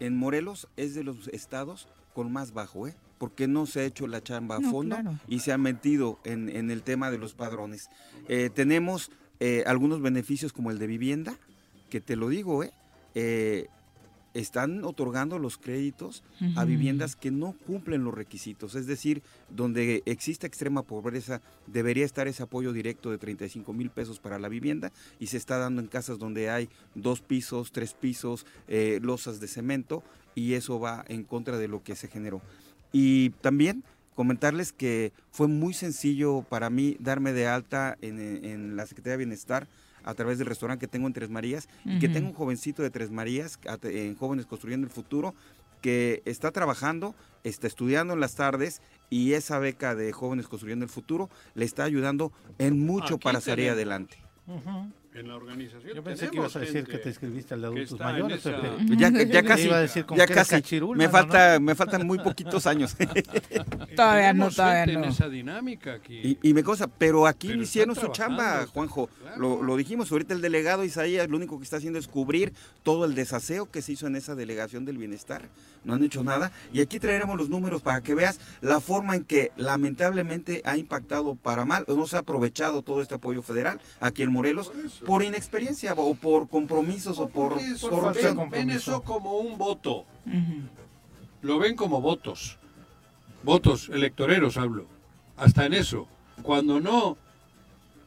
en 0.00 0.16
Morelos 0.16 0.68
es 0.76 0.94
de 0.94 1.04
los 1.04 1.28
estados 1.28 1.86
con 2.14 2.32
más 2.32 2.52
bajo, 2.52 2.88
¿eh? 2.88 2.96
Porque 3.18 3.46
no 3.48 3.66
se 3.66 3.80
ha 3.80 3.84
hecho 3.84 4.06
la 4.06 4.22
chamba 4.22 4.56
a 4.56 4.60
No, 4.60 4.70
fondo 4.70 4.96
claro. 4.96 5.18
y 5.28 5.38
se 5.40 5.52
ha 5.52 5.58
metido 5.58 6.18
en, 6.24 6.48
en 6.48 6.70
el 6.70 6.82
tema 6.82 7.10
de 7.10 7.18
los 7.18 7.34
padrones. 7.34 7.88
Eh, 8.28 8.50
tenemos 8.54 9.10
eh, 9.40 9.62
algunos 9.66 10.00
beneficios 10.02 10.52
como 10.52 10.70
el 10.70 10.78
de 10.78 10.86
vivienda, 10.86 11.36
que 11.90 12.00
te 12.00 12.16
lo 12.16 12.28
digo, 12.28 12.64
¿eh? 12.64 12.72
Eh, 13.14 13.68
están 14.34 14.82
otorgando 14.84 15.38
los 15.38 15.56
créditos 15.58 16.24
a 16.56 16.64
viviendas 16.64 17.14
que 17.14 17.30
no 17.30 17.52
cumplen 17.68 18.02
los 18.02 18.12
requisitos. 18.12 18.74
Es 18.74 18.88
decir, 18.88 19.22
donde 19.48 20.02
existe 20.06 20.44
extrema 20.48 20.82
pobreza, 20.82 21.40
debería 21.68 22.04
estar 22.04 22.26
ese 22.26 22.42
apoyo 22.42 22.72
directo 22.72 23.12
de 23.12 23.18
35 23.18 23.72
mil 23.72 23.90
pesos 23.90 24.18
para 24.18 24.40
la 24.40 24.48
vivienda 24.48 24.90
y 25.20 25.28
se 25.28 25.36
está 25.36 25.58
dando 25.58 25.80
en 25.80 25.86
casas 25.86 26.18
donde 26.18 26.50
hay 26.50 26.68
dos 26.96 27.20
pisos, 27.20 27.70
tres 27.70 27.94
pisos, 27.94 28.44
eh, 28.66 28.98
losas 29.00 29.38
de 29.38 29.46
cemento 29.46 30.02
y 30.34 30.54
eso 30.54 30.80
va 30.80 31.04
en 31.06 31.22
contra 31.22 31.56
de 31.56 31.68
lo 31.68 31.84
que 31.84 31.94
se 31.94 32.08
generó. 32.08 32.42
Y 32.94 33.30
también 33.40 33.82
comentarles 34.14 34.72
que 34.72 35.12
fue 35.32 35.48
muy 35.48 35.74
sencillo 35.74 36.42
para 36.48 36.70
mí 36.70 36.96
darme 37.00 37.32
de 37.32 37.48
alta 37.48 37.98
en, 38.00 38.20
en 38.44 38.76
la 38.76 38.86
Secretaría 38.86 39.14
de 39.14 39.24
Bienestar 39.24 39.66
a 40.04 40.14
través 40.14 40.38
del 40.38 40.46
restaurante 40.46 40.86
que 40.86 40.88
tengo 40.88 41.08
en 41.08 41.12
Tres 41.12 41.28
Marías 41.28 41.68
y 41.84 41.98
que 41.98 42.08
tengo 42.08 42.28
un 42.28 42.34
jovencito 42.34 42.82
de 42.82 42.90
Tres 42.90 43.10
Marías 43.10 43.58
en 43.82 44.14
Jóvenes 44.14 44.46
Construyendo 44.46 44.86
el 44.86 44.92
Futuro 44.92 45.34
que 45.80 46.22
está 46.24 46.50
trabajando, 46.50 47.14
está 47.42 47.66
estudiando 47.66 48.14
en 48.14 48.20
las 48.20 48.36
tardes 48.36 48.80
y 49.10 49.32
esa 49.32 49.58
beca 49.58 49.94
de 49.94 50.12
Jóvenes 50.12 50.46
Construyendo 50.46 50.84
el 50.84 50.90
Futuro 50.90 51.28
le 51.54 51.64
está 51.64 51.84
ayudando 51.84 52.32
en 52.58 52.86
mucho 52.86 53.16
Aquí 53.16 53.24
para 53.24 53.40
salir 53.40 53.70
adelante. 53.70 54.16
En 55.14 55.28
la 55.28 55.36
organización 55.36 55.94
Yo 55.94 56.02
pensé 56.02 56.28
que 56.28 56.36
ibas 56.36 56.56
a 56.56 56.58
decir 56.58 56.84
que 56.84 56.98
te 56.98 57.08
inscribiste 57.08 57.54
al 57.54 57.60
de 57.60 57.66
adultos 57.68 58.00
mayores, 58.00 58.44
esa-. 58.44 58.60
Ya, 59.30 59.42
casi, 59.44 59.66
iba 59.66 59.76
a 59.76 59.80
decir 59.80 60.04
como 60.04 60.18
ya 60.18 60.26
casi. 60.26 60.56
me 60.96 61.08
falta, 61.08 61.60
me 61.60 61.76
faltan 61.76 62.04
muy 62.04 62.18
poquitos 62.18 62.66
años. 62.66 62.96
Todavía 63.96 64.32
no, 64.32 64.50
todavía 64.50 64.84
gente 64.86 64.94
en 64.94 65.00
no. 65.02 65.06
esa 65.06 65.28
dinámica 65.28 65.94
aquí. 65.94 66.20
y, 66.42 66.50
y 66.50 66.52
me 66.54 66.64
cosa, 66.64 66.88
pero 66.88 67.28
aquí 67.28 67.46
Pero 67.46 67.58
no 67.58 67.62
hicieron 67.62 67.94
su 67.94 68.08
chamba, 68.08 68.66
Juanjo. 68.66 69.06
claro. 69.06 69.38
Lo, 69.40 69.62
lo 69.62 69.76
dijimos 69.76 70.10
ahorita 70.10 70.34
el 70.34 70.40
delegado 70.40 70.84
Isaías, 70.84 71.28
lo 71.28 71.36
único 71.36 71.58
que 71.58 71.64
está 71.64 71.76
haciendo 71.76 71.98
es 72.00 72.08
cubrir 72.08 72.52
todo 72.82 73.04
el 73.04 73.14
desaseo 73.14 73.70
que 73.70 73.82
se 73.82 73.92
hizo 73.92 74.08
en 74.08 74.16
esa 74.16 74.34
delegación 74.34 74.84
del 74.84 74.98
bienestar. 74.98 75.48
No 75.84 75.94
han 75.94 76.02
hecho 76.02 76.24
nada. 76.24 76.50
Y 76.72 76.80
aquí 76.80 76.98
traeremos 76.98 77.36
los 77.36 77.50
números 77.50 77.82
para 77.82 78.00
que 78.00 78.14
veas 78.14 78.40
la 78.62 78.80
forma 78.80 79.14
en 79.16 79.24
que 79.24 79.52
lamentablemente 79.56 80.62
ha 80.64 80.76
impactado 80.76 81.34
para 81.36 81.64
mal, 81.64 81.84
o 81.88 81.94
no 81.94 82.06
se 82.06 82.16
ha 82.16 82.20
aprovechado 82.20 82.82
todo 82.82 83.02
este 83.02 83.14
apoyo 83.14 83.42
federal 83.42 83.80
aquí 84.00 84.22
en 84.22 84.32
Morelos 84.32 84.72
por 85.06 85.22
inexperiencia 85.22 85.92
o 85.94 86.14
por 86.14 86.48
compromisos 86.48 87.18
o 87.18 87.28
por, 87.28 87.54
por 87.54 88.14
ven, 88.14 88.34
compromiso. 88.34 88.50
ven 88.50 88.70
eso 88.70 89.02
como 89.02 89.38
un 89.38 89.58
voto. 89.58 90.04
Lo 91.42 91.58
ven 91.58 91.76
como 91.76 92.00
votos. 92.00 92.58
Votos 93.42 93.88
electoreros 93.90 94.56
hablo. 94.56 94.86
Hasta 95.36 95.66
en 95.66 95.74
eso. 95.74 96.08
Cuando 96.42 96.80
no, 96.80 97.16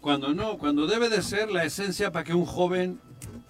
cuando 0.01 0.33
no, 0.33 0.57
cuando 0.57 0.87
debe 0.87 1.09
de 1.09 1.21
ser 1.21 1.51
la 1.51 1.63
esencia 1.63 2.11
para 2.11 2.23
que 2.23 2.33
un 2.33 2.45
joven 2.45 2.99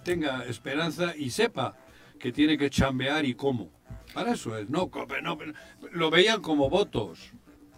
tenga 0.04 0.44
esperanza 0.44 1.16
y 1.16 1.30
sepa 1.30 1.76
que 2.18 2.32
tiene 2.32 2.58
que 2.58 2.70
chambear 2.70 3.24
y 3.24 3.34
cómo. 3.34 3.70
Para 4.12 4.32
eso 4.32 4.56
es. 4.56 4.68
No, 4.68 4.90
no, 5.22 5.38
lo 5.92 6.10
veían 6.10 6.42
como 6.42 6.68
votos 6.68 7.30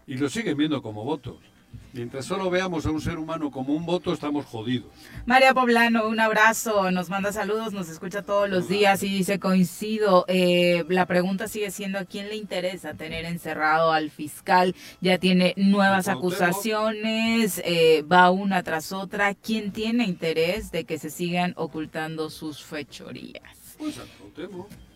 y 0.06 0.16
lo 0.16 0.28
siguen 0.28 0.56
viendo 0.56 0.82
como 0.82 1.04
votos. 1.04 1.49
Mientras 1.92 2.24
solo 2.24 2.50
veamos 2.50 2.86
a 2.86 2.90
un 2.90 3.00
ser 3.00 3.18
humano 3.18 3.50
como 3.50 3.74
un 3.74 3.84
voto, 3.84 4.12
estamos 4.12 4.46
jodidos. 4.46 4.90
María 5.26 5.52
Poblano, 5.52 6.06
un 6.06 6.20
abrazo, 6.20 6.92
nos 6.92 7.10
manda 7.10 7.32
saludos, 7.32 7.72
nos 7.72 7.88
escucha 7.88 8.22
todos 8.22 8.48
los 8.48 8.68
días 8.68 9.02
y 9.02 9.08
dice 9.08 9.40
coincido. 9.40 10.24
Eh, 10.28 10.84
la 10.88 11.06
pregunta 11.06 11.48
sigue 11.48 11.72
siendo 11.72 11.98
a 11.98 12.04
quién 12.04 12.28
le 12.28 12.36
interesa 12.36 12.94
tener 12.94 13.24
encerrado 13.24 13.90
al 13.92 14.10
fiscal. 14.10 14.76
Ya 15.00 15.18
tiene 15.18 15.54
nuevas 15.56 16.06
acusaciones, 16.06 17.60
eh, 17.64 18.02
va 18.02 18.30
una 18.30 18.62
tras 18.62 18.92
otra. 18.92 19.34
¿Quién 19.34 19.72
tiene 19.72 20.04
interés 20.04 20.70
de 20.70 20.84
que 20.84 20.96
se 20.96 21.10
sigan 21.10 21.54
ocultando 21.56 22.30
sus 22.30 22.62
fechorías? 22.62 23.76
Pues 23.78 23.98
al. 23.98 24.06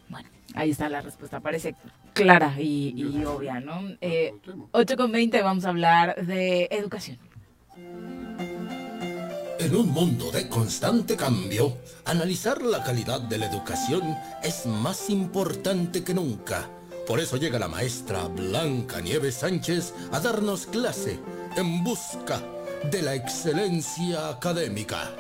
Bueno, 0.09 0.28
ahí 0.55 0.70
está 0.70 0.88
la 0.88 1.01
respuesta, 1.01 1.40
parece 1.40 1.74
clara 2.15 2.55
y, 2.59 2.95
y 2.97 3.24
obvia, 3.24 3.61
¿no? 3.61 3.82
Eh, 4.01 4.35
8 4.73 4.97
con 4.97 5.12
20 5.12 5.43
vamos 5.43 5.65
a 5.66 5.69
hablar 5.70 6.24
de 6.24 6.69
educación. 6.70 7.19
En 9.59 9.74
un 9.77 9.89
mundo 9.91 10.31
de 10.31 10.49
constante 10.49 11.16
cambio, 11.16 11.77
analizar 12.05 12.62
la 12.62 12.82
calidad 12.82 13.20
de 13.20 13.39
la 13.39 13.47
educación 13.47 14.03
es 14.43 14.66
más 14.66 15.09
importante 15.11 16.05
que 16.05 16.12
nunca. 16.15 16.69
Por 17.07 17.20
eso 17.20 17.36
llega 17.36 17.59
la 17.59 17.69
maestra 17.69 18.28
Blanca 18.28 19.01
Nieves 19.01 19.36
Sánchez 19.36 19.93
a 20.12 20.20
darnos 20.20 20.66
clase 20.66 21.19
en 21.57 21.82
busca 21.85 22.43
de 22.91 23.03
la 23.03 23.15
excelencia 23.15 24.28
académica. 24.28 25.11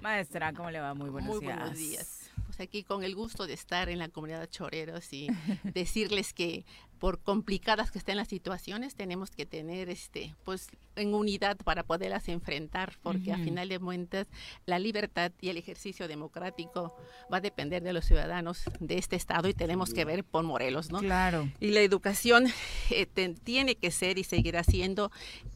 Maestra, 0.00 0.52
¿cómo 0.52 0.70
le 0.70 0.80
va? 0.80 0.94
Muy 0.94 1.10
buenos 1.10 1.30
Muy 1.30 1.40
días. 1.40 1.56
buenos 1.58 1.78
días. 1.78 2.19
Aquí 2.60 2.82
con 2.84 3.02
el 3.02 3.14
gusto 3.14 3.46
de 3.46 3.54
estar 3.54 3.88
en 3.88 3.98
la 3.98 4.08
comunidad 4.08 4.48
Choreros 4.48 5.12
y 5.12 5.28
decirles 5.64 6.32
que 6.32 6.64
por 6.98 7.18
complicadas 7.22 7.90
que 7.90 7.96
estén 7.98 8.18
las 8.18 8.28
situaciones, 8.28 8.94
tenemos 8.94 9.30
que 9.30 9.46
tener 9.46 9.88
este 9.88 10.34
pues 10.44 10.68
en 10.96 11.14
unidad 11.14 11.56
para 11.56 11.82
poderlas 11.82 12.28
enfrentar, 12.28 12.98
porque 13.02 13.32
a 13.32 13.38
final 13.38 13.70
de 13.70 13.78
cuentas 13.78 14.26
la 14.66 14.78
libertad 14.78 15.32
y 15.40 15.48
el 15.48 15.56
ejercicio 15.56 16.08
democrático 16.08 16.94
va 17.32 17.38
a 17.38 17.40
depender 17.40 17.82
de 17.82 17.94
los 17.94 18.04
ciudadanos 18.04 18.64
de 18.80 18.98
este 18.98 19.16
estado 19.16 19.48
y 19.48 19.54
tenemos 19.54 19.94
que 19.94 20.04
ver 20.04 20.24
por 20.24 20.44
Morelos, 20.44 20.90
¿no? 20.90 20.98
Claro. 20.98 21.48
Y 21.58 21.70
la 21.70 21.80
educación 21.80 22.48
eh, 22.90 23.06
te- 23.06 23.30
tiene 23.30 23.76
que 23.76 23.90
ser 23.90 24.18
y 24.18 24.24
seguirá 24.24 24.62
siendo 24.62 25.10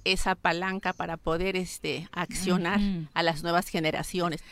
esa 0.05 0.36
palanca 0.36 0.94
para 0.94 1.18
poder 1.18 1.56
este 1.56 2.09
accionar 2.12 2.81
a 3.12 3.22
las 3.22 3.43
nuevas 3.43 3.68
generaciones. 3.68 4.43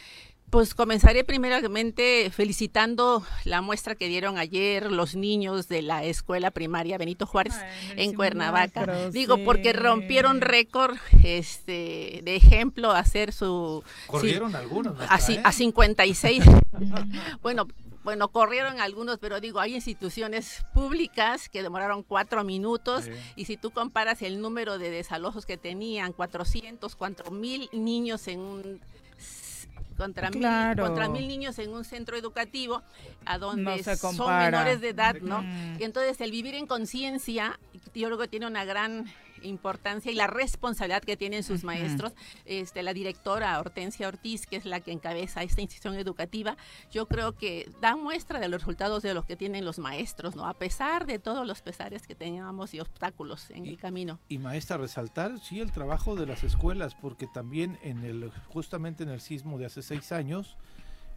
Pues 0.53 0.75
comenzaré 0.75 1.25
primeramente 1.25 2.31
felicitando 2.31 3.25
la 3.45 3.63
muestra 3.63 3.95
que 3.95 4.07
dieron 4.07 4.37
ayer 4.37 4.93
los 4.93 5.15
niños 5.15 5.67
de 5.67 5.81
la 5.81 6.05
escuela 6.05 6.51
primaria 6.51 6.99
Benito 6.99 7.25
Juárez 7.25 7.55
en 7.97 8.13
Cuernavaca. 8.13 9.09
Digo, 9.09 9.37
sí. 9.37 9.43
porque 9.47 9.73
rompieron 9.73 10.43
récord 10.43 10.99
este, 11.25 12.21
de 12.23 12.37
ejemplo 12.37 12.91
hacer 12.91 13.33
su... 13.33 13.83
Corrieron 14.07 14.51
sí, 14.51 14.57
algunos, 14.59 14.93
A, 15.01 15.07
maestra, 15.07 15.19
ci- 15.21 15.39
¿eh? 15.39 15.43
a 15.43 15.53
56. 15.53 16.45
bueno, 17.43 17.67
bueno, 18.05 18.29
corrieron 18.29 18.79
algunos, 18.79 19.17
pero 19.19 19.41
digo, 19.41 19.59
hay 19.59 19.75
instituciones 19.77 20.67
públicas 20.75 21.49
que 21.49 21.63
demoraron 21.63 22.03
cuatro 22.03 22.45
minutos 22.45 23.05
Sí. 23.05 23.11
y 23.37 23.45
si 23.47 23.57
tú 23.57 23.71
comparas 23.71 24.21
el 24.21 24.43
número 24.43 24.77
de 24.77 24.91
desalojos 24.91 25.47
que 25.47 25.57
tenían, 25.57 26.13
400, 26.13 26.95
4 26.95 27.31
mil 27.31 27.71
niños 27.73 28.29
en 28.29 28.41
un 28.41 28.81
contra, 30.03 30.31
Claro. 30.31 30.83
mil, 30.83 30.91
contra 30.91 31.09
mil 31.09 31.29
niños 31.29 31.59
en 31.59 31.71
un 31.73 31.85
centro 31.85 32.17
educativo 32.17 32.83
a 33.25 33.39
donde 33.39 33.83
No 33.85 33.97
son 33.97 34.39
menores 34.39 34.81
de 34.81 34.89
edad, 34.89 35.15
¿no? 35.21 35.43
Mm. 35.43 35.81
Y 35.81 35.85
entonces 35.85 36.21
el 36.21 36.31
vivir 36.33 36.55
en 36.55 36.67
conciencia, 36.67 37.59
yo 37.95 38.09
creo 38.09 38.19
que 38.19 38.29
tiene 38.29 38.47
una 38.47 38.65
gran 38.65 39.07
importancia 39.43 40.11
y 40.11 40.15
la 40.15 40.27
responsabilidad 40.27 41.03
que 41.03 41.17
tienen 41.17 41.43
sus 41.43 41.65
maestros. 41.65 42.13
Este, 42.45 42.83
la 42.83 42.95
directora 42.95 43.59
Hortensia 43.59 44.09
Ortiz, 44.09 44.47
que 44.47 44.57
es 44.57 44.65
la 44.65 44.81
que 44.81 44.93
encabeza 44.93 45.43
esta 45.43 45.61
institución 45.61 45.95
educativa, 45.95 46.57
yo 46.91 47.07
creo 47.07 47.33
que 47.33 47.71
da 47.81 47.97
muestra 47.97 48.41
de 48.41 48.49
los 48.49 48.63
resultados 48.63 49.03
de 49.03 49.15
los 49.15 49.25
que 49.25 49.37
tienen 49.37 49.65
los 49.65 49.79
maestros, 49.79 50.37
¿no? 50.37 50.47
A 50.47 50.55
pesar 50.55 51.07
de 51.07 51.19
todos 51.19 51.47
los 51.47 51.63
pesares 51.63 52.07
que 52.07 52.15
teníamos 52.15 52.75
y 52.75 52.81
obstáculos 52.81 53.51
en 53.51 53.67
el 53.67 53.79
camino. 53.79 54.19
Y 54.29 54.39
maestra, 54.39 54.77
resaltar, 54.77 55.39
sí, 55.41 55.61
el 55.61 55.73
trabajo 55.73 56.17
de 56.17 56.27
las 56.27 56.45
escuelas, 56.45 56.95
porque 56.95 57.27
también 57.27 57.79
en 57.83 58.05
el, 58.05 58.31
justamente 58.49 59.03
en 59.03 59.09
el 59.09 59.21
sismo 59.21 59.59
de 59.59 59.67
hace 59.67 59.83
seis 59.83 60.13
años, 60.13 60.57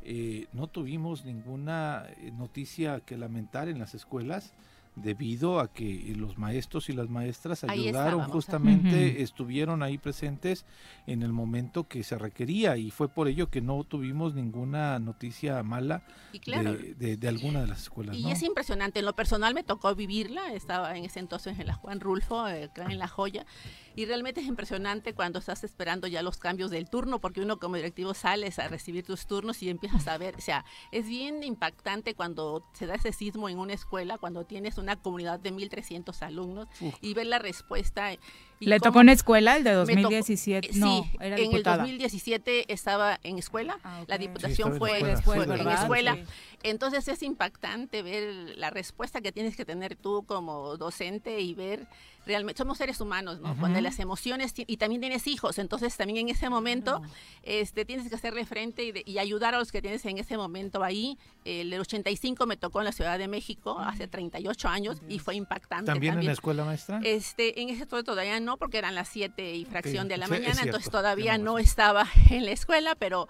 eh, 0.08 0.48
no 0.54 0.68
tuvimos 0.68 1.26
ninguna 1.26 2.06
eh, 2.18 2.32
noticia 2.32 3.00
que 3.00 3.18
lamentar 3.18 3.70
en 3.70 3.80
las 3.80 3.96
escuelas 3.96 4.54
debido 4.96 5.60
a 5.60 5.72
que 5.72 6.14
los 6.18 6.38
maestros 6.38 6.90
y 6.90 6.94
las 6.94 7.10
maestras 7.10 7.64
Ahí 7.66 7.88
ayudaron 7.88 8.06
estábamos, 8.22 8.32
justamente, 8.32 9.22
estuvieron 9.22 9.84
ahí 9.84 9.98
presentes 9.98 10.66
en 11.06 11.22
el 11.22 11.34
momento 11.34 11.88
que 11.88 12.04
se 12.04 12.18
requería 12.18 12.78
y 12.78 12.92
fue 12.92 13.10
por 13.10 13.28
ello 13.28 13.50
que 13.50 13.62
no 13.62 13.84
tuvimos 13.84 14.34
ninguna 14.36 14.98
noticia 15.00 15.62
mala 15.64 16.04
Y 16.32 16.40
claro, 16.40 16.74
de, 16.74 16.94
de- 16.96 17.18
de 17.18 17.28
alguna 17.28 17.62
de 17.62 17.68
las 17.68 17.82
escuelas. 17.84 18.16
Y 18.16 18.24
¿no? 18.24 18.30
es 18.30 18.42
impresionante, 18.44 19.00
en 19.00 19.06
lo 19.06 19.16
personal 19.16 19.54
me 19.54 19.64
tocó 19.64 19.94
vivirla, 19.96 20.54
estaba 20.54 20.96
en 20.98 21.06
ese 21.06 21.20
entonces 21.20 21.60
en 21.60 21.68
la 21.68 21.74
Juan 21.74 22.00
Rulfo, 22.00 22.48
eh, 22.48 22.64
acá 22.66 22.86
en 22.90 22.98
La 23.00 23.08
Joya, 23.08 23.46
y 23.96 24.06
realmente 24.06 24.42
es 24.42 24.48
impresionante 24.48 25.14
cuando 25.14 25.40
estás 25.40 25.64
esperando 25.64 26.08
ya 26.08 26.22
los 26.22 26.38
cambios 26.38 26.72
del 26.72 26.90
turno, 26.90 27.20
porque 27.20 27.42
uno 27.42 27.58
como 27.58 27.76
directivo 27.76 28.14
sales 28.14 28.60
a 28.60 28.68
recibir 28.68 29.06
tus 29.06 29.26
turnos 29.28 29.62
y 29.64 29.70
empiezas 29.70 30.08
a 30.08 30.18
ver, 30.18 30.36
o 30.36 30.42
sea, 30.42 30.66
es 30.92 31.08
bien 31.08 31.44
impactante 31.44 32.14
cuando 32.14 32.66
se 32.74 32.86
da 32.88 32.96
ese 32.96 33.14
sismo 33.14 33.50
en 33.50 33.60
una 33.60 33.74
escuela, 33.74 34.18
cuando 34.18 34.46
tienes 34.46 34.78
una 34.78 34.96
comunidad 34.98 35.40
de 35.40 35.54
1.300 35.54 36.22
alumnos 36.22 36.68
Uf. 36.82 36.96
y 37.02 37.14
ver 37.14 37.28
la 37.28 37.40
respuesta. 37.40 38.12
¿Le 38.60 38.80
cómo- 38.80 38.90
tocó 38.91 39.02
en 39.02 39.10
escuela 39.10 39.57
el 39.57 39.64
de 39.64 39.72
Me 39.72 39.77
tocó- 39.77 40.02
2017? 40.03 40.68
eh, 40.68 40.72
no, 40.76 41.03
sí, 41.03 41.11
era 41.19 41.27
en 41.27 41.34
el 41.44 41.49
diputada. 41.52 41.77
2017 41.77 42.72
estaba 42.73 43.19
en 43.23 43.38
escuela, 43.38 43.80
la 44.07 44.18
diputación 44.18 44.69
Sí, 44.69 44.73
estaba 44.73 44.98
en 44.98 45.06
fue, 45.06 45.11
escuela, 45.11 45.45
fue 45.45 45.61
en 45.61 45.68
escuela. 45.69 46.15
Sí. 46.15 46.22
Entonces 46.64 47.07
es 47.07 47.22
impactante 47.23 48.02
ver 48.02 48.57
la 48.57 48.69
respuesta 48.72 49.22
que 49.22 49.32
tienes 49.32 49.56
que 49.56 49.65
tener 49.65 49.95
tú 49.95 50.23
como 50.26 50.77
docente 50.77 51.40
y 51.41 51.53
ver 51.53 51.86
realmente, 52.26 52.57
somos 52.57 52.80
seres 52.80 52.99
humanos, 53.02 53.40
¿no? 53.40 53.52
Ujú. 53.52 53.60
Cuando 53.60 53.80
las 53.82 53.99
emociones, 53.99 54.52
y 54.57 54.77
también 54.77 54.99
tienes 54.99 55.27
hijos, 55.27 55.60
entonces 55.60 55.95
también 55.95 56.18
en 56.27 56.30
ese 56.36 56.49
momento 56.49 57.03
este, 57.44 57.86
tienes 57.86 58.10
que 58.10 58.15
hacerle 58.15 58.45
frente 58.48 58.84
y, 58.84 58.91
de- 58.91 59.03
y 59.06 59.19
ayudar 59.19 59.53
a 59.53 59.60
los 59.60 59.72
que 59.72 59.80
tienes 59.82 60.03
en 60.06 60.18
ese 60.18 60.36
momento 60.38 60.84
ahí. 60.84 61.19
El 61.44 61.69
del 61.69 61.82
85 61.82 62.48
me 62.48 62.57
tocó 62.57 62.80
en 62.80 62.86
la 62.86 62.91
Ciudad 62.94 63.19
de 63.19 63.27
México 63.27 63.77
hace 63.80 64.07
38 64.07 64.68
años 64.68 65.02
y 65.07 65.19
fue 65.19 65.36
impactante. 65.36 65.86
¿También 65.91 66.18
en 66.18 66.26
la 66.26 66.32
escuela 66.32 66.65
maestra? 66.65 66.99
Este, 67.03 67.61
en 67.61 67.69
ese 67.69 67.86
todo 67.86 68.03
todavía 68.03 68.40
no, 68.40 68.45
porque 68.58 68.78
eran 68.78 68.96
las 68.96 69.10
7 69.10 69.56
y 69.56 69.66
fracción 69.66 70.08
de 70.08 70.18
la 70.18 70.26
sí, 70.26 70.32
mañana, 70.32 70.62
entonces 70.64 70.92
todavía 70.92 71.38
no 71.38 71.58
estaba 71.58 72.08
en 72.30 72.46
la 72.46 72.52
escuela, 72.52 72.96
pero 72.96 73.28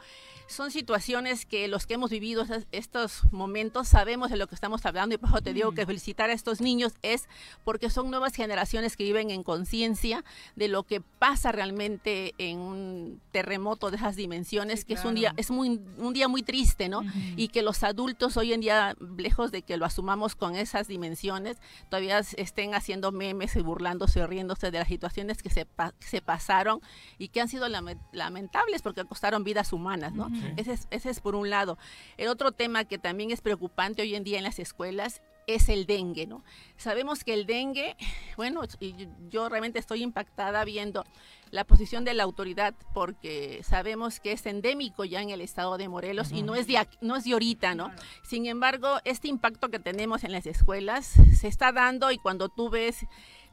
son 0.48 0.72
situaciones 0.72 1.46
que 1.46 1.68
los 1.68 1.88
que 1.88 1.96
hemos 1.96 2.12
vivido 2.12 2.46
estos 2.72 3.24
momentos 3.32 3.88
sabemos 3.88 4.30
de 4.30 4.38
lo 4.38 4.48
que 4.48 4.56
estamos 4.56 4.86
hablando 4.86 5.16
y 5.16 5.18
por 5.18 5.30
eso 5.30 5.42
te 5.42 5.54
digo 5.54 5.72
que 5.72 5.86
felicitar 5.86 6.30
a 6.30 6.34
estos 6.34 6.62
niños 6.62 6.94
es 7.02 7.28
porque 7.64 7.90
son 7.90 8.12
nuevas 8.12 8.36
generaciones 8.36 8.96
que 8.96 9.04
viven 9.04 9.32
en 9.32 9.44
conciencia 9.44 10.24
de 10.56 10.68
lo 10.68 10.84
que 10.84 11.02
pasa 11.02 11.52
realmente 11.52 12.36
en 12.38 12.60
un 12.60 13.22
terremoto 13.32 13.90
de 13.90 13.98
esas 13.98 14.16
dimensiones, 14.16 14.86
que 14.86 14.94
es 14.94 15.06
un 15.06 15.16
día 15.16 15.34
es 15.38 15.50
muy 15.50 15.82
un 15.98 16.14
día 16.14 16.28
muy 16.28 16.44
triste, 16.44 16.90
¿no? 16.90 17.02
Y 17.36 17.48
que 17.48 17.62
los 17.62 17.84
adultos 17.84 18.38
hoy 18.38 18.54
en 18.54 18.62
día 18.62 18.96
lejos 19.18 19.52
de 19.52 19.64
que 19.64 19.78
lo 19.78 19.86
asumamos 19.86 20.36
con 20.36 20.56
esas 20.56 20.88
dimensiones, 20.88 21.58
todavía 21.90 22.20
estén 22.20 22.76
haciendo 22.76 23.12
memes 23.12 23.56
y 23.56 23.62
burlándose 23.62 24.22
o 24.22 24.28
riéndose 24.28 24.70
de 24.70 24.80
la 24.80 24.86
situación 24.86 25.05
situaciones 25.06 25.42
que 25.44 25.50
se, 25.50 25.66
pa- 25.66 25.92
que 26.00 26.08
se 26.08 26.22
pasaron 26.22 26.82
y 27.18 27.28
que 27.30 27.42
han 27.42 27.48
sido 27.48 27.68
lame- 27.68 27.98
lamentables 28.12 28.82
porque 28.82 29.06
costaron 29.06 29.44
vidas 29.44 29.72
humanas, 29.72 30.14
¿no? 30.14 30.30
Ese, 30.58 30.74
es, 30.74 30.88
ese 30.92 31.10
es 31.12 31.20
por 31.20 31.36
un 31.36 31.50
lado. 31.50 31.78
El 32.18 32.28
otro 32.30 32.52
tema 32.52 32.86
que 32.86 32.98
también 32.98 33.32
es 33.32 33.42
preocupante 33.42 34.02
hoy 34.02 34.16
en 34.16 34.24
día 34.24 34.38
en 34.40 34.44
las 34.44 34.58
escuelas 34.60 35.22
es 35.48 35.70
el 35.70 35.86
dengue, 35.86 36.26
¿no? 36.26 36.44
Sabemos 36.76 37.24
que 37.24 37.36
el 37.36 37.46
dengue, 37.46 37.96
bueno, 38.36 38.62
y 38.80 38.96
yo- 39.30 39.48
realmente 39.48 39.78
estoy 39.78 40.02
impactada 40.02 40.66
viendo 40.66 41.04
la 41.52 41.64
posición 41.64 42.04
de 42.04 42.16
la 42.16 42.24
autoridad 42.24 42.74
porque 42.96 43.62
sabemos 43.64 44.20
que 44.20 44.32
es 44.32 44.46
endémico 44.48 45.06
ya 45.06 45.22
en 45.22 45.30
el 45.30 45.42
estado 45.42 45.78
de 45.78 45.88
Morelos 45.88 46.32
y 46.32 46.42
no 46.42 46.56
es 46.56 46.66
de 46.66 46.86
no 47.02 47.16
es 47.16 47.24
de 47.26 47.34
ahorita, 47.34 47.76
¿no? 47.76 47.92
Sin 48.24 48.48
embargo, 48.48 48.98
este 49.06 49.28
impacto 49.28 49.70
que 49.70 49.78
tenemos 49.80 50.24
en 50.24 50.32
las 50.32 50.48
escuelas 50.48 51.14
se 51.40 51.48
está 51.48 51.72
dando 51.72 52.12
y 52.12 52.18
cuando 52.18 52.50
tú 52.50 52.72
ves 52.72 53.06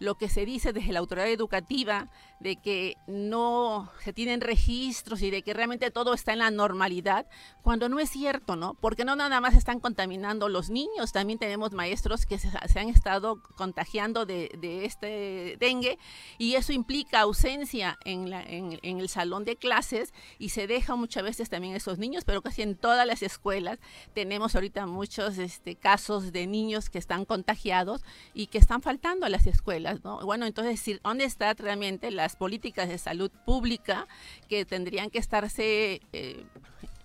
lo 0.03 0.17
que 0.17 0.29
se 0.29 0.45
dice 0.45 0.73
desde 0.73 0.93
la 0.93 0.99
autoridad 0.99 1.29
educativa 1.29 2.09
de 2.43 2.57
que 2.57 2.97
no 3.07 3.91
se 4.05 4.13
tienen 4.13 4.41
registros 4.41 5.23
y 5.23 5.31
de 5.31 5.43
que 5.43 5.55
realmente 5.55 5.91
todo 5.91 6.13
está 6.15 6.33
en 6.33 6.41
la 6.41 6.51
normalidad, 6.51 7.27
cuando 7.63 7.89
no 7.89 8.01
es 8.01 8.11
cierto, 8.11 8.57
¿no? 8.57 8.75
Porque 8.75 9.05
no 9.05 9.15
nada 9.17 9.41
más 9.41 9.55
están 9.55 9.79
contaminando 9.81 10.49
los 10.49 10.69
niños, 10.71 11.13
también 11.13 11.39
tenemos 11.39 11.73
maestros 11.73 12.27
que 12.27 12.39
se, 12.39 12.51
se 12.69 12.81
han 12.81 12.89
estado 12.89 13.41
contagiando 13.57 14.27
de, 14.27 14.51
de 14.59 14.85
este 14.85 15.57
dengue 15.61 15.99
y 16.39 16.55
eso 16.55 16.73
implica 16.73 17.21
ausencia 17.21 17.99
en, 18.05 18.31
la- 18.31 18.43
en- 18.43 18.79
en 18.83 18.99
el 18.99 19.09
salón 19.09 19.45
de 19.45 19.57
clases 19.57 20.13
y 20.39 20.49
se 20.49 20.67
deja 20.67 20.97
muchas 20.97 21.23
veces 21.23 21.49
también 21.49 21.75
esos 21.77 21.99
niños, 21.99 22.25
pero 22.25 22.43
casi 22.43 22.63
en 22.63 22.77
todas 22.77 23.07
las 23.07 23.23
escuelas 23.23 23.79
tenemos 24.15 24.55
ahorita 24.55 24.87
muchos 24.87 25.39
este, 25.39 25.77
casos 25.77 26.33
de 26.33 26.47
niños 26.47 26.91
que 26.91 26.99
están 26.99 27.25
contagiados 27.25 28.03
y 28.35 28.49
que 28.49 28.59
están 28.59 28.83
faltando 28.83 29.27
a 29.27 29.29
las 29.29 29.47
escuelas, 29.47 30.03
¿no? 30.03 30.19
Bueno, 30.25 30.47
entonces, 30.47 31.01
¿dónde 31.05 31.25
están 31.25 31.57
realmente 31.57 32.11
las 32.11 32.32
políticas 32.37 32.89
de 32.89 32.99
salud 32.99 33.31
pública 33.45 34.07
que 34.49 34.65
tendrían 34.65 35.11
que 35.11 35.19
estarse 35.19 36.01
eh, 36.13 36.45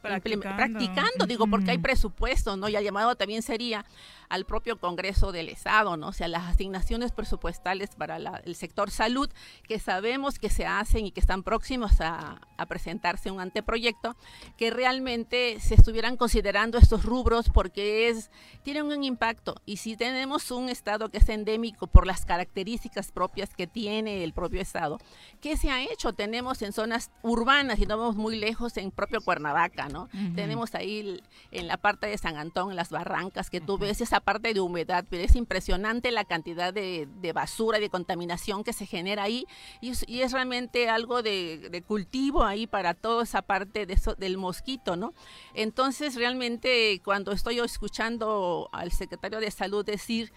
Practicando. 0.08 0.56
practicando, 0.58 1.26
digo, 1.26 1.48
porque 1.48 1.72
hay 1.72 1.78
presupuesto, 1.78 2.58
¿no? 2.58 2.70
Y 2.70 2.76
el 2.76 2.84
llamado 2.84 3.16
también 3.16 3.42
sería 3.42 3.86
al 4.30 4.46
propio 4.46 4.78
Congreso 4.78 5.32
del 5.32 5.48
Estado, 5.50 5.96
¿no? 5.96 6.10
O 6.10 6.14
sea, 6.14 6.28
las 6.28 6.44
asignaciones 6.44 7.12
presupuestales 7.14 7.92
para 7.96 8.20
la- 8.20 8.42
el 8.46 8.56
sector 8.56 8.92
salud, 8.92 9.30
que 9.68 9.80
sabemos 9.80 10.38
que 10.38 10.50
se 10.50 10.66
hacen 10.66 11.06
y 11.06 11.12
que 11.12 11.20
están 11.22 11.44
próximos 11.44 12.02
a, 12.02 12.42
a 12.58 12.66
presentarse 12.66 13.32
un 13.32 13.40
anteproyecto, 13.40 14.16
que 14.58 14.70
realmente 14.70 15.60
se 15.62 15.76
estuvieran 15.76 16.18
considerando 16.18 16.78
estos 16.78 17.04
rubros 17.06 17.50
porque 17.50 18.10
es, 18.10 18.30
tienen 18.64 18.86
un 18.88 19.04
impacto. 19.04 19.56
Y 19.66 19.78
si 19.78 19.96
tenemos 19.96 20.52
un 20.52 20.68
Estado 20.70 21.10
que 21.10 21.20
es 21.20 21.30
endémico 21.30 21.88
por 21.88 22.06
las 22.06 22.26
características 22.26 23.12
propias 23.14 23.54
que 23.56 23.66
tiene 23.68 24.24
el 24.26 24.34
propio 24.34 24.62
Estado, 24.62 24.98
¿qué 25.42 25.56
se 25.56 25.72
ha 25.72 25.82
hecho? 25.84 26.12
Tenemos 26.14 26.62
en 26.62 26.74
zonas 26.74 27.12
urbanas 27.22 27.80
y 27.80 27.86
no 27.86 27.98
vamos 27.98 28.16
muy 28.18 28.36
lejos 28.38 28.76
en 28.76 28.92
propio 28.92 29.22
Cuernavaca, 29.22 29.88
¿no? 29.88 29.97
Ujú. 30.04 30.36
Tenemos 30.36 30.76
ahí 30.76 31.22
en 31.52 31.68
la 31.68 31.78
parte 31.78 32.08
de 32.08 32.18
San 32.18 32.38
Antón, 32.38 32.76
las 32.76 32.90
barrancas, 32.90 33.50
que 33.50 33.62
tú 33.62 33.78
ves 33.78 34.02
esa 34.02 34.20
parte 34.20 34.54
de 34.54 34.60
humedad, 34.60 35.06
pero 35.10 35.24
es 35.24 35.36
impresionante 35.36 36.12
la 36.12 36.24
cantidad 36.26 36.74
de, 36.74 37.08
de 37.22 37.34
basura 37.34 37.78
y 37.78 37.82
de 37.82 37.90
contaminación 37.90 38.64
que 38.64 38.74
se 38.74 38.86
genera 38.86 39.24
ahí 39.24 39.46
y 39.82 39.90
es, 39.90 40.06
y 40.08 40.22
es 40.22 40.32
realmente 40.32 40.90
algo 40.90 41.22
de, 41.24 41.70
de 41.70 41.82
cultivo 41.82 42.44
ahí 42.44 42.68
para 42.68 42.94
toda 42.94 43.24
esa 43.24 43.42
parte 43.42 43.86
de 43.86 43.94
eso- 43.94 44.16
del 44.16 44.38
mosquito, 44.38 44.96
¿no? 44.96 45.14
Entonces 45.54 46.16
realmente 46.16 47.02
cuando 47.04 47.32
estoy 47.32 47.60
escuchando 47.60 48.70
al 48.72 48.92
secretario 48.92 49.40
de 49.40 49.52
salud 49.52 49.86
decir 49.86 50.32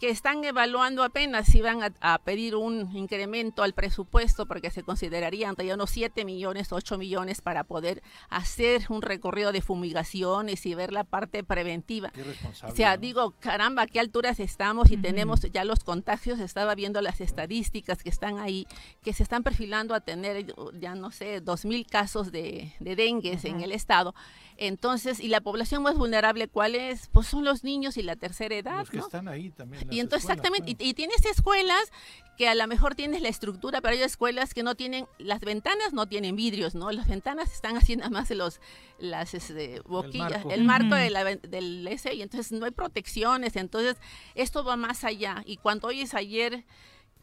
que 0.00 0.08
están 0.08 0.42
evaluando 0.44 1.04
apenas 1.04 1.46
si 1.46 1.60
van 1.60 1.82
a, 1.82 1.92
a 2.00 2.18
pedir 2.18 2.56
un 2.56 2.96
incremento 2.96 3.62
al 3.62 3.74
presupuesto 3.74 4.46
porque 4.46 4.70
se 4.70 4.82
considerarían 4.82 5.54
ya 5.56 5.74
unos 5.74 5.90
7 5.90 6.24
millones, 6.24 6.72
8 6.72 6.96
millones 6.96 7.42
para 7.42 7.64
poder 7.64 8.02
hacer 8.30 8.86
un 8.88 9.02
recorrido 9.02 9.52
de 9.52 9.60
fumigaciones 9.60 10.64
y 10.64 10.74
ver 10.74 10.90
la 10.92 11.04
parte 11.04 11.44
preventiva. 11.44 12.08
Qué 12.10 12.24
responsable, 12.24 12.72
O 12.72 12.76
sea, 12.76 12.96
¿no? 12.96 13.02
digo, 13.02 13.34
caramba, 13.40 13.82
¿a 13.82 13.86
qué 13.86 14.00
alturas 14.00 14.40
estamos 14.40 14.90
y 14.90 14.96
tenemos 14.96 15.42
ya 15.52 15.64
los 15.64 15.84
contagios? 15.84 16.40
Estaba 16.40 16.74
viendo 16.74 17.02
las 17.02 17.20
estadísticas 17.20 18.02
que 18.02 18.08
están 18.08 18.38
ahí, 18.38 18.66
que 19.02 19.12
se 19.12 19.22
están 19.22 19.42
perfilando 19.42 19.94
a 19.94 20.00
tener 20.00 20.46
ya 20.80 20.94
no 20.94 21.10
sé, 21.10 21.42
dos 21.42 21.66
mil 21.66 21.86
casos 21.86 22.32
de, 22.32 22.72
de 22.80 22.96
dengues 22.96 23.44
en 23.44 23.60
el 23.60 23.72
estado. 23.72 24.14
Entonces, 24.62 25.20
¿y 25.20 25.28
la 25.28 25.40
población 25.40 25.82
más 25.82 25.96
vulnerable 25.96 26.46
cuál 26.46 26.74
es? 26.74 27.08
Pues 27.08 27.26
son 27.26 27.46
los 27.46 27.64
niños 27.64 27.96
y 27.96 28.02
la 28.02 28.14
tercera 28.14 28.54
edad, 28.54 28.80
Los 28.80 28.90
que 28.90 28.98
¿no? 28.98 29.06
están 29.06 29.26
ahí 29.26 29.48
también. 29.48 29.84
en 29.84 29.92
Y 29.92 30.00
entonces, 30.00 30.28
escuelas, 30.28 30.44
exactamente, 30.44 30.84
y, 30.84 30.90
y 30.90 30.92
tienes 30.92 31.24
escuelas 31.24 31.90
que 32.36 32.46
a 32.46 32.54
lo 32.54 32.66
mejor 32.66 32.94
tienes 32.94 33.22
la 33.22 33.30
estructura, 33.30 33.80
pero 33.80 33.94
hay 33.94 34.02
escuelas 34.02 34.52
que 34.52 34.62
no 34.62 34.74
tienen, 34.74 35.06
las 35.18 35.40
ventanas 35.40 35.94
no 35.94 36.06
tienen 36.06 36.36
vidrios, 36.36 36.74
¿no? 36.74 36.90
Las 36.92 37.08
ventanas 37.08 37.52
están 37.52 37.78
haciendo 37.78 38.10
más 38.10 38.28
de 38.28 38.34
los, 38.34 38.60
las 38.98 39.32
este, 39.32 39.80
boquillas, 39.86 40.44
marco. 40.44 40.50
el 40.50 40.64
marco, 40.64 40.94
de 40.94 41.08
la 41.08 41.24
del 41.24 41.88
ese, 41.88 42.12
y 42.14 42.20
entonces 42.20 42.52
no 42.52 42.66
hay 42.66 42.72
protecciones, 42.72 43.56
entonces 43.56 43.96
esto 44.34 44.62
va 44.62 44.76
más 44.76 45.04
allá. 45.04 45.42
Y 45.46 45.56
cuando 45.56 45.88
hoy 45.88 46.02
es 46.02 46.12
ayer 46.12 46.66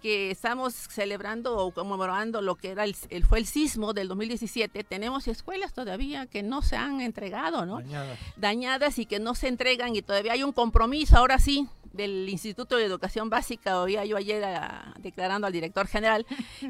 que 0.02 0.30
estamos 0.32 0.74
celebrando 0.74 1.58
o 1.58 1.72
conmemorando 1.72 2.42
lo 2.42 2.56
que 2.56 2.70
era 2.70 2.84
el, 2.84 2.96
el- 3.10 3.26
fue 3.26 3.40
el 3.40 3.46
sismo 3.48 3.94
del 3.94 4.08
2017, 4.08 4.84
tenemos 4.84 5.28
escuelas 5.28 5.74
todavía 5.74 6.26
que 6.28 6.44
no 6.44 6.62
se 6.62 6.76
han 6.76 7.02
entregado, 7.02 7.66
¿no? 7.66 7.78
Dañadas. 7.78 8.20
dañadas 8.36 9.00
y 9.00 9.06
que 9.06 9.20
no 9.20 9.34
se 9.36 9.48
entregan 9.48 9.96
y 9.96 10.02
todavía 10.02 10.34
hay 10.34 10.44
un 10.44 10.52
compromiso, 10.54 11.18
ahora 11.18 11.40
sí, 11.40 11.68
del 11.94 12.30
Instituto 12.30 12.76
de 12.78 12.86
Educación 12.86 13.32
Básica, 13.32 13.82
oía 13.82 14.06
yo 14.06 14.18
ayer 14.18 14.44
a- 14.44 14.94
declarando 15.00 15.48
al 15.48 15.54
director 15.54 15.88
general, 15.88 16.28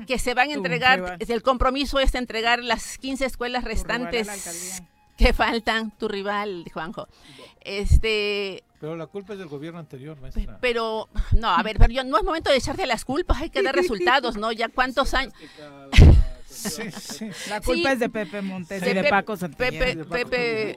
que 0.07 0.19
se 0.19 0.33
van 0.33 0.49
a 0.49 0.53
entregar, 0.53 1.17
el 1.19 1.41
compromiso 1.43 1.99
es 1.99 2.15
entregar 2.15 2.63
las 2.63 2.97
15 2.97 3.25
escuelas 3.25 3.65
restantes 3.65 4.27
que 5.17 5.33
faltan, 5.33 5.91
tu 5.97 6.07
rival, 6.07 6.63
Juanjo. 6.73 7.07
Este, 7.61 8.63
Pero 8.79 8.95
la 8.95 9.07
culpa 9.07 9.33
es 9.33 9.39
del 9.39 9.47
gobierno 9.47 9.79
anterior, 9.79 10.19
maestra. 10.21 10.59
pero, 10.61 11.09
no, 11.31 11.49
a 11.49 11.63
ver, 11.63 11.77
pero 11.79 11.91
yo, 11.91 12.03
no 12.03 12.17
es 12.17 12.23
momento 12.23 12.51
de 12.51 12.57
echarte 12.57 12.85
las 12.85 13.03
culpas, 13.05 13.41
hay 13.41 13.49
que 13.49 13.61
dar 13.63 13.75
resultados, 13.75 14.37
¿no? 14.37 14.51
Ya 14.51 14.69
cuántos 14.69 15.13
años... 15.13 15.33
Sí, 16.49 16.89
sí. 16.91 17.29
La 17.49 17.61
culpa 17.61 17.89
Sí. 17.89 17.93
es 17.93 17.99
de 17.99 18.09
Pepe 18.09 18.41
Montes 18.41 18.81
De 18.81 18.89
y 18.89 18.93
de 18.95 19.03
Paco 19.03 19.37
Santillán. 19.37 19.69
Pepe, 19.73 20.05
Pepe, 20.05 20.75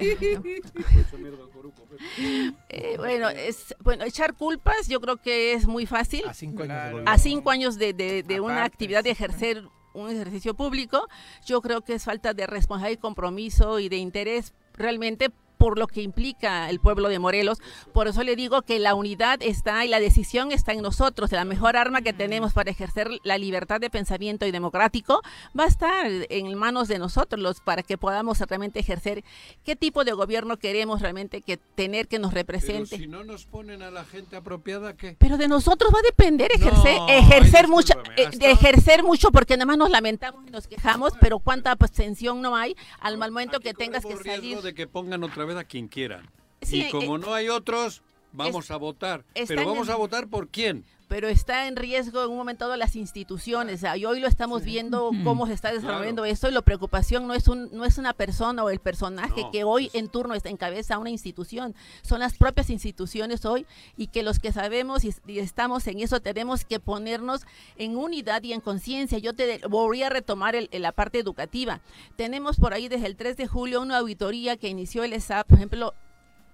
Eh, 2.69 2.97
bueno, 2.99 3.29
es, 3.31 3.75
bueno, 3.81 4.05
echar 4.05 4.35
culpas 4.35 4.89
yo 4.89 5.01
creo 5.01 5.17
que 5.17 5.53
es 5.55 5.67
muy 5.67 5.87
fácil. 5.87 6.23
A 6.29 6.35
cinco 6.35 6.65
años 6.65 7.03
A 7.07 7.19
cinco 7.19 7.51
años 7.51 7.79
de, 7.79 7.93
de- 7.95 8.23
de 8.23 8.41
una 8.41 8.65
actividad 8.65 9.03
de 9.05 9.11
ejercer 9.11 9.65
un 9.95 10.11
ejercicio 10.11 10.55
público, 10.55 11.09
yo 11.47 11.63
creo 11.63 11.81
que 11.83 11.95
es 11.95 12.05
falta 12.05 12.35
de 12.35 12.47
responsabilidad 12.47 12.99
y 12.99 13.01
compromiso 13.01 13.79
y 13.81 13.89
de 13.89 13.97
interés 13.97 14.53
realmente 14.75 15.31
por 15.61 15.79
lo 15.79 15.87
que 15.89 16.01
implica 16.01 16.71
el 16.71 16.81
pueblo 16.81 17.11
de 17.11 17.19
Morelos. 17.19 17.59
Por 17.93 18.09
eso 18.09 18.23
le 18.25 18.35
digo 18.35 18.63
que 18.63 18.79
la 18.79 18.95
unidad 18.95 19.41
está 19.43 19.85
y 19.85 19.89
la 19.89 20.01
decisión 20.01 20.53
está 20.53 20.73
en 20.73 20.81
nosotros. 20.81 21.31
La 21.33 21.45
mejor 21.45 21.77
arma 21.77 22.01
que 22.01 22.15
tenemos 22.15 22.55
para 22.55 22.71
ejercer 22.71 23.11
la 23.25 23.37
libertad 23.37 23.79
de 23.79 23.91
pensamiento 23.91 24.47
y 24.47 24.53
democrático 24.53 25.21
va 25.59 25.65
a 25.65 25.67
estar 25.67 26.07
en 26.31 26.55
manos 26.57 26.89
de 26.89 26.99
nosotros 26.99 27.39
los, 27.43 27.61
para 27.61 27.83
que 27.83 27.99
podamos 27.99 28.39
realmente 28.41 28.81
ejercer 28.81 29.23
qué 29.63 29.77
tipo 29.77 30.03
de 30.05 30.13
gobierno 30.13 30.57
queremos 30.57 31.03
realmente 31.03 31.43
que 31.43 31.59
tener 31.59 32.09
que 32.09 32.19
nos 32.19 32.31
Pero 32.33 32.41
represente. 32.41 32.97
si 32.97 33.07
no 33.07 33.23
nos 33.23 33.45
ponen 33.45 33.83
a 33.83 33.91
la 33.91 34.05
gente 34.07 34.37
apropiada, 34.37 34.97
¿qué? 34.97 35.15
Pero 35.19 35.37
de 35.37 35.47
nosotros 35.47 35.93
va 35.95 35.99
a 35.99 36.03
depender 36.03 36.51
ejercer, 36.55 36.97
No, 36.97 37.09
ejercer 37.09 37.69
mucho, 37.69 37.93
eh, 38.17 38.25
hasta- 38.29 38.39
de 38.47 38.51
ejercer 38.51 39.03
mucho 39.03 39.31
porque 39.31 39.59
nada 39.59 39.67
más 39.67 39.77
nos 39.77 39.91
lamentamos 39.91 40.43
y 40.49 40.51
nos 40.51 40.67
quejamos, 40.67 41.13
pero 41.21 41.39
cuánta 41.39 41.71
abstención 41.73 42.41
no 42.41 42.57
hay 42.57 42.75
al 43.01 43.19
momento 43.19 43.61
que 43.61 43.75
tengas 43.75 44.07
que 44.07 44.17
salir. 44.17 44.63
de 44.63 44.73
que 44.73 44.87
pongan 44.87 45.23
otra 45.23 45.45
vez 45.45 45.50
a 45.59 45.65
quien 45.65 45.89
quieran. 45.89 46.29
Sí, 46.63 46.87
y 46.87 46.91
como 46.91 47.17
eh, 47.17 47.19
no 47.21 47.35
hay 47.35 47.49
otros, 47.49 48.03
vamos 48.33 48.71
a 48.71 48.77
votar. 48.77 49.25
Pero 49.35 49.65
vamos 49.67 49.89
en- 49.89 49.95
a 49.95 49.97
votar 49.97 50.29
por 50.29 50.49
quién. 50.49 50.85
pero 51.09 51.27
está 51.29 51.67
en 51.67 51.75
riesgo 51.75 52.23
en 52.25 52.31
un 52.31 52.37
momento 52.37 52.67
dado 52.67 52.77
las 52.77 52.95
instituciones. 52.95 53.83
Y 53.97 54.05
hoy 54.05 54.21
lo 54.21 54.29
estamos 54.29 54.63
viendo 54.63 55.11
cómo 55.25 55.49
se 55.49 55.55
está 55.55 55.73
desarrollando 55.73 56.25
esto 56.25 56.49
y 56.49 56.53
la 56.53 56.63
preocupación 56.63 57.27
no 57.27 57.35
es 57.35 57.49
un 57.49 57.69
no 57.73 57.85
es 57.85 57.99
una 57.99 58.13
persona 58.13 58.63
o 58.63 58.71
el 58.71 58.79
personaje 58.79 59.41
No, 59.43 59.51
que 59.51 59.65
hoy 59.65 59.91
en 59.93 60.09
turno 60.09 60.35
está 60.35 60.51
encabeza 60.51 60.99
una 60.99 61.11
institución, 61.11 61.75
son 62.03 62.21
las 62.21 62.37
propias 62.37 62.71
instituciones 62.71 63.45
hoy 63.45 63.67
y 63.97 64.07
que 64.07 64.23
los 64.23 64.39
que 64.39 64.53
sabemos 64.53 65.05
y, 65.05 65.13
y 65.27 65.41
estamos 65.41 65.85
en 65.89 65.99
eso 65.99 66.21
tenemos 66.21 66.65
que 66.65 66.79
ponernos 66.79 67.43
en 67.77 67.97
unidad 67.97 68.45
y 68.45 68.53
en 68.53 68.61
conciencia. 68.61 69.19
Yo 69.19 69.35
te 69.35 69.59
voy 69.69 70.05
a 70.05 70.11
retomar 70.11 70.55
el- 70.55 70.69
la 70.73 70.93
parte 70.93 71.19
educativa. 71.19 71.81
Tenemos 72.15 72.57
por 72.59 72.73
ahí 72.73 72.87
desde 72.87 73.07
el 73.07 73.17
3 73.17 73.37
de 73.37 73.49
julio 73.49 73.83
una 73.83 73.99
auditoría 73.99 74.57
que 74.57 74.69
inició 74.69 75.03
el 75.03 75.13
ESAP, 75.13 75.49
por 75.49 75.59
ejemplo, 75.59 75.93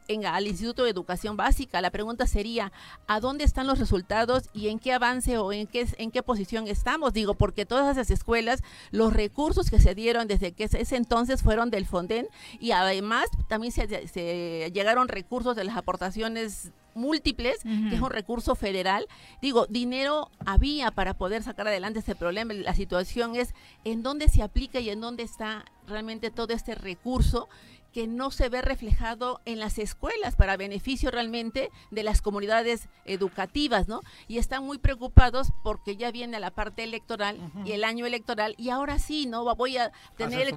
en, 0.09 0.27
al 0.27 0.47
Instituto 0.47 0.85
de 0.85 0.91
Educación 0.91 1.37
Básica. 1.37 1.81
La 1.81 1.91
pregunta 1.91 2.27
sería, 2.27 2.73
¿a 3.07 3.21
dónde 3.21 3.45
están 3.45 3.67
los 3.67 3.79
resultados 3.79 4.45
y 4.53 4.69
en 4.69 4.79
qué 4.79 4.93
avance 4.93 5.39
o 5.39 5.53
en 5.53 5.67
qué, 5.67 5.87
en 5.99 6.11
qué 6.11 6.23
posición 6.23 6.69
estamos? 6.69 7.13
Digo, 7.13 7.35
porque 7.35 7.67
todas 7.67 7.97
esas 7.97 8.11
escuelas, 8.11 8.63
los 8.91 9.13
recursos 9.13 9.71
que 9.71 9.81
se 9.81 9.95
dieron 9.95 10.29
desde 10.29 10.53
que 10.53 10.65
ese, 10.65 10.97
entonces 10.97 11.43
fueron 11.43 11.71
del 11.71 11.87
Fonden 11.87 12.29
y 12.61 12.73
además 12.73 13.27
también 13.49 13.73
se, 13.73 14.09
se 14.09 14.71
llegaron 14.73 15.09
recursos 15.09 15.57
de 15.57 15.65
las 15.65 15.77
aportaciones 15.77 16.73
múltiples, 16.97 17.63
que 17.63 17.95
es 17.95 18.01
un 18.01 18.11
recurso 18.11 18.55
federal. 18.55 19.07
Digo, 19.41 19.67
dinero 19.67 20.31
había 20.45 20.91
para 20.91 21.15
poder 21.15 21.43
sacar 21.43 21.69
adelante 21.69 22.01
este 22.01 22.17
problema. 22.17 22.55
La 22.55 22.75
situación 22.75 23.37
es 23.37 23.55
en 23.85 24.03
dónde 24.03 24.29
se 24.29 24.43
aplica 24.43 24.81
y 24.81 24.91
en 24.91 25.01
dónde 25.01 25.23
está 25.23 25.65
realmente 25.87 26.31
todo 26.31 26.53
este 26.53 26.75
recurso 26.75 27.49
que 27.97 28.07
no 28.07 28.31
se 28.31 28.51
ve 28.51 28.61
reflejado 28.61 29.41
en 29.47 29.59
las 29.59 29.79
escuelas 29.79 30.37
para 30.37 30.59
beneficio 30.59 31.11
realmente 31.11 31.71
de 31.91 32.03
las 32.03 32.21
comunidades 32.21 32.91
educativas, 33.07 33.89
¿no? 33.89 34.03
Y 34.29 34.37
están 34.37 34.65
muy 34.65 34.77
preocupados 34.77 35.51
porque 35.63 35.97
ya 35.97 36.11
viene 36.11 36.39
la 36.39 36.51
parte 36.51 36.85
electoral 36.85 37.39
y 37.65 37.73
el 37.73 37.85
año 37.85 38.05
electoral 38.05 38.55
y 38.59 38.69
ahora 38.69 38.99
sí, 38.99 39.25
¿no? 39.25 39.45
Voy 39.57 39.79
a 39.79 39.93
tener, 40.19 40.47
el, 40.47 40.57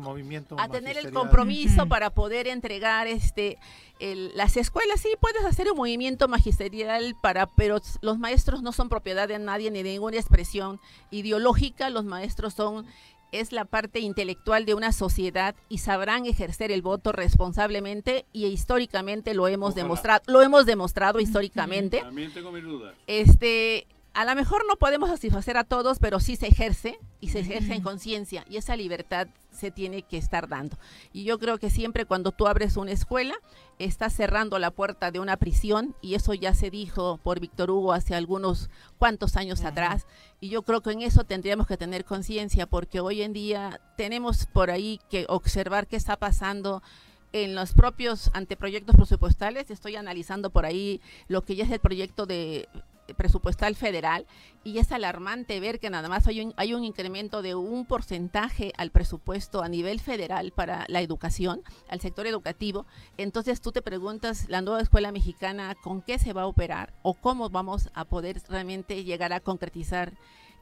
a 0.57 0.67
tener 0.67 0.97
el 0.97 1.13
compromiso 1.13 1.87
para 1.87 2.09
poder 2.09 2.45
entregar 2.49 3.07
este 3.07 3.57
las 4.01 4.57
escuelas. 4.57 4.99
Sí, 4.99 5.09
puedes 5.21 5.45
hacer 5.45 5.71
un 5.71 5.77
movimiento 5.77 6.27
magisterial 6.27 7.15
para, 7.21 7.45
pero 7.47 7.79
los 8.01 8.19
maestros 8.19 8.61
no 8.61 8.73
son 8.73 8.89
propiedad 8.89 9.29
de 9.29 9.39
nadie 9.39 9.71
ni 9.71 9.81
de 9.81 9.91
ninguna 9.91 10.17
expresión 10.17 10.81
ideológica. 11.09 11.89
Los 11.89 12.03
maestros 12.03 12.53
son 12.53 12.85
es 13.31 13.51
la 13.51 13.65
parte 13.65 13.99
intelectual 13.99 14.65
de 14.65 14.73
una 14.73 14.91
sociedad 14.91 15.55
y 15.69 15.79
sabrán 15.79 16.25
ejercer 16.25 16.71
el 16.71 16.81
voto 16.81 17.11
responsablemente 17.11 18.25
y 18.33 18.45
históricamente 18.45 19.33
lo 19.33 19.47
hemos 19.47 19.75
demostrado, 19.75 20.21
lo 20.27 20.41
hemos 20.41 20.65
demostrado 20.65 21.19
históricamente. 21.19 22.01
También 22.01 22.33
tengo 22.33 22.51
mis 22.51 22.63
dudas. 22.63 22.95
Este, 23.07 23.87
a 24.19 24.25
lo 24.25 24.35
mejor 24.35 24.65
no 24.67 24.75
podemos 24.75 25.09
satisfacer 25.09 25.55
a 25.55 25.63
todos, 25.63 25.97
pero 25.97 26.19
sí 26.19 26.35
se 26.35 26.47
ejerce 26.47 26.99
y 27.21 27.29
se 27.29 27.39
ejerce 27.39 27.73
en 27.73 27.81
conciencia 27.81 28.43
y 28.49 28.57
esa 28.57 28.75
libertad 28.75 29.29
se 29.49 29.71
tiene 29.71 30.01
que 30.01 30.17
estar 30.17 30.49
dando. 30.49 30.77
Y 31.13 31.23
yo 31.23 31.39
creo 31.39 31.57
que 31.57 31.69
siempre 31.69 32.03
cuando 32.03 32.33
tú 32.33 32.45
abres 32.45 32.75
una 32.75 32.91
escuela, 32.91 33.33
estás 33.77 34.11
cerrando 34.11 34.59
la 34.59 34.71
puerta 34.71 35.11
de 35.11 35.21
una 35.21 35.37
prisión 35.37 35.95
y 36.01 36.15
eso 36.15 36.33
ya 36.33 36.53
se 36.53 36.69
dijo 36.69 37.17
por 37.23 37.39
Víctor 37.39 37.71
Hugo 37.71 37.93
hace 37.93 38.13
algunos 38.13 38.69
cuantos 38.97 39.37
años 39.37 39.63
atrás. 39.63 40.05
Y 40.41 40.49
yo 40.49 40.63
creo 40.63 40.81
que 40.81 40.91
en 40.91 41.01
eso 41.01 41.23
tendríamos 41.23 41.65
que 41.65 41.77
tener 41.77 42.03
conciencia 42.03 42.65
porque 42.65 42.99
hoy 42.99 43.21
en 43.21 43.31
día 43.31 43.79
tenemos 43.95 44.47
por 44.47 44.69
ahí 44.69 44.99
que 45.09 45.27
observar 45.29 45.87
qué 45.87 45.95
está 45.95 46.17
pasando 46.17 46.83
en 47.31 47.55
los 47.55 47.73
propios 47.73 48.31
anteproyectos 48.33 48.95
presupuestales, 48.95 49.69
estoy 49.69 49.95
analizando 49.95 50.49
por 50.49 50.65
ahí 50.65 50.99
lo 51.27 51.43
que 51.43 51.55
ya 51.55 51.63
es 51.63 51.71
el 51.71 51.79
proyecto 51.79 52.25
de 52.25 52.67
presupuestal 53.15 53.75
federal 53.75 54.25
y 54.63 54.79
es 54.79 54.91
alarmante 54.91 55.59
ver 55.59 55.79
que 55.79 55.89
nada 55.89 56.09
más 56.09 56.27
hay 56.27 56.41
un, 56.41 56.53
hay 56.57 56.73
un 56.73 56.83
incremento 56.83 57.41
de 57.41 57.55
un 57.55 57.85
porcentaje 57.85 58.73
al 58.77 58.91
presupuesto 58.91 59.61
a 59.63 59.69
nivel 59.69 59.99
federal 59.99 60.51
para 60.51 60.85
la 60.87 61.01
educación, 61.01 61.61
al 61.89 62.01
sector 62.01 62.27
educativo. 62.27 62.85
Entonces 63.17 63.61
tú 63.61 63.71
te 63.71 63.81
preguntas, 63.81 64.45
la 64.49 64.61
nueva 64.61 64.81
escuela 64.81 65.11
mexicana, 65.11 65.75
¿con 65.75 66.01
qué 66.01 66.19
se 66.19 66.33
va 66.33 66.43
a 66.43 66.47
operar 66.47 66.93
o 67.01 67.13
cómo 67.13 67.49
vamos 67.49 67.89
a 67.93 68.05
poder 68.05 68.41
realmente 68.49 69.03
llegar 69.03 69.33
a 69.33 69.39
concretizar 69.39 70.13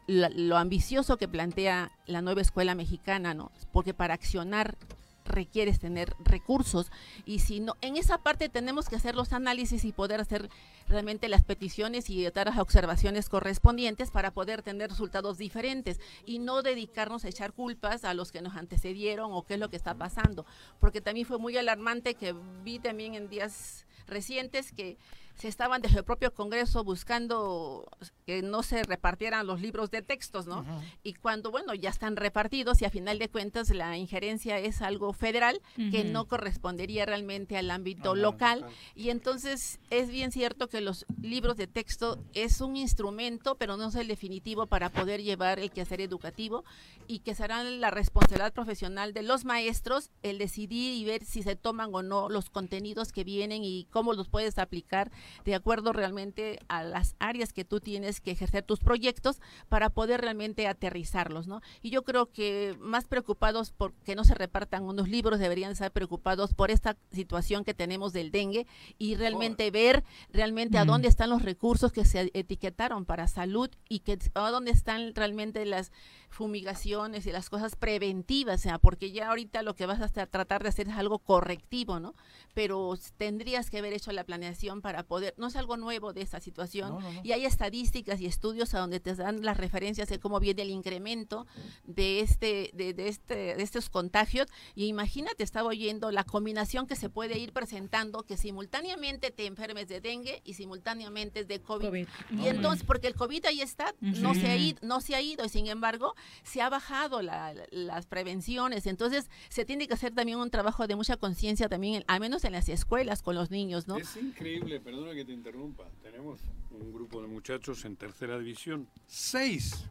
lo 0.08 0.58
ambicioso 0.58 1.18
que 1.18 1.28
plantea 1.28 1.92
la 2.06 2.22
nueva 2.22 2.42
escuela 2.42 2.76
mexicana, 2.76 3.34
¿no? 3.34 3.52
Porque 3.74 3.94
para 3.94 4.14
accionar 4.14 4.78
requieres 5.28 5.80
tener 5.80 6.16
recursos. 6.24 6.92
Y 7.26 7.40
si 7.40 7.60
no, 7.60 7.76
en 7.82 7.98
esa 7.98 8.18
parte 8.20 8.50
tenemos 8.50 8.90
que 8.90 8.96
hacer 8.96 9.16
los 9.16 9.34
análisis 9.34 9.86
y 9.86 9.92
poder 9.92 10.22
hacer 10.22 10.50
realmente 10.88 11.28
las 11.28 11.44
peticiones 11.44 12.10
y 12.10 12.30
dar 12.32 12.48
las 12.48 12.60
observaciones 12.60 13.30
correspondientes 13.30 14.12
para 14.12 14.32
poder 14.32 14.62
tener 14.62 14.90
resultados 14.90 15.38
diferentes 15.38 16.00
y 16.26 16.40
no 16.40 16.62
dedicarnos 16.62 17.26
a 17.26 17.30
echar 17.30 17.54
culpas 17.54 18.04
a 18.04 18.14
los 18.14 18.32
que 18.32 18.42
nos 18.42 18.56
antecedieron 18.56 19.32
o 19.34 19.44
qué 19.44 19.56
es 19.56 19.60
lo 19.60 19.70
que 19.70 19.78
está 19.78 19.96
pasando, 19.96 20.46
porque 20.80 21.02
también 21.02 21.28
fue 21.28 21.38
muy 21.38 21.58
alarmante 21.58 22.16
que 22.16 22.34
vi 22.64 22.80
también 22.80 23.16
en 23.16 23.30
días 23.30 23.86
recientes 24.08 24.72
que 24.72 24.98
se 25.38 25.48
estaban 25.48 25.82
desde 25.82 26.00
el 26.00 26.04
propio 26.04 26.34
Congreso 26.34 26.84
buscando 26.84 27.88
que 28.26 28.42
no 28.42 28.64
se 28.64 28.84
repartieran 28.84 29.46
los 29.46 29.62
libros 29.62 29.92
de 29.92 30.02
textos, 30.02 30.48
¿no? 30.48 30.66
Y 31.04 31.14
cuando, 31.14 31.52
bueno, 31.52 31.76
ya 31.76 31.90
están 31.90 32.16
repartidos 32.16 32.82
y 32.82 32.86
a 32.86 32.90
final 32.90 33.20
de 33.20 33.30
cuentas 33.30 33.70
la 33.70 33.98
injerencia 33.98 34.58
es 34.58 34.82
algo 34.82 35.14
federal 35.14 35.62
que 35.92 36.04
no 36.04 36.26
correspondería 36.26 37.06
realmente 37.06 37.56
al 37.56 37.70
ámbito 37.70 38.16
local. 38.16 38.66
Y 38.96 39.10
entonces 39.10 39.80
es 39.92 40.10
bien 40.10 40.32
cierto 40.32 40.68
que 40.70 40.82
los 40.82 41.06
libros 41.22 41.56
de 41.56 41.68
texto 41.68 42.18
es 42.34 42.60
un 42.60 42.76
instrumento, 42.76 43.56
pero 43.56 43.78
no 43.78 43.90
es 43.90 43.96
el 43.96 44.08
definitivo 44.08 44.66
para 44.66 44.90
poder 44.90 45.22
llevar 45.22 45.60
el 45.60 45.70
quehacer 45.70 46.02
educativo 46.02 46.64
y 47.08 47.20
que 47.20 47.36
será 47.36 47.64
la 47.64 47.92
responsabilidad 47.92 48.54
profesional 48.54 49.14
de 49.14 49.22
los 49.22 49.46
maestros 49.46 50.10
el 50.24 50.40
decidir 50.40 50.96
y 50.96 51.06
ver 51.06 51.24
si 51.24 51.44
se 51.44 51.56
toman 51.56 51.90
o 51.94 52.02
no 52.02 52.28
los 52.28 52.50
contenidos 52.50 53.12
que 53.12 53.24
vienen 53.24 53.64
y 53.64 53.88
cómo 53.92 54.14
los 54.14 54.28
puedes 54.30 54.58
aplicar 54.58 55.12
de 55.46 55.56
acuerdo 55.56 55.94
realmente 55.94 56.60
a 56.68 56.84
las 56.84 57.16
áreas 57.20 57.54
que 57.54 57.66
tú 57.66 57.80
tienes 57.80 58.22
que 58.22 58.32
ejercer 58.32 58.64
tus 58.64 58.80
proyectos 58.80 59.40
para 59.70 59.90
poder 59.90 60.22
realmente 60.22 60.68
aterrizarlos, 60.68 61.48
¿no? 61.48 61.62
Y 61.82 61.90
yo 61.90 62.04
creo 62.04 62.32
que 62.32 62.76
más 62.80 63.06
preocupados 63.06 63.72
por 63.72 63.94
que 64.06 64.16
no 64.16 64.24
se 64.24 64.36
repartan 64.36 64.84
unos 64.84 65.10
libros, 65.10 65.40
deberían 65.40 65.72
estar 65.72 65.92
preocupados 65.92 66.54
por 66.54 66.72
esta 66.72 66.98
situación 67.12 67.64
que 67.64 67.74
tenemos 67.74 68.14
del 68.14 68.32
dengue 68.32 68.68
y 68.98 69.16
realmente 69.16 69.72
ver 69.72 70.04
realmente 70.32 70.78
a 70.78 70.86
dónde 70.86 71.08
están 71.08 71.30
los 71.30 71.42
recursos 71.42 71.92
que 71.92 72.06
se 72.06 72.32
etiquetaron 72.34 73.06
para 73.06 73.28
salud 73.28 73.70
y 73.90 74.00
que 74.00 74.18
a 74.34 74.50
dónde 74.50 74.72
están 74.72 75.14
realmente 75.16 75.66
las 75.66 75.92
fumigaciones 76.30 77.26
y 77.26 77.32
las 77.32 77.50
cosas 77.50 77.76
preventivas, 77.76 78.60
o 78.60 78.64
sea, 78.64 78.80
porque 78.80 79.12
ya 79.12 79.30
ahorita 79.30 79.62
lo 79.62 79.76
que 79.76 79.86
vas 79.86 80.02
a 80.02 80.26
tratar 80.28 80.64
de 80.64 80.70
hacer 80.70 80.88
es 80.88 80.96
algo 80.96 81.20
correctivo, 81.20 82.00
¿no? 82.00 82.16
Pero 82.54 82.94
tendrías 83.18 83.70
que 83.70 83.80
haber 83.80 83.94
hecho 83.94 84.12
la 84.12 84.24
planeación 84.24 84.82
para 84.82 85.04
poder, 85.04 85.17
no 85.38 85.48
es 85.48 85.56
algo 85.56 85.78
nuevo 85.78 86.14
de 86.14 86.22
esta 86.22 86.40
situación, 86.40 86.98
y 87.24 87.32
hay 87.32 87.46
estadísticas 87.46 88.22
y 88.22 88.26
estudios 88.26 88.74
a 88.74 88.80
donde 88.80 89.00
te 89.00 89.16
dan 89.16 89.44
las 89.44 89.58
referencias 89.58 90.10
de 90.10 90.20
cómo 90.20 90.40
viene 90.40 90.62
el 90.62 90.70
incremento 90.70 91.48
de 91.86 92.20
este, 92.22 92.72
de, 92.74 92.94
este, 93.08 93.56
de 93.56 93.64
estos 93.64 93.90
contagios, 93.90 94.48
y 94.76 94.86
imagínate, 94.86 95.44
estaba 95.44 95.70
oyendo 95.70 96.12
la 96.12 96.24
combinación 96.24 96.88
que 96.88 96.96
se 96.96 97.10
puede 97.10 97.38
ir 97.38 97.54
presentando, 97.54 98.24
que 98.24 98.38
simultáneamente 98.38 99.32
te 99.32 99.46
enfermes 99.46 99.88
de 99.88 100.02
dengue 100.02 100.42
y 100.44 100.54
simultáneamente 100.54 101.42
es 101.42 101.48
de 101.48 101.62
COVID. 101.62 102.08
Y 102.32 102.48
entonces, 102.48 102.86
porque 102.86 103.08
el 103.08 103.16
COVID 103.16 103.46
ahí 103.46 103.62
está, 103.62 103.94
no 104.02 104.34
se 104.34 104.48
ha 104.48 104.56
ido, 104.56 104.80
no 104.82 105.02
se 105.02 105.16
ha 105.16 105.22
ido, 105.22 105.46
y 105.46 105.50
sin 105.50 105.68
embargo, 105.68 106.16
se 106.44 106.62
ha 106.62 106.70
bajado 106.70 107.22
las 107.22 108.06
prevenciones, 108.06 108.86
entonces 108.88 109.30
se 109.50 109.66
tiene 109.66 109.88
que 109.88 109.94
hacer 109.94 110.14
también 110.14 110.40
un 110.40 110.50
trabajo 110.50 110.88
de 110.88 110.96
mucha 110.96 111.18
conciencia 111.18 111.70
también, 111.70 112.04
al 112.08 112.20
menos 112.20 112.44
en 112.44 112.54
las 112.54 112.70
escuelas 112.70 113.22
con 113.22 113.36
los 113.36 113.52
niños, 113.52 113.88
¿no? 113.88 113.98
Es 113.98 114.16
increíble, 114.18 114.80
perdona 115.08 115.16
que 115.16 115.26
te 115.26 115.34
interrumpa, 115.34 115.84
tenemos 116.02 116.40
un 116.72 116.94
grupo 116.94 117.22
de 117.22 117.28
muchachos 117.28 117.86
en 117.86 117.96
tercera 117.96 118.38
división, 118.38 118.88
seis 119.06 119.90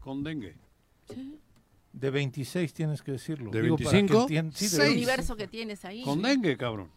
con 0.00 0.24
dengue. 0.24 0.56
De 1.92 2.10
26 2.10 2.72
tienes 2.72 3.02
que 3.02 3.12
decirlo. 3.12 3.50
¿De 3.50 3.60
25? 3.62 4.26
sí, 4.52 4.76
el 4.80 4.90
universo 4.90 5.36
que 5.36 5.46
tienes 5.46 5.84
ahí. 5.84 6.02
Con 6.02 6.22
dengue, 6.22 6.56
cabrón. 6.56 6.90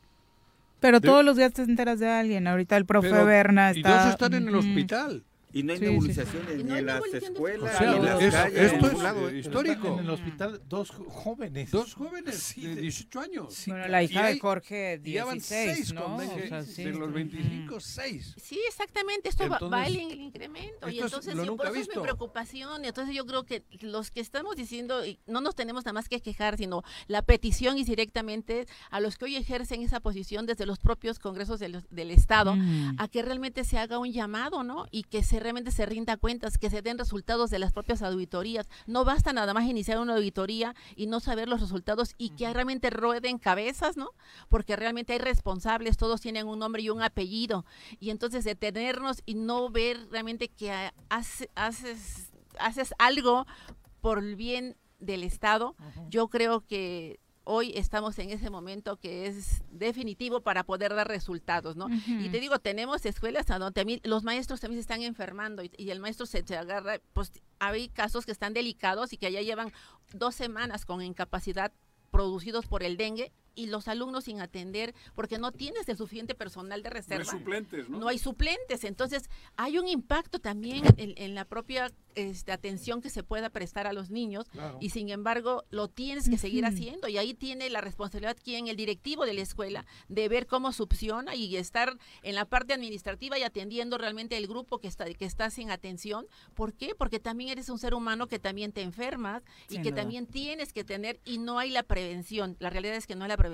Pero 0.80 1.02
todos 1.02 1.24
los 1.24 1.38
días 1.38 1.54
te 1.54 1.64
enteras 1.64 2.00
de 2.00 2.10
alguien. 2.10 2.48
Ahorita 2.48 2.78
el 2.78 2.86
profe 2.86 3.12
Berna 3.12 3.72
está... 3.72 3.80
Y 3.80 3.84
dos 3.84 4.06
están 4.08 4.34
en 4.34 4.48
el 4.48 4.56
hospital. 4.56 5.24
Y 5.56 5.64
no 5.64 5.72
hay 5.74 5.80
nebulizaciones 5.80 6.64
ni 6.66 6.78
en 6.78 6.86
las 6.86 7.02
escuelas, 7.14 7.80
ni 7.82 7.88
en 7.88 8.06
las 8.06 8.22
es, 8.22 8.34
calles. 8.34 8.60
Esto 8.74 8.90
en 8.90 8.96
es 8.98 9.02
lado, 9.04 9.30
eh, 9.30 9.38
histórico. 9.40 9.88
En 9.94 10.00
el 10.00 10.10
hospital, 10.10 10.62
dos 10.68 10.92
jóvenes. 10.92 11.72
Dos 11.72 11.94
jóvenes 11.94 12.54
de 12.58 12.76
18 12.76 13.20
años. 13.22 13.64
bueno, 13.68 13.88
la 13.88 14.04
hija 14.04 14.26
hay- 14.26 14.34
de 14.36 14.40
Jorge, 14.42 15.02
y 15.04 15.12
ya 15.14 15.24
van 15.26 15.36
16, 15.36 15.76
seis 15.78 15.94
¿no? 15.94 16.04
con. 16.04 16.14
O 16.16 16.48
sea, 16.48 16.64
sí. 16.64 16.84
De 16.84 16.92
los 16.92 17.12
25, 17.14 17.80
seis. 17.80 18.36
Sí, 18.38 18.60
exactamente, 18.68 19.30
esto 19.30 19.48
va- 19.48 19.58
va, 19.60 19.88
Entonces, 19.88 19.96
el, 20.08 20.12
el 20.12 20.22
incremento. 20.22 20.90
Y 20.90 21.00
es 21.00 21.06
entonces, 21.06 21.34
lo 21.36 21.44
sí, 21.44 21.48
nunca 21.50 21.64
por 21.70 21.78
eso 21.78 21.90
es 21.90 21.96
mi 21.98 22.04
preocupación. 22.04 22.84
Y 22.84 22.88
entonces 22.90 23.16
yo 23.16 23.26
creo 23.26 23.46
que 23.46 23.64
los 23.80 24.12
que 24.12 24.20
estamos 24.20 24.58
diciendo, 24.58 25.06
y 25.06 25.20
no 25.26 25.40
nos 25.40 25.56
tenemos 25.56 25.86
nada 25.86 25.94
más 25.94 26.10
que 26.10 26.20
quejar, 26.22 26.58
sino 26.58 26.84
la 27.08 27.22
petición 27.22 27.78
es 27.78 27.88
directamente 27.88 28.68
a 28.92 29.00
los 29.00 29.18
que 29.18 29.24
hoy 29.26 29.38
ejercen 29.38 29.82
esa 29.84 30.02
posición 30.02 30.46
desde 30.46 30.66
los 30.66 30.80
propios 30.80 31.18
congresos 31.18 31.62
del, 31.62 31.82
del 31.90 32.12
Estado, 32.12 32.56
Mm. 32.58 32.96
a 32.98 33.08
que 33.08 33.22
realmente 33.22 33.64
se 33.64 33.78
haga 33.78 34.00
un 34.00 34.12
llamado, 34.12 34.64
¿no? 34.66 34.86
Y 34.92 35.04
que 35.04 35.24
se 35.24 35.40
realmente 35.46 35.72
se 35.72 35.86
rinda 35.86 36.18
cuentas, 36.18 36.58
que 36.58 36.70
se 36.70 36.82
den 36.82 36.98
resultados 36.98 37.50
de 37.52 37.60
las 37.60 37.72
propias 37.72 38.02
auditorías. 38.02 38.68
No 38.88 39.06
basta 39.06 39.32
nada 39.32 39.54
más 39.54 39.66
iniciar 39.66 40.00
una 40.00 40.16
auditoría 40.16 40.76
y 40.96 41.06
no 41.08 41.20
saber 41.20 41.48
los 41.48 41.62
resultados 41.62 42.16
y 42.18 42.32
que 42.32 42.52
realmente 42.52 42.90
rueden 42.90 43.38
cabezas, 43.38 43.96
¿no? 43.96 44.10
Porque 44.50 44.76
realmente 44.76 45.14
hay 45.14 45.20
responsables, 45.20 45.98
todos 45.98 46.20
tienen 46.20 46.48
un 46.48 46.60
nombre 46.60 46.82
y 46.82 46.90
un 46.90 47.02
apellido. 47.02 47.64
Y 48.00 48.10
entonces 48.10 48.44
detenernos 48.44 49.22
y 49.26 49.36
no 49.36 49.70
ver 49.70 49.98
realmente 50.10 50.50
que 50.50 50.72
ha- 50.72 50.94
hace- 51.10 51.50
haces, 51.56 52.32
haces 52.60 52.94
algo 52.98 53.46
por 54.02 54.18
el 54.18 54.36
bien 54.36 54.76
del 55.00 55.24
Estado, 55.24 55.76
yo 56.10 56.28
creo 56.30 56.62
que 56.62 57.20
hoy 57.46 57.72
estamos 57.76 58.20
en 58.20 58.32
ese 58.32 58.50
momento 58.50 58.98
que 58.98 59.28
es 59.28 59.64
definitivo 59.72 60.42
para 60.42 60.64
poder 60.64 60.94
dar 60.94 61.08
resultados, 61.08 61.76
¿no? 61.76 61.88
Y 62.08 62.30
te 62.30 62.40
digo, 62.40 62.60
tenemos 62.60 63.06
escuelas 63.06 63.50
a 63.52 63.60
donde 63.60 63.80
también 63.80 64.02
los 64.04 64.24
maestros 64.24 64.60
también 64.60 64.80
se 64.80 64.82
están 64.82 65.02
enfermando 65.02 65.64
y, 65.64 65.72
y 65.78 65.92
el 65.92 66.00
maestro 66.00 66.26
se, 66.26 66.46
se 66.46 66.58
agarra, 66.58 67.00
pues 67.14 67.32
hay 67.60 67.88
casos 67.88 68.26
que 68.26 68.32
están 68.32 68.54
delicados 68.54 69.14
y 69.14 69.18
que 69.18 69.32
ya 69.32 69.42
llevan 69.42 69.72
dos 70.14 70.36
semanas 70.36 70.86
con 70.86 71.02
incapacidad 71.02 71.72
producidos 72.12 72.66
por 72.66 72.84
el 72.84 72.98
dengue 72.98 73.32
y 73.56 73.68
los 73.68 73.88
alumnos 73.88 74.26
sin 74.26 74.42
atender 74.42 74.94
porque 75.16 75.38
no 75.38 75.52
tienes 75.52 75.88
el 75.90 75.98
suficiente 75.98 76.36
personal 76.36 76.84
de 76.84 76.90
No 76.90 76.96
hay 76.96 77.02
reserva. 77.02 77.26
suplentes, 77.26 77.90
¿no? 77.90 78.00
No 78.00 78.08
hay 78.08 78.18
suplentes, 78.20 78.84
entonces 78.84 79.30
hay 79.56 79.78
un 79.80 79.88
impacto 79.88 80.40
también 80.40 80.84
en, 80.98 81.14
en 81.18 81.36
la 81.36 81.46
propia 81.46 81.92
este, 82.16 82.52
atención 82.54 83.02
que 83.02 83.10
se 83.10 83.24
pueda 83.24 83.50
prestar 83.50 83.88
a 83.88 83.94
los 83.94 84.10
niños 84.10 84.46
Claro. 84.50 84.78
y 84.80 84.90
sin 84.92 85.10
embargo 85.10 85.64
lo 85.70 85.90
tienes 85.90 86.30
que 86.30 86.38
seguir 86.38 86.66
haciendo 86.66 87.08
y 87.10 87.18
ahí 87.18 87.34
tiene 87.34 87.70
la 87.70 87.82
responsabilidad 87.82 88.38
quien, 88.42 88.68
el 88.68 88.76
directivo 88.78 89.26
de 89.26 89.34
la 89.34 89.42
escuela, 89.42 89.86
de 90.08 90.30
ver 90.30 90.48
cómo 90.48 90.72
subsiona 90.72 91.36
y 91.36 91.56
estar 91.58 91.98
en 92.24 92.36
la 92.36 92.46
parte 92.46 92.74
administrativa 92.74 93.38
y 93.38 93.44
atendiendo 93.44 93.98
realmente 93.98 94.38
el 94.38 94.48
grupo 94.48 94.80
que 94.80 94.88
está, 94.88 95.06
que 95.14 95.26
está 95.26 95.50
sin 95.50 95.72
atención. 95.72 96.26
¿Por 96.54 96.74
qué? 96.74 96.96
Porque 96.96 97.20
también 97.20 97.50
eres 97.52 97.70
un 97.70 97.80
ser 97.80 97.94
humano 97.94 98.28
que 98.28 98.40
también 98.40 98.72
te 98.72 98.82
enfermas 98.82 99.44
y 99.70 99.74
Sin 99.74 99.84
que 99.84 99.92
duda. 99.92 100.02
también 100.02 100.26
tienes 100.26 100.72
que 100.74 100.84
tener 100.84 101.20
y 101.26 101.38
no 101.38 101.60
hay 101.60 101.70
la 101.70 101.84
prevención. 101.84 102.56
La 102.60 102.70
realidad 102.70 102.96
es 102.96 103.08
que 103.08 103.16
no 103.16 103.24
hay 103.26 103.30
la 103.30 103.36
prevención 103.38 103.45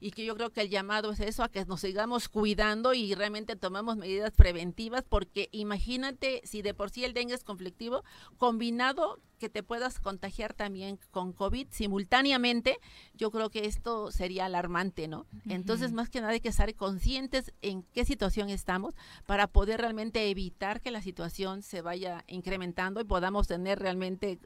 y 0.00 0.10
que 0.10 0.24
yo 0.24 0.34
creo 0.36 0.50
que 0.50 0.60
el 0.60 0.70
llamado 0.70 1.12
es 1.12 1.20
eso, 1.20 1.42
a 1.42 1.48
que 1.48 1.64
nos 1.64 1.80
sigamos 1.80 2.28
cuidando 2.28 2.94
y 2.94 3.14
realmente 3.14 3.56
tomamos 3.56 3.96
medidas 3.96 4.32
preventivas 4.32 5.04
porque 5.08 5.48
imagínate 5.52 6.42
si 6.44 6.62
de 6.62 6.74
por 6.74 6.90
sí 6.90 7.04
el 7.04 7.14
dengue 7.14 7.34
es 7.34 7.44
conflictivo, 7.44 8.04
combinado 8.38 9.20
que 9.36 9.48
te 9.48 9.62
puedas 9.62 10.00
contagiar 10.00 10.54
también 10.54 10.98
con 11.10 11.32
COVID 11.32 11.68
simultáneamente, 11.70 12.78
yo 13.14 13.30
creo 13.30 13.50
que 13.50 13.66
esto 13.66 14.10
sería 14.10 14.46
alarmante, 14.46 15.08
¿no? 15.08 15.26
Entonces, 15.48 15.92
más 15.92 16.10
que 16.10 16.20
nada 16.20 16.32
hay 16.32 16.40
que 16.40 16.48
estar 16.48 16.72
conscientes 16.74 17.52
en 17.62 17.82
qué 17.92 18.04
situación 18.04 18.50
estamos 18.50 18.94
para 19.26 19.46
poder 19.46 19.80
realmente 19.80 20.30
evitar 20.30 20.80
que 20.80 20.90
la 20.90 21.02
situación 21.02 21.62
se 21.62 21.82
vaya 21.82 22.24
incrementando 22.26 23.00
y 23.00 23.04
podamos 23.04 23.46
tener 23.46 23.78
realmente 23.78 24.38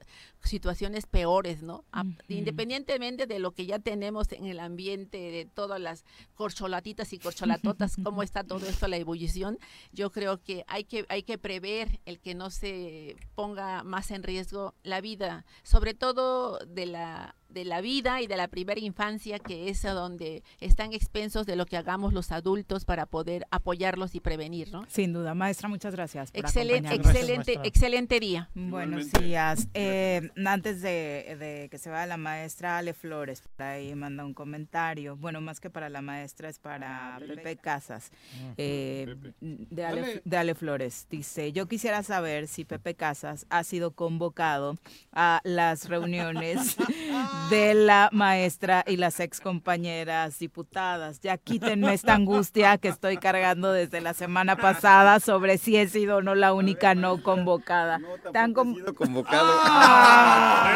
situaciones 0.42 1.06
peores, 1.06 1.62
¿no? 1.62 1.84
Independientemente 2.28 3.26
de 3.26 3.38
lo 3.38 3.52
que 3.52 3.66
ya 3.66 3.78
tenemos 3.78 4.30
en 4.32 4.46
el 4.46 4.60
ambiente, 4.60 5.18
de 5.18 5.44
todas 5.44 5.80
las 5.80 6.04
corcholatitas 6.34 7.12
y 7.12 7.18
corcholatotas, 7.18 7.96
cómo 8.02 8.22
está 8.22 8.44
todo 8.44 8.66
esto, 8.66 8.88
la 8.88 8.96
ebullición, 8.96 9.58
yo 9.92 10.10
creo 10.10 10.42
que 10.42 10.64
hay 10.66 10.84
que, 10.84 11.06
hay 11.08 11.22
que 11.22 11.38
prever 11.38 12.00
el 12.04 12.20
que 12.20 12.34
no 12.34 12.50
se 12.50 13.16
ponga 13.34 13.82
más 13.84 14.10
en 14.10 14.22
riesgo 14.22 14.74
la 14.82 15.00
vida, 15.00 15.44
sobre 15.62 15.94
todo 15.94 16.58
de 16.66 16.86
la 16.86 17.36
de 17.52 17.64
la 17.64 17.80
vida 17.80 18.20
y 18.20 18.26
de 18.26 18.36
la 18.36 18.48
primera 18.48 18.80
infancia, 18.80 19.38
que 19.38 19.68
es 19.68 19.84
a 19.84 19.92
donde 19.92 20.42
están 20.60 20.92
expensos 20.92 21.46
de 21.46 21.56
lo 21.56 21.66
que 21.66 21.76
hagamos 21.76 22.12
los 22.12 22.32
adultos 22.32 22.84
para 22.84 23.06
poder 23.06 23.46
apoyarlos 23.50 24.14
y 24.14 24.20
prevenir, 24.20 24.72
¿no? 24.72 24.84
Sin 24.88 25.12
duda, 25.12 25.34
maestra, 25.34 25.68
muchas 25.68 25.94
gracias. 25.94 26.30
Por 26.30 26.40
Excelente, 26.40 26.94
excelente, 26.94 27.60
excelente 27.64 28.20
día. 28.20 28.50
Buenos 28.54 29.10
días. 29.12 29.68
Eh, 29.74 30.30
antes 30.44 30.82
de, 30.82 31.36
de 31.38 31.68
que 31.70 31.78
se 31.78 31.90
vaya 31.90 32.06
la 32.06 32.16
maestra 32.16 32.78
Ale 32.78 32.94
Flores, 32.94 33.42
por 33.42 33.66
ahí 33.66 33.94
manda 33.94 34.24
un 34.24 34.34
comentario. 34.34 35.16
Bueno, 35.16 35.40
más 35.40 35.60
que 35.60 35.70
para 35.70 35.88
la 35.88 36.02
maestra, 36.02 36.48
es 36.48 36.58
para 36.58 37.18
Pepe 37.18 37.56
Casas, 37.56 38.10
eh, 38.56 39.16
de, 39.40 39.84
Ale, 39.84 40.00
Dale. 40.00 40.22
de 40.24 40.36
Ale 40.36 40.54
Flores. 40.54 41.06
Dice, 41.10 41.52
yo 41.52 41.66
quisiera 41.66 42.02
saber 42.02 42.48
si 42.48 42.64
Pepe 42.64 42.94
Casas 42.94 43.46
ha 43.50 43.64
sido 43.64 43.92
convocado 43.92 44.76
a 45.12 45.40
las 45.44 45.88
reuniones 45.88 46.76
de 47.48 47.74
la 47.74 48.08
maestra 48.12 48.84
y 48.86 48.96
las 48.96 49.18
ex 49.20 49.40
compañeras 49.40 50.38
diputadas. 50.38 51.20
Ya 51.20 51.36
quítenme 51.36 51.94
esta 51.94 52.14
angustia 52.14 52.78
que 52.78 52.88
estoy 52.88 53.16
cargando 53.16 53.72
desde 53.72 54.00
la 54.00 54.14
semana 54.14 54.56
pasada 54.56 55.18
sobre 55.20 55.58
si 55.58 55.76
he 55.76 55.88
sido 55.88 56.18
o 56.18 56.22
no 56.22 56.34
la 56.34 56.52
única 56.52 56.94
no 56.94 57.22
convocada. 57.22 58.00
Tan 58.32 58.52
com- 58.52 58.76
convocado. 58.94 59.50
Ah. 59.64 60.66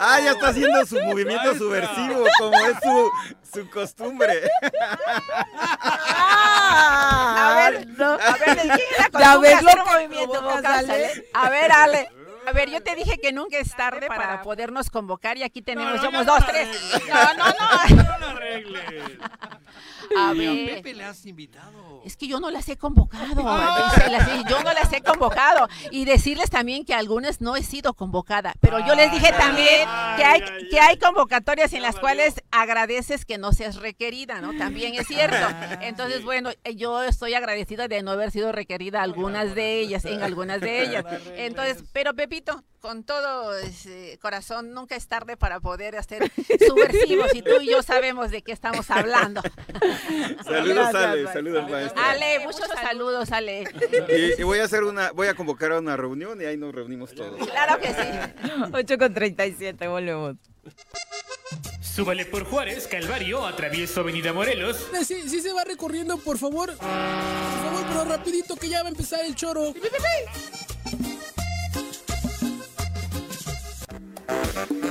Ah, 0.00 0.20
ya 0.20 0.30
está 0.30 0.48
haciendo 0.50 0.86
su 0.86 0.94
movimiento 1.02 1.56
subversivo, 1.56 2.24
como 2.38 2.56
es 2.56 2.76
su, 2.80 3.10
su 3.60 3.68
costumbre. 3.68 4.42
A 6.60 7.54
ver, 7.56 7.88
a 8.00 8.36
ver, 8.38 8.56
¿de 8.56 8.62
quién 8.62 8.78
es 8.78 9.12
la 9.12 9.20
Ya 9.20 9.38
ves 9.38 9.60
lo 9.62 9.70
que 9.70 9.90
movimiento? 9.90 10.50
A 11.34 11.50
ver, 11.50 11.72
Ale. 11.72 12.08
A 12.48 12.52
ver, 12.52 12.70
yo 12.70 12.82
te 12.82 12.94
dije 12.94 13.18
que 13.18 13.30
nunca 13.30 13.58
es 13.58 13.76
tarde 13.76 14.06
para 14.08 14.40
podernos 14.40 14.88
convocar 14.88 15.36
y 15.36 15.42
aquí 15.42 15.60
tenemos, 15.60 15.96
no, 15.96 16.02
somos 16.02 16.24
dos, 16.24 16.46
tres. 16.46 16.68
No, 17.08 17.34
no, 17.34 17.44
no. 17.46 17.96
No 18.08 18.18
la 18.18 18.30
arregles. 18.30 19.18
A 20.16 20.32
ver. 20.32 20.76
Pepe 20.76 20.94
le 20.94 21.04
has 21.04 21.26
invitado. 21.26 22.02
Es 22.04 22.16
que 22.16 22.26
yo 22.26 22.40
no 22.40 22.50
las 22.50 22.68
he 22.68 22.76
convocado, 22.76 23.42
sí, 24.24 24.42
yo 24.48 24.62
no 24.62 24.72
las 24.72 24.92
he 24.92 25.02
convocado. 25.02 25.68
Y 25.90 26.04
decirles 26.04 26.48
también 26.48 26.84
que 26.84 26.94
algunas 26.94 27.40
no 27.40 27.56
he 27.56 27.62
sido 27.62 27.92
convocada, 27.94 28.54
pero 28.60 28.78
yo 28.86 28.94
les 28.94 29.10
dije 29.12 29.32
también 29.32 29.86
que 30.16 30.24
hay, 30.24 30.42
que 30.70 30.80
hay 30.80 30.98
convocatorias 30.98 31.72
en 31.72 31.82
las 31.82 31.98
cuales 31.98 32.42
agradeces 32.50 33.24
que 33.24 33.36
no 33.36 33.52
seas 33.52 33.76
requerida, 33.76 34.40
¿no? 34.40 34.56
También 34.56 34.94
es 34.94 35.06
cierto. 35.06 35.36
Entonces, 35.80 36.24
bueno, 36.24 36.50
eh, 36.64 36.74
yo 36.76 37.02
estoy 37.02 37.34
agradecida 37.34 37.88
de 37.88 38.02
no 38.02 38.12
haber 38.12 38.30
sido 38.30 38.52
requerida 38.52 39.02
algunas 39.02 39.54
de 39.54 39.80
ellas, 39.80 40.04
en 40.04 40.22
algunas 40.22 40.60
de 40.60 40.82
ellas. 40.82 41.04
Entonces, 41.36 41.84
pero 41.92 42.14
Con 42.80 43.02
todo 43.02 43.56
ese 43.58 44.18
corazón, 44.22 44.72
nunca 44.72 44.94
es 44.94 45.08
tarde 45.08 45.36
para 45.36 45.58
poder 45.58 45.96
hacer 45.96 46.30
subversivos 46.66 47.34
y 47.34 47.42
tú 47.42 47.60
y 47.60 47.66
yo 47.70 47.82
sabemos 47.82 48.30
de 48.30 48.42
qué 48.42 48.52
estamos 48.52 48.88
hablando. 48.90 49.42
Saludos, 50.44 50.74
Gracias, 50.92 50.94
Ale, 50.94 51.26
saludos, 51.32 51.70
maestra. 51.70 52.10
Ale, 52.10 52.38
muchos 52.44 52.68
saludos, 52.80 53.32
Ale. 53.32 53.64
Y, 54.36 54.40
y 54.40 54.44
voy 54.44 54.60
a 54.60 54.64
hacer 54.64 54.84
una, 54.84 55.10
voy 55.10 55.26
a 55.26 55.34
convocar 55.34 55.72
a 55.72 55.78
una 55.80 55.96
reunión 55.96 56.40
y 56.40 56.44
ahí 56.44 56.56
nos 56.56 56.72
reunimos 56.74 57.12
todos. 57.14 57.36
Claro 57.48 57.80
que 57.80 57.88
sí. 57.88 58.70
8 58.72 58.98
con 58.98 59.12
37, 59.12 59.88
volvemos. 59.88 60.36
Súbale 61.80 62.26
por 62.26 62.44
Juárez, 62.44 62.86
Calvario, 62.86 63.44
atravieso 63.44 64.00
Avenida 64.02 64.32
Morelos. 64.32 64.88
Eh, 64.94 65.04
Sí, 65.04 65.28
sí 65.28 65.40
se 65.40 65.52
va 65.52 65.64
recorriendo, 65.64 66.16
por 66.18 66.38
favor. 66.38 66.68
Por 66.76 66.86
favor, 66.86 67.84
pero 67.88 68.04
rapidito 68.04 68.54
que 68.54 68.68
ya 68.68 68.82
va 68.82 68.86
a 68.88 68.90
empezar 68.92 69.24
el 69.24 69.34
choro. 69.34 69.74
Música 74.44 74.88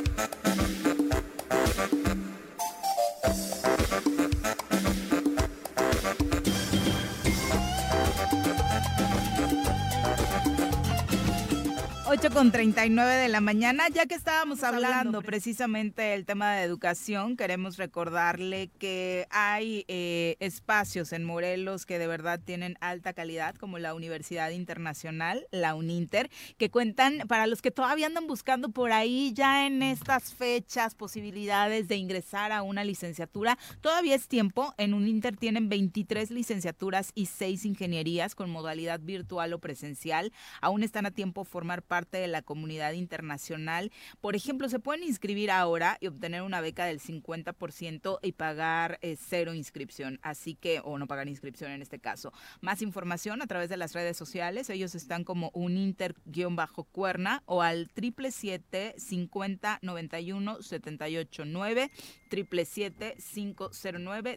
Ocho 12.10 12.30
con 12.32 12.54
39 12.54 13.16
de 13.16 13.28
la 13.28 13.42
mañana, 13.42 13.90
ya 13.90 14.06
que 14.06 14.16
estábamos 14.16 14.64
hablando 14.64 15.22
precisamente 15.22 16.04
del 16.04 16.26
tema 16.26 16.54
de 16.54 16.64
educación, 16.64 17.36
queremos 17.36 17.76
recordarle 17.76 18.70
que 18.80 19.28
hay 19.30 19.84
eh, 19.90 20.38
espacios 20.40 21.12
en 21.12 21.26
Morelos 21.26 21.86
que 21.86 22.00
de 22.00 22.08
verdad 22.08 22.40
tienen 22.40 22.78
alta 22.80 23.12
calidad, 23.12 23.56
como 23.56 23.78
la 23.78 23.94
Universidad 23.94 24.52
Internacional, 24.52 25.48
la 25.52 25.76
UNINTER, 25.76 26.30
que 26.58 26.70
cuentan, 26.70 27.24
para 27.28 27.46
los 27.46 27.62
que 27.62 27.72
todavía 27.72 28.08
andan 28.08 28.26
buscando 28.26 28.70
por 28.70 28.94
ahí 28.94 29.34
ya 29.34 29.68
en 29.68 29.84
estas 29.84 30.34
fechas 30.34 30.96
posibilidades 30.96 31.90
de 31.90 31.98
ingresar 31.98 32.54
a 32.54 32.62
una 32.62 32.86
licenciatura, 32.86 33.58
todavía 33.82 34.16
es 34.16 34.30
tiempo, 34.30 34.74
en 34.78 34.94
UNINTER 34.94 35.36
tienen 35.36 35.68
23 35.68 36.32
licenciaturas 36.32 37.12
y 37.16 37.26
6 37.26 37.66
ingenierías 37.66 38.34
con 38.34 38.50
modalidad 38.50 39.02
virtual 39.02 39.52
o 39.52 39.60
presencial, 39.60 40.32
aún 40.62 40.84
están 40.84 41.06
a 41.06 41.12
tiempo 41.12 41.44
formar 41.44 41.84
parte 41.84 41.97
de 42.06 42.28
la 42.28 42.44
comunidad 42.44 42.94
internacional. 42.94 43.92
Por 44.22 44.36
ejemplo, 44.36 44.70
se 44.70 44.80
pueden 44.80 45.04
inscribir 45.04 45.50
ahora 45.50 45.98
y 46.00 46.08
obtener 46.08 46.44
una 46.44 46.62
beca 46.62 46.86
del 46.86 47.00
50% 47.00 48.20
y 48.22 48.32
pagar 48.34 49.00
eh, 49.02 49.18
cero 49.20 49.54
inscripción. 49.54 50.20
Así 50.22 50.56
que, 50.56 50.82
o 50.84 50.98
no 50.98 51.08
pagar 51.08 51.28
inscripción 51.28 51.72
en 51.72 51.82
este 51.82 52.00
caso. 52.00 52.32
Más 52.62 52.82
información 52.82 53.42
a 53.42 53.48
través 53.48 53.70
de 53.70 53.78
las 53.78 53.94
redes 53.94 54.16
sociales. 54.16 54.70
Ellos 54.70 54.94
están 54.96 55.24
como 55.24 55.50
un 55.54 55.78
inter-cuerna 55.78 57.42
o 57.46 57.62
al 57.62 57.88
777 57.96 58.96
50 59.00 59.80
91 59.82 60.62
78 60.62 61.46
9 61.46 61.92
777 62.30 63.18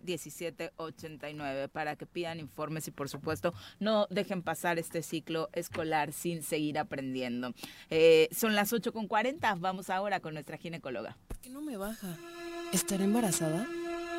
1789 0.05 1.69
para 1.69 1.97
que 1.97 2.07
pidan 2.07 2.41
informes 2.41 2.89
y 2.89 2.91
por 2.91 3.09
supuesto 3.09 3.53
no 3.79 4.07
dejen 4.11 4.43
pasar 4.43 4.79
este 4.79 5.03
ciclo 5.03 5.49
escolar 5.53 6.13
sin 6.13 6.43
seguir 6.43 6.79
aprendiendo. 6.79 7.50
Eh, 7.91 8.29
son 8.33 8.55
las 8.55 8.73
8 8.73 8.93
con 8.93 9.09
40, 9.09 9.55
vamos 9.57 9.91
ahora 9.91 10.21
con 10.21 10.35
nuestra 10.35 10.57
ginecóloga. 10.57 11.17
¿Por 11.29 11.39
qué 11.39 11.51
no 11.51 11.61
me 11.63 11.77
baja? 11.77 12.17
¿Estaré 12.73 13.05
embarazada? 13.05 13.67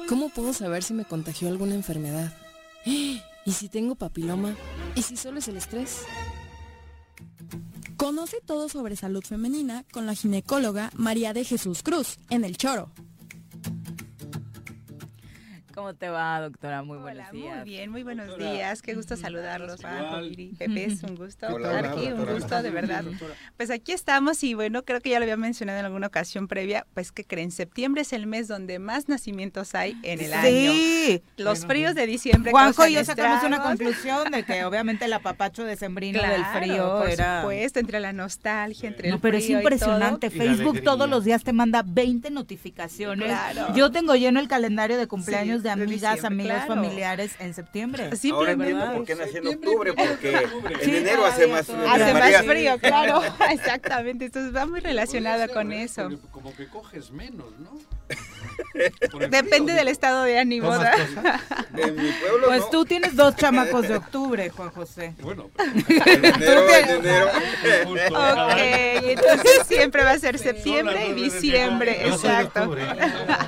¿Cómo 0.07 0.29
puedo 0.29 0.53
saber 0.53 0.83
si 0.83 0.93
me 0.93 1.05
contagió 1.05 1.47
alguna 1.47 1.75
enfermedad? 1.75 2.33
¿Y 2.85 3.51
si 3.51 3.69
tengo 3.69 3.95
papiloma? 3.95 4.55
¿Y 4.95 5.01
si 5.01 5.17
solo 5.17 5.39
es 5.39 5.47
el 5.47 5.57
estrés? 5.57 6.03
Conoce 7.97 8.41
todo 8.45 8.67
sobre 8.67 8.95
salud 8.95 9.23
femenina 9.23 9.85
con 9.91 10.05
la 10.05 10.15
ginecóloga 10.15 10.89
María 10.95 11.33
de 11.33 11.45
Jesús 11.45 11.83
Cruz 11.83 12.17
en 12.29 12.43
El 12.43 12.57
Choro. 12.57 12.91
¿Cómo 15.73 15.93
te 15.93 16.09
va, 16.09 16.41
doctora? 16.41 16.83
Muy 16.83 16.97
buenos 16.97 17.27
Hola, 17.29 17.31
días. 17.31 17.55
Muy 17.57 17.63
bien, 17.69 17.91
muy 17.91 18.03
buenos 18.03 18.27
Doctora. 18.27 18.51
días. 18.51 18.81
Qué 18.81 18.93
gusto 18.93 19.15
saludarlos, 19.15 19.79
Juanjo, 19.81 20.05
Igual. 20.05 20.29
Viri, 20.29 20.47
Pepe, 20.57 20.85
es 20.85 21.03
un 21.03 21.15
gusto 21.15 21.47
Hola, 21.49 21.67
estar 21.67 21.85
hola, 21.85 21.93
aquí, 22.01 22.11
un 22.11 22.25
gusto 22.25 22.61
de 22.61 22.69
verdad. 22.69 23.03
Pues 23.57 23.69
aquí 23.71 23.91
estamos 23.93 24.43
y 24.43 24.53
bueno, 24.53 24.83
creo 24.83 24.99
que 25.01 25.09
ya 25.09 25.19
lo 25.19 25.23
había 25.23 25.37
mencionado 25.37 25.79
en 25.79 25.85
alguna 25.85 26.07
ocasión 26.07 26.47
previa, 26.47 26.85
pues 26.93 27.11
que 27.11 27.23
creen, 27.23 27.51
septiembre 27.51 28.01
es 28.01 28.11
el 28.13 28.27
mes 28.27 28.47
donde 28.47 28.79
más 28.79 29.07
nacimientos 29.09 29.73
hay 29.75 29.97
en 30.03 30.19
el 30.19 30.31
Sí. 30.31 31.11
año. 31.13 31.21
Los 31.37 31.65
fríos 31.65 31.95
de 31.95 32.05
diciembre 32.07 32.51
Juanjo 32.51 32.87
y 32.87 32.93
yo 32.93 33.03
sacamos 33.05 33.43
una 33.43 33.61
conclusión 33.63 34.31
de 34.31 34.43
que 34.43 34.65
obviamente 34.65 35.05
el 35.05 35.13
apapacho 35.13 35.63
de 35.63 35.75
sembrino 35.77 36.21
del 36.21 36.31
Claro, 36.43 36.59
frío 36.59 36.97
por 36.99 37.09
era... 37.09 37.41
supuesto, 37.41 37.79
entre 37.79 37.99
la 37.99 38.13
nostalgia, 38.13 38.89
entre 38.89 39.09
No, 39.09 39.15
el 39.15 39.21
pero 39.21 39.37
es 39.37 39.49
y 39.49 39.53
impresionante. 39.53 40.29
todo. 40.29 40.39
Facebook 40.39 40.81
todos 40.83 41.09
los 41.09 41.23
días 41.23 41.43
te 41.43 41.53
manda 41.53 41.83
20 41.85 42.29
notificaciones. 42.31 43.27
Claro. 43.27 43.73
Yo 43.75 43.91
tengo 43.91 44.15
lleno 44.15 44.39
el 44.39 44.47
calendario 44.47 44.97
de 44.97 45.07
cumpleaños 45.07 45.60
Sí, 45.60 45.60
de 45.63 45.69
de 45.75 45.83
amigas, 45.83 46.23
amigos, 46.23 46.53
claro. 46.53 46.75
familiares 46.75 47.35
en 47.39 47.53
septiembre. 47.53 48.09
Ahora 48.31 48.51
entiendo 48.51 48.93
por 48.93 49.05
qué 49.05 49.15
nací 49.15 49.37
en 49.37 49.47
octubre, 49.47 49.93
porque 49.93 50.47
en 50.81 50.95
enero 50.95 51.25
hace 51.25 51.47
más 51.47 51.65
frío. 51.65 51.89
Hace 51.89 52.13
más 52.13 52.45
frío, 52.45 52.79
claro, 52.79 53.21
exactamente. 53.51 54.25
Entonces 54.25 54.55
va 54.55 54.65
muy 54.65 54.79
relacionado 54.79 55.51
con 55.53 55.71
eso. 55.71 56.09
Como 56.31 56.55
que 56.55 56.67
coges 56.67 57.11
menos, 57.11 57.57
¿no? 57.59 57.90
Depende 59.29 59.73
del 59.73 59.87
estado 59.87 60.23
de 60.23 60.39
ánimo. 60.39 60.67
¿Tomas 60.71 60.79
¿verdad? 61.15 61.39
En 61.77 61.95
mi 61.95 62.11
pueblo 62.11 62.47
Pues 62.47 62.61
no. 62.61 62.69
tú 62.69 62.85
tienes 62.85 63.15
dos 63.15 63.35
chamacos 63.35 63.87
de 63.87 63.95
octubre, 63.95 64.49
Juan 64.49 64.69
José. 64.71 65.13
Bueno, 65.21 65.49
En 65.87 66.25
enero, 66.25 66.67
en 66.71 66.89
enero. 66.89 67.29
Ok, 68.11 68.57
entonces 68.57 69.67
siempre 69.67 70.03
va 70.03 70.11
a 70.11 70.19
ser 70.19 70.37
septiembre 70.39 71.07
y 71.09 71.13
diciembre, 71.13 71.99
Yo 72.05 72.17
soy 72.17 72.29
de 72.29 72.35
exacto. 72.35 72.59
octubre. 72.61 72.83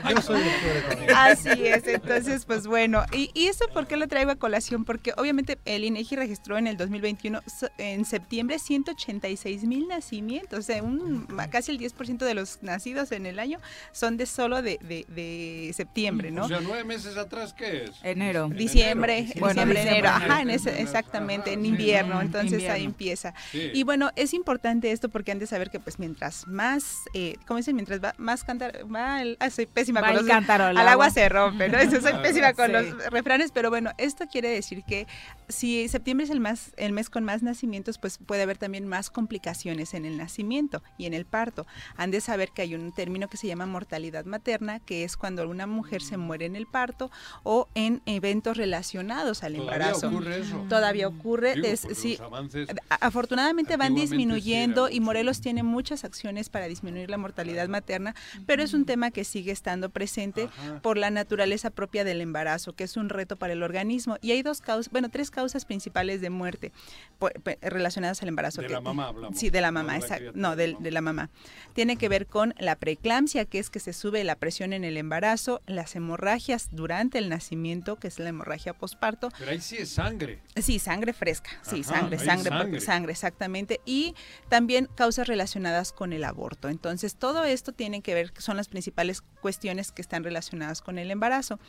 Yo 0.09 0.21
soy 0.21 0.41
de 0.41 0.49
octubre 0.49 0.81
también. 0.89 1.11
Así 1.15 1.49
es, 1.67 1.87
entonces 1.87 2.45
pues 2.45 2.67
bueno, 2.67 3.03
y, 3.11 3.29
y 3.33 3.47
eso 3.47 3.65
por 3.73 3.87
qué 3.87 3.97
lo 3.97 4.07
traigo 4.07 4.31
a 4.31 4.35
colación, 4.35 4.85
porque 4.85 5.13
obviamente 5.17 5.57
el 5.65 5.83
INEGI 5.83 6.15
registró 6.15 6.57
en 6.57 6.67
el 6.67 6.77
2021 6.77 7.41
so- 7.47 7.69
en 7.77 8.05
septiembre 8.05 8.59
186 8.59 9.63
mil 9.63 9.87
nacimientos, 9.87 10.59
o 10.59 10.61
sea, 10.61 10.83
un, 10.83 11.27
casi 11.51 11.71
el 11.71 11.79
10% 11.79 12.17
de 12.19 12.33
los 12.33 12.59
nacidos 12.61 13.11
en 13.11 13.25
el 13.25 13.39
año 13.39 13.59
son 13.91 14.17
de 14.17 14.25
solo 14.25 14.61
de, 14.61 14.79
de- 14.81 15.02
de 15.07 15.71
septiembre, 15.75 16.31
¿no? 16.31 16.45
O 16.45 16.47
sea, 16.47 16.59
nueve 16.61 16.83
meses 16.83 17.17
atrás, 17.17 17.53
¿qué 17.53 17.85
es? 17.85 17.91
Enero. 18.03 18.49
Diciembre, 18.49 19.27
Bueno, 19.39 19.61
diciembre, 19.61 19.79
diciembre, 19.79 19.81
enero, 19.81 19.97
enero. 19.97 20.09
ajá, 20.33 20.41
en 20.41 20.49
ese- 20.49 20.81
exactamente, 20.81 21.53
en 21.53 21.65
invierno, 21.65 22.21
entonces 22.21 22.67
ahí 22.69 22.83
empieza. 22.85 23.33
Sí. 23.51 23.71
Y 23.73 23.83
bueno, 23.83 24.11
es 24.15 24.33
importante 24.33 24.91
esto 24.91 25.09
porque 25.09 25.31
han 25.31 25.39
de 25.39 25.47
saber 25.47 25.69
que 25.69 25.79
pues 25.79 25.99
mientras 25.99 26.47
más, 26.47 27.01
eh, 27.13 27.35
¿cómo 27.47 27.57
dicen? 27.57 27.75
Mientras 27.75 28.01
va 28.03 28.13
más 28.17 28.43
cantar, 28.43 28.81
va 28.93 29.21
el, 29.21 29.37
ah, 29.39 29.49
soy 29.49 29.65
pésima 29.65 30.01
Va 30.01 30.07
con 30.07 30.17
el 30.17 30.25
los, 30.25 30.29
cántaro 30.33 30.65
al 30.65 30.77
al 30.77 30.87
agua 30.87 31.05
agua. 31.05 31.09
se 31.09 31.27
rompe, 31.29 31.69
¿no? 31.69 31.77
Eso 31.77 32.01
soy 32.01 32.13
pésima 32.21 32.53
con 32.53 32.67
Sí. 32.67 32.71
los 32.73 33.05
refranes, 33.11 33.51
pero 33.51 33.69
bueno, 33.69 33.91
esto 33.97 34.25
quiere 34.27 34.49
decir 34.49 34.83
que 34.87 35.07
si 35.49 35.87
septiembre 35.87 36.25
es 36.25 36.29
el 36.31 36.39
más, 36.39 36.71
el 36.77 36.91
mes 36.93 37.09
con 37.09 37.23
más 37.23 37.43
nacimientos, 37.43 37.97
pues 37.97 38.17
puede 38.17 38.41
haber 38.43 38.57
también 38.57 38.87
más 38.87 39.09
complicaciones 39.09 39.93
en 39.93 40.05
el 40.05 40.17
nacimiento 40.17 40.83
y 40.97 41.05
en 41.05 41.13
el 41.13 41.25
parto. 41.25 41.65
Han 41.97 42.11
de 42.11 42.21
saber 42.21 42.49
que 42.51 42.61
hay 42.61 42.75
un 42.75 42.91
término 42.93 43.27
que 43.27 43.37
se 43.37 43.47
llama 43.47 43.65
mortalidad 43.65 44.25
materna, 44.25 44.79
que 44.83 45.03
es 45.03 45.17
cuando 45.17 45.47
una 45.47 45.67
mujer 45.67 46.01
se 46.01 46.17
muere 46.17 46.45
en 46.45 46.55
el 46.55 46.67
parto 46.67 47.09
o 47.43 47.67
en 47.75 48.01
eventos 48.05 48.57
relacionados 48.57 49.43
al 49.43 49.55
¿Todavía 49.55 49.73
embarazo. 49.75 50.07
ocurre 50.07 50.39
eso? 50.39 50.65
Todavía 50.69 51.07
ocurre. 51.07 51.55
Digo, 51.55 51.67
es- 51.67 51.81
porque 51.81 51.95
sí, 51.95 52.11
los 52.17 52.21
avances 52.21 52.69
a- 52.89 52.95
afortunadamente 53.07 53.77
van 53.77 53.95
sí 53.95 54.01
disminuyendo 54.01 54.89
y 54.89 54.99
Morelos 54.99 55.41
tiene 55.41 55.63
muchas 55.63 56.03
acciones 56.03 56.49
para 56.49 56.67
disminuir 56.67 57.09
la 57.09 57.17
mortalidad 57.17 57.67
materna, 57.67 58.15
pero 58.45 58.63
es 58.63 58.73
un 58.73 58.85
tema 58.85 59.11
que 59.11 59.23
sigue 59.23 59.51
estando 59.51 59.89
presente 59.89 60.49
por 60.81 60.97
la 60.97 61.09
naturaleza 61.09 61.69
propia 61.69 62.03
del 62.03 62.21
embarazo, 62.21 62.73
que 62.73 62.83
es 62.83 62.97
un 62.97 63.09
reto 63.09 63.35
para 63.35 63.53
el 63.53 63.63
organismo. 63.63 64.17
Y 64.21 64.31
hay 64.31 64.41
dos 64.41 64.61
causas, 64.61 64.91
bueno, 64.91 65.09
tres 65.09 65.31
causas 65.31 65.65
principales 65.65 66.21
de 66.21 66.29
muerte 66.29 66.71
por- 67.19 67.33
relacionadas 67.61 68.21
al 68.21 68.27
embarazo. 68.29 68.61
De 68.61 68.67
que- 68.67 68.73
la 68.73 68.81
mamá 68.81 69.07
hablamos, 69.07 69.39
Sí, 69.39 69.49
de 69.49 69.61
la 69.61 69.67
no 69.67 69.73
mamá, 69.79 69.93
de 69.93 69.99
la 69.99 70.05
exacto. 70.05 70.21
criatura, 70.23 70.41
No, 70.49 70.55
del- 70.55 70.77
de, 70.79 70.91
la 70.91 71.01
mamá. 71.01 71.29
Tiene 71.73 71.95
que 71.97 72.09
ver 72.09 72.27
con 72.27 72.53
la 72.59 72.75
preeclampsia, 72.75 73.45
que 73.45 73.59
es 73.59 73.69
que 73.69 73.79
se 73.79 73.93
sube 73.93 74.23
la 74.23 74.35
presión 74.35 74.72
en 74.73 74.83
el 74.83 74.97
embarazo, 74.97 75.61
las 75.67 75.95
hemorragias 75.95 76.69
durante 76.71 77.17
el 77.17 77.29
nacimiento, 77.29 77.97
que 77.97 78.07
es 78.07 78.19
la 78.19 78.29
hemorragia 78.29 78.73
posparto, 78.73 79.29
Pero 79.37 79.51
ahí 79.51 79.61
sí 79.61 79.77
es 79.77 79.89
sangre. 79.89 80.39
Sí, 80.61 80.79
sangre 80.79 81.13
fresca, 81.13 81.51
sí, 81.61 81.81
Ajá, 81.81 81.99
sangre, 81.99 82.19
sangre, 82.19 82.49
sangre. 82.49 82.81
sangre, 82.81 83.11
exactamente. 83.13 83.81
Y 83.85 84.15
también 84.49 84.89
causas 84.95 85.27
relacionadas 85.27 85.93
con 85.93 86.13
el 86.13 86.23
aborto. 86.23 86.69
Entonces, 86.69 87.15
todo 87.15 87.43
esto 87.43 87.71
tiene 87.71 88.01
que 88.01 88.13
ver, 88.13 88.33
son 88.37 88.57
las 88.57 88.67
principales 88.67 89.21
cuestiones 89.21 89.91
que 89.91 90.01
están 90.01 90.23
relacionadas 90.23 90.81
con 90.81 90.97
el 90.97 91.11
embarazo. 91.11 91.59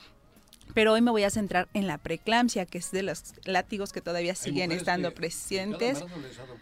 Pero 0.73 0.93
hoy 0.93 1.03
me 1.03 1.11
voy 1.13 1.23
a 1.23 1.31
centrar 1.31 1.69
en 1.75 1.87
la 1.87 1.99
preeclampsia, 1.99 2.67
que 2.67 2.79
es 2.79 2.91
de 2.91 3.03
los 3.05 3.35
látigos 3.45 3.93
que 3.93 4.01
todavía 4.01 4.35
siguen 4.35 4.73
estando 4.73 5.11
que- 5.11 5.17
presentes. 5.17 6.03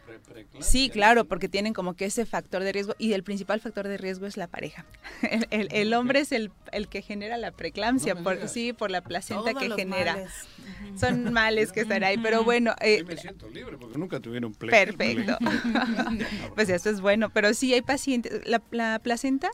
Pre- 0.06 0.18
preeclampsia. 0.18 0.70
Sí, 0.70 0.90
claro, 0.90 1.24
porque 1.24 1.48
tienen 1.48 1.72
como 1.72 1.94
que 1.94 2.04
ese 2.04 2.26
factor 2.26 2.62
de 2.62 2.72
riesgo 2.72 2.94
y 2.98 3.14
el 3.14 3.22
principal 3.22 3.60
factor 3.60 3.88
de 3.88 3.96
riesgo 3.96 4.26
es 4.26 4.36
la 4.36 4.48
pareja. 4.48 4.84
El, 5.22 5.46
el- 5.50 5.68
el 5.72 5.94
hombre 5.94 6.20
es 6.20 6.32
el, 6.32 6.50
el 6.72 6.88
que 6.88 7.00
genera 7.00 7.36
la 7.38 7.52
preeclampsia, 7.52 8.14
No 8.14 8.22
por, 8.22 8.48
sí, 8.48 8.72
por 8.72 8.90
la 8.90 9.00
placenta 9.02 9.50
Todos 9.52 9.62
que 9.62 9.68
los 9.68 9.78
genera. 9.78 10.14
males. 10.14 10.32
Son 11.00 11.32
males 11.32 11.72
que 11.72 11.80
están 11.80 12.02
ahí, 12.04 12.18
pero 12.18 12.44
bueno. 12.44 12.74
eh, 12.80 13.04
me 13.04 13.16
siento 13.16 13.48
libre 13.48 13.78
porque 13.78 13.98
nunca 13.98 14.20
tuvieron 14.20 14.52
Perfecto. 14.52 15.38
pues 16.54 16.68
eso 16.68 16.90
es 16.90 17.00
bueno, 17.00 17.30
pero 17.30 17.54
sí 17.54 17.72
hay 17.72 17.82
pacientes. 17.82 18.46
La, 18.46 18.60
la 18.72 18.98
placenta 18.98 19.50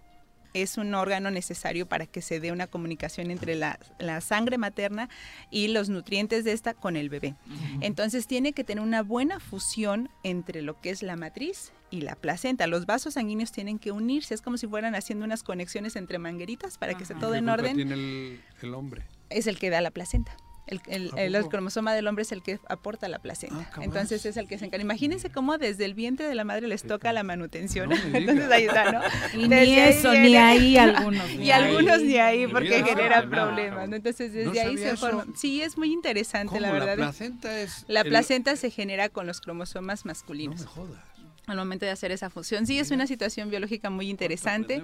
es 0.55 0.79
un 0.79 0.95
órgano 0.95 1.31
necesario 1.31 1.87
para 1.87 2.07
que 2.07 2.23
se 2.23 2.41
dé 2.41 2.53
una 2.53 2.67
comunicación 2.67 3.31
entre 3.31 3.55
la, 3.55 3.79
la 3.99 4.21
sangre 4.21 4.59
materna 4.59 5.09
y 5.51 5.69
los 5.69 5.89
nutrientes 5.89 6.45
de 6.45 6.53
esta 6.53 6.75
con 6.75 6.97
el 6.97 7.09
bebé. 7.09 7.35
Entonces 7.81 8.27
tiene 8.27 8.53
que 8.53 8.65
tener 8.65 8.83
una 8.83 9.03
buena 9.03 9.41
fusión 9.41 10.09
entre 10.23 10.63
lo 10.63 10.81
que 10.81 10.91
es 10.91 11.03
la 11.03 11.17
matriz 11.17 11.73
y 11.91 12.03
la 12.03 12.15
placenta. 12.17 12.67
Los 12.67 12.87
vasos 12.87 13.15
sanguíneos 13.15 13.53
tienen 13.53 13.79
que 13.79 13.93
unirse, 13.93 14.35
es 14.35 14.43
como 14.43 14.59
si 14.59 14.67
fueran 14.67 14.95
haciendo 14.95 15.25
unas 15.25 15.43
conexiones 15.43 15.97
entre 15.97 16.19
mangueritas 16.19 16.79
para 16.79 16.95
que 16.95 17.03
esté 17.05 17.15
todo 17.15 17.33
¿Qué 17.33 17.39
en 17.39 17.49
orden. 17.49 17.77
tiene 17.77 17.95
el, 17.95 18.41
el 18.63 18.75
hombre? 18.75 19.05
Es 19.31 19.47
el 19.47 19.59
que 19.59 19.71
da 19.71 19.81
la 19.81 19.91
placenta. 19.91 20.37
El, 20.69 20.81
el- 20.87 21.11
¿A 21.17 21.23
el- 21.23 21.35
el 21.35 21.49
cromosoma 21.49 21.93
del 21.95 22.07
hombre 22.07 22.23
es 22.23 22.33
el 22.33 22.43
que 22.43 22.61
aporta 22.69 23.09
la 23.09 23.19
placenta. 23.19 23.65
capaz. 23.71 23.83
Entonces 23.85 24.25
es 24.27 24.37
el 24.37 24.47
que 24.47 24.59
se 24.59 24.67
encarga. 24.67 24.85
Imagínense 24.85 25.31
cómo 25.31 25.59
desde 25.59 25.85
el 25.87 25.95
vientre 25.95 26.29
de 26.29 26.35
la 26.35 26.45
madre 26.45 26.69
les 26.69 26.83
toca 26.83 27.13
la 27.13 27.23
manutención. 27.23 27.89
No 27.89 27.97
Entonces 27.97 28.51
ahí 28.51 28.65
está, 28.65 28.93
¿no? 28.93 29.01
Y 29.35 29.49
Desde 29.49 29.67
ni 29.67 29.75
ahí 29.75 29.79
eso, 29.91 30.13
ni 30.13 30.21
viene. 30.21 30.39
ahí 30.39 30.77
algunos. 30.79 31.31
y 31.31 31.51
algunos 31.51 32.03
ni 32.03 32.17
ahí 32.19 32.47
Ni 32.47 32.53
porque 32.53 32.85
genera 32.85 33.23
no, 33.23 33.31
problemas. 33.31 33.89
¿no? 33.89 33.97
Entonces 33.97 34.33
desde 34.33 34.45
No 34.63 34.69
ahí 34.69 34.77
se 34.79 34.91
eso. 34.91 34.97
forma. 34.97 35.25
Sí, 35.35 35.63
es 35.63 35.77
muy 35.79 35.93
interesante, 35.93 36.49
¿Cómo? 36.49 36.61
la 36.61 36.71
verdad. 36.73 36.97
placenta 36.97 37.59
es 37.61 37.85
La 37.89 38.03
el- 38.03 38.09
placenta 38.09 38.55
se 38.57 38.71
genera 38.71 39.09
con 39.09 39.27
los 39.27 39.41
cromosomas 39.41 40.05
No 40.05 40.11
masculinos. 40.11 40.61
me 40.61 40.67
jodas. 40.67 41.01
Al 41.47 41.57
momento 41.57 41.87
de 41.87 41.93
hacer 41.93 42.13
esa 42.13 42.29
función. 42.29 42.67
Sí, 42.67 42.79
es 42.79 42.91
una 42.91 43.07
situación 43.07 43.49
biológica 43.49 43.89
muy 43.89 44.11
interesante. 44.11 44.83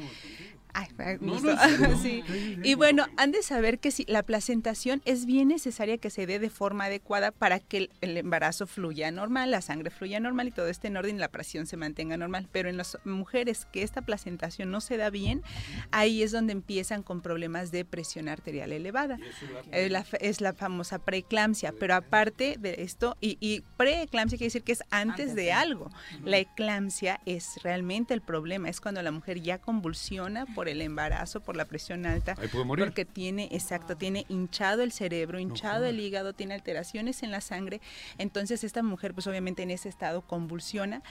Ay, 0.75 0.89
me 0.97 1.15
No, 1.27 1.33
gustó. 1.35 1.55
no, 1.55 1.59
sí, 2.03 2.23
no. 2.27 2.35
Sí. 2.35 2.59
Y 2.63 2.75
bueno, 2.75 3.07
han 3.17 3.31
de 3.33 3.43
saber 3.43 3.79
que 3.79 3.91
si 3.91 4.05
la 4.07 4.23
placentación 4.25 5.01
es 5.05 5.25
bien 5.25 5.49
necesaria 5.49 5.99
que 5.99 6.11
se 6.11 6.27
dé 6.27 6.39
de 6.39 6.51
forma 6.51 6.85
adecuada 6.87 7.31
para 7.31 7.61
que 7.61 7.77
el, 7.79 7.91
el 8.01 8.17
embarazo 8.17 8.67
fluya 8.67 9.11
normal, 9.11 9.51
la 9.53 9.61
sangre 9.63 9.91
fluya 9.91 10.21
normal 10.21 10.49
y 10.49 10.51
todo 10.51 10.69
esté 10.69 10.89
en 10.89 10.97
orden 10.97 11.17
y 11.17 11.19
la 11.21 11.29
presión 11.29 11.67
se 11.67 11.77
mantenga 11.77 12.17
normal. 12.17 12.49
Pero 12.53 12.69
en 12.69 12.77
las 12.77 12.99
mujeres 13.05 13.67
que 13.73 13.83
esta 13.83 14.03
placentación 14.03 14.71
no 14.71 14.81
se 14.81 14.97
da 14.97 15.11
bien, 15.11 15.43
ahí 15.93 16.23
es 16.23 16.33
donde 16.33 16.53
empiezan 16.53 17.03
con 17.03 17.21
problemas 17.23 17.71
de 17.71 17.85
presión 17.85 18.29
arterial 18.29 18.73
elevada. 18.73 19.19
Es 19.71 19.91
la, 19.91 20.05
es 20.21 20.41
la 20.41 20.53
famosa 20.53 20.99
preeclampsia, 20.99 21.73
pero 21.79 21.95
aparte 21.95 22.57
de 22.59 22.77
esto, 22.83 23.17
y, 23.21 23.37
y 23.41 23.63
preeclampsia 23.77 24.37
quiere 24.39 24.49
decir 24.49 24.63
que 24.65 24.73
es 24.73 24.83
antes 24.91 25.35
de 25.35 25.53
algo. 25.53 25.91
La 26.25 26.39
eclampsia 26.39 27.21
es 27.27 27.63
realmente 27.63 28.13
el 28.15 28.21
problema, 28.23 28.69
es 28.69 28.81
cuando 28.81 29.03
la 29.03 29.13
mujer 29.13 29.41
ya 29.41 29.59
convulsiona 29.59 30.47
por 30.47 30.64
el 30.69 30.81
embarazo, 30.81 31.41
por 31.41 31.57
la 31.57 31.65
presión 31.65 32.07
alta, 32.07 32.35
Ahí 32.39 32.49
puede 32.49 32.65
morir. 32.65 32.85
porque 32.85 33.05
tiene, 33.05 33.49
exacto, 33.53 33.97
tiene 33.97 34.25
hinchado 34.29 34.83
el 34.83 34.93
cerebro, 34.93 35.39
hinchado 35.39 35.85
el 35.85 36.01
hígado, 36.01 36.33
tiene 36.33 36.55
alteraciones 36.55 37.23
en 37.23 37.31
la 37.31 37.41
sangre, 37.41 37.81
entonces 38.19 38.65
esta 38.65 38.83
mujer 38.83 39.15
pues 39.15 39.27
obviamente 39.27 39.63
en 39.63 39.71
ese 39.71 39.89
estado 39.89 40.23
convulsiona 40.23 41.03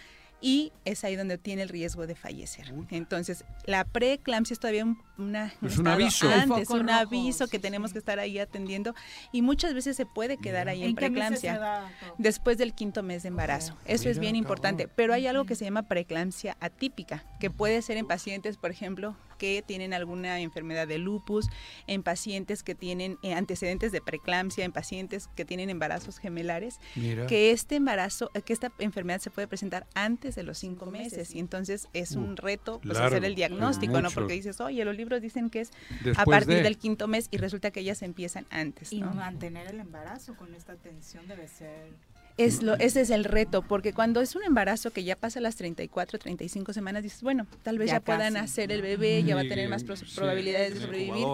y 0.45 0.73
es 0.84 1.05
ahí 1.05 1.15
donde 1.15 1.38
tiene 1.38 1.61
el 1.61 1.69
riesgo 1.69 2.05
de 2.05 2.15
fallecer. 2.15 2.73
Entonces, 2.89 3.45
la 3.65 3.85
preeclampsia 3.85 4.53
es 4.53 4.59
todavía 4.59 4.84
un, 4.84 5.01
una, 5.17 5.53
Es 5.61 5.77
un 5.77 5.88
aviso. 5.88 6.27
Antes, 6.30 6.69
un 6.69 6.85
rojo, 6.85 6.99
aviso 6.99 7.47
que 7.47 7.59
tenemos 7.59 7.93
que 7.93 7.99
estar 7.99 8.19
ahí 8.19 8.38
atendiendo 8.38 8.93
y 9.31 9.41
muchas 9.41 9.73
veces 9.73 9.95
se 9.95 10.05
puede 10.05 10.35
quedar 10.35 10.67
ahí 10.67 10.84
en, 10.84 10.89
¿En 10.89 10.95
preeclampsia 10.95 11.85
después 12.17 12.57
del 12.57 12.73
quinto 12.73 13.03
mes 13.03 13.23
de 13.23 13.30
embarazo. 13.30 13.77
Eso 13.85 14.09
es 14.09 14.17
Mira, 14.19 14.34
bien 14.34 14.34
cabrón. 14.34 14.35
importante, 14.43 14.88
pero 14.89 15.13
hay 15.13 15.27
algo 15.27 15.45
que 15.45 15.55
se 15.55 15.63
llama 15.63 15.84
preeclampsia 15.84 16.57
atípica, 16.59 17.23
que 17.39 17.49
puede 17.49 17.81
ser 17.81 17.95
en 17.95 18.05
pacientes, 18.05 18.57
por 18.57 18.69
ejemplo, 18.69 19.15
que 19.43 19.61
tienen 19.61 19.93
alguna 19.93 20.39
enfermedad 20.39 20.87
de 20.87 20.97
lupus, 20.97 21.49
en 21.85 22.01
pacientes 22.01 22.63
que 22.63 22.75
tienen 22.75 23.17
eh, 23.23 23.33
antecedentes 23.33 23.91
de 23.91 23.99
preeclampsia, 23.99 24.63
en 24.63 24.71
pacientes 24.71 25.27
que 25.35 25.43
tienen 25.43 25.69
embarazos 25.69 26.17
gemelares, 26.17 26.79
Mira. 26.95 27.25
que 27.25 27.51
este 27.51 27.75
embarazo, 27.75 28.31
eh, 28.35 28.41
que 28.41 28.53
esta 28.53 28.71
enfermedad 28.79 29.19
se 29.19 29.31
puede 29.31 29.49
presentar 29.49 29.85
antes 29.95 30.35
de 30.35 30.43
los 30.43 30.59
cinco 30.59 30.85
meses 30.85 31.35
y 31.35 31.39
entonces 31.39 31.89
es 31.91 32.13
un 32.13 32.37
reto 32.37 32.79
pues, 32.79 32.93
largo, 32.93 33.17
hacer 33.17 33.25
el 33.25 33.35
diagnóstico, 33.35 34.01
¿no? 34.01 34.11
Porque 34.11 34.31
dices, 34.31 34.61
oye, 34.61 34.85
los 34.85 34.95
libros 34.95 35.21
dicen 35.21 35.49
que 35.49 35.59
es 35.59 35.71
a 36.15 36.23
partir 36.23 36.55
de. 36.55 36.63
del 36.63 36.77
quinto 36.77 37.09
mes 37.09 37.27
y 37.29 37.35
resulta 37.35 37.69
que 37.71 37.81
ellas 37.81 38.01
empiezan 38.01 38.45
antes, 38.49 38.93
Y 38.93 39.03
mantener 39.03 39.67
el 39.67 39.81
embarazo 39.81 40.37
con 40.37 40.55
esta 40.55 40.77
tensión 40.77 41.27
debe 41.27 41.49
ser... 41.49 41.91
Es 42.35 42.64
lo, 42.64 42.73
ese 42.80 43.01
es 43.01 43.11
el 43.11 43.26
reto, 43.26 43.61
porque 43.61 43.93
cuando 43.93 44.19
es 44.19 44.35
un 44.35 44.43
embarazo 44.43 44.89
que 44.91 45.03
ya 45.03 45.15
pasa 45.15 45.39
las 45.39 45.55
34, 45.55 46.18
35 46.18 46.73
semanas, 46.73 47.03
dices, 47.03 47.22
bueno, 47.22 47.45
tal 47.61 47.77
vez 47.77 47.89
ya, 47.89 47.97
Ya 47.97 47.99
puedan 47.99 48.38
hacer 48.38 48.72
el 48.72 48.81
bebé, 48.81 49.23
ya 49.23 49.35
va 49.35 49.41
a 49.41 49.47
tener 49.47 49.69
más 49.69 49.81
sí, 49.84 49.88
probabilidades 50.15 50.73
de 50.73 50.81
sobrevivir. 50.81 51.27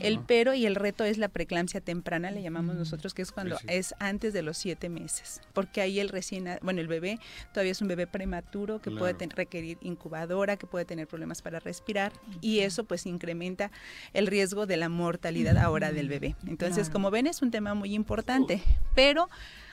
El 0.00 0.16
¿no? 0.16 0.24
pero 0.26 0.52
y 0.54 0.66
el 0.66 0.74
reto 0.74 1.04
es 1.04 1.18
la 1.18 1.28
preeclampsia 1.28 1.80
temprana, 1.80 2.32
le 2.32 2.42
llamamos 2.42 2.74
nosotros, 2.74 3.14
que 3.14 3.22
es 3.22 3.30
cuando 3.30 3.58
sí. 3.58 3.66
es 3.68 3.94
antes 4.00 4.32
de 4.32 4.42
los 4.42 4.58
siete 4.58 4.88
meses, 4.88 5.40
porque 5.52 5.82
ahí 5.82 6.00
el 6.00 6.08
recién, 6.08 6.48
bueno, 6.62 6.80
el 6.80 6.88
bebé 6.88 7.20
todavía 7.52 7.70
es 7.72 7.80
un 7.80 7.86
bebé 7.88 8.08
prematuro 8.08 8.80
que 8.80 8.90
puede 8.90 9.14
ten- 9.14 9.30
requerir 9.30 9.78
incubadora, 9.82 10.56
que 10.56 10.66
puede 10.66 10.84
tener 10.84 11.06
problemas 11.06 11.42
para 11.42 11.60
respirar 11.60 12.12
y 12.40 12.60
eso 12.60 12.82
pues 12.84 13.06
incrementa 13.06 13.70
el 14.14 14.26
riesgo 14.26 14.66
de 14.66 14.76
la 14.78 14.88
mortalidad 14.88 15.56
ahora 15.58 15.92
del 15.92 16.08
bebé. 16.08 16.34
Entonces, 16.48 16.86
Claro. 16.88 16.92
como 16.92 17.10
ven, 17.12 17.28
es 17.28 17.40
un 17.40 17.52
tema 17.52 17.74
muy 17.74 17.94
importante, 17.94 18.60
pero 18.96 19.28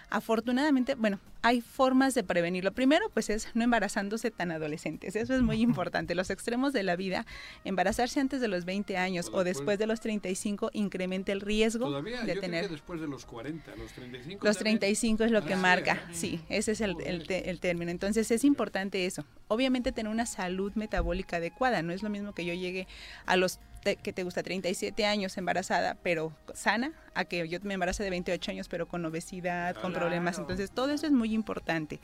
afortunadamente, 0.10 0.96
bueno, 0.96 1.20
hay 1.44 1.62
formas 1.62 2.14
de 2.16 2.24
prevenirlo. 2.24 2.74
Primero, 2.74 3.10
pues 3.14 3.30
es 3.30 3.48
no 3.54 3.64
embarazándose 3.64 4.32
tan 4.32 4.52
adolescentes. 4.52 5.16
Eso 5.16 5.34
es 5.36 5.42
muy 5.42 5.62
importante. 5.62 6.16
Los 6.16 6.30
extremos 6.30 6.74
de 6.74 6.84
la 6.84 6.96
vida, 6.96 7.26
embarazarse 7.64 8.20
antes 8.20 8.42
de 8.42 8.48
los 8.48 8.66
20 8.66 8.98
años 8.98 9.30
o 9.32 9.44
después 9.44 9.80
de 9.80 9.88
los 9.88 10.00
35 10.02 10.72
incrementa 10.74 11.32
el 11.32 11.42
riesgo 11.42 11.86
Todavía, 11.86 12.22
de 12.24 12.36
yo 12.36 12.42
tener 12.42 12.62
creo 12.62 12.70
que 12.70 12.76
después 12.76 13.00
de 13.02 13.08
los 13.08 13.26
40, 13.26 13.76
los 13.76 13.92
35. 13.94 14.46
los 14.46 14.58
también. 14.58 14.80
35 14.80 15.24
es 15.24 15.32
lo 15.32 15.46
que 15.46 15.54
Ah, 15.54 15.58
marca, 15.58 16.02
sí, 16.12 16.42
ese 16.50 16.72
es 16.74 16.82
el, 16.82 16.96
el 17.06 17.28
te- 17.28 17.50
el 17.50 17.60
término. 17.60 17.92
Entonces 17.92 18.30
es 18.32 18.44
importante 18.44 19.06
eso. 19.06 19.24
Obviamente 19.48 19.92
tener 19.92 20.12
una 20.12 20.26
salud 20.26 20.74
metabólica 20.76 21.38
adecuada. 21.38 21.82
No 21.82 21.94
es 21.94 22.04
lo 22.04 22.10
mismo 22.10 22.34
que 22.34 22.44
yo 22.46 22.54
llegue 22.54 22.88
a 23.26 23.38
los 23.38 23.60
te- 23.88 23.96
que 23.96 24.12
te 24.12 24.24
gusta 24.24 24.44
37 24.44 25.06
años 25.06 25.38
embarazada, 25.38 25.96
pero 26.04 26.34
sana, 26.54 26.92
a 27.14 27.24
que 27.26 27.48
yo 27.48 27.60
me 27.64 27.76
embarace 27.76 28.04
de 28.04 28.10
28 28.10 28.52
años, 28.52 28.68
pero 28.68 28.86
con 28.88 29.06
obesidad, 29.06 29.76
con 29.76 29.94
problemas. 29.94 30.38
Entonces 30.40 30.72
todo 30.72 30.92
eso 30.92 31.06
es 31.06 31.14
muy 31.14 31.34
importante. 31.34 32.00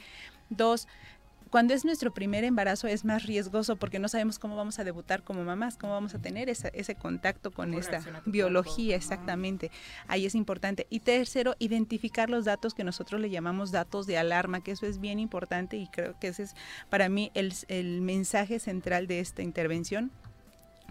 Dos, 0.49 0.87
cuando 1.49 1.73
es 1.75 1.85
nuestro 1.85 2.11
primer 2.11 2.43
embarazo 2.45 2.87
es 2.87 3.05
más 3.05 3.25
riesgoso 3.27 3.75
porque 3.75 3.99
no 3.99 4.07
sabemos 4.07 4.39
cómo 4.39 4.55
vamos 4.55 4.79
a 4.79 4.83
debutar 4.83 5.21
como 5.23 5.43
mamás, 5.43 5.77
cómo 5.77 5.93
vamos 5.93 6.15
a 6.15 6.19
tener 6.19 6.49
esa- 6.49 6.69
ese 6.69 6.95
contacto 6.95 7.51
con 7.51 7.67
¿Cómo 7.69 7.79
esta 7.79 7.99
biología, 8.25 8.95
exactamente. 8.95 9.69
Ahí 10.07 10.25
es 10.25 10.33
importante. 10.35 10.87
Y 10.89 11.01
tercero, 11.01 11.55
identificar 11.59 12.29
los 12.29 12.45
datos 12.45 12.73
que 12.73 12.83
nosotros 12.83 13.21
le 13.21 13.29
llamamos 13.29 13.71
datos 13.71 14.07
de 14.07 14.17
alarma, 14.17 14.61
que 14.63 14.71
eso 14.71 14.85
es 14.87 14.99
bien 14.99 15.19
importante 15.19 15.77
y 15.77 15.87
creo 15.87 16.17
que 16.19 16.29
ese 16.29 16.43
es 16.43 16.55
para 16.89 17.07
mí 17.09 17.29
el, 17.35 17.53
el 17.67 18.01
mensaje 18.01 18.57
central 18.57 19.05
de 19.05 19.19
esta 19.19 19.43
intervención 19.43 20.11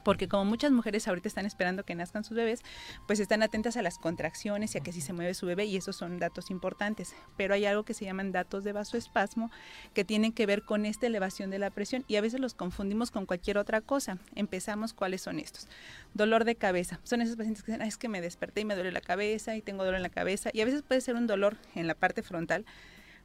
porque 0.04 0.28
como 0.28 0.44
muchas 0.44 0.72
mujeres 0.72 1.08
ahorita 1.08 1.28
están 1.28 1.46
esperando 1.46 1.84
que 1.84 1.94
nazcan 1.94 2.24
sus 2.24 2.36
bebés, 2.36 2.60
pues 3.06 3.20
están 3.20 3.42
atentas 3.42 3.76
a 3.76 3.82
las 3.82 3.98
contracciones 3.98 4.74
y 4.74 4.78
a 4.78 4.80
que 4.82 4.92
si 4.92 5.00
se 5.00 5.12
mueve 5.12 5.34
su 5.34 5.46
bebé 5.46 5.64
y 5.64 5.76
esos 5.76 5.96
son 5.96 6.18
datos 6.18 6.50
importantes. 6.50 7.14
Pero 7.36 7.54
hay 7.54 7.66
algo 7.66 7.84
que 7.84 7.94
se 7.94 8.04
llaman 8.04 8.32
datos 8.32 8.64
de 8.64 8.72
vasoespasmo 8.72 9.50
que 9.94 10.04
tienen 10.04 10.32
que 10.32 10.46
ver 10.46 10.62
con 10.62 10.86
esta 10.86 11.06
elevación 11.06 11.50
de 11.50 11.58
la 11.58 11.70
presión 11.70 12.04
y 12.08 12.16
a 12.16 12.20
veces 12.20 12.40
los 12.40 12.54
confundimos 12.54 13.10
con 13.10 13.26
cualquier 13.26 13.58
otra 13.58 13.80
cosa. 13.80 14.18
Empezamos, 14.34 14.92
¿cuáles 14.94 15.22
son 15.22 15.38
estos? 15.38 15.68
Dolor 16.14 16.44
de 16.44 16.56
cabeza. 16.56 17.00
Son 17.02 17.20
esos 17.20 17.36
pacientes 17.36 17.62
que 17.62 17.72
dicen, 17.72 17.82
"Ah, 17.82 17.86
es 17.88 17.96
que 17.96 18.08
me 18.08 18.20
desperté 18.20 18.62
y 18.62 18.64
me 18.64 18.74
duele 18.74 18.92
la 18.92 19.00
cabeza 19.00 19.56
y 19.56 19.62
tengo 19.62 19.84
dolor 19.84 19.96
en 19.96 20.02
la 20.02 20.08
cabeza 20.08 20.50
y 20.52 20.60
a 20.60 20.64
veces 20.64 20.82
puede 20.82 21.00
ser 21.00 21.14
un 21.14 21.26
dolor 21.26 21.56
en 21.74 21.86
la 21.86 21.94
parte 21.94 22.22
frontal. 22.22 22.64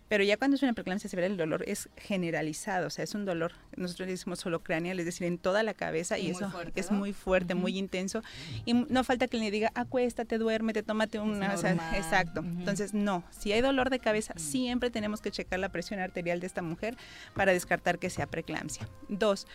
Pero 0.07 0.23
ya 0.23 0.37
cuando 0.37 0.55
es 0.55 0.63
una 0.63 0.73
preeclampsia 0.73 1.09
severa, 1.09 1.27
el 1.27 1.37
dolor 1.37 1.63
es 1.67 1.89
generalizado, 1.97 2.87
o 2.87 2.89
sea, 2.89 3.03
es 3.03 3.13
un 3.13 3.25
dolor, 3.25 3.53
nosotros 3.75 4.07
le 4.07 4.13
decimos 4.13 4.39
solo 4.39 4.63
craneal, 4.63 4.99
es 4.99 5.05
decir, 5.05 5.27
en 5.27 5.37
toda 5.37 5.63
la 5.63 5.73
cabeza 5.73 6.17
y, 6.17 6.29
eso 6.29 6.49
fuerte, 6.49 6.79
es 6.79 6.91
¿no? 6.91 6.97
muy 6.97 7.13
fuerte, 7.13 7.55
muy 7.55 7.77
intenso. 7.77 8.21
Y 8.65 8.73
no 8.73 9.03
falta 9.03 9.27
que 9.27 9.37
le 9.37 9.51
diga, 9.51 9.71
acuéstate, 9.75 10.37
duérmete, 10.37 10.83
tómate 10.83 11.19
una... 11.19 11.53
o 11.53 11.57
sea, 11.57 11.73
exacto. 11.95 12.41
Entonces, 12.41 12.93
no, 12.93 13.23
si 13.31 13.51
hay 13.51 13.61
dolor 13.61 13.89
de 13.89 13.99
cabeza, 13.99 14.33
siempre 14.37 14.89
tenemos 14.89 15.21
que 15.21 15.31
checar 15.31 15.59
la 15.59 15.69
presión 15.69 15.99
arterial 15.99 16.39
de 16.39 16.47
esta 16.47 16.61
mujer 16.61 16.95
para 17.33 17.53
descartar 17.53 17.99
que 17.99 18.09
sea 18.09 18.27
preeclampsia. 18.27 18.87
Dos, 19.09 19.47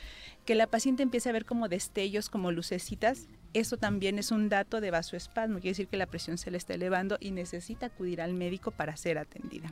que 0.45 0.55
la 0.55 0.67
paciente 0.67 1.03
empiece 1.03 1.29
a 1.29 1.33
ver 1.33 1.45
como 1.45 1.69
destellos, 1.69 2.29
como 2.29 2.53
lucecitas, 2.53 3.29
eso 3.55 3.77
también 3.77 4.19
es 4.19 4.31
un 4.31 4.49
dato 4.49 4.81
de 4.81 4.91
vasoespasmo, 4.91 5.57
quiere 5.57 5.71
decir 5.71 5.89
que 5.89 5.97
la 5.97 6.07
presión 6.07 6.39
se 6.39 6.51
le 6.51 6.59
está 6.59 6.75
elevando 6.75 7.19
y 7.21 7.31
necesita 7.31 7.87
acudir 7.87 8.21
al 8.21 8.35
médico 8.35 8.71
para 8.71 8.97
ser 8.97 9.19
atendida. 9.19 9.71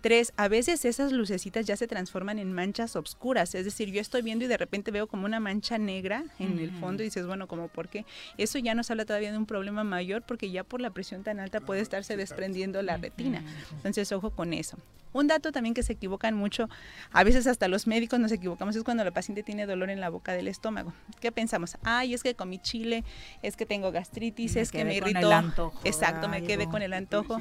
Tres, 0.00 0.32
a 0.36 0.48
veces 0.48 0.84
esas 0.86 1.12
lucecitas 1.12 1.66
ya 1.66 1.76
se 1.76 1.86
transforman 1.86 2.38
en 2.38 2.52
manchas 2.52 2.96
oscuras, 2.96 3.54
es 3.54 3.64
decir, 3.66 3.90
yo 3.90 4.00
estoy 4.00 4.22
viendo 4.22 4.46
y 4.46 4.48
de 4.48 4.56
repente 4.56 4.90
veo 4.90 5.06
como 5.06 5.26
una 5.26 5.40
mancha 5.40 5.76
negra 5.76 6.24
en 6.38 6.58
el 6.58 6.70
fondo 6.70 7.02
y 7.02 7.06
dices, 7.06 7.26
bueno, 7.26 7.46
como 7.48 7.68
por 7.68 7.88
qué? 7.88 8.06
Eso 8.38 8.58
ya 8.58 8.74
nos 8.74 8.90
habla 8.90 9.04
todavía 9.04 9.30
de 9.30 9.38
un 9.38 9.46
problema 9.46 9.84
mayor 9.84 10.22
porque 10.22 10.50
ya 10.50 10.64
por 10.64 10.80
la 10.80 10.90
presión 10.90 11.22
tan 11.22 11.38
alta 11.38 11.60
puede 11.60 11.82
estarse 11.82 12.16
desprendiendo 12.16 12.80
la 12.82 12.96
retina. 12.96 13.44
Entonces, 13.72 14.10
ojo 14.12 14.30
con 14.30 14.54
eso. 14.54 14.78
Un 15.12 15.26
dato 15.26 15.50
también 15.50 15.74
que 15.74 15.82
se 15.82 15.94
equivocan 15.94 16.36
mucho, 16.36 16.68
a 17.10 17.24
veces 17.24 17.46
hasta 17.48 17.66
los 17.66 17.88
médicos 17.88 18.20
nos 18.20 18.30
equivocamos, 18.30 18.76
es 18.76 18.84
cuando 18.84 19.04
la 19.04 19.10
paciente 19.10 19.42
tiene 19.42 19.66
dolor 19.66 19.90
en 19.90 20.00
la 20.00 20.08
boca 20.08 20.32
del 20.32 20.46
estómago. 20.46 20.92
¿Qué 21.20 21.32
pensamos? 21.32 21.76
Ay, 21.82 22.14
es 22.14 22.22
que 22.22 22.36
comí 22.36 22.58
chile, 22.60 23.02
es 23.42 23.56
que 23.56 23.66
tengo 23.66 23.90
gastritis, 23.92 24.54
Me 24.54 24.60
es 24.60 24.70
que 24.70 24.84
me 24.84 24.94
irritó. 24.96 25.18
el 25.18 25.32
antojo 25.32 25.80
de 25.82 25.88
Exacto, 25.90 26.28
me 26.28 26.42
quedé 26.42 26.66
con 26.68 26.82
el 26.82 26.92
antojo. 26.92 27.40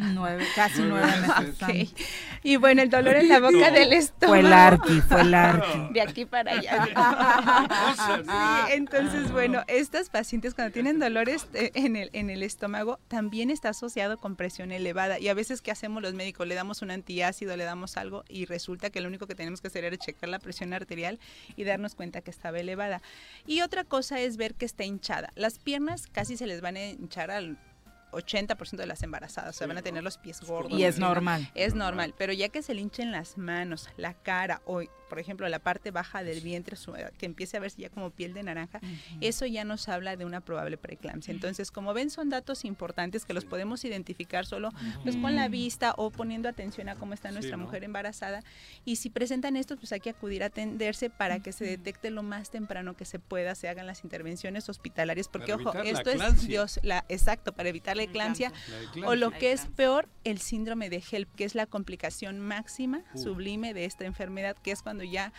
Nueve, 0.00 0.46
casi 0.54 0.82
nueve 0.82 1.06
meses. 1.20 1.94
Y 2.42 2.56
bueno, 2.56 2.82
el 2.82 2.90
dolor 2.90 3.16
en 3.16 3.28
la 3.28 3.40
boca 3.40 3.70
No. 3.70 3.72
del 3.72 3.92
estómago. 3.92 4.30
Fue 4.30 4.40
el 4.40 4.52
arqui, 4.52 5.00
fue 5.00 5.20
el 5.22 5.34
arqui. 5.34 5.88
De 5.92 6.00
aquí 6.00 6.24
para 6.24 6.52
allá. 6.52 6.88
Sí, 8.00 8.72
entonces, 8.74 9.32
bueno, 9.32 9.62
estas 9.66 10.08
pacientes 10.10 10.54
cuando 10.54 10.72
tienen 10.72 10.98
dolores 10.98 11.46
eh, 11.54 11.70
en 11.74 11.96
el, 11.96 12.10
en 12.12 12.30
el 12.30 12.42
estómago 12.42 12.98
también 13.08 13.50
está 13.50 13.70
asociado 13.70 14.18
con 14.18 14.36
presión 14.36 14.72
elevada. 14.72 15.18
Y 15.18 15.28
a 15.28 15.34
veces, 15.34 15.60
¿qué 15.62 15.70
hacemos 15.70 16.02
los 16.02 16.14
médicos? 16.14 16.46
Le 16.46 16.54
damos 16.54 16.82
un 16.82 16.90
antiácido, 16.90 17.56
le 17.56 17.64
damos 17.64 17.96
algo 17.96 18.24
y 18.28 18.44
resulta 18.46 18.90
que 18.90 19.00
lo 19.00 19.08
único 19.08 19.26
que 19.26 19.34
tenemos 19.34 19.60
que 19.60 19.68
hacer 19.68 19.84
es 19.84 19.98
checar 19.98 20.28
la 20.28 20.38
presión 20.38 20.72
arterial 20.72 21.18
y 21.56 21.64
darnos 21.64 21.94
cuenta 21.94 22.20
que 22.20 22.30
estaba 22.30 22.58
elevada. 22.58 23.02
Y 23.46 23.60
otra 23.62 23.79
cosa 23.84 24.20
es 24.20 24.36
ver 24.36 24.54
que 24.54 24.64
está 24.64 24.84
hinchada. 24.84 25.30
Las 25.34 25.58
piernas 25.58 26.06
casi 26.06 26.36
se 26.36 26.46
les 26.46 26.60
van 26.60 26.76
a 26.76 26.90
hinchar 26.90 27.30
al 27.30 27.58
80% 28.12 28.76
de 28.76 28.86
las 28.86 29.02
embarazadas, 29.02 29.54
o 29.54 29.58
sea, 29.58 29.66
van 29.66 29.78
a 29.78 29.82
tener 29.82 30.02
los 30.02 30.18
pies 30.18 30.40
gordos. 30.40 30.78
Y 30.78 30.84
es 30.84 30.96
¿sí? 30.96 31.00
normal. 31.00 31.50
Es 31.54 31.74
normal, 31.74 32.14
pero 32.18 32.32
ya 32.32 32.48
que 32.48 32.62
se 32.62 32.74
le 32.74 32.80
hinchen 32.80 33.12
las 33.12 33.38
manos, 33.38 33.88
la 33.96 34.14
cara 34.14 34.62
o, 34.64 34.82
por 35.10 35.18
ejemplo, 35.18 35.46
la 35.50 35.58
parte 35.58 35.90
baja 35.90 36.24
del 36.24 36.40
vientre, 36.40 36.76
su- 36.76 36.94
que 37.18 37.26
empiece 37.26 37.58
a 37.58 37.60
verse 37.60 37.82
ya 37.82 37.90
como 37.90 38.08
piel 38.10 38.32
de 38.32 38.42
naranja, 38.42 38.80
eso 39.20 39.44
ya 39.44 39.64
nos 39.64 39.88
habla 39.90 40.16
de 40.16 40.24
una 40.24 40.40
probable 40.40 40.78
preeclampsia. 40.78 41.32
Entonces, 41.32 41.70
como 41.70 41.92
ven, 41.92 42.08
son 42.08 42.30
datos 42.30 42.64
importantes 42.64 43.26
que 43.26 43.34
los 43.34 43.44
podemos 43.44 43.84
identificar 43.84 44.46
solo 44.46 44.70
pues, 45.02 45.16
con 45.16 45.36
la 45.36 45.48
vista 45.48 45.92
o 45.98 46.10
poniendo 46.10 46.48
atención 46.48 46.88
a 46.88 46.94
cómo 46.94 47.12
está 47.12 47.30
nuestra 47.32 47.58
¿no? 47.58 47.64
mujer 47.64 47.84
embarazada. 47.84 48.42
Y 48.86 48.96
si 48.96 49.10
presentan 49.10 49.56
estos, 49.56 49.78
pues 49.78 49.92
hay 49.92 50.00
que 50.00 50.08
acudir 50.10 50.42
a 50.42 50.46
atenderse 50.46 51.10
para 51.10 51.40
que 51.40 51.52
se 51.52 51.64
detecte 51.66 52.10
lo 52.10 52.22
más 52.22 52.50
temprano 52.50 52.94
que 52.96 53.04
se 53.04 53.18
pueda, 53.18 53.54
se 53.54 53.68
hagan 53.68 53.86
las 53.86 54.04
intervenciones 54.04 54.68
hospitalarias, 54.68 55.28
porque 55.28 55.52
ojo, 55.52 55.72
esto 55.82 56.10
es. 56.10 56.46
Dios, 56.46 56.78
la, 56.82 57.04
exacto, 57.08 57.52
para 57.52 57.68
evitar 57.68 57.96
la 57.96 58.04
eclampsia, 58.04 58.50
La 58.50 58.76
o 58.76 58.80
eclampsia. 58.82 59.16
lo 59.16 59.30
que 59.32 59.52
es 59.52 59.66
peor, 59.74 60.08
el 60.24 60.38
síndrome 60.38 60.88
de 60.88 61.02
HELP, 61.10 61.34
que 61.34 61.44
es 61.44 61.54
la 61.56 61.66
complicación 61.66 62.38
máxima, 62.40 63.00
Uh. 63.14 63.18
sublime 63.18 63.74
de 63.74 63.84
esta 63.86 64.04
enfermedad, 64.04 64.56
que 64.62 64.70
es 64.70 64.82
cuando 64.82 64.99
ya 65.04 65.32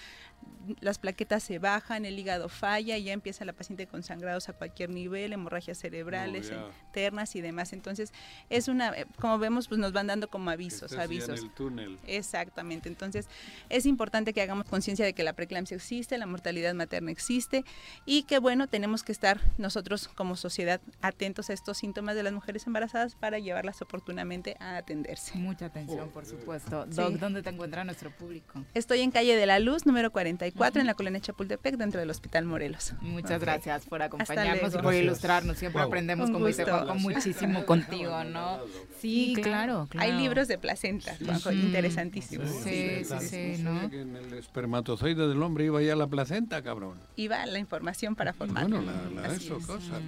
las 0.79 0.99
plaquetas 0.99 1.43
se 1.43 1.59
bajan, 1.59 2.05
el 2.05 2.17
hígado 2.17 2.49
falla 2.49 2.97
y 2.97 3.05
ya 3.05 3.13
empieza 3.13 3.45
la 3.45 3.53
paciente 3.53 3.87
con 3.87 4.03
sangrados 4.03 4.49
a 4.49 4.53
cualquier 4.53 4.89
nivel, 4.89 5.33
hemorragias 5.33 5.77
cerebrales, 5.79 6.49
ya. 6.49 6.67
internas 6.87 7.35
y 7.35 7.41
demás. 7.41 7.73
Entonces, 7.73 8.13
es 8.49 8.67
una, 8.67 8.89
eh, 8.89 9.05
como 9.19 9.39
vemos, 9.39 9.67
pues 9.67 9.79
nos 9.79 9.91
van 9.91 10.07
dando 10.07 10.29
como 10.29 10.49
avisos, 10.49 10.93
avisos. 10.93 11.39
en 11.39 11.45
el 11.45 11.51
túnel. 11.51 11.99
Exactamente. 12.05 12.89
Entonces, 12.89 13.27
es 13.69 13.85
importante 13.85 14.33
que 14.33 14.41
hagamos 14.41 14.65
conciencia 14.65 15.05
de 15.05 15.13
que 15.13 15.23
la 15.23 15.33
preeclampsia 15.33 15.75
existe, 15.75 16.17
la 16.17 16.25
mortalidad 16.25 16.73
materna 16.73 17.11
existe 17.11 17.63
y 18.05 18.23
que, 18.23 18.39
bueno, 18.39 18.67
tenemos 18.67 19.03
que 19.03 19.11
estar 19.11 19.41
nosotros 19.57 20.07
como 20.09 20.35
sociedad 20.35 20.81
atentos 21.01 21.49
a 21.49 21.53
estos 21.53 21.77
síntomas 21.77 22.15
de 22.15 22.23
las 22.23 22.33
mujeres 22.33 22.67
embarazadas 22.67 23.15
para 23.15 23.39
llevarlas 23.39 23.81
oportunamente 23.81 24.55
a 24.59 24.77
atenderse. 24.77 25.37
Mucha 25.37 25.65
atención, 25.65 26.09
por 26.09 26.25
supuesto. 26.25 26.85
Sí. 26.89 26.95
Doc, 26.95 27.13
¿dónde 27.13 27.41
te 27.41 27.49
encuentra 27.49 27.83
nuestro 27.83 28.11
público? 28.11 28.63
Estoy 28.73 29.01
en 29.01 29.11
calle 29.11 29.35
de 29.35 29.45
la 29.45 29.59
Luz, 29.59 29.85
número 29.85 30.11
40 30.11 30.30
44 30.37 30.81
en 30.81 30.87
la 30.87 30.93
colonia 30.93 31.19
Chapultepec, 31.19 31.75
dentro 31.77 31.99
del 31.99 32.09
Hospital 32.09 32.45
Morelos. 32.45 32.93
Muchas 33.01 33.37
Ok. 33.37 33.41
gracias 33.41 33.85
por 33.85 34.01
acompañarnos 34.01 34.73
y 34.73 34.77
por 34.77 34.93
ilustrarnos. 34.93 35.57
Siempre 35.57 35.81
Wow. 35.81 35.87
aprendemos, 35.89 36.27
Un 36.29 36.33
como 36.33 36.47
dice 36.47 36.63
gusto. 36.63 36.77
Juanjo, 36.77 36.95
muchísimo 36.95 37.65
contigo, 37.65 38.23
¿no? 38.23 38.59
Sí, 38.99 39.33
claro, 39.35 39.87
claro. 39.89 40.11
Hay 40.11 40.17
libros 40.21 40.47
de 40.47 40.57
placenta, 40.57 41.15
Juanjo, 41.23 41.51
interesantísimos. 41.51 42.49
Sí, 42.49 43.03
sí, 43.03 43.27
sí, 43.55 43.63
¿no? 43.63 43.89
Que 43.89 44.01
en 44.01 44.15
el 44.15 44.33
espermatozoide 44.33 45.27
del 45.27 45.41
hombre 45.43 45.65
iba 45.65 45.81
ya 45.81 45.95
la 45.95 46.07
placenta, 46.07 46.61
cabrón. 46.61 46.97
Iba 47.15 47.45
la 47.45 47.59
información 47.59 48.15
para 48.15 48.33
formar. 48.33 48.67
Bueno, 48.69 48.81
la, 48.81 49.21
la 49.21 49.33
eso, 49.35 49.57
es. 49.57 49.65
cosa. 49.65 49.99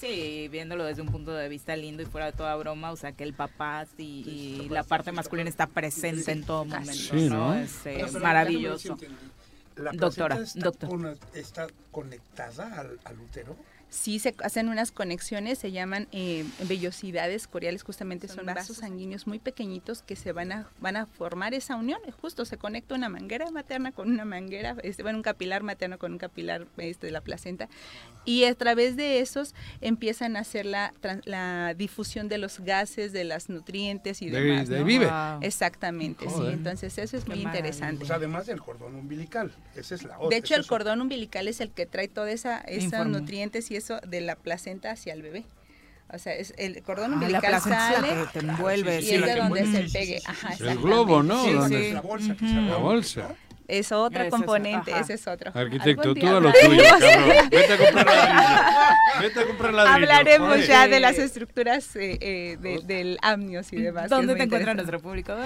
Sí, 0.00 0.48
viéndolo 0.50 0.84
desde 0.84 1.02
un 1.02 1.08
punto 1.08 1.32
de 1.32 1.48
vista 1.48 1.74
lindo 1.74 2.02
y 2.02 2.06
fuera 2.06 2.26
de 2.26 2.32
toda 2.32 2.54
broma, 2.56 2.92
o 2.92 2.96
sea, 2.96 3.12
que 3.12 3.24
el 3.24 3.34
papá 3.34 3.84
y, 3.96 4.02
y 4.64 4.68
la 4.68 4.84
parte 4.84 5.10
masculina 5.12 5.48
está 5.50 5.66
presente 5.66 6.30
en 6.30 6.44
todo 6.44 6.64
momento, 6.64 6.92
Sí, 6.92 7.28
¿no? 7.28 7.48
¿no? 7.48 7.54
Es 7.54 7.84
eh, 7.86 8.04
pero 8.06 8.20
maravilloso. 8.20 8.96
La 9.76 9.92
Doctora, 9.92 10.36
está, 10.38 10.60
doctor. 10.60 10.88
con- 10.88 11.18
está 11.34 11.66
conectada 11.92 12.80
al, 12.80 12.98
al 13.04 13.20
útero. 13.20 13.56
Sí, 13.90 14.18
se 14.18 14.34
hacen 14.44 14.68
unas 14.68 14.92
conexiones, 14.92 15.58
se 15.58 15.72
llaman 15.72 16.08
eh, 16.12 16.44
vellosidades 16.68 17.46
coriales, 17.46 17.82
justamente 17.82 18.28
son, 18.28 18.44
vasos 18.44 18.76
sanguíneos 18.78 19.26
muy 19.26 19.38
pequeñitos 19.38 20.02
que 20.02 20.14
se 20.14 20.32
van 20.32 20.52
a, 20.52 20.68
van 20.80 20.96
a 20.96 21.06
formar 21.06 21.54
esa 21.54 21.74
unión. 21.76 21.98
Justo 22.20 22.44
se 22.44 22.58
conecta 22.58 22.94
una 22.94 23.08
manguera 23.08 23.50
materna 23.50 23.92
con 23.92 24.10
una 24.10 24.24
manguera, 24.26 24.76
este, 24.82 25.02
bueno, 25.02 25.18
un 25.18 25.22
capilar 25.22 25.62
materno 25.62 25.98
con 25.98 26.12
un 26.12 26.18
capilar 26.18 26.66
este, 26.76 27.06
de 27.06 27.12
la 27.12 27.22
placenta. 27.22 27.68
Y 28.26 28.44
a 28.44 28.54
través 28.54 28.94
de 28.96 29.20
esos 29.20 29.54
empiezan 29.80 30.36
a 30.36 30.40
hacer 30.40 30.66
la, 30.66 30.92
la 31.24 31.72
difusión 31.74 32.28
de 32.28 32.36
los 32.36 32.60
gases, 32.60 33.12
de 33.12 33.24
los 33.24 33.48
nutrientes 33.48 34.20
y 34.20 34.28
De- 34.28 34.40
demás. 34.40 34.68
de 34.68 34.80
¿no? 34.80 34.84
vive. 34.84 35.08
Exactamente, 35.40 36.26
sí. 36.26 36.34
Joder. 36.34 36.52
Entonces 36.54 36.98
eso 36.98 37.16
es 37.16 37.24
Qué 37.24 37.30
muy 37.30 37.40
interesante. 37.42 38.04
Sea, 38.04 38.16
además 38.16 38.46
del 38.46 38.60
cordón 38.60 38.94
umbilical. 38.96 39.50
Esa 39.74 39.94
es 39.94 40.02
la 40.04 40.18
otra. 40.18 40.28
De 40.28 40.36
hecho, 40.36 40.54
el 40.56 40.66
cordón 40.66 41.00
umbilical 41.00 41.48
es 41.48 41.60
el 41.62 41.70
que 41.70 41.86
trae 41.86 42.08
toda 42.08 42.30
esa 42.30 42.58
esos 42.60 42.84
Informo. 42.84 43.18
nutrientes 43.18 43.70
y 43.70 43.76
eso 43.78 43.98
de 44.06 44.20
la 44.20 44.36
placenta 44.36 44.90
hacia 44.90 45.12
el 45.14 45.22
bebé. 45.22 45.44
O 46.12 46.18
sea, 46.18 46.34
es 46.34 46.54
el 46.56 46.82
cordón 46.82 47.06
Ah, 47.06 47.08
la 47.08 47.14
umbilical 47.16 47.54
es 47.54 47.66
la 47.66 47.90
sale 47.92 48.08
que 48.08 48.26
te 48.32 48.46
envuelve, 48.46 49.00
y 49.00 49.02
sí, 49.02 49.14
es 49.14 49.20
la 49.20 49.26
de 49.26 49.32
que 49.34 49.38
donde 49.40 49.60
envuelve. 49.60 49.88
se 49.88 49.98
pegue. 49.98 50.20
Ajá, 50.24 50.54
El 50.58 50.78
globo, 50.78 51.22
¿no? 51.22 51.44
Sí, 51.44 51.52
Donde- 51.52 51.88
sí. 51.88 51.92
La 51.92 52.00
bolsa 52.00 52.32
que 52.34 52.46
se 52.48 52.54
La 52.54 52.76
bolsa. 52.76 53.34
Es 53.68 53.92
Ese 53.92 54.24
es- 54.24 54.30
componente, 54.30 54.90
ese 54.98 55.12
es 55.14 55.26
otro. 55.28 55.52
Arquitecto, 55.54 56.14
tú 56.14 56.26
a 56.26 56.40
lo 56.40 56.50
tuyo, 56.52 56.82
cabrón. 56.98 57.50
Vete 57.50 57.72
a 57.74 57.76
comprar 57.76 58.06
ladrillo. 58.06 59.20
Vete 59.20 59.40
a 59.40 59.46
comprar 59.46 59.74
ladrillo. 59.74 59.94
Hablaremos 59.94 60.66
ya 60.66 60.88
de 60.88 61.00
las 61.00 61.18
estructuras 61.18 61.94
eh, 61.96 62.16
eh, 62.22 62.56
de- 62.60 62.80
del 62.84 63.18
amnios 63.20 63.70
y 63.74 63.76
demás. 63.76 64.08
¿Dónde 64.08 64.34
te 64.36 64.44
encuentra 64.44 64.72
nuestro 64.72 65.00
público? 65.00 65.36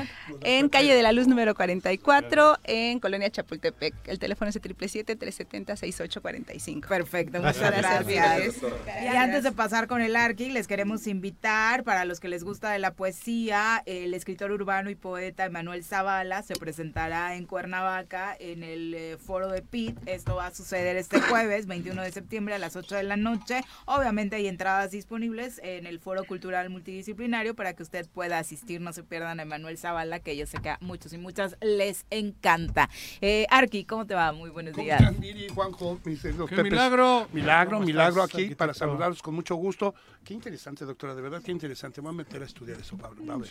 En 0.42 0.68
calle 0.68 0.94
de 0.94 1.02
la 1.02 1.10
Luz 1.10 1.26
número 1.26 1.52
44, 1.56 2.58
en 2.62 3.00
Colonia 3.00 3.28
Chapultepec. 3.28 3.92
El 4.06 4.20
teléfono 4.20 4.50
es 4.50 4.62
777-370-6845. 4.62 6.86
Perfecto, 6.86 7.38
Muchas 7.38 7.58
gracias. 7.58 8.06
Gracias. 8.06 8.56
Y 9.02 9.06
antes 9.08 9.42
de 9.42 9.50
pasar 9.52 9.88
con 9.88 10.00
el 10.00 10.14
Arqui, 10.14 10.50
les 10.50 10.68
queremos 10.68 11.08
invitar, 11.08 11.82
para 11.82 12.04
los 12.04 12.20
que 12.20 12.28
les 12.28 12.44
gusta 12.44 12.70
de 12.70 12.78
la 12.78 12.92
poesía, 12.92 13.82
el 13.86 14.14
escritor 14.14 14.52
urbano 14.52 14.90
y 14.90 14.94
poeta 14.94 15.44
Emanuel 15.44 15.82
Zavala 15.84 16.42
se 16.44 16.54
presentará 16.54 17.34
en 17.34 17.46
Cuernavaca 17.46 18.11
en 18.38 18.62
el 18.62 18.92
eh, 18.94 19.16
foro 19.16 19.48
de 19.48 19.62
PIT. 19.62 19.96
Esto 20.06 20.34
va 20.36 20.48
a 20.48 20.54
suceder 20.54 20.96
este 20.96 21.18
jueves, 21.20 21.66
21 21.66 22.02
de 22.02 22.12
septiembre 22.12 22.54
a 22.54 22.58
las 22.58 22.76
8 22.76 22.96
de 22.96 23.02
la 23.04 23.16
noche. 23.16 23.62
Obviamente 23.86 24.36
hay 24.36 24.48
entradas 24.48 24.90
disponibles 24.90 25.60
en 25.64 25.86
el 25.86 25.98
foro 25.98 26.24
cultural 26.24 26.68
multidisciplinario 26.68 27.54
para 27.54 27.72
que 27.72 27.82
usted 27.82 28.06
pueda 28.10 28.38
asistir. 28.38 28.80
No 28.82 28.92
se 28.92 29.02
pierdan 29.02 29.40
a 29.40 29.44
Emanuel 29.44 29.78
Zavala, 29.78 30.20
que 30.20 30.36
yo 30.36 30.44
sé 30.46 30.58
que 30.58 30.70
a 30.70 30.78
muchos 30.82 31.12
y 31.14 31.18
muchas 31.18 31.56
les 31.62 32.04
encanta. 32.10 32.90
Eh, 33.22 33.46
Arqui, 33.50 33.84
¿cómo 33.84 34.06
te 34.06 34.14
va? 34.14 34.32
Muy 34.32 34.50
buenos 34.50 34.74
¿Cómo 34.74 34.84
días. 34.84 35.18
Viri, 35.18 35.48
Juanjo, 35.48 35.98
mis 36.04 36.20
queridos 36.20 36.50
¡Qué 36.50 36.62
milagro! 36.62 37.28
Milagro, 37.32 37.76
¿Cómo 37.78 37.86
milagro 37.86 38.24
estás, 38.24 38.40
aquí 38.42 38.54
para 38.54 38.74
saludarlos 38.74 39.22
con 39.22 39.34
mucho 39.34 39.54
gusto. 39.54 39.94
Qué 40.22 40.34
interesante, 40.34 40.84
doctora, 40.84 41.14
de 41.14 41.22
verdad, 41.22 41.40
qué 41.42 41.50
interesante. 41.50 42.00
Me 42.02 42.08
voy 42.08 42.14
a 42.14 42.18
meter 42.18 42.42
a 42.42 42.44
estudiar 42.44 42.78
eso, 42.78 42.96
Pablo, 42.96 43.24
Pablo, 43.26 43.46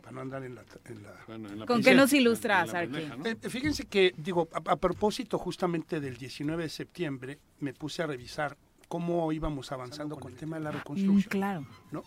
para 0.00 0.12
no 0.12 0.20
andar 0.20 0.44
en 0.44 0.54
la... 0.54 0.62
en 0.88 1.58
la- 1.58 1.66
¿Con 1.66 1.82
qué 1.82 1.94
nos 1.94 2.12
ilustras, 2.12 2.72
Arqui? 2.74 3.08
Eh, 3.24 3.48
fíjense 3.48 3.84
que, 3.86 3.93
digo, 4.16 4.48
a, 4.52 4.72
a 4.72 4.76
propósito 4.76 5.38
justamente 5.38 6.00
del 6.00 6.16
19 6.16 6.64
de 6.64 6.68
septiembre, 6.68 7.38
me 7.60 7.72
puse 7.72 8.02
a 8.02 8.06
revisar 8.06 8.56
cómo 8.88 9.32
íbamos 9.32 9.72
avanzando 9.72 10.16
con 10.16 10.32
el 10.32 10.38
tema 10.38 10.56
de 10.56 10.62
la 10.62 10.70
reconstrucción. 10.70 11.30
claro. 11.30 11.66
¿no? 11.90 12.02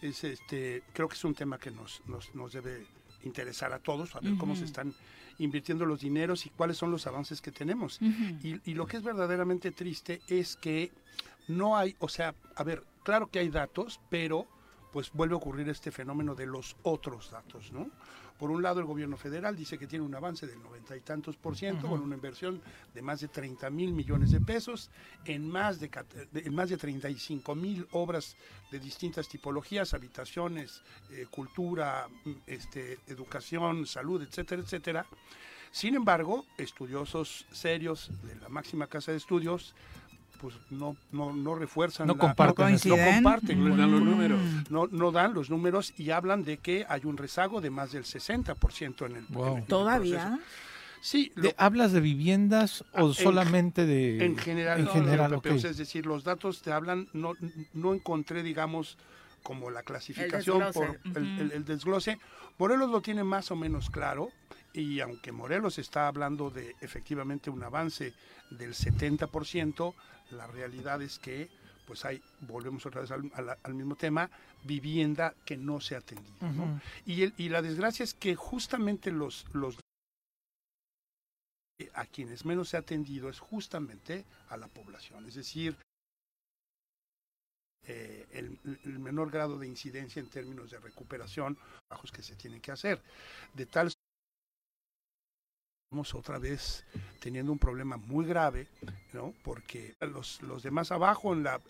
Es, 0.00 0.24
este, 0.24 0.82
creo 0.92 1.08
que 1.08 1.14
es 1.14 1.24
un 1.24 1.34
tema 1.34 1.58
que 1.58 1.70
nos, 1.70 2.02
nos, 2.06 2.34
nos 2.34 2.52
debe 2.52 2.86
interesar 3.24 3.72
a 3.72 3.78
todos, 3.78 4.16
a 4.16 4.20
ver 4.20 4.36
cómo 4.38 4.56
se 4.56 4.64
están 4.64 4.94
invirtiendo 5.38 5.84
los 5.84 6.00
dineros 6.00 6.46
y 6.46 6.50
cuáles 6.50 6.76
son 6.76 6.90
los 6.90 7.06
avances 7.06 7.40
que 7.40 7.52
tenemos. 7.52 8.00
Y, 8.00 8.60
y 8.70 8.74
lo 8.74 8.86
que 8.86 8.96
es 8.96 9.02
verdaderamente 9.02 9.70
triste 9.70 10.22
es 10.28 10.56
que 10.56 10.92
no 11.48 11.76
hay, 11.76 11.96
o 11.98 12.08
sea, 12.08 12.34
a 12.56 12.64
ver, 12.64 12.84
claro 13.02 13.30
que 13.30 13.40
hay 13.40 13.48
datos, 13.48 14.00
pero 14.08 14.46
pues 14.92 15.10
vuelve 15.12 15.34
a 15.34 15.38
ocurrir 15.38 15.68
este 15.68 15.90
fenómeno 15.90 16.34
de 16.34 16.46
los 16.46 16.76
otros 16.82 17.30
datos, 17.30 17.72
¿no? 17.72 17.90
Por 18.40 18.50
un 18.50 18.62
lado, 18.62 18.80
el 18.80 18.86
gobierno 18.86 19.18
federal 19.18 19.54
dice 19.54 19.76
que 19.78 19.86
tiene 19.86 20.02
un 20.04 20.14
avance 20.14 20.46
del 20.46 20.60
noventa 20.62 20.96
y 20.96 21.00
tantos 21.00 21.36
por 21.36 21.56
ciento, 21.56 21.86
con 21.88 22.00
una 22.00 22.14
inversión 22.16 22.60
de 22.94 23.02
más 23.02 23.20
de 23.20 23.28
30 23.28 23.68
mil 23.68 23.92
millones 23.92 24.30
de 24.30 24.40
pesos, 24.40 24.90
en 25.26 25.46
más 25.46 25.78
de- 25.78 25.90
en 26.34 26.54
más 26.54 26.70
de 26.70 26.78
35 26.78 27.54
mil 27.54 27.86
obras 27.92 28.36
de 28.72 28.80
distintas 28.80 29.28
tipologías, 29.28 29.92
habitaciones, 29.92 30.82
eh, 31.10 31.26
cultura, 31.30 32.08
mm, 32.24 32.30
este, 32.46 32.98
educación, 33.08 33.84
salud, 33.86 34.22
etcétera, 34.22 34.62
etcétera. 34.62 35.06
Sin 35.70 35.94
embargo, 35.94 36.46
estudiosos 36.56 37.46
serios 37.52 38.10
de 38.24 38.34
la 38.36 38.48
máxima 38.48 38.86
casa 38.88 39.12
de 39.12 39.18
estudios 39.18 39.74
pues 40.40 40.54
no, 40.70 40.96
no, 41.12 41.32
no 41.32 41.54
refuerzan, 41.54 42.06
No 42.06 42.14
la- 42.14 42.18
comparten 42.20 42.78
no, 42.86 42.96
comparten, 42.96 43.68
No 43.68 43.76
dan 43.76 43.90
los 43.90 44.02
números. 44.02 44.40
no, 44.70 44.86
no 44.86 45.12
dan 45.12 45.34
los 45.34 45.50
números 45.50 45.92
y 45.98 46.10
hablan 46.10 46.42
de 46.44 46.56
que 46.56 46.86
hay 46.88 47.02
un 47.04 47.16
rezago 47.16 47.60
de 47.60 47.68
más 47.70 47.92
del 47.92 48.04
60% 48.04 49.06
en 49.06 49.16
el, 49.16 49.24
Wow. 49.28 49.52
en 49.52 49.58
el 49.58 49.64
¿Todavía? 49.66 50.18
proceso. 50.28 50.42
Sí, 51.02 51.32
De- 51.36 51.54
¿Hablas 51.56 51.92
de 51.92 52.00
viviendas 52.00 52.84
o 52.92 53.08
en- 53.08 53.14
solamente 53.14 53.86
de...? 53.86 54.24
en 54.24 54.36
general, 54.36 54.80
En 54.80 54.84
no, 54.86 54.92
general, 54.92 55.30
Pepe, 55.36 55.50
ok. 55.50 55.56
o 55.56 55.58
sea, 55.58 55.70
es 55.70 55.76
decir, 55.78 56.04
los 56.06 56.24
datos 56.24 56.60
te 56.62 56.72
hablan, 56.72 57.08
no, 57.14 57.32
no 57.72 57.94
encontré, 57.94 58.42
digamos, 58.42 58.98
como 59.42 59.70
la 59.70 59.82
clasificación 59.82 60.62
por 60.74 61.00
el- 61.16 61.52
el 61.52 61.64
desglose. 61.64 62.18
Morelos 62.58 62.90
lo 62.90 63.00
tiene 63.00 63.24
más 63.24 63.50
o 63.50 63.56
menos 63.56 63.88
claro 63.88 64.28
y 64.74 65.00
aunque 65.00 65.32
Morelos 65.32 65.78
está 65.78 66.06
hablando 66.06 66.50
de 66.50 66.76
efectivamente 66.82 67.48
un 67.48 67.62
avance 67.62 68.12
del 68.50 68.74
70%, 68.74 69.94
la 70.32 70.46
realidad 70.46 71.02
es 71.02 71.18
que 71.18 71.48
pues 71.86 72.04
hay, 72.04 72.22
volvemos 72.40 72.86
otra 72.86 73.00
vez 73.00 73.10
al, 73.10 73.30
al- 73.34 73.58
al 73.62 73.74
mismo 73.74 73.96
tema, 73.96 74.30
vivienda 74.62 75.34
que 75.44 75.56
no 75.56 75.80
se 75.80 75.96
ha 75.96 75.98
atendido. 75.98 76.36
y, 77.04 77.22
el- 77.24 77.34
y 77.36 77.48
la 77.48 77.62
desgracia 77.62 78.04
es 78.04 78.14
que 78.14 78.36
justamente 78.36 79.10
los, 79.10 79.44
los 79.52 79.76
a 81.94 82.04
quienes 82.06 82.44
menos 82.44 82.68
se 82.68 82.76
ha 82.76 82.80
atendido 82.80 83.28
es 83.28 83.38
justamente 83.40 84.24
a 84.50 84.56
la 84.56 84.68
población, 84.68 85.26
es 85.26 85.34
decir, 85.34 85.76
eh, 87.86 88.26
el, 88.32 88.58
el 88.84 88.98
menor 88.98 89.30
grado 89.30 89.58
de 89.58 89.66
incidencia 89.66 90.20
en 90.20 90.28
términos 90.28 90.70
de 90.70 90.78
recuperación, 90.78 91.58
bajos 91.88 92.12
que 92.12 92.22
se 92.22 92.36
tienen 92.36 92.60
que 92.60 92.70
hacer, 92.70 93.00
de 93.54 93.66
tal 93.66 93.90
estamos 95.90 96.14
otra 96.14 96.38
vez 96.38 96.84
teniendo 97.18 97.50
un 97.50 97.58
problema 97.58 97.96
muy 97.96 98.24
grave, 98.24 98.68
¿no? 99.12 99.34
Porque 99.42 99.96
los, 100.00 100.40
los 100.40 100.62
demás 100.62 100.92
abajo 100.92 101.32
en 101.32 101.42
la 101.42 101.60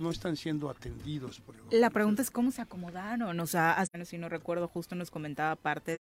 no 0.00 0.10
están 0.10 0.36
siendo 0.36 0.70
atendidos 0.70 1.38
por 1.40 1.54
el 1.54 1.80
La 1.80 1.90
pregunta 1.90 2.22
es 2.22 2.30
cómo 2.30 2.50
se 2.50 2.62
acomodaron. 2.62 3.38
O 3.38 3.46
sea, 3.46 3.72
hasta 3.74 4.02
si 4.06 4.16
no 4.16 4.30
recuerdo, 4.30 4.68
justo 4.68 4.94
nos 4.94 5.10
comentaba 5.10 5.54
parte. 5.54 5.98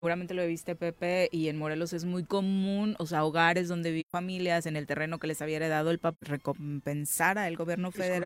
Seguramente 0.00 0.32
lo 0.32 0.46
viste, 0.46 0.74
Pepe, 0.74 1.28
y 1.30 1.48
en 1.48 1.58
Morelos 1.58 1.92
es 1.92 2.06
muy 2.06 2.24
común, 2.24 2.96
o 2.98 3.06
sea, 3.06 3.24
hogares 3.24 3.68
donde 3.68 3.90
viven 3.90 4.08
familias 4.10 4.64
en 4.64 4.76
el 4.76 4.86
terreno 4.86 5.18
que 5.18 5.26
les 5.26 5.42
había 5.42 5.56
heredado 5.56 5.90
el 5.90 5.98
papá, 5.98 6.18
recompensar 6.22 7.36
al 7.36 7.56
gobierno 7.56 7.92
federal. 7.92 8.24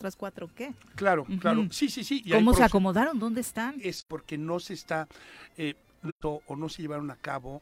¿Otras 0.00 0.16
cuatro 0.16 0.48
qué? 0.54 0.72
Claro, 0.96 1.26
claro. 1.42 1.66
Sí, 1.70 1.90
sí, 1.90 2.04
sí. 2.04 2.22
y 2.24 2.30
¿Cómo 2.30 2.54
se 2.54 2.64
acomodaron? 2.64 3.18
¿Dónde 3.18 3.42
están? 3.42 3.78
Es 3.82 4.02
porque 4.02 4.38
no 4.38 4.58
se 4.58 4.72
está, 4.72 5.06
eh, 5.58 5.74
o 6.22 6.40
o 6.46 6.56
no 6.56 6.70
se 6.70 6.80
llevaron 6.80 7.10
a 7.10 7.16
cabo. 7.16 7.60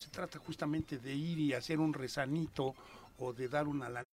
se 0.00 0.10
trata 0.10 0.38
justamente 0.40 0.98
de 0.98 1.14
ir 1.14 1.38
y 1.38 1.54
hacer 1.54 1.78
un 1.78 1.92
rezanito 1.94 2.74
o 3.18 3.32
de 3.32 3.48
dar 3.48 3.68
una 3.68 3.88
lana. 3.88 4.04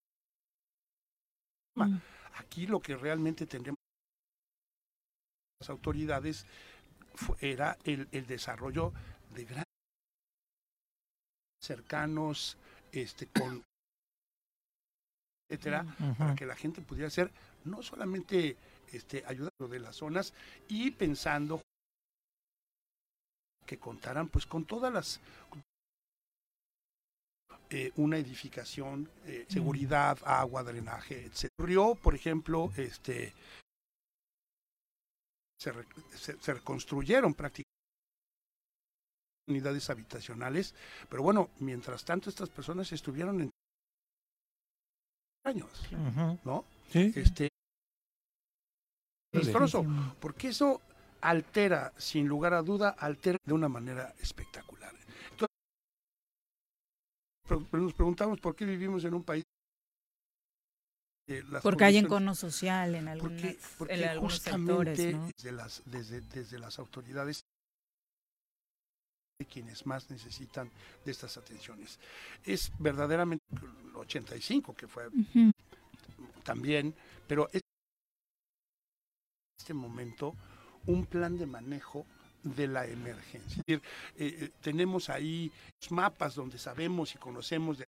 Aquí 2.35 2.67
lo 2.67 2.79
que 2.79 2.95
realmente 2.95 3.47
tendríamos 3.47 3.79
las 5.61 5.69
autoridades 5.71 6.45
fu- 7.15 7.35
era 7.39 7.77
el, 7.85 8.07
el 8.11 8.27
desarrollo 8.27 8.93
de 9.33 9.45
grandes 9.45 9.65
cercanos, 11.59 12.57
este, 12.91 13.27
con 13.27 13.63
etcétera, 15.49 15.85
para 16.17 16.35
que 16.35 16.45
la 16.45 16.55
gente 16.55 16.81
pudiera 16.81 17.07
hacer 17.07 17.31
no 17.65 17.81
solamente 17.83 18.57
este, 18.91 19.23
ayudando 19.25 19.67
de 19.69 19.79
las 19.79 19.95
zonas 19.95 20.33
y 20.67 20.91
pensando 20.91 21.61
que 23.65 23.77
contaran 23.77 24.29
pues 24.29 24.45
con 24.45 24.65
todas 24.65 24.91
las 24.93 25.19
eh, 27.71 27.91
una 27.95 28.17
edificación, 28.17 29.09
eh, 29.25 29.45
seguridad, 29.49 30.17
agua, 30.23 30.63
drenaje, 30.63 31.25
etc. 31.25 31.47
Río, 31.59 31.95
por 31.95 32.13
ejemplo, 32.13 32.71
este 32.77 33.33
se, 35.59 35.71
re- 35.71 35.85
se- 36.15 36.37
se 36.39 36.53
reconstruyeron 36.53 37.33
prácticamente 37.33 37.65
unidades 39.47 39.89
habitacionales, 39.89 40.73
pero 41.09 41.23
bueno, 41.23 41.49
mientras 41.59 42.03
tanto 42.05 42.29
estas 42.29 42.49
personas 42.49 42.91
estuvieron 42.91 43.41
en 43.41 43.49
años. 45.45 45.69
¿no? 46.43 46.65
Sí. 46.91 47.13
Este 47.15 47.49
desastroso, 49.31 49.85
porque 50.19 50.49
eso 50.49 50.81
altera, 51.21 51.93
sin 51.97 52.27
lugar 52.27 52.53
a 52.53 52.61
duda, 52.61 52.89
altera 52.89 53.37
de 53.43 53.53
una 53.53 53.69
manera 53.69 54.13
espectacular. 54.19 54.93
Entonces, 55.31 55.49
nos 57.71 57.93
preguntamos 57.93 58.39
por 58.39 58.55
qué 58.55 58.65
vivimos 58.65 59.03
en 59.05 59.13
un 59.13 59.23
país 59.23 59.43
eh, 61.27 61.43
Porque 61.63 61.85
hay 61.85 61.97
encono 61.97 62.35
social 62.35 62.93
en, 62.93 63.07
algunas, 63.07 63.41
porque, 63.41 63.59
porque 63.79 63.93
en 63.95 64.03
algunos 64.09 64.33
justamente 64.33 64.95
sectores, 64.95 65.15
¿no? 65.15 65.25
desde, 65.35 65.51
las, 65.51 65.81
desde, 65.85 66.21
desde 66.21 66.59
las 66.59 66.77
autoridades 66.77 67.41
de 69.39 69.45
quienes 69.47 69.87
más 69.87 70.09
necesitan 70.11 70.69
de 71.03 71.11
estas 71.11 71.37
atenciones. 71.37 71.99
Es 72.43 72.71
verdaderamente 72.77 73.43
85 74.05 74.75
que 74.75 74.87
fue 74.87 75.09
también, 76.43 76.93
pero 77.27 77.47
es 77.49 77.55
en 77.55 77.61
este 79.59 79.73
momento 79.73 80.35
un 80.85 81.05
plan 81.05 81.37
de 81.37 81.45
manejo 81.45 82.05
de 82.43 82.67
la 82.67 82.85
emergencia. 82.85 83.61
Es 83.61 83.65
decir, 83.65 83.81
eh, 84.17 84.37
eh, 84.41 84.51
tenemos 84.61 85.09
ahí 85.09 85.51
mapas 85.89 86.35
donde 86.35 86.59
sabemos 86.59 87.13
y 87.15 87.17
conocemos 87.17 87.79
de 87.79 87.85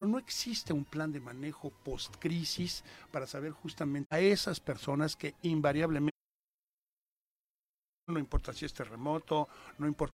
no 0.00 0.18
existe 0.18 0.72
un 0.72 0.84
plan 0.84 1.12
de 1.12 1.20
manejo 1.20 1.70
post-crisis 1.70 2.84
para 3.10 3.26
saber 3.26 3.52
justamente 3.52 4.14
a 4.14 4.20
esas 4.20 4.60
personas 4.60 5.16
que 5.16 5.34
invariablemente, 5.42 6.12
no 8.08 8.18
importa 8.18 8.52
si 8.52 8.66
es 8.66 8.74
terremoto, 8.74 9.48
no 9.78 9.86
importa 9.86 10.14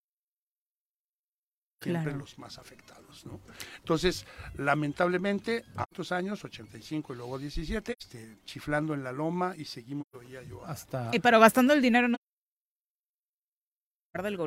siempre 1.82 2.04
Claro. 2.12 2.20
los 2.20 2.38
más 2.38 2.58
afectados. 2.58 3.26
¿no? 3.26 3.40
Entonces, 3.78 4.26
lamentablemente, 4.58 5.64
a 5.78 5.84
estos 5.90 6.12
años, 6.12 6.44
85 6.44 7.14
y 7.14 7.18
luego 7.18 7.38
17, 7.38 7.96
este, 7.98 8.38
chiflando 8.46 8.94
en 8.94 9.04
la 9.04 9.12
loma 9.12 9.56
y 9.58 9.66
seguimos, 9.66 10.06
oía 10.14 10.42
yo, 10.44 10.64
a- 10.66 10.72
Hasta 10.72 11.10
Y 11.14 11.20
pero 11.20 11.40
gastando 11.40 11.74
el 11.74 11.82
dinero 11.82 12.08
no 12.08 12.18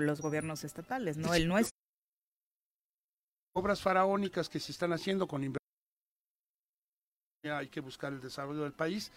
los 0.00 0.20
gobiernos 0.20 0.64
estatales, 0.64 1.16
¿no? 1.16 1.32
El 1.34 1.48
nuestro. 1.48 1.72
obras 3.54 3.80
faraónicas 3.82 4.48
que 4.48 4.58
se 4.60 4.72
están 4.72 4.92
haciendo 4.92 5.26
con 5.26 5.42
inversión. 5.44 5.58
Hay 7.44 7.68
que 7.68 7.80
buscar 7.80 8.12
el 8.12 8.20
desarrollo 8.20 8.62
del 8.62 8.72
país. 8.72 9.10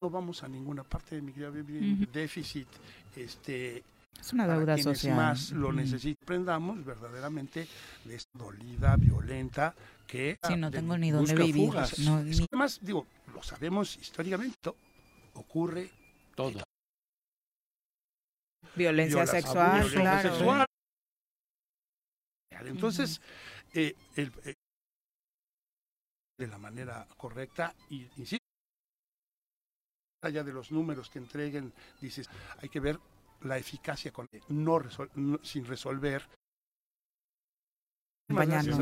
No 0.00 0.10
vamos 0.10 0.42
a 0.42 0.48
ninguna 0.48 0.82
parte 0.84 1.16
de 1.16 1.22
mi 1.22 1.32
querida 1.32 1.50
Ujú. 1.50 2.12
déficit. 2.12 2.68
Este, 3.16 3.82
Es 4.20 4.32
una 4.32 4.44
para 4.46 4.58
deuda 4.58 4.74
quienes 4.76 4.98
social. 4.98 5.16
más 5.16 5.50
lo 5.50 5.72
necesitan. 5.72 6.22
Aprendamos 6.22 6.84
verdaderamente 6.84 7.66
de 8.04 8.14
esta 8.14 8.38
dolida, 8.38 8.96
violenta, 8.96 9.74
que... 10.06 10.38
Sí, 10.46 10.56
no 10.56 10.70
de- 10.70 10.78
tengo 10.78 10.96
ni 10.96 11.10
dónde 11.10 11.34
vivir, 11.34 11.66
fugas. 11.70 11.98
no, 12.00 12.22
ni- 12.22 12.46
Además, 12.50 12.78
digo, 12.82 13.06
lo 13.34 13.42
sabemos 13.42 13.96
históricamente, 13.96 14.72
ocurre 15.34 15.90
todo. 16.36 16.62
Violencia 18.76 19.22
Viola- 19.24 19.30
sexual, 19.30 19.80
abuso 19.80 19.94
claro. 19.96 20.30
sexual. 20.30 20.66
Entonces, 22.64 23.20
eh, 23.74 23.94
el- 24.14 24.32
eh, 24.44 24.54
de 26.38 26.46
la 26.46 26.58
manera 26.58 27.06
correcta 27.16 27.74
y 27.90 28.08
insisto, 28.16 28.38
allá 30.22 30.44
de 30.44 30.52
los 30.52 30.70
números 30.70 31.10
que 31.10 31.18
entreguen, 31.18 31.72
dices, 32.00 32.30
hay 32.60 32.68
que 32.68 32.78
ver 32.78 33.00
la 33.44 33.58
eficacia 33.58 34.12
con 34.12 34.26
no, 34.48 34.78
resol- 34.78 35.10
no- 35.14 35.38
sin 35.42 35.64
resolver. 35.66 36.26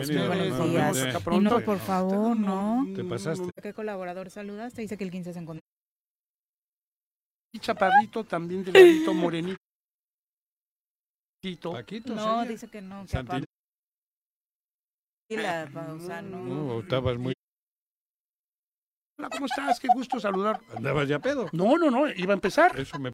ustedes, 0.03 0.27
buenos 0.29 0.59
nos 0.59 0.71
días. 0.71 0.97
Y 1.17 1.25
pronto. 1.25 1.59
no, 1.59 1.65
por 1.65 1.79
favor, 1.79 2.37
no. 2.39 2.85
Te 2.95 3.03
pasaste. 3.05 3.51
¿Qué 3.63 3.73
colaborador 3.75 4.31
saludaste? 4.31 4.83
Dice 4.83 4.97
que 4.97 5.05
el 5.05 5.11
15 5.11 5.33
se 5.33 5.39
encontró. 5.41 5.61
Y 7.53 7.59
chaparrito 7.59 8.23
también 8.25 8.63
delgadito, 8.65 9.13
morenito. 9.13 9.57
Paquito, 11.73 12.15
No, 12.15 12.39
sería. 12.41 12.51
dice 12.53 12.69
que 12.69 12.81
no. 12.83 13.03
Que 13.03 13.09
Santi- 13.09 13.45
Y 15.31 15.37
la 15.37 15.69
pausa, 15.73 16.23
no. 16.23 16.39
No, 16.45 16.81
estabas 16.81 17.17
muy. 17.19 17.33
Hola, 19.19 19.31
¿cómo 19.31 19.47
estás? 19.47 19.81
Qué 19.81 19.89
gusto 19.95 20.21
saludar. 20.21 20.61
Andabas 20.77 21.09
ya 21.09 21.19
pedo. 21.19 21.49
No, 21.53 21.77
no, 21.79 21.91
no, 21.91 22.09
iba 22.11 22.33
a 22.33 22.37
empezar. 22.37 22.79
Eso 22.79 22.99
me 22.99 23.11